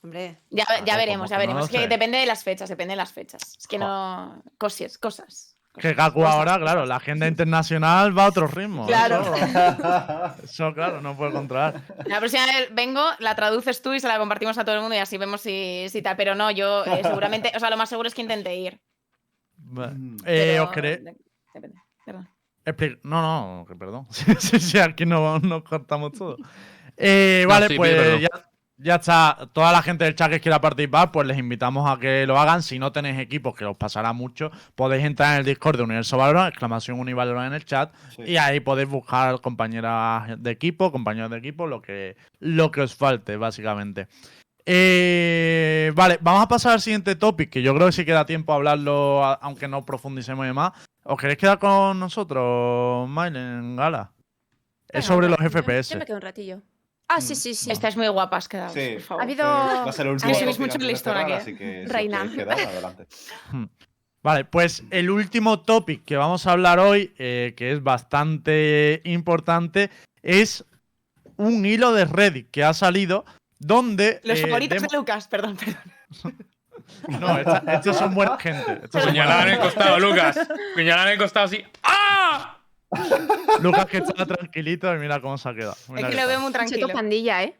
Hombre. 0.02 0.42
Ya, 0.50 0.64
ya 0.84 0.96
veremos, 0.96 1.28
ya 1.28 1.36
no 1.36 1.40
veremos. 1.40 1.64
Es 1.64 1.70
que 1.70 1.88
depende 1.88 2.18
de 2.18 2.26
las 2.26 2.44
fechas, 2.44 2.68
depende 2.68 2.92
de 2.92 2.96
las 2.96 3.12
fechas. 3.12 3.56
Es 3.58 3.66
que 3.66 3.78
no. 3.78 4.42
Cosas, 4.58 4.96
cosas. 4.98 5.56
Que 5.76 5.94
Kaku 5.94 6.24
ahora, 6.24 6.58
claro, 6.58 6.86
la 6.86 6.96
agenda 6.96 7.28
internacional 7.28 8.16
va 8.16 8.24
a 8.24 8.28
otro 8.28 8.46
ritmo. 8.48 8.86
Claro. 8.86 9.20
Eso, 9.36 10.34
eso, 10.44 10.74
claro, 10.74 11.00
no 11.00 11.16
puede 11.16 11.32
controlar. 11.32 11.82
La 12.06 12.18
próxima 12.18 12.46
vez 12.46 12.74
vengo, 12.74 13.02
la 13.20 13.36
traduces 13.36 13.80
tú 13.80 13.94
y 13.94 14.00
se 14.00 14.08
la 14.08 14.18
compartimos 14.18 14.58
a 14.58 14.64
todo 14.64 14.74
el 14.74 14.80
mundo 14.80 14.96
y 14.96 14.98
así 14.98 15.18
vemos 15.18 15.40
si, 15.40 15.86
si 15.88 16.02
tal. 16.02 16.16
Pero 16.16 16.34
no, 16.34 16.50
yo 16.50 16.84
eh, 16.84 17.00
seguramente. 17.04 17.52
O 17.54 17.60
sea, 17.60 17.70
lo 17.70 17.76
más 17.76 17.88
seguro 17.88 18.08
es 18.08 18.14
que 18.14 18.22
intente 18.22 18.54
ir. 18.56 18.80
Mm. 19.58 20.16
Eh, 20.26 20.58
pero 20.58 20.64
¿Os. 20.64 20.70
Perdón. 22.04 22.28
expli- 22.64 23.00
No, 23.04 23.22
no, 23.58 23.64
que 23.66 23.76
perdón. 23.76 24.06
Sí, 24.10 24.24
sí, 24.38 24.58
sí, 24.60 24.78
aquí 24.78 25.06
no, 25.06 25.38
nos 25.38 25.62
cortamos 25.62 26.12
todo. 26.12 26.36
Eh, 26.96 27.42
No, 27.44 27.50
vale, 27.50 27.76
pues 27.76 28.20
ya, 28.22 28.28
ya 28.78 28.94
está. 28.96 29.48
Toda 29.52 29.72
la 29.72 29.82
gente 29.82 30.04
del 30.04 30.14
chat 30.14 30.30
que 30.30 30.40
quiera 30.40 30.60
participar, 30.60 31.10
pues 31.12 31.26
les 31.26 31.36
invitamos 31.38 31.88
a 31.90 31.98
que 31.98 32.26
lo 32.26 32.38
hagan. 32.38 32.62
Si 32.62 32.78
no 32.78 32.92
tenéis 32.92 33.18
equipos, 33.18 33.54
que 33.54 33.64
os 33.64 33.76
pasará 33.76 34.12
mucho, 34.12 34.50
podéis 34.74 35.04
entrar 35.04 35.34
en 35.34 35.40
el 35.40 35.44
Discord 35.44 35.76
de 35.76 35.82
Universo 35.82 36.16
Valorant, 36.16 36.48
exclamación 36.50 36.98
Univalorant 37.00 37.48
en 37.48 37.52
el 37.54 37.64
chat, 37.64 37.92
Sí. 38.16 38.22
y 38.22 38.36
ahí 38.36 38.60
podéis 38.60 38.88
buscar 38.88 39.40
compañeras 39.40 40.40
de 40.42 40.50
equipo, 40.50 40.90
compañeros 40.92 41.30
de 41.30 41.38
equipo, 41.38 41.66
lo 41.66 41.82
que, 41.82 42.16
lo 42.40 42.70
que 42.70 42.80
os 42.82 42.94
falte, 42.94 43.36
básicamente. 43.36 44.06
Eh, 44.70 45.92
vale, 45.94 46.18
vamos 46.20 46.42
a 46.42 46.48
pasar 46.48 46.72
al 46.74 46.80
siguiente 46.80 47.16
topic, 47.16 47.48
que 47.50 47.62
yo 47.62 47.74
creo 47.74 47.86
que 47.86 47.92
sí 47.92 48.04
queda 48.04 48.26
tiempo 48.26 48.52
a 48.52 48.56
hablarlo, 48.56 49.24
aunque 49.40 49.66
no 49.66 49.84
profundicemos 49.84 50.44
de 50.46 50.52
más. 50.52 50.72
¿Os 51.04 51.18
queréis 51.18 51.38
quedar 51.38 51.58
con 51.58 51.98
nosotros, 51.98 53.08
Mylen, 53.08 53.76
Gala? 53.76 54.12
Es 54.90 55.06
sobre 55.06 55.28
los 55.28 55.38
yo- 55.38 55.46
FPS. 55.50 55.94
Yo 55.94 55.98
me 55.98 56.04
quedo 56.04 56.16
un 56.16 56.22
ratillo. 56.22 56.60
Ah, 57.08 57.20
sí, 57.22 57.34
sí, 57.34 57.54
sí. 57.54 57.70
Estáis 57.70 57.96
muy 57.96 58.06
guapas 58.08 58.48
quedados, 58.48 58.74
Sí. 58.74 58.90
por 58.94 59.02
favor. 59.02 59.22
Ha 59.22 59.24
habido- 59.24 59.44
Va 59.44 59.84
a 59.88 59.92
ser 59.92 60.06
el 60.06 60.12
último 60.12 60.30
que 60.32 60.38
subís 60.38 60.46
topic 60.56 60.60
mucho 60.60 60.74
antes 60.74 60.86
de 60.86 60.92
listón 60.92 61.14
cerrar, 61.14 61.24
aquí, 61.24 61.32
así 61.32 61.56
que 61.56 61.84
Reina. 61.88 62.30
quedar, 62.34 62.58
adelante. 62.60 63.06
Vale, 64.22 64.44
pues 64.44 64.82
el 64.90 65.10
último 65.10 65.60
topic 65.60 66.04
que 66.04 66.16
vamos 66.16 66.46
a 66.46 66.52
hablar 66.52 66.78
hoy, 66.80 67.14
eh, 67.18 67.54
que 67.56 67.72
es 67.72 67.82
bastante 67.82 69.00
importante, 69.04 69.90
es 70.22 70.64
un 71.36 71.64
hilo 71.64 71.92
de 71.92 72.04
Reddit 72.04 72.50
que 72.50 72.64
ha 72.64 72.74
salido 72.74 73.24
donde... 73.58 74.20
Los 74.24 74.40
eh, 74.40 74.42
favoritos 74.42 74.82
de 74.82 74.88
Lucas, 74.96 75.28
perdón, 75.28 75.56
perdón. 75.56 76.34
No, 77.08 77.38
esta- 77.38 77.62
estos 77.74 77.96
son 77.96 78.14
buena 78.14 78.38
gente. 78.38 78.80
estos 78.82 79.02
en 79.06 79.16
el 79.16 79.58
costado, 79.60 80.00
Lucas. 80.00 80.38
Puñalada 80.74 81.08
en 81.08 81.12
el 81.14 81.18
costado 81.18 81.46
así. 81.46 81.62
¡Ah! 81.82 82.57
Lucas 83.62 83.86
que 83.86 83.98
está 83.98 84.26
tranquilito 84.26 84.94
y 84.94 84.98
mira 84.98 85.20
cómo 85.20 85.36
se 85.38 85.48
ha 85.48 85.54
quedado. 85.54 85.76
Mira 85.88 86.08
Es 86.08 86.14
que 86.14 86.20
lo 86.20 86.28
veo 86.28 86.40
muy 86.40 86.52
Cheto 86.52 86.66
tranquilo. 86.66 86.88
pandilla, 86.88 87.42
¿eh? 87.42 87.56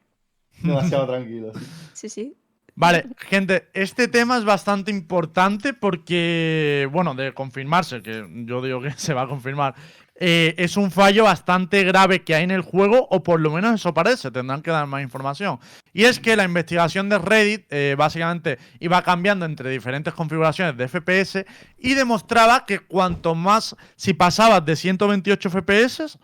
Demasiado 0.62 1.07
tranquilo. 1.07 1.53
Sí, 1.93 2.09
sí. 2.09 2.37
Vale, 2.76 3.07
gente, 3.18 3.70
este 3.72 4.07
tema 4.07 4.39
es 4.39 4.45
bastante 4.45 4.93
importante 4.93 5.74
porque, 5.74 6.89
bueno, 6.93 7.12
de 7.16 7.35
confirmarse, 7.35 8.03
que 8.03 8.24
yo 8.47 8.62
digo 8.62 8.81
que 8.81 8.93
se 8.97 9.14
va 9.14 9.22
a 9.22 9.26
confirmar, 9.26 9.74
eh, 10.21 10.55
es 10.59 10.77
un 10.77 10.91
fallo 10.91 11.25
bastante 11.25 11.85
grave 11.85 12.25
que 12.25 12.35
hay 12.35 12.43
en 12.43 12.51
el 12.51 12.62
juego, 12.62 13.07
o 13.11 13.23
por 13.23 13.41
lo 13.41 13.53
menos 13.53 13.75
eso 13.77 13.95
parece, 13.95 14.33
tendrán 14.33 14.62
que 14.62 14.73
dar 14.73 14.87
más 14.89 15.01
información. 15.03 15.61
Y 15.93 16.05
es 16.05 16.19
que 16.19 16.35
la 16.35 16.43
investigación 16.43 17.09
de 17.09 17.19
Reddit 17.19 17.66
eh, 17.71 17.95
básicamente 17.97 18.59
iba 18.81 19.01
cambiando 19.03 19.47
entre 19.47 19.71
diferentes 19.71 20.12
configuraciones 20.12 20.77
de 20.77 20.89
FPS 20.89 21.45
y 21.79 21.95
demostraba 21.95 22.66
que 22.66 22.81
cuanto 22.81 23.37
más, 23.37 23.77
si 23.95 24.12
pasabas 24.12 24.64
de 24.64 24.75
128 24.75 25.51
FPS, 25.51 26.19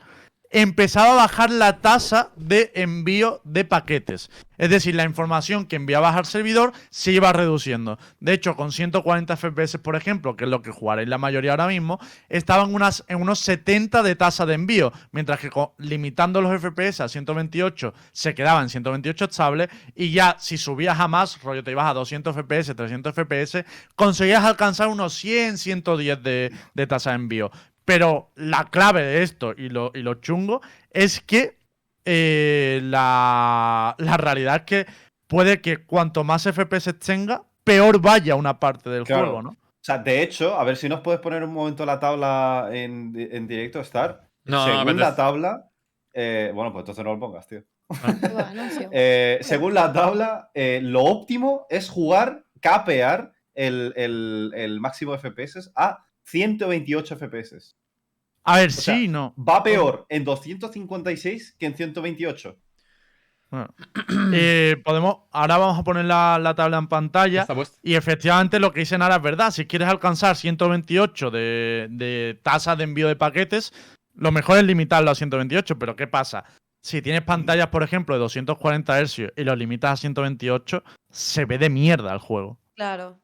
empezaba 0.55 1.15
a 1.15 1.17
bajar 1.17 1.51
la 1.51 1.81
tasa 1.81 2.31
de 2.37 2.71
envío 2.77 3.41
de 3.43 3.65
paquetes. 3.65 4.31
Es 4.57 4.71
decir, 4.71 4.95
la 4.95 5.03
información 5.03 5.67
que 5.67 5.75
enviabas 5.75 6.15
al 6.15 6.27
servidor 6.27 6.73
se 6.91 7.11
iba 7.11 7.33
reduciendo. 7.33 7.99
De 8.21 8.33
hecho, 8.33 8.55
con 8.55 8.71
140 8.71 9.37
FPS, 9.37 9.79
por 9.79 9.97
ejemplo, 9.97 10.37
que 10.37 10.45
es 10.45 10.51
lo 10.51 10.63
que 10.63 10.71
jugaréis 10.71 11.09
la 11.09 11.19
mayoría 11.19 11.51
ahora 11.51 11.67
mismo, 11.67 11.99
estaban 12.29 12.73
unas, 12.73 13.05
en 13.09 13.21
unos 13.21 13.41
70 13.41 14.05
de 14.05 14.15
tasa 14.15 14.47
de 14.47 14.55
envío, 14.55 14.93
mientras 15.11 15.41
que 15.41 15.51
limitando 15.79 16.41
los 16.41 16.57
FPS 16.61 17.01
a 17.01 17.09
128 17.09 17.93
se 18.13 18.35
quedaba 18.37 18.63
en 18.63 18.69
128 18.69 19.25
estable 19.25 19.69
y 19.97 20.13
ya 20.13 20.37
si 20.39 20.57
subías 20.57 21.01
a 21.01 21.09
más, 21.09 21.43
rollo 21.43 21.65
te 21.65 21.73
ibas 21.73 21.91
a 21.91 21.95
200 21.95 22.33
FPS, 22.33 22.77
300 22.77 23.13
FPS, 23.13 23.65
conseguías 23.97 24.45
alcanzar 24.45 24.87
unos 24.87 25.15
100, 25.15 25.59
110 25.59 26.23
de, 26.23 26.53
de 26.75 26.87
tasa 26.87 27.11
de 27.11 27.17
envío. 27.17 27.51
Pero 27.85 28.31
la 28.37 28.65
clave 28.71 29.03
de 29.03 29.23
esto 29.23 29.53
y 29.57 29.69
lo, 29.69 29.91
y 29.95 30.01
lo 30.03 30.15
chungo 30.15 30.61
es 30.91 31.21
que 31.21 31.59
eh, 32.07 32.81
la, 32.83 33.95
la 33.99 34.17
realidad 34.17 34.57
es 34.57 34.63
que 34.63 34.87
puede 35.27 35.61
que 35.61 35.85
cuanto 35.85 36.25
más 36.25 36.45
FPS 36.47 36.95
tenga, 36.99 37.45
peor 37.65 38.01
vaya 38.01 38.35
una 38.37 38.59
parte 38.61 38.91
del 38.91 39.05
Claro. 39.05 39.25
juego, 39.27 39.43
¿no? 39.43 39.51
O 39.51 39.85
sea, 39.87 39.99
de 39.99 40.23
hecho, 40.23 40.59
a 40.59 40.65
ver 40.65 40.77
si 40.77 40.89
nos 40.89 41.01
puedes 41.01 41.21
poner 41.21 41.43
un 41.45 41.53
momento 41.53 41.85
la 41.85 42.01
tabla 42.01 42.69
en, 42.73 43.13
en 43.17 43.47
directo, 43.47 43.81
Star. 43.81 44.29
No, 44.45 44.59
no, 44.59 44.65
según 44.65 44.81
apetece. 44.81 45.01
la 45.01 45.17
tabla. 45.17 45.71
eh, 46.15 46.53
bueno, 46.55 46.73
pues 46.73 46.83
entonces 46.83 47.05
no 47.05 47.13
lo 47.15 47.21
pongas, 47.21 47.47
tío. 47.47 47.63
Anuncio. 48.03 48.89
Eh, 48.93 49.39
según 49.43 49.75
la 49.75 49.93
tabla, 49.93 50.51
eh, 50.55 50.81
lo 50.83 51.03
óptimo 51.05 51.67
es 51.69 51.91
jugar, 51.91 52.47
capear 52.61 53.33
el, 53.55 53.93
el- 53.97 54.53
el 54.55 54.81
máximo 54.81 55.15
FPS 55.19 55.71
a 55.77 56.07
128 56.25 57.17
FPS. 57.17 57.77
A 58.45 58.59
ver, 58.59 58.73
sí, 58.73 59.09
no. 59.09 59.35
Va 59.37 59.63
peor 59.63 60.07
en 60.09 60.25
256 60.25 61.57
que 61.59 61.67
en 61.67 61.77
128. 61.77 62.57
Bueno. 63.51 63.75
Eh, 64.37 64.77
podemos, 64.85 65.19
ahora 65.31 65.59
vamos 65.59 65.79
a 65.79 65.85
poner 65.85 66.07
la, 66.07 66.39
la 66.41 66.55
tabla 66.55 66.79
en 66.79 66.89
pantalla. 66.89 67.47
Y 67.83 67.95
efectivamente 67.95 68.59
lo 68.59 68.73
que 68.73 68.81
dice 68.81 68.99
Nara 68.99 69.17
es 69.17 69.23
verdad. 69.23 69.51
Si 69.53 69.67
quieres 69.67 69.89
alcanzar 69.89 70.35
128 70.35 71.31
de, 71.31 71.87
de 71.91 72.41
tasa 72.43 72.75
de 72.75 72.85
envío 72.85 73.07
de 73.07 73.17
paquetes, 73.17 73.73
lo 74.15 74.33
mejor 74.33 74.59
es 74.59 74.65
limitarlo 74.65 75.11
a 75.11 75.15
128. 75.15 75.79
Pero 75.79 75.95
¿qué 75.95 76.07
pasa? 76.07 76.45
Si 76.83 77.01
tienes 77.01 77.23
pantallas, 77.23 77.69
por 77.69 77.83
ejemplo, 77.83 78.15
de 78.15 78.21
240 78.21 79.05
Hz 79.05 79.19
y 79.37 79.45
lo 79.45 79.55
limitas 79.55 79.93
a 79.93 79.97
128, 79.97 80.83
se 81.11 81.45
ve 81.45 81.59
de 81.59 81.71
mierda 81.71 82.13
el 82.13 82.19
juego. 82.19 82.59
Claro. 82.75 83.21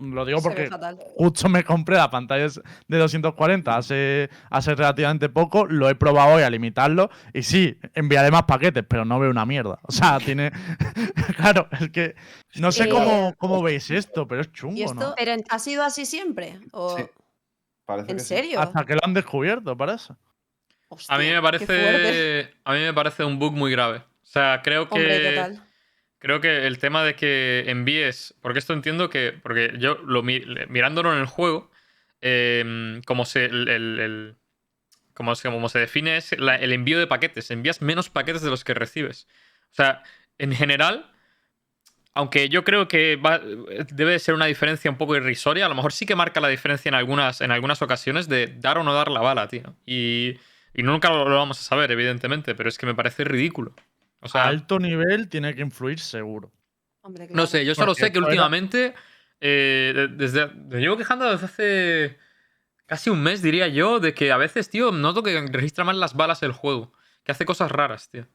Lo 0.00 0.24
digo 0.24 0.40
porque 0.40 0.70
justo 1.16 1.48
me 1.48 1.64
compré 1.64 1.96
la 1.96 2.08
pantalla 2.08 2.46
de 2.86 2.98
240 2.98 3.76
hace, 3.76 4.30
hace 4.48 4.74
relativamente 4.76 5.28
poco, 5.28 5.66
lo 5.66 5.88
he 5.90 5.96
probado 5.96 6.34
hoy 6.36 6.42
a 6.44 6.50
limitarlo 6.50 7.10
y 7.34 7.42
sí, 7.42 7.76
enviaré 7.94 8.30
más 8.30 8.44
paquetes, 8.44 8.84
pero 8.88 9.04
no 9.04 9.18
veo 9.18 9.30
una 9.30 9.44
mierda. 9.44 9.80
O 9.82 9.90
sea, 9.90 10.18
tiene... 10.24 10.52
claro, 11.36 11.68
es 11.80 11.90
que 11.90 12.14
no 12.56 12.70
sé 12.70 12.84
Eh, 12.84 12.88
cómo, 12.88 13.34
cómo 13.38 13.60
veis 13.62 13.90
esto, 13.90 14.28
pero 14.28 14.42
es 14.42 14.48
¿Y 14.48 14.52
chungo, 14.52 14.76
esto 14.84 14.94
¿no? 14.94 15.14
pero 15.16 15.32
ha 15.50 15.58
sido 15.58 15.82
así 15.82 16.06
siempre? 16.06 16.60
¿O 16.70 16.96
Sí, 16.96 17.02
Parece 17.84 18.10
en 18.12 18.16
que 18.18 18.22
sí. 18.22 18.28
serio? 18.28 18.60
Hasta 18.60 18.84
que 18.84 18.94
lo 18.94 19.00
han 19.02 19.14
descubierto, 19.14 19.76
parece. 19.76 20.14
Hostia, 20.90 21.14
A 21.14 21.18
mí 21.18 21.28
me 21.30 21.42
parece. 21.42 22.52
A 22.64 22.72
mí 22.72 22.80
me 22.80 22.94
parece 22.94 23.24
un 23.24 23.38
bug 23.38 23.52
muy 23.54 23.72
grave. 23.72 23.98
O 23.98 24.26
sea, 24.26 24.60
creo 24.62 24.88
que. 24.88 24.94
Hombre, 24.94 25.30
total. 25.34 25.62
Creo 26.18 26.40
que 26.40 26.66
el 26.66 26.78
tema 26.78 27.04
de 27.04 27.14
que 27.14 27.64
envíes. 27.68 28.34
Porque 28.40 28.58
esto 28.58 28.72
entiendo 28.72 29.08
que. 29.10 29.32
Porque 29.42 29.74
yo, 29.78 29.94
lo, 30.04 30.22
mi- 30.22 30.42
mirándolo 30.68 31.12
en 31.12 31.20
el 31.20 31.26
juego, 31.26 31.70
eh, 32.20 33.00
como 33.06 33.24
se. 33.24 33.46
El, 33.46 34.36
como, 35.14 35.34
se, 35.34 35.78
define 35.78 36.16
es 36.16 36.32
el 36.32 36.72
envío 36.72 36.98
de 36.98 37.06
paquetes. 37.06 37.50
Envías 37.50 37.82
menos 37.82 38.08
paquetes 38.08 38.42
de 38.42 38.50
los 38.50 38.64
que 38.64 38.74
recibes. 38.74 39.26
O 39.72 39.74
sea, 39.74 40.02
en 40.38 40.52
general. 40.54 41.12
Aunque 42.14 42.48
yo 42.48 42.64
creo 42.64 42.88
que 42.88 43.16
debe 43.92 44.12
de 44.12 44.18
ser 44.18 44.34
una 44.34 44.46
diferencia 44.46 44.90
un 44.90 44.96
poco 44.96 45.14
irrisoria, 45.14 45.66
a 45.66 45.68
lo 45.68 45.76
mejor 45.76 45.92
sí 45.92 46.04
que 46.04 46.16
marca 46.16 46.40
la 46.40 46.48
diferencia 46.48 46.88
en 46.88 46.96
algunas, 46.96 47.40
en 47.40 47.52
algunas 47.52 47.80
ocasiones 47.80 48.28
de 48.28 48.48
dar 48.58 48.76
o 48.78 48.82
no 48.82 48.92
dar 48.92 49.08
la 49.08 49.20
bala, 49.20 49.46
tío. 49.46 49.76
Y, 49.86 50.36
y 50.74 50.82
nunca 50.82 51.10
lo 51.10 51.24
vamos 51.26 51.60
a 51.60 51.62
saber, 51.62 51.92
evidentemente, 51.92 52.56
pero 52.56 52.68
es 52.70 52.76
que 52.78 52.86
me 52.86 52.94
parece 52.96 53.22
ridículo. 53.22 53.72
O 54.20 54.26
A 54.26 54.28
sea, 54.28 54.44
alto 54.44 54.78
nivel 54.78 55.28
tiene 55.28 55.54
que 55.54 55.62
influir 55.62 56.00
seguro. 56.00 56.52
Hombre, 57.02 57.28
no 57.30 57.46
sé, 57.46 57.64
yo 57.64 57.74
solo 57.74 57.88
Porque 57.92 58.06
sé 58.06 58.12
que 58.12 58.18
últimamente, 58.18 58.94
eh, 59.40 59.92
de- 59.94 60.08
desde, 60.08 60.46
me 60.48 60.80
llevo 60.80 60.96
quejando 60.96 61.30
desde 61.30 61.46
hace 61.46 62.18
casi 62.86 63.10
un 63.10 63.22
mes, 63.22 63.42
diría 63.42 63.68
yo, 63.68 64.00
de 64.00 64.14
que 64.14 64.32
a 64.32 64.36
veces, 64.36 64.70
tío, 64.70 64.90
noto 64.92 65.22
que 65.22 65.40
registra 65.50 65.84
mal 65.84 66.00
las 66.00 66.14
balas 66.14 66.42
el 66.42 66.52
juego, 66.52 66.92
que 67.22 67.32
hace 67.32 67.44
cosas 67.44 67.70
raras, 67.70 68.10
tío. 68.10 68.26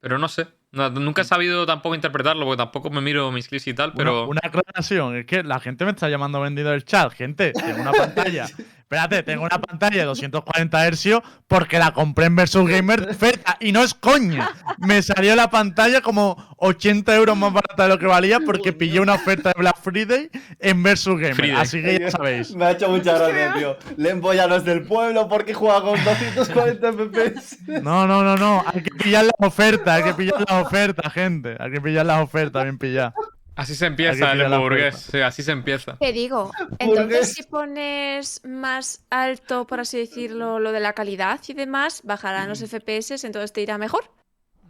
Pero 0.00 0.18
no 0.18 0.28
sé, 0.28 0.46
no- 0.72 0.90
nunca 0.90 1.22
he 1.22 1.24
sabido 1.24 1.66
tampoco 1.66 1.94
interpretarlo, 1.94 2.44
porque 2.46 2.58
tampoco 2.58 2.90
me 2.90 3.00
miro 3.00 3.30
mis 3.32 3.48
clips 3.48 3.66
y 3.66 3.74
tal, 3.74 3.92
pero... 3.94 4.22
Una, 4.22 4.30
una 4.30 4.40
aclaración, 4.44 5.16
es 5.16 5.26
que 5.26 5.42
la 5.42 5.58
gente 5.60 5.84
me 5.84 5.90
está 5.90 6.08
llamando 6.08 6.40
vendido 6.40 6.72
el 6.72 6.84
chat. 6.84 7.12
Gente, 7.12 7.52
tengo 7.52 7.80
una 7.82 7.92
pantalla. 7.92 8.46
Espérate, 8.88 9.24
tengo 9.24 9.42
una 9.42 9.60
pantalla 9.60 9.98
de 9.98 10.04
240 10.04 10.90
Hz 10.92 11.20
porque 11.48 11.76
la 11.76 11.90
compré 11.90 12.26
en 12.26 12.36
Versus 12.36 12.70
Gamer 12.70 13.04
de 13.04 13.10
oferta. 13.10 13.56
Y 13.58 13.72
no 13.72 13.82
es 13.82 13.94
coña. 13.94 14.48
Me 14.78 15.02
salió 15.02 15.34
la 15.34 15.50
pantalla 15.50 16.02
como 16.02 16.36
80 16.58 17.16
euros 17.16 17.36
más 17.36 17.52
barata 17.52 17.82
de 17.82 17.88
lo 17.88 17.98
que 17.98 18.06
valía 18.06 18.38
porque 18.38 18.72
pillé 18.72 19.00
una 19.00 19.14
oferta 19.14 19.48
de 19.48 19.58
Black 19.58 19.80
Friday 19.82 20.30
en 20.60 20.84
Versus 20.84 21.18
Gamer. 21.18 21.34
Friday. 21.34 21.56
Así 21.56 21.82
que 21.82 21.98
ya 21.98 22.12
sabéis. 22.12 22.54
Me 22.54 22.64
ha 22.64 22.70
hecho 22.70 22.88
mucha 22.88 23.18
gracia, 23.18 23.54
tío. 23.54 23.76
Lembo 23.96 24.32
ya 24.32 24.46
no 24.46 24.54
es 24.54 24.64
del 24.64 24.84
pueblo 24.84 25.28
porque 25.28 25.52
juega 25.52 25.80
con 25.80 26.04
240 26.04 26.92
FPS. 26.92 27.82
No, 27.82 28.06
no, 28.06 28.22
no, 28.22 28.36
no. 28.36 28.62
Hay 28.72 28.84
que 28.84 28.90
pillar 28.92 29.24
las 29.24 29.34
ofertas, 29.48 29.96
hay 29.96 30.04
que 30.04 30.14
pillar 30.14 30.44
las 30.48 30.64
ofertas, 30.64 31.12
gente. 31.12 31.56
Hay 31.58 31.72
que 31.72 31.80
pillar 31.80 32.06
las 32.06 32.22
ofertas, 32.22 32.62
bien 32.62 32.78
pilladas. 32.78 33.14
Así 33.56 33.74
se 33.74 33.86
empieza 33.86 34.32
el 34.32 34.52
hamburgués, 34.52 35.08
sí, 35.10 35.18
así 35.20 35.42
se 35.42 35.50
empieza. 35.52 35.96
¿Qué 35.98 36.12
digo? 36.12 36.52
Burgués. 36.60 36.78
Entonces, 36.78 37.32
si 37.32 37.42
pones 37.44 38.42
más 38.44 39.04
alto, 39.10 39.66
por 39.66 39.80
así 39.80 39.98
decirlo, 39.98 40.58
lo 40.60 40.72
de 40.72 40.80
la 40.80 40.92
calidad 40.92 41.40
y 41.48 41.54
demás, 41.54 42.02
bajarán 42.04 42.48
los 42.50 42.60
FPS, 42.62 43.24
entonces 43.26 43.52
te 43.52 43.62
irá 43.62 43.78
mejor. 43.78 44.10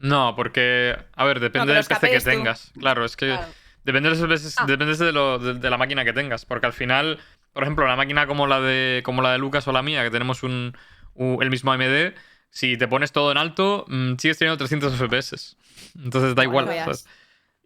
No, 0.00 0.34
porque, 0.36 0.96
a 1.14 1.24
ver, 1.24 1.40
depende 1.40 1.66
pero 1.72 1.74
del 1.82 1.84
PC 1.86 2.10
que 2.10 2.18
tú. 2.20 2.24
tengas. 2.24 2.70
Claro, 2.78 3.04
es 3.04 3.16
que 3.16 3.26
Claro. 3.26 3.46
depende, 3.82 4.08
de, 4.10 4.14
los 4.16 4.24
FPS 4.24 4.54
Ah. 4.58 4.66
depende 4.66 4.94
de, 4.96 5.12
lo- 5.12 5.38
de- 5.38 5.54
de 5.54 5.70
la 5.70 5.78
máquina 5.78 6.04
que 6.04 6.12
tengas. 6.12 6.44
Porque 6.44 6.66
al 6.66 6.72
final, 6.72 7.18
por 7.52 7.64
ejemplo, 7.64 7.84
una 7.84 7.96
máquina 7.96 8.26
como 8.26 8.46
la 8.46 8.60
de, 8.60 9.02
como 9.04 9.20
la 9.22 9.32
de 9.32 9.38
Lucas 9.38 9.66
o 9.66 9.72
la 9.72 9.82
mía, 9.82 10.04
que 10.04 10.10
tenemos 10.10 10.42
un, 10.44 10.76
el 11.16 11.50
mismo 11.50 11.72
AMD, 11.72 12.12
si 12.50 12.76
te 12.76 12.86
pones 12.86 13.10
todo 13.10 13.32
en 13.32 13.38
alto, 13.38 13.84
mm, 13.88 14.14
sigues 14.18 14.38
teniendo 14.38 14.58
300 14.58 14.92
FPS. 14.94 15.56
Entonces 15.96 16.34
da 16.36 16.46
Bueno, 16.46 16.70
igual. 16.72 16.96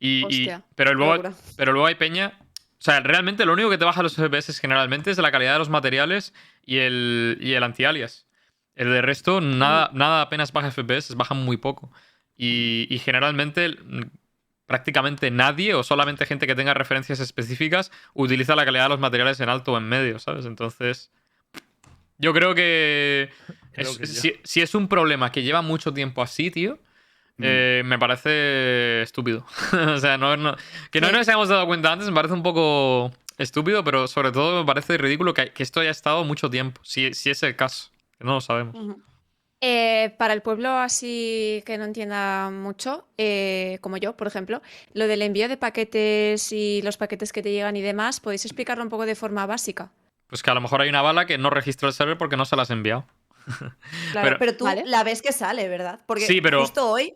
Y, 0.01 0.51
pero, 0.75 0.95
luego, 0.95 1.17
locura. 1.17 1.35
pero 1.57 1.73
luego 1.73 1.87
hay 1.87 1.95
peña. 1.95 2.33
O 2.73 2.83
sea, 2.83 3.01
realmente 3.01 3.45
lo 3.45 3.53
único 3.53 3.69
que 3.69 3.77
te 3.79 3.85
baja 3.85 4.03
los 4.03 4.17
FPS 4.19 4.59
generalmente 4.59 5.11
es 5.11 5.19
la 5.19 5.31
calidad 5.31 5.53
de 5.53 5.59
los 5.59 5.69
materiales 5.69 6.33
y 6.65 6.79
el, 6.79 7.37
y 7.41 7.53
el 7.53 7.63
anti-alias. 7.63 8.27
El 8.75 8.89
de 8.91 9.03
resto, 9.03 9.43
nada, 9.43 9.91
nada 9.93 10.23
apenas 10.23 10.53
baja 10.53 10.69
FPS, 10.71 11.15
bajan 11.15 11.37
muy 11.45 11.59
poco. 11.59 11.93
Y, 12.37 12.87
y 12.89 12.99
generalmente, 12.99 13.77
prácticamente 14.65 15.31
nadie 15.31 15.75
o 15.75 15.83
solamente 15.83 16.25
gente 16.25 16.47
que 16.47 16.55
tenga 16.55 16.73
referencias 16.73 17.21
específicas 17.21 17.91
utiliza 18.15 18.57
la 18.57 18.65
calidad 18.65 18.85
de 18.85 18.89
los 18.91 19.01
materiales 19.01 19.39
en 19.41 19.51
alto 19.51 19.73
o 19.75 19.77
en 19.77 19.85
medio, 19.85 20.19
¿sabes? 20.19 20.47
Entonces, 20.47 21.11
yo 22.17 22.33
creo 22.33 22.55
que, 22.55 23.29
Creo 23.73 23.91
es- 23.91 23.99
que 23.99 24.07
si, 24.07 24.35
si 24.43 24.63
es 24.63 24.75
un 24.75 24.89
problema 24.89 25.31
que 25.33 25.43
lleva 25.43 25.61
mucho 25.61 25.93
tiempo 25.93 26.23
así, 26.23 26.51
tío. 26.51 26.79
Eh, 27.43 27.83
me 27.85 27.99
parece 27.99 29.03
estúpido. 29.03 29.45
o 29.95 29.99
sea, 29.99 30.17
no, 30.19 30.37
no- 30.37 30.57
que 30.91 31.01
no 31.01 31.09
Sí. 31.09 31.13
nos 31.15 31.29
hayamos 31.29 31.49
dado 31.49 31.67
cuenta 31.67 31.93
antes 31.93 32.09
me 32.09 32.15
parece 32.15 32.35
un 32.35 32.43
poco 32.43 33.11
estúpido, 33.39 33.83
pero 33.85 34.07
sobre 34.09 34.33
todo 34.33 34.61
me 34.61 34.67
parece 34.67 34.99
ridículo 34.99 35.33
que, 35.35 35.53
que 35.53 35.63
esto 35.63 35.81
haya 35.81 35.91
estado 35.91 36.25
mucho 36.25 36.51
tiempo, 36.51 36.81
si, 36.85 37.15
si 37.15 37.31
es 37.31 37.43
el 37.43 37.57
caso, 37.57 37.91
que 38.19 38.25
no 38.25 38.35
lo 38.35 38.41
sabemos. 38.41 38.97
Eh, 39.63 40.15
para 40.19 40.33
el 40.33 40.41
pueblo 40.41 40.71
así 40.71 41.63
que 41.67 41.77
no 41.77 41.85
entienda 41.85 42.51
mucho, 42.51 43.07
eh, 43.19 43.77
como 43.83 43.99
yo, 43.99 44.17
por 44.17 44.27
ejemplo, 44.27 44.63
lo 44.95 45.07
del 45.07 45.21
envío 45.21 45.49
de 45.49 45.59
paquetes 45.59 46.51
y 46.53 46.81
los 46.83 46.97
paquetes 46.97 47.31
que 47.33 47.43
te 47.43 47.53
llegan 47.53 47.77
y 47.77 47.83
demás, 47.83 48.21
¿podéis 48.21 48.47
explicarlo 48.47 48.83
un 48.83 48.89
poco 48.89 49.05
de 49.05 49.15
forma 49.15 49.45
básica? 49.45 49.91
Pues 50.29 50.43
que 50.43 50.51
a 50.51 50.55
lo 50.55 50.63
mejor 50.63 50.81
hay 50.81 50.89
una 50.89 51.03
bala 51.03 51.27
que 51.27 51.37
no 51.37 51.51
registra 51.51 51.89
el 51.89 51.95
server 51.95 52.17
porque 52.17 52.39
no 52.39 52.47
se 52.47 52.57
la 52.57 52.63
has 52.63 52.71
enviado. 52.71 53.05
Claro, 54.13 54.29
Pero- 54.29 54.39
pero, 54.39 54.57
tú 54.57 54.65
Vale. 54.65 54.83
la 54.87 55.05
ves 55.05 55.21
que 55.23 55.33
sale, 55.33 55.69
¿verdad? 55.69 56.01
Porque 56.07 56.27
Sí, 56.27 56.41
pero- 56.41 56.61
justo 56.63 56.89
hoy 56.91 57.15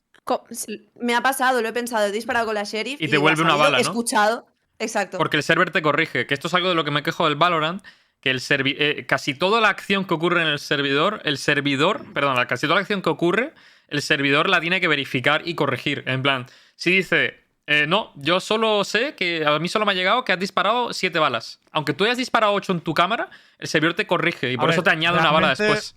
me 1.00 1.14
ha 1.14 1.20
pasado, 1.22 1.60
lo 1.62 1.68
he 1.68 1.72
pensado, 1.72 2.06
he 2.06 2.12
disparado 2.12 2.46
con 2.46 2.54
la 2.54 2.64
sheriff 2.64 3.00
Y 3.00 3.08
te 3.08 3.18
vuelve 3.18 3.42
una 3.42 3.56
bala, 3.56 3.78
He 3.78 3.82
¿no? 3.82 3.88
escuchado. 3.90 4.46
Exacto. 4.78 5.18
Porque 5.18 5.36
el 5.36 5.42
server 5.42 5.70
te 5.70 5.82
corrige, 5.82 6.26
que 6.26 6.34
esto 6.34 6.48
es 6.48 6.54
algo 6.54 6.68
de 6.68 6.74
lo 6.74 6.84
que 6.84 6.90
me 6.90 7.02
quejo 7.02 7.24
del 7.26 7.36
Valorant, 7.36 7.82
que 8.20 8.30
el 8.30 8.40
servi- 8.40 8.74
eh, 8.78 9.04
casi 9.06 9.34
toda 9.34 9.60
la 9.60 9.68
acción 9.68 10.04
que 10.06 10.14
ocurre 10.14 10.42
en 10.42 10.48
el 10.48 10.58
servidor, 10.58 11.20
el 11.24 11.38
servidor, 11.38 12.04
perdón, 12.12 12.36
la- 12.36 12.46
casi 12.46 12.66
toda 12.66 12.76
la 12.76 12.80
acción 12.80 13.02
que 13.02 13.10
ocurre, 13.10 13.52
el 13.88 14.02
servidor 14.02 14.48
la 14.48 14.60
tiene 14.60 14.80
que 14.80 14.88
verificar 14.88 15.42
y 15.44 15.54
corregir. 15.54 16.02
En 16.06 16.22
plan, 16.22 16.46
si 16.74 16.90
dice, 16.90 17.38
eh, 17.66 17.84
no, 17.86 18.12
yo 18.16 18.40
solo 18.40 18.82
sé 18.84 19.14
que 19.14 19.44
a 19.46 19.58
mí 19.58 19.68
solo 19.68 19.84
me 19.86 19.92
ha 19.92 19.94
llegado 19.94 20.24
que 20.24 20.32
has 20.32 20.38
disparado 20.40 20.92
siete 20.94 21.18
balas. 21.18 21.60
Aunque 21.70 21.92
tú 21.92 22.04
hayas 22.04 22.16
disparado 22.16 22.52
ocho 22.54 22.72
en 22.72 22.80
tu 22.80 22.94
cámara, 22.94 23.28
el 23.58 23.68
servidor 23.68 23.94
te 23.94 24.06
corrige 24.06 24.50
y 24.50 24.54
A 24.54 24.58
por 24.58 24.70
eso 24.70 24.78
ver, 24.82 24.84
te 24.84 24.90
añade 24.90 25.18
una 25.18 25.30
bala 25.30 25.48
después. 25.54 25.94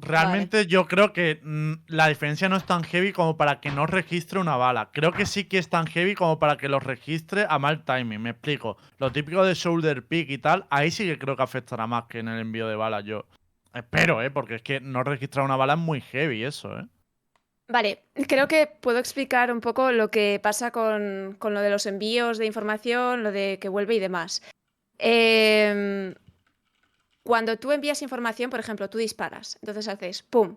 Realmente 0.00 0.66
yo 0.66 0.86
creo 0.86 1.12
que 1.12 1.40
mm, 1.42 1.72
la 1.88 2.06
diferencia 2.06 2.48
no 2.48 2.56
es 2.56 2.64
tan 2.64 2.84
heavy 2.84 3.12
como 3.12 3.36
para 3.36 3.60
que 3.60 3.70
no 3.70 3.86
registre 3.86 4.38
una 4.38 4.56
bala. 4.56 4.90
Creo 4.92 5.12
que 5.12 5.26
sí 5.26 5.44
que 5.44 5.58
es 5.58 5.68
tan 5.68 5.86
heavy 5.86 6.14
como 6.14 6.38
para 6.38 6.56
que 6.56 6.68
lo 6.68 6.78
registre 6.78 7.46
a 7.48 7.58
mal 7.58 7.84
timing. 7.84 8.22
Me 8.22 8.30
explico. 8.30 8.76
Lo 8.98 9.10
típico 9.10 9.44
de 9.44 9.54
shoulder 9.54 10.06
pick 10.06 10.30
y 10.30 10.38
tal, 10.38 10.66
ahí 10.70 10.90
sí 10.90 11.04
que 11.04 11.18
creo 11.18 11.36
que 11.36 11.42
afectará 11.42 11.86
más 11.86 12.04
que 12.04 12.20
en 12.20 12.28
el 12.28 12.40
envío 12.40 12.68
de 12.68 12.76
balas. 12.76 13.04
Yo 13.04 13.26
espero, 13.74 14.22
¿eh? 14.22 14.30
Porque 14.30 14.56
es 14.56 14.62
que 14.62 14.80
no 14.80 15.02
registrar 15.02 15.44
una 15.44 15.56
bala 15.56 15.74
es 15.74 15.80
muy 15.80 16.00
heavy 16.00 16.44
eso, 16.44 16.78
¿eh? 16.78 16.86
Vale, 17.70 18.04
creo 18.26 18.48
que 18.48 18.66
puedo 18.66 18.98
explicar 18.98 19.52
un 19.52 19.60
poco 19.60 19.92
lo 19.92 20.10
que 20.10 20.40
pasa 20.42 20.70
con, 20.70 21.36
con 21.38 21.52
lo 21.52 21.60
de 21.60 21.68
los 21.68 21.84
envíos 21.84 22.38
de 22.38 22.46
información, 22.46 23.22
lo 23.22 23.30
de 23.30 23.58
que 23.60 23.68
vuelve 23.68 23.96
y 23.96 23.98
demás. 23.98 24.42
Em, 24.98 26.14
cuando 27.28 27.58
tú 27.58 27.72
envías 27.72 28.00
información, 28.00 28.48
por 28.48 28.58
ejemplo, 28.58 28.88
tú 28.88 28.96
disparas, 28.96 29.58
entonces 29.60 29.86
haces 29.86 30.22
pum. 30.22 30.56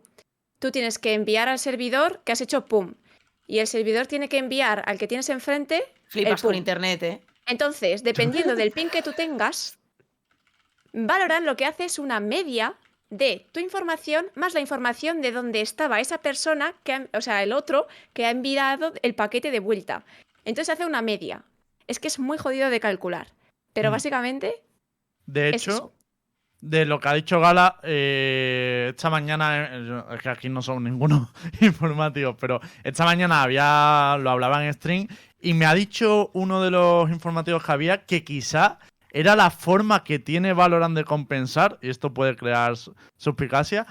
Tú 0.57 0.71
tienes 0.71 0.97
que 0.99 1.13
enviar 1.13 1.49
al 1.49 1.59
servidor 1.59 2.21
que 2.23 2.31
has 2.31 2.39
hecho 2.39 2.63
pum. 2.63 2.93
Y 3.45 3.59
el 3.59 3.67
servidor 3.67 4.07
tiene 4.07 4.29
que 4.29 4.37
enviar 4.37 4.81
al 4.85 4.97
que 4.97 5.05
tienes 5.05 5.27
enfrente. 5.27 5.83
Flipas 6.05 6.31
el 6.31 6.35
pum. 6.37 6.47
con 6.51 6.55
internet, 6.55 7.03
¿eh? 7.03 7.21
Entonces, 7.45 8.03
dependiendo 8.03 8.55
del 8.55 8.71
ping 8.71 8.87
que 8.87 9.01
tú 9.01 9.11
tengas, 9.11 9.77
Valorant 10.93 11.45
lo 11.45 11.57
que 11.57 11.65
hace 11.65 11.83
es 11.83 11.99
una 11.99 12.21
media 12.21 12.75
de 13.09 13.45
tu 13.51 13.59
información 13.59 14.27
más 14.35 14.53
la 14.53 14.61
información 14.61 15.21
de 15.21 15.33
dónde 15.33 15.59
estaba 15.59 15.99
esa 15.99 16.19
persona, 16.19 16.73
que 16.85 16.93
ha- 16.93 17.09
o 17.13 17.19
sea, 17.19 17.43
el 17.43 17.51
otro, 17.51 17.87
que 18.13 18.25
ha 18.25 18.29
enviado 18.31 18.93
el 19.01 19.13
paquete 19.13 19.51
de 19.51 19.59
vuelta. 19.59 20.05
Entonces 20.45 20.71
hace 20.73 20.85
una 20.85 21.01
media. 21.01 21.43
Es 21.87 21.99
que 21.99 22.07
es 22.07 22.17
muy 22.17 22.37
jodido 22.37 22.69
de 22.69 22.79
calcular. 22.79 23.27
Pero 23.73 23.89
Mm. 23.89 23.91
básicamente 23.91 24.61
De 25.25 25.49
hecho. 25.49 25.91
De 26.61 26.85
lo 26.85 26.99
que 26.99 27.09
ha 27.09 27.13
dicho 27.13 27.39
Gala, 27.39 27.77
eh, 27.83 28.87
esta 28.95 29.09
mañana, 29.09 29.69
eh, 29.71 30.03
es 30.13 30.21
que 30.21 30.29
aquí 30.29 30.47
no 30.47 30.61
son 30.61 30.83
ninguno 30.83 31.31
informativos, 31.61 32.35
pero 32.39 32.61
esta 32.83 33.03
mañana 33.03 33.41
había, 33.41 34.17
lo 34.19 34.29
hablaba 34.29 34.63
en 34.63 34.73
stream 34.73 35.07
y 35.41 35.53
me 35.55 35.65
ha 35.65 35.73
dicho 35.73 36.29
uno 36.33 36.61
de 36.61 36.69
los 36.71 37.09
informativos 37.09 37.63
que 37.63 37.71
había 37.71 38.05
que 38.05 38.23
quizá 38.23 38.77
era 39.11 39.35
la 39.35 39.49
forma 39.49 40.03
que 40.03 40.19
tiene 40.19 40.53
Valorant 40.53 40.95
de 40.95 41.03
compensar, 41.03 41.79
y 41.81 41.89
esto 41.89 42.13
puede 42.13 42.35
crear 42.35 42.77
su- 42.77 42.95
suspicacia, 43.17 43.85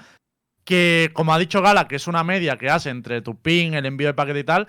que 0.63 1.11
como 1.13 1.33
ha 1.33 1.39
dicho 1.39 1.61
Gala, 1.61 1.87
que 1.87 1.97
es 1.97 2.07
una 2.07 2.23
media 2.23 2.57
que 2.57 2.69
hace 2.69 2.89
entre 2.89 3.21
tu 3.21 3.39
ping, 3.39 3.73
el 3.73 3.85
envío 3.85 4.07
de 4.07 4.13
paquete 4.13 4.39
y 4.39 4.43
tal, 4.43 4.67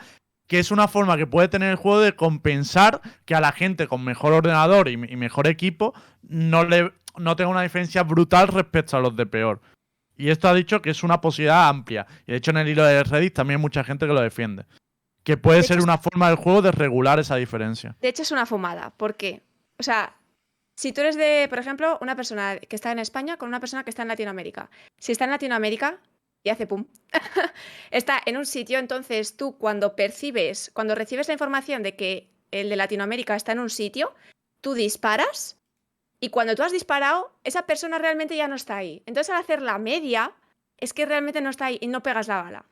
que 0.48 0.58
es 0.58 0.70
una 0.70 0.88
forma 0.88 1.16
que 1.16 1.26
puede 1.26 1.48
tener 1.48 1.70
el 1.70 1.76
juego 1.76 2.00
de 2.00 2.16
compensar 2.16 3.00
que 3.24 3.34
a 3.34 3.40
la 3.40 3.52
gente 3.52 3.86
con 3.86 4.04
mejor 4.04 4.32
ordenador 4.32 4.88
y 4.88 4.96
mejor 4.96 5.46
equipo 5.46 5.94
no, 6.22 6.64
le, 6.64 6.92
no 7.16 7.36
tenga 7.36 7.50
una 7.50 7.62
diferencia 7.62 8.02
brutal 8.02 8.48
respecto 8.48 8.96
a 8.96 9.00
los 9.00 9.16
de 9.16 9.26
peor. 9.26 9.60
Y 10.16 10.30
esto 10.30 10.48
ha 10.48 10.54
dicho 10.54 10.82
que 10.82 10.90
es 10.90 11.02
una 11.02 11.20
posibilidad 11.20 11.68
amplia. 11.68 12.06
Y 12.26 12.32
de 12.32 12.38
hecho 12.38 12.50
en 12.50 12.58
el 12.58 12.68
hilo 12.68 12.84
de 12.84 13.02
Reddit 13.02 13.34
también 13.34 13.58
hay 13.58 13.62
mucha 13.62 13.84
gente 13.84 14.06
que 14.06 14.12
lo 14.12 14.20
defiende. 14.20 14.66
Que 15.24 15.36
puede 15.36 15.58
De 15.58 15.64
ser 15.64 15.76
hecho, 15.78 15.84
una 15.84 15.98
forma 15.98 16.28
del 16.28 16.36
juego 16.36 16.62
de 16.62 16.72
regular 16.72 17.18
esa 17.18 17.36
diferencia. 17.36 17.96
De 18.00 18.08
hecho, 18.08 18.22
es 18.22 18.32
una 18.32 18.44
fumada. 18.44 18.90
¿Por 18.90 19.14
qué? 19.14 19.42
O 19.78 19.82
sea, 19.82 20.16
si 20.76 20.92
tú 20.92 21.00
eres 21.00 21.16
de, 21.16 21.46
por 21.48 21.58
ejemplo, 21.58 21.98
una 22.00 22.16
persona 22.16 22.58
que 22.58 22.76
está 22.76 22.90
en 22.90 22.98
España 22.98 23.36
con 23.36 23.48
una 23.48 23.60
persona 23.60 23.84
que 23.84 23.90
está 23.90 24.02
en 24.02 24.08
Latinoamérica. 24.08 24.70
Si 24.98 25.12
está 25.12 25.24
en 25.24 25.30
Latinoamérica 25.30 26.00
y 26.42 26.50
hace 26.50 26.66
pum. 26.66 26.86
está 27.90 28.20
en 28.26 28.36
un 28.36 28.46
sitio, 28.46 28.78
entonces 28.78 29.36
tú 29.36 29.56
cuando 29.58 29.94
percibes, 29.94 30.70
cuando 30.74 30.94
recibes 30.94 31.28
la 31.28 31.34
información 31.34 31.82
de 31.82 31.94
que 31.94 32.32
el 32.50 32.68
de 32.68 32.76
Latinoamérica 32.76 33.36
está 33.36 33.52
en 33.52 33.60
un 33.60 33.70
sitio, 33.70 34.14
tú 34.60 34.74
disparas 34.74 35.61
y 36.22 36.28
cuando 36.30 36.54
tú 36.54 36.62
has 36.62 36.70
disparado, 36.70 37.32
esa 37.42 37.66
persona 37.66 37.98
realmente 37.98 38.36
ya 38.36 38.46
no 38.46 38.54
está 38.54 38.76
ahí. 38.76 39.02
Entonces 39.06 39.34
al 39.34 39.40
hacer 39.40 39.60
la 39.60 39.76
media, 39.78 40.32
es 40.78 40.92
que 40.94 41.04
realmente 41.04 41.40
no 41.40 41.50
está 41.50 41.66
ahí 41.66 41.78
y 41.80 41.88
no 41.88 42.00
pegas 42.04 42.28
la 42.28 42.40
bala. 42.40 42.64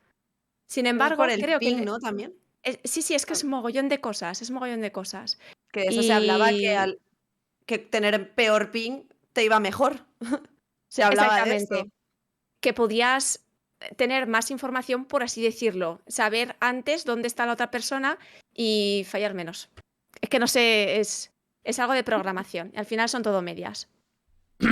Sin 0.69 0.87
embargo, 0.87 1.17
por 1.17 1.31
el 1.31 1.41
creo 1.41 1.59
ping, 1.59 1.79
que... 1.79 1.85
¿no? 1.85 1.99
También. 1.99 2.33
es- 2.63 2.79
sí, 2.85 3.03
sí, 3.03 3.17
es 3.17 3.27
que 3.27 3.33
es 3.33 3.43
mogollón 3.43 3.89
de 3.89 4.01
cosas, 4.01 4.41
es 4.41 4.53
mogollón 4.53 4.83
de 4.83 4.93
cosas. 4.93 5.37
Que 5.73 5.81
de 5.81 5.87
eso 5.89 6.03
se 6.05 6.13
hablaba 6.13 6.51
que, 6.51 6.77
al, 6.77 7.01
que 7.67 7.79
tener 7.79 8.33
peor 8.35 8.71
ping 8.71 9.03
te 9.33 9.43
iba 9.43 9.59
mejor. 9.59 10.07
se 10.89 11.03
hablaba 11.03 11.45
de 11.45 11.57
esto. 11.57 11.89
Que 12.61 12.73
podías 12.73 13.45
tener 13.97 14.29
más 14.29 14.53
información, 14.53 15.07
por 15.07 15.25
así 15.25 15.43
decirlo. 15.43 16.03
Saber 16.07 16.55
antes 16.61 17.05
dónde 17.05 17.27
está 17.27 17.47
la 17.47 17.55
otra 17.55 17.73
persona 17.73 18.17
y 18.55 19.05
fallar 19.09 19.35
menos. 19.35 19.71
Es 20.21 20.29
que 20.29 20.39
no 20.39 20.47
sé, 20.47 21.01
es, 21.01 21.33
es 21.71 21.79
algo 21.79 21.95
de 21.95 22.05
programación. 22.05 22.73
Al 22.77 22.87
final 22.87 23.09
son 23.09 23.23
todo 23.23 23.41
medias. 23.43 23.89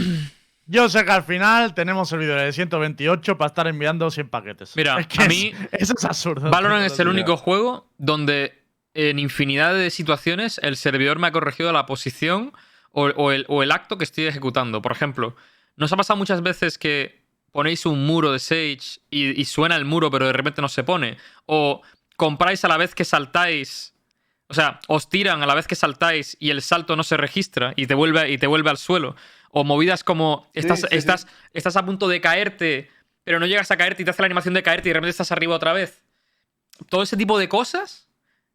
Yo 0.67 0.89
sé 0.91 1.05
que 1.05 1.11
al 1.13 1.23
final 1.23 1.73
tenemos 1.75 2.11
servidores 2.11 2.45
de 2.45 2.53
128 2.53 3.39
para 3.39 3.47
estar 3.49 3.67
enviando 3.69 4.11
100 4.11 4.29
paquetes. 4.29 4.77
Mira, 4.77 5.01
Es 5.01 5.07
que 5.07 5.23
a 5.23 5.25
es- 5.25 5.29
mí 5.31 5.53
Eso 5.73 5.95
es 5.97 6.05
absurdo. 6.05 6.51
Valorant 6.51 6.85
es 6.85 6.99
el 7.01 7.09
único 7.09 7.37
juego 7.39 7.91
donde 7.97 8.59
en 8.93 9.19
infinidad 9.19 9.75
de 9.75 9.89
situaciones 9.91 10.61
el 10.63 10.77
servidor 10.77 11.19
me 11.19 11.29
ha 11.29 11.33
corregido 11.33 11.73
la 11.73 11.87
posición 11.87 12.53
o, 12.91 13.05
o 13.07 13.33
el, 13.33 13.47
o 13.49 13.63
el 13.63 13.73
acto 13.73 13.97
que 13.97 14.05
estoy 14.05 14.25
ejecutando. 14.27 14.83
Por 14.83 14.93
ejemplo, 14.93 15.35
¿nos 15.77 15.91
ha 15.93 15.97
pasado 15.97 16.19
muchas 16.19 16.43
veces 16.43 16.77
que 16.77 17.23
ponéis 17.51 17.87
un 17.87 18.05
muro 18.07 18.31
de 18.33 18.39
Sage 18.39 19.01
y, 19.11 19.41
y 19.41 19.45
suena 19.47 19.75
el 19.77 19.87
muro 19.87 20.11
pero 20.11 20.27
de 20.27 20.33
repente 20.35 20.61
no 20.61 20.69
se 20.69 20.85
pone? 20.85 21.17
¿O 21.47 21.81
compráis 22.17 22.63
a 22.67 22.69
la 22.69 22.77
vez 22.77 22.95
que 22.95 23.07
saltáis? 23.07 23.95
O 24.49 24.55
sea, 24.55 24.81
os 24.89 25.09
tiran 25.09 25.43
a 25.43 25.47
la 25.47 25.55
vez 25.55 25.67
que 25.67 25.75
saltáis 25.75 26.37
y 26.41 26.51
el 26.51 26.63
salto 26.63 26.97
no 26.97 27.03
se 27.03 27.17
registra 27.17 27.75
y 27.77 27.87
te 27.87 27.95
vuelve, 27.95 28.31
y 28.31 28.39
te 28.39 28.47
vuelve 28.47 28.71
al 28.71 28.79
suelo. 28.79 29.15
O 29.51 29.63
movidas 29.65 30.05
como 30.05 30.49
estás, 30.55 30.81
sí, 30.81 30.87
sí. 30.91 30.97
estás, 30.97 31.27
estás 31.53 31.77
a 31.77 31.85
punto 31.85 32.09
de 32.09 32.21
caerte, 32.21 32.91
pero 33.25 33.39
no 33.39 33.47
llegas 33.47 33.71
a 33.71 33.77
caerte 33.77 34.03
y 34.03 34.05
te 34.05 34.11
hace 34.11 34.23
la 34.23 34.27
animación 34.27 34.55
de 34.55 34.63
caerte 34.63 34.89
y 34.89 34.91
de 34.91 34.95
repente 34.95 35.11
estás 35.11 35.33
arriba 35.33 35.55
otra 35.55 35.75
vez. 35.75 36.03
Todo 36.89 37.03
ese 37.03 37.17
tipo 37.17 37.39
de 37.39 37.49
cosas, 37.49 38.08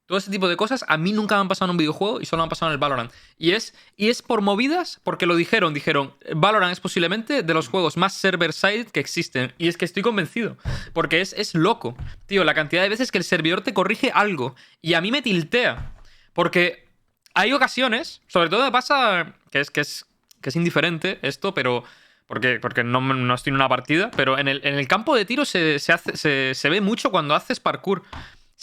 todo 0.06 0.18
ese 0.18 0.32
tipo 0.32 0.50
de 0.50 0.58
cosas 0.58 0.84
a 0.88 0.98
mí 0.98 1.14
nunca 1.14 1.36
me 1.36 1.42
han 1.42 1.48
pasado 1.48 1.68
en 1.68 1.72
un 1.72 1.78
videojuego 1.78 2.20
y 2.20 2.26
solo 2.26 2.42
me 2.42 2.44
han 2.44 2.50
pasado 2.50 2.72
en 2.72 2.74
el 2.74 2.80
Valorant. 2.80 3.12
Y 3.38 3.52
es, 3.52 3.74
y 3.96 4.10
es 4.10 4.22
por 4.22 4.42
movidas 4.42 5.00
porque 5.04 5.26
lo 5.26 5.36
dijeron, 5.36 5.74
dijeron, 5.74 6.14
Valorant 6.36 6.74
es 6.74 6.80
posiblemente 6.80 7.44
de 7.44 7.54
los 7.54 7.70
juegos 7.70 7.96
más 7.96 8.14
server-side 8.14 8.88
que 8.88 9.00
existen. 9.00 9.54
Y 9.58 9.70
es 9.70 9.78
que 9.78 9.86
estoy 9.86 10.04
convencido, 10.04 10.58
porque 10.94 11.22
es, 11.22 11.34
es 11.34 11.56
loco. 11.56 11.96
Tío, 12.26 12.44
la 12.44 12.54
cantidad 12.54 12.84
de 12.84 12.90
veces 12.90 13.12
que 13.12 13.18
el 13.18 13.24
servidor 13.24 13.62
te 13.62 13.74
corrige 13.74 14.12
algo 14.14 14.56
y 14.82 14.96
a 14.96 15.02
mí 15.02 15.12
me 15.12 15.22
tiltea. 15.22 15.94
Porque 16.34 16.88
hay 17.34 17.54
ocasiones, 17.54 18.22
sobre 18.28 18.50
todo 18.50 18.64
me 18.64 18.72
pasa 18.72 19.36
que 19.52 19.62
es, 19.62 19.72
que 19.72 19.82
es, 19.82 20.06
que 20.42 20.50
es 20.50 20.56
indiferente 20.56 21.20
esto, 21.22 21.54
pero 21.54 21.84
porque, 22.28 22.60
porque 22.60 22.84
no, 22.84 23.00
no 23.02 23.36
estoy 23.36 23.52
en 23.52 23.56
una 23.56 23.70
partida, 23.70 24.12
pero 24.16 24.38
en 24.38 24.48
el, 24.48 24.62
en 24.66 24.76
el 24.76 24.88
campo 24.88 25.16
de 25.16 25.26
tiro 25.26 25.46
se, 25.46 25.76
hace, 25.76 26.18
se, 26.18 26.54
se 26.56 26.70
ve 26.70 26.82
mucho 26.82 27.12
cuando 27.12 27.36
haces 27.36 27.60
parkour. 27.60 28.04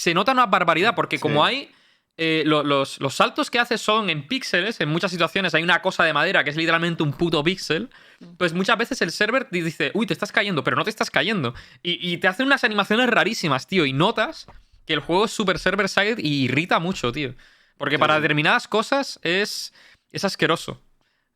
Se 0.01 0.15
nota 0.15 0.33
una 0.33 0.47
barbaridad, 0.47 0.95
porque 0.95 1.19
Sí. 1.19 1.23
como 1.23 1.45
hay. 1.45 1.71
eh, 2.23 2.43
lo- 2.45 2.63
los, 2.63 3.01
los 3.01 3.15
saltos 3.15 3.51
que 3.51 3.59
haces 3.59 3.81
son 3.81 4.11
en 4.11 4.27
píxeles, 4.27 4.79
en 4.83 4.91
muchas 4.91 5.11
situaciones 5.11 5.55
hay 5.55 5.63
una 5.63 5.81
cosa 5.81 6.05
de 6.05 6.13
madera 6.13 6.45
que 6.45 6.51
es 6.51 6.57
literalmente 6.57 7.03
un 7.03 7.13
puto 7.15 7.43
píxel. 7.43 7.89
Pues 8.37 8.53
muchas 8.53 8.77
veces 8.77 9.01
el 9.01 9.11
server 9.11 9.45
te 9.49 9.63
dice, 9.63 9.91
uy, 9.95 10.07
te 10.07 10.13
estás 10.13 10.31
cayendo, 10.31 10.63
pero 10.63 10.77
no 10.77 10.85
te 10.85 10.91
estás 10.91 11.11
cayendo. 11.11 11.55
Y, 11.83 11.93
y 12.13 12.19
te 12.19 12.29
hacen 12.29 12.45
unas 12.45 12.63
animaciones 12.63 13.09
rarísimas, 13.09 13.67
tío, 13.67 13.87
y 13.87 13.95
notas 13.95 14.47
que 14.87 14.93
el 14.93 15.01
juego 15.01 15.25
es 15.27 15.31
super 15.31 15.59
server-side 15.59 16.17
y 16.19 16.45
irrita 16.45 16.79
mucho, 16.79 17.11
tío. 17.11 17.35
Porque 17.79 17.99
para 17.99 18.17
determinadas 18.21 18.69
cosas 18.69 19.19
es, 19.23 19.73
es 20.13 20.25
asqueroso. 20.25 20.79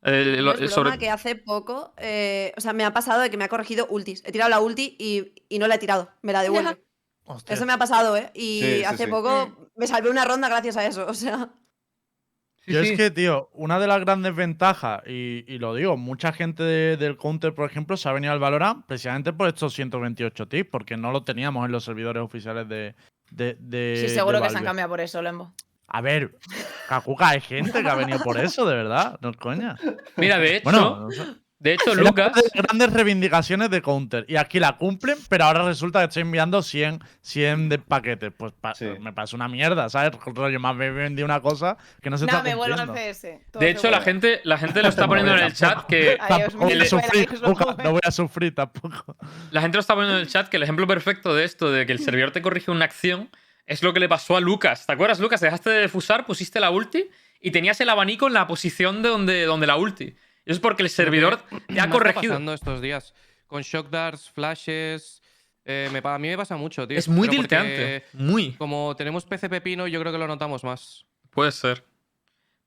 Es 0.03 0.37
broma 0.43 0.69
sobre- 0.69 0.99
que 0.99 1.09
hace 1.09 1.35
poco, 1.35 1.95
eh, 1.97 2.53
o 2.59 2.61
sea, 2.61 2.75
me 2.75 2.85
ha 2.85 2.93
pasado 2.93 3.23
de 3.23 3.31
que 3.31 3.39
me 3.39 3.45
ha 3.45 3.49
corregido 3.49 3.87
ultis. 3.89 4.23
He 4.27 4.33
tirado 4.33 4.51
la 4.51 4.61
ulti 4.61 4.97
y, 4.99 5.33
y 5.49 5.59
no 5.59 5.67
la 5.67 5.77
he 5.77 5.79
tirado, 5.79 6.11
me 6.21 6.35
la 6.35 6.43
devuelve. 6.43 6.77
Hostia. 7.27 7.55
Eso 7.55 7.65
me 7.67 7.73
ha 7.73 7.79
pasado, 7.79 8.17
¿eh? 8.17 8.31
Y 8.35 8.61
Sí, 8.63 8.85
hace 8.85 9.05
sí. 9.05 9.11
poco 9.11 9.71
me 9.77 9.87
salvé 9.87 10.11
una 10.11 10.25
ronda 10.25 10.49
gracias 10.49 10.77
a 10.77 10.87
eso, 10.87 11.07
o 11.09 11.15
sea. 11.15 11.51
Yo 12.67 12.81
es 12.81 12.93
que, 12.97 13.11
tío, 13.11 13.51
una 13.53 13.79
de 13.79 13.87
las 13.87 14.01
grandes 14.01 14.35
ventajas, 14.35 15.03
y, 15.07 15.45
y 15.47 15.59
lo 15.59 15.75
digo, 15.75 15.99
mucha 15.99 16.33
gente 16.33 16.63
de- 16.63 16.97
del 16.97 17.19
Counter, 17.19 17.55
por 17.55 17.69
ejemplo, 17.71 17.95
se 17.99 18.09
ha 18.09 18.13
venido 18.13 18.33
al 18.33 18.39
Valorant 18.39 18.87
precisamente 18.87 19.35
por 19.35 19.49
estos 19.49 19.75
128 19.75 20.49
tips, 20.49 20.71
porque 20.71 20.97
no 20.97 21.13
lo 21.13 21.25
teníamos 21.25 21.67
en 21.67 21.73
los 21.73 21.85
servidores 21.85 22.23
oficiales 22.23 22.67
de. 22.69 22.95
de, 23.31 23.57
de- 23.61 24.07
Sí, 24.09 24.15
seguro 24.15 24.39
de 24.39 24.45
que 24.45 24.51
se 24.51 24.57
han 24.59 24.65
cambiado 24.65 24.89
por 24.89 25.01
eso, 25.01 25.21
Lembo. 25.21 25.53
A 25.89 26.01
ver, 26.01 26.39
Kakuka, 26.89 27.29
hay 27.29 27.41
gente 27.43 27.83
que 27.83 27.89
ha 27.89 27.95
venido 27.95 28.19
por 28.21 28.39
eso, 28.41 28.65
de 28.67 28.75
verdad, 28.75 29.19
no 29.21 29.29
es 29.29 29.37
coña. 29.37 29.77
Mira, 30.17 30.39
de 30.39 30.57
hecho, 30.57 30.65
Bueno, 30.65 31.01
no 31.01 31.11
sé. 31.11 31.23
De 31.59 31.73
hecho, 31.75 31.93
Era 31.93 32.01
una 32.03 32.11
Lucas. 32.11 32.35
de 32.35 32.43
las 32.43 32.53
grandes 32.53 32.93
reivindicaciones 32.93 33.71
de 33.71 33.81
Counter. 33.81 34.27
Y 34.29 34.37
aquí 34.37 34.61
la 34.61 34.77
cumplen, 34.77 35.17
pero 35.31 35.45
ahora 35.45 35.65
resulta 35.65 36.01
que 36.01 36.05
estoy 36.07 36.23
enviando 36.23 36.63
100, 36.63 37.01
100 37.23 37.69
de 37.71 37.79
paquetes. 37.79 38.33
Pues 38.37 38.53
pa- 38.61 38.75
Sí. 38.75 38.87
me 39.01 39.13
parece 39.13 39.35
una 39.37 39.49
mierda, 39.49 39.89
¿sabes? 39.89 40.13
Rollo, 40.27 40.61
más 40.61 40.77
me 40.77 40.91
vendí 40.91 41.23
una 41.23 41.41
cosa 41.41 41.77
que 42.03 42.11
no 42.11 42.19
se 42.19 42.27
No, 42.27 42.33
está 42.33 42.43
me 42.43 42.55
vuelvo 42.55 42.75
al 42.79 42.87
cumpliendo. 42.87 43.15
CS. 43.15 43.41
De 43.59 43.71
hecho, 43.71 43.91
la 43.91 44.01
gente, 44.03 44.41
la 44.45 44.59
gente 44.59 44.83
lo 44.83 44.89
está 44.89 45.07
poniendo 45.07 45.33
en 45.37 45.45
el 45.45 45.55
chat 45.55 45.87
que. 45.87 46.19
Adiós, 46.21 46.53
Tampoco 46.53 46.65
voy 46.65 46.81
a 46.81 46.85
sufrir, 46.85 47.29
no 47.83 47.91
voy 47.93 48.01
a 48.05 48.11
sufrir 48.11 48.55
tampoco. 48.55 49.17
La 49.51 49.63
gente 49.63 49.77
lo 49.77 49.81
está 49.81 49.95
poniendo 49.95 50.19
en 50.19 50.23
el 50.25 50.29
chat 50.31 50.49
que 50.49 50.59
el 50.59 50.63
ejemplo 50.65 50.87
perfecto 50.87 51.35
de 51.35 51.45
esto, 51.45 51.71
de 51.71 51.87
que 51.87 51.93
el 51.93 51.99
servidor 52.01 52.31
te 52.31 52.43
corrige 52.43 52.71
una 52.71 52.85
acción, 52.85 53.31
es 53.67 53.83
lo 53.83 53.95
que 53.95 54.01
le 54.01 54.09
pasó 54.11 54.37
a 54.37 54.41
Lucas. 54.41 54.85
¿Te 54.85 54.93
acuerdas, 54.93 55.19
Lucas? 55.21 55.41
Dejaste 55.41 55.71
de 55.71 55.89
fusar, 55.89 56.27
pusiste 56.27 56.61
la 56.61 56.71
ulti 56.71 57.09
y 57.41 57.51
tenías 57.53 57.81
el 57.81 57.89
abanico 57.89 58.27
en 58.27 58.35
la 58.35 58.47
posición 58.47 59.01
de 59.03 59.09
donde, 59.09 59.45
donde 59.47 59.67
la 59.67 59.77
ulti. 59.77 60.15
Y 60.47 60.51
eso 60.51 60.57
es 60.59 60.61
porque 60.61 60.83
el 60.83 60.91
servidor 60.91 61.39
te 61.67 61.81
ha 61.81 61.85
está 61.85 61.91
corregido. 61.91 62.33
pasando 62.33 62.53
estos 62.55 62.81
días. 62.81 63.15
Con 63.47 63.63
shock 63.63 63.89
darts, 63.91 64.31
flashes. 64.31 65.23
eh, 65.65 65.89
me 65.93 66.01
a 66.03 66.19
mí 66.19 66.29
me 66.29 66.37
pasa 66.37 66.57
mucho, 66.57 66.87
tío. 66.87 66.99
Es 66.99 67.09
muy 67.09 67.29
Pero 67.29 67.43
porque 67.43 67.57
tilteante. 67.57 68.05
Muy. 68.13 68.53
Como 68.53 68.95
tenemos 68.97 69.25
PC 69.25 69.49
Pepino, 69.49 69.87
yo 69.87 69.99
creo 70.01 70.13
que 70.13 70.19
lo 70.19 70.27
notamos 70.27 70.63
más. 70.65 71.07
Puede 71.31 71.53
ser. 71.53 71.83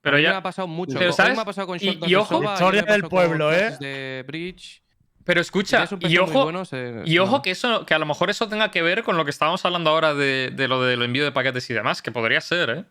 Pero 0.00 0.16
a 0.16 0.18
mí 0.18 0.24
me 0.26 0.30
ya. 0.32 0.36
ha 0.38 0.42
pasado 0.42 0.66
mucho. 0.68 0.98
Pero, 0.98 1.12
¿sabes? 1.12 1.34
me 1.36 1.42
ha 1.42 1.44
pasado 1.44 1.66
con 1.66 1.76
Y- 1.76 1.80
shock 1.80 1.94
y 1.94 1.98
darts 1.98 2.08
de 2.10 2.16
ojo- 2.16 2.52
Historia 2.52 2.82
del 2.82 3.02
pueblo, 3.04 3.52
¿eh? 3.52 3.76
De 3.78 4.24
Bridge. 4.26 4.82
Pero 5.24 5.40
escucha, 5.42 5.86
y 6.00 6.16
ojo, 6.18 6.44
bueno, 6.44 6.64
se- 6.64 7.02
y 7.04 7.18
ojo 7.18 7.32
nota. 7.32 7.42
que 7.42 7.50
eso, 7.50 7.84
que 7.84 7.92
a 7.94 7.98
lo 7.98 8.06
mejor 8.06 8.30
eso 8.30 8.48
tenga 8.48 8.70
que 8.70 8.80
ver 8.80 9.02
con 9.02 9.16
lo 9.18 9.24
que 9.26 9.30
estábamos 9.30 9.62
hablando 9.66 9.90
ahora 9.90 10.14
de, 10.14 10.50
de 10.54 10.68
lo 10.68 10.82
del 10.82 11.02
envío 11.02 11.22
de 11.22 11.32
paquetes 11.32 11.68
y 11.68 11.74
demás, 11.74 12.00
que 12.00 12.10
podría 12.10 12.40
ser, 12.40 12.70
¿eh? 12.70 12.84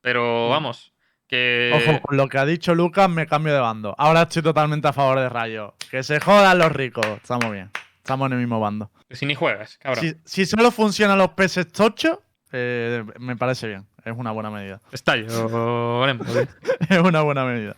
Pero 0.00 0.48
vamos, 0.48 0.92
que. 1.34 1.72
Ojo, 1.74 2.00
con 2.02 2.16
lo 2.16 2.28
que 2.28 2.38
ha 2.38 2.44
dicho 2.46 2.74
Lucas, 2.74 3.08
me 3.10 3.26
cambio 3.26 3.52
de 3.54 3.60
bando. 3.60 3.94
Ahora 3.98 4.22
estoy 4.22 4.42
totalmente 4.42 4.88
a 4.88 4.92
favor 4.92 5.18
de 5.20 5.28
Rayo. 5.28 5.74
Que 5.90 6.02
se 6.02 6.20
jodan 6.20 6.58
los 6.58 6.72
ricos. 6.72 7.04
Estamos 7.06 7.50
bien. 7.52 7.70
Estamos 7.98 8.26
en 8.26 8.32
el 8.34 8.38
mismo 8.38 8.60
bando. 8.60 8.90
si 9.10 9.26
ni 9.26 9.34
juegas, 9.34 9.78
cabrón. 9.78 10.04
Si, 10.04 10.14
si 10.24 10.46
solo 10.46 10.70
funcionan 10.70 11.16
los 11.18 11.30
PS 11.30 11.66
tochos, 11.72 12.18
eh, 12.52 13.02
me 13.18 13.36
parece 13.36 13.66
bien. 13.68 13.86
Es 14.04 14.14
una 14.16 14.30
buena 14.32 14.50
medida. 14.50 14.80
Estallo, 14.92 15.26
es 16.90 16.98
una 17.00 17.22
buena 17.22 17.44
medida. 17.46 17.74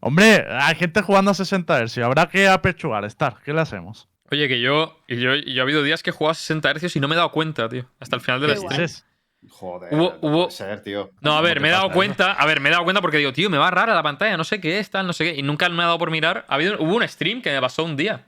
Hombre, 0.00 0.46
hay 0.50 0.74
gente 0.76 1.02
jugando 1.02 1.30
a 1.30 1.34
60 1.34 1.86
Hz. 1.86 1.98
Habrá 1.98 2.26
que 2.28 2.46
apechugar, 2.48 3.04
estar. 3.04 3.38
¿Qué 3.44 3.52
le 3.52 3.60
hacemos? 3.60 4.08
Oye, 4.30 4.46
que 4.46 4.60
yo, 4.60 4.96
y 5.08 5.16
yo, 5.16 5.34
yo 5.34 5.62
ha 5.62 5.64
habido 5.64 5.82
días 5.82 6.02
que 6.02 6.10
he 6.10 6.12
jugado 6.12 6.32
a 6.32 6.34
60 6.34 6.74
Hz 6.74 6.94
y 6.96 7.00
no 7.00 7.08
me 7.08 7.14
he 7.14 7.16
dado 7.16 7.32
cuenta, 7.32 7.68
tío. 7.68 7.86
Hasta 7.98 8.16
el 8.16 8.22
final 8.22 8.40
del 8.40 8.50
stream. 8.52 8.68
guay. 8.72 8.84
Es- 8.84 9.04
Joder, 9.48 9.92
Hubo- 9.94 10.12
no 10.20 10.28
hubo- 10.28 10.42
puede 10.44 10.50
ser, 10.50 10.82
tío. 10.82 11.10
No, 11.22 11.30
a 11.32 11.36
¿Cómo 11.36 11.42
ver, 11.44 11.60
me 11.60 11.68
he 11.68 11.70
dado 11.70 11.84
pasa 11.88 11.94
cuenta. 11.94 12.32
A 12.32 12.46
ver, 12.46 12.60
me 12.60 12.68
he 12.68 12.72
dado 12.72 12.84
cuenta 12.84 13.00
porque 13.00 13.16
digo, 13.16 13.32
tío, 13.32 13.48
me 13.48 13.56
va 13.58 13.70
rara 13.70 13.94
la 13.94 14.02
pantalla, 14.02 14.36
no 14.36 14.44
sé 14.44 14.60
qué 14.60 14.78
es, 14.78 14.90
tal, 14.90 15.06
no 15.06 15.12
sé 15.14 15.24
qué. 15.24 15.38
Y 15.38 15.42
nunca 15.42 15.68
me 15.70 15.82
ha 15.82 15.86
dado 15.86 15.98
por 15.98 16.10
mirar. 16.10 16.44
Ha 16.48 16.54
habido, 16.56 16.76
hubo 16.80 16.96
un 16.96 17.08
stream 17.08 17.40
que 17.40 17.50
me 17.50 17.60
pasó 17.60 17.84
un 17.84 17.96
día. 17.96 18.26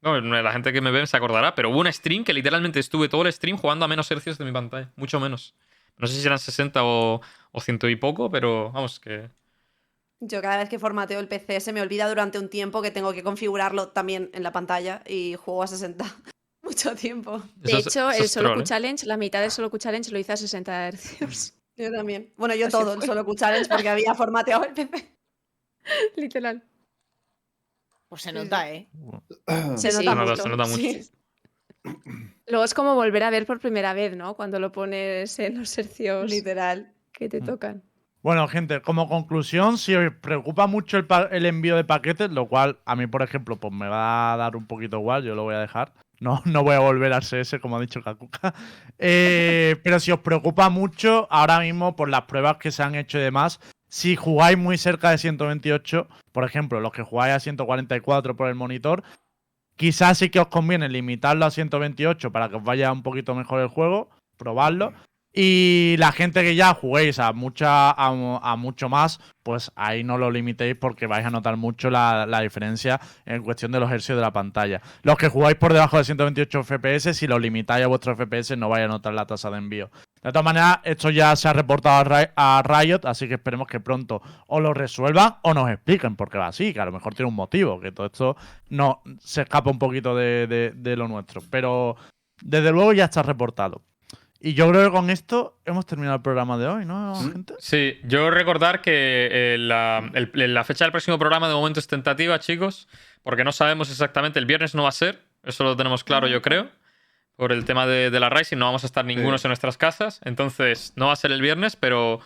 No, 0.00 0.20
la 0.20 0.52
gente 0.52 0.72
que 0.72 0.80
me 0.80 0.90
ve 0.90 1.06
se 1.06 1.16
acordará, 1.16 1.54
pero 1.54 1.70
hubo 1.70 1.80
un 1.80 1.92
stream 1.92 2.24
que 2.24 2.32
literalmente 2.34 2.78
estuve 2.80 3.08
todo 3.08 3.22
el 3.22 3.32
stream 3.32 3.56
jugando 3.56 3.84
a 3.84 3.88
menos 3.88 4.10
hercios 4.10 4.36
de 4.38 4.44
mi 4.44 4.52
pantalla. 4.52 4.92
Mucho 4.96 5.18
menos. 5.20 5.54
No 5.96 6.06
sé 6.06 6.14
si 6.20 6.26
eran 6.26 6.38
60 6.38 6.84
o, 6.84 7.20
o 7.52 7.60
ciento 7.60 7.88
y 7.88 7.96
poco, 7.96 8.30
pero 8.30 8.70
vamos, 8.72 9.00
que. 9.00 9.30
Yo 10.20 10.40
cada 10.42 10.58
vez 10.58 10.68
que 10.68 10.78
formateo 10.78 11.20
el 11.20 11.28
PC 11.28 11.60
se 11.60 11.72
me 11.72 11.80
olvida 11.82 12.08
durante 12.08 12.38
un 12.38 12.48
tiempo 12.48 12.80
que 12.82 12.90
tengo 12.90 13.12
que 13.12 13.22
configurarlo 13.22 13.88
también 13.88 14.30
en 14.32 14.42
la 14.42 14.52
pantalla 14.52 15.02
y 15.06 15.34
juego 15.36 15.62
a 15.62 15.66
60 15.66 16.04
mucho 16.64 16.94
tiempo. 16.96 17.42
De 17.56 17.78
eso 17.78 17.88
hecho, 17.88 18.10
eso 18.10 18.22
el 18.22 18.28
Solo 18.28 18.48
troll, 18.48 18.58
Q 18.58 18.60
¿eh? 18.62 18.64
Challenge, 18.64 19.06
la 19.06 19.16
mitad 19.16 19.40
del 19.40 19.50
Solo 19.50 19.70
Q 19.70 19.78
Challenge 19.78 20.10
lo 20.10 20.18
hice 20.18 20.32
a 20.32 20.36
60 20.36 20.90
Hz. 20.92 21.54
Yo 21.76 21.90
también. 21.92 22.32
Bueno, 22.36 22.54
yo 22.54 22.66
Así 22.68 22.72
todo, 22.72 22.92
el 22.92 22.98
fue. 22.98 23.06
solo 23.08 23.24
Q 23.24 23.34
Challenge 23.34 23.68
porque 23.68 23.88
había 23.88 24.14
formateado 24.14 24.64
el 24.64 24.72
PC. 24.74 25.12
Literal. 26.16 26.62
Pues 28.08 28.22
se 28.22 28.32
nota, 28.32 28.70
¿eh? 28.70 28.88
Se 29.76 29.90
Sí, 29.90 29.96
nota 29.96 30.10
se 30.10 30.14
nota- 30.14 30.14
mucho. 30.14 30.36
se 30.42 30.48
nota 30.48 30.64
mucho. 30.66 30.76
sí. 30.76 31.10
Luego 32.46 32.64
es 32.64 32.74
como 32.74 32.94
volver 32.94 33.22
a 33.24 33.30
ver 33.30 33.44
por 33.46 33.58
primera 33.58 33.92
vez, 33.92 34.16
¿no? 34.16 34.34
Cuando 34.34 34.60
lo 34.60 34.70
pones 34.72 35.36
en 35.40 35.58
los 35.58 35.76
hercios 35.76 36.30
Literal. 36.30 36.94
que 37.12 37.28
te 37.28 37.40
Mm. 37.40 37.44
tocan. 37.44 37.82
Bueno, 38.22 38.46
gente, 38.48 38.80
como 38.80 39.08
conclusión, 39.08 39.76
si 39.76 39.94
os 39.94 40.14
preocupa 40.22 40.66
mucho 40.66 40.96
el, 40.96 41.06
el 41.32 41.44
envío 41.44 41.76
de 41.76 41.84
paquetes, 41.84 42.30
lo 42.30 42.48
cual 42.48 42.78
a 42.86 42.96
mí, 42.96 43.06
por 43.06 43.22
ejemplo, 43.22 43.56
pues 43.58 43.72
me 43.72 43.88
va 43.88 44.32
a 44.32 44.36
dar 44.36 44.56
un 44.56 44.66
poquito 44.66 44.96
igual, 44.98 45.24
yo 45.24 45.34
lo 45.34 45.42
voy 45.42 45.54
a 45.56 45.58
dejar. 45.58 45.92
No, 46.20 46.42
no 46.44 46.62
voy 46.62 46.74
a 46.74 46.80
volver 46.80 47.12
al 47.12 47.22
CS, 47.22 47.58
como 47.60 47.76
ha 47.76 47.80
dicho 47.80 48.02
Kakuka. 48.02 48.54
Eh, 48.98 49.76
pero 49.82 49.98
si 49.98 50.12
os 50.12 50.20
preocupa 50.20 50.70
mucho, 50.70 51.26
ahora 51.30 51.60
mismo, 51.60 51.96
por 51.96 52.08
las 52.08 52.22
pruebas 52.22 52.58
que 52.58 52.70
se 52.70 52.82
han 52.82 52.94
hecho 52.94 53.18
y 53.18 53.22
demás, 53.22 53.60
si 53.88 54.16
jugáis 54.16 54.56
muy 54.56 54.78
cerca 54.78 55.10
de 55.10 55.18
128, 55.18 56.08
por 56.32 56.44
ejemplo, 56.44 56.80
los 56.80 56.92
que 56.92 57.02
jugáis 57.02 57.34
a 57.34 57.40
144 57.40 58.36
por 58.36 58.48
el 58.48 58.54
monitor, 58.54 59.02
quizás 59.76 60.18
sí 60.18 60.30
que 60.30 60.40
os 60.40 60.48
conviene 60.48 60.88
limitarlo 60.88 61.44
a 61.44 61.50
128 61.50 62.32
para 62.32 62.48
que 62.48 62.56
os 62.56 62.62
vaya 62.62 62.92
un 62.92 63.02
poquito 63.02 63.34
mejor 63.34 63.60
el 63.60 63.68
juego, 63.68 64.10
probarlo. 64.36 64.92
Y 65.36 65.96
la 65.98 66.12
gente 66.12 66.44
que 66.44 66.54
ya 66.54 66.74
juguéis 66.74 67.18
a 67.18 67.32
mucha 67.32 67.90
a, 67.90 68.56
mucho 68.56 68.88
más, 68.88 69.18
pues 69.42 69.72
ahí 69.74 70.04
no 70.04 70.16
lo 70.16 70.30
limitéis 70.30 70.76
porque 70.76 71.08
vais 71.08 71.26
a 71.26 71.30
notar 71.30 71.56
mucho 71.56 71.90
la, 71.90 72.40
diferencia 72.40 73.00
en 73.26 73.42
cuestión 73.42 73.72
de 73.72 73.80
los 73.80 73.90
hercios 73.90 74.14
de 74.16 74.22
la 74.22 74.32
pantalla. 74.32 74.80
Los 75.02 75.16
que 75.16 75.28
jugáis 75.28 75.56
por 75.56 75.72
debajo 75.72 75.98
de 75.98 76.04
128 76.04 76.62
FPS, 76.62 77.14
si 77.14 77.26
lo 77.26 77.40
limitáis 77.40 77.84
a 77.84 77.88
vuestro 77.88 78.14
FPS, 78.14 78.56
no 78.56 78.68
vais 78.68 78.84
a 78.84 78.88
notar 78.88 79.12
la 79.12 79.26
tasa 79.26 79.50
de 79.50 79.58
envío. 79.58 79.90
De 80.22 80.30
todas 80.30 80.44
maneras, 80.44 80.78
esto 80.84 81.10
ya 81.10 81.34
se 81.34 81.48
ha 81.48 81.52
reportado 81.52 81.96
a, 81.96 82.04
Ri- 82.04 82.30
a 82.36 82.62
Riot, 82.64 83.00
así 83.04 83.26
que 83.26 83.34
esperemos 83.34 83.66
que 83.66 83.80
pronto 83.80 84.22
o 84.46 84.60
lo 84.60 84.72
resuelvan 84.72 85.38
o 85.42 85.52
nos 85.52 85.68
expliquen 85.68 86.14
por 86.14 86.30
qué 86.30 86.38
va 86.38 86.46
así, 86.46 86.72
que 86.72 86.80
a 86.80 86.84
lo 86.84 86.92
mejor 86.92 87.12
tiene 87.14 87.28
un 87.28 87.34
motivo, 87.34 87.80
que 87.80 87.90
todo 87.90 88.06
esto 88.06 88.36
no 88.68 89.02
se 89.18 89.42
escapa 89.42 89.68
un 89.68 89.80
poquito 89.80 90.14
de 90.14 90.94
lo 90.96 91.08
nuestro. 91.08 91.42
Pero 91.50 91.96
desde 92.40 92.70
luego 92.70 92.92
ya 92.92 93.06
está 93.06 93.24
reportado. 93.24 93.82
Y 94.46 94.52
yo 94.52 94.68
creo 94.68 94.84
que 94.84 94.90
con 94.90 95.08
esto 95.08 95.58
hemos 95.64 95.86
terminado 95.86 96.16
el 96.16 96.22
programa 96.22 96.58
de 96.58 96.66
hoy, 96.66 96.84
¿no, 96.84 97.14
¿Mm? 97.14 97.32
gente? 97.32 97.54
Sí, 97.60 97.98
yo 98.04 98.30
recordar 98.30 98.82
que 98.82 99.28
eh, 99.32 99.56
la, 99.58 100.10
el- 100.12 100.52
la 100.52 100.64
fecha 100.64 100.84
del 100.84 100.92
próximo 100.92 101.18
programa 101.18 101.48
de 101.48 101.54
momento 101.54 101.80
es 101.80 101.86
tentativa, 101.86 102.38
chicos, 102.40 102.86
porque 103.22 103.42
no 103.42 103.52
sabemos 103.52 103.90
exactamente. 103.90 104.38
El 104.38 104.44
viernes 104.46 104.74
no 104.74 104.82
va 104.82 104.90
a 104.90 104.92
ser, 104.92 105.22
eso 105.44 105.64
lo 105.64 105.76
tenemos 105.76 106.04
claro, 106.04 106.26
yo 106.26 106.42
creo. 106.42 106.68
Por 107.36 107.52
el 107.52 107.64
tema 107.64 107.86
de, 107.86 108.10
de 108.10 108.20
la 108.20 108.28
Rising, 108.28 108.58
no 108.58 108.66
vamos 108.66 108.84
a 108.84 108.86
estar 108.86 109.04
ninguno 109.04 109.36
en 109.36 109.48
nuestras 109.48 109.78
casas. 109.78 110.20
Entonces, 110.24 110.92
no 110.96 111.06
va 111.06 111.14
a 111.14 111.16
ser 111.16 111.32
el 111.32 111.40
viernes, 111.40 111.74
pero 111.74 112.20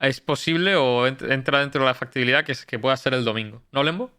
es 0.00 0.20
posible 0.20 0.74
o 0.76 1.06
ent- 1.06 1.30
entra 1.30 1.60
dentro 1.60 1.82
de 1.82 1.86
la 1.86 1.94
factibilidad 1.94 2.44
que, 2.44 2.52
es- 2.52 2.66
que 2.66 2.78
pueda 2.80 2.96
ser 2.96 3.14
el 3.14 3.24
domingo. 3.24 3.62
¿No, 3.70 3.82
Lembo? 3.84 4.10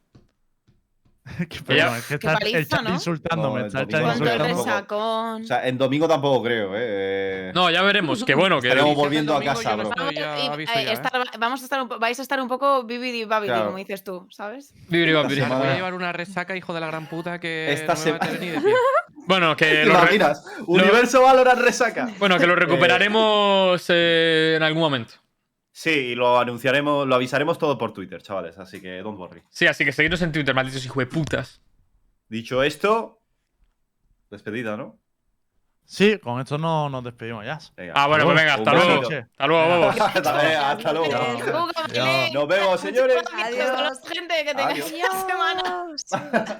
Que, 1.50 1.62
perdón, 1.62 1.96
es 1.98 2.06
que 2.08 2.20
Qué 2.20 2.28
está 2.28 2.32
el 2.34 2.38
paliza, 2.52 2.76
chat 2.78 2.84
¿no? 2.84 2.94
insultándome. 2.96 3.62
No, 3.62 3.68
está. 3.68 4.86
O 4.90 5.44
sea, 5.44 5.68
en 5.68 5.78
domingo 5.78 6.08
tampoco 6.08 6.44
creo, 6.44 6.72
¿eh? 6.76 7.52
No, 7.54 7.70
ya 7.70 7.82
veremos. 7.84 8.24
Que 8.24 8.34
bueno, 8.36 8.60
que. 8.60 8.70
Estaremos 8.70 8.96
volviendo 8.96 9.36
a 9.36 9.44
casa, 9.44 9.76
bro. 9.76 9.92
Y, 10.12 10.18
eh, 10.18 10.94
¿eh? 10.94 11.00
vamos 11.40 11.62
a 11.62 11.64
estar 11.64 11.82
un 11.82 11.90
vais 12.00 12.18
a 12.20 12.22
estar 12.22 12.42
un 12.42 12.48
poco 12.48 12.84
bibidi 12.84 13.26
babidi, 13.26 13.50
Claro. 13.52 13.66
como 13.66 13.78
dices 13.78 14.04
tú, 14.04 14.28
¿sabes? 14.32 14.74
Bibiri 14.90 15.14
babiri. 15.14 15.42
Me 15.42 15.56
voy 15.56 15.68
a 15.68 15.76
llevar 15.76 15.94
una 15.94 16.12
resaca, 16.12 16.56
hijo 16.56 16.74
de 16.74 16.80
la 16.80 16.88
gran 16.88 17.08
puta, 17.08 17.40
que 17.40 17.72
Esta 17.72 17.94
no 17.94 18.04
me 18.04 18.12
va 18.14 18.18
a 18.22 18.32
ni 18.32 18.48
de 18.48 18.62
pie. 18.62 18.74
Bueno, 19.28 19.56
que 19.56 19.66
¿Te 19.66 19.86
lo, 19.86 19.92
imaginas? 19.94 20.44
Universo 20.66 21.22
Valorant 21.22 21.62
resaca. 21.62 22.10
bueno, 22.18 22.40
que 22.40 22.48
lo 22.48 22.56
recuperaremos 22.58 23.86
eh, 23.90 24.56
en 24.58 24.64
algún 24.64 24.82
momento. 24.82 25.14
Sí, 25.82 25.90
y 25.90 26.14
lo 26.16 26.38
anunciaremos, 26.38 27.08
lo 27.08 27.16
avisaremos 27.16 27.58
todo 27.58 27.76
por 27.76 27.92
Twitter, 27.92 28.22
chavales, 28.22 28.56
así 28.60 28.80
que 28.80 29.02
don't 29.02 29.18
worry. 29.18 29.42
Sí, 29.50 29.66
así 29.66 29.84
que 29.84 29.92
seguidnos 29.92 30.22
en 30.22 30.32
Twitter, 30.32 30.54
malditos 30.54 30.86
hijos 30.86 30.98
de 30.98 31.08
putas. 31.08 31.60
Dicho 32.30 32.62
esto, 32.62 33.20
despedida, 34.30 34.78
¿no? 34.78 35.00
Sí, 35.84 36.20
con 36.20 36.40
esto 36.40 36.60
no 36.60 36.88
nos 36.88 37.04
despedimos 37.04 37.44
ya. 37.46 37.58
Venga. 37.76 37.94
Ah, 37.96 38.06
bueno, 38.06 38.26
pues 38.26 38.38
venga, 38.38 38.54
hasta 38.60 38.74
luego. 38.76 39.02
Hasta 39.02 39.48
luego, 39.48 39.68
bobos. 39.76 40.00
hasta, 40.00 40.72
hasta 40.72 40.94
luego. 40.94 41.70
Nos 42.32 42.48
vemos, 42.48 42.80
señores. 42.80 43.24
Adiós, 43.34 44.02
gente, 44.08 44.36
que 44.46 44.54
tengáis 44.54 44.94
una 44.94 45.22
semana. 45.26 45.88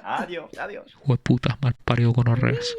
Adiós, 0.02 0.50
adiós. 0.58 0.86
Hijo 0.88 1.12
de 1.12 1.18
putas, 1.18 1.56
mal 1.62 1.76
parido 1.84 2.12
con 2.12 2.26
horreas. 2.26 2.74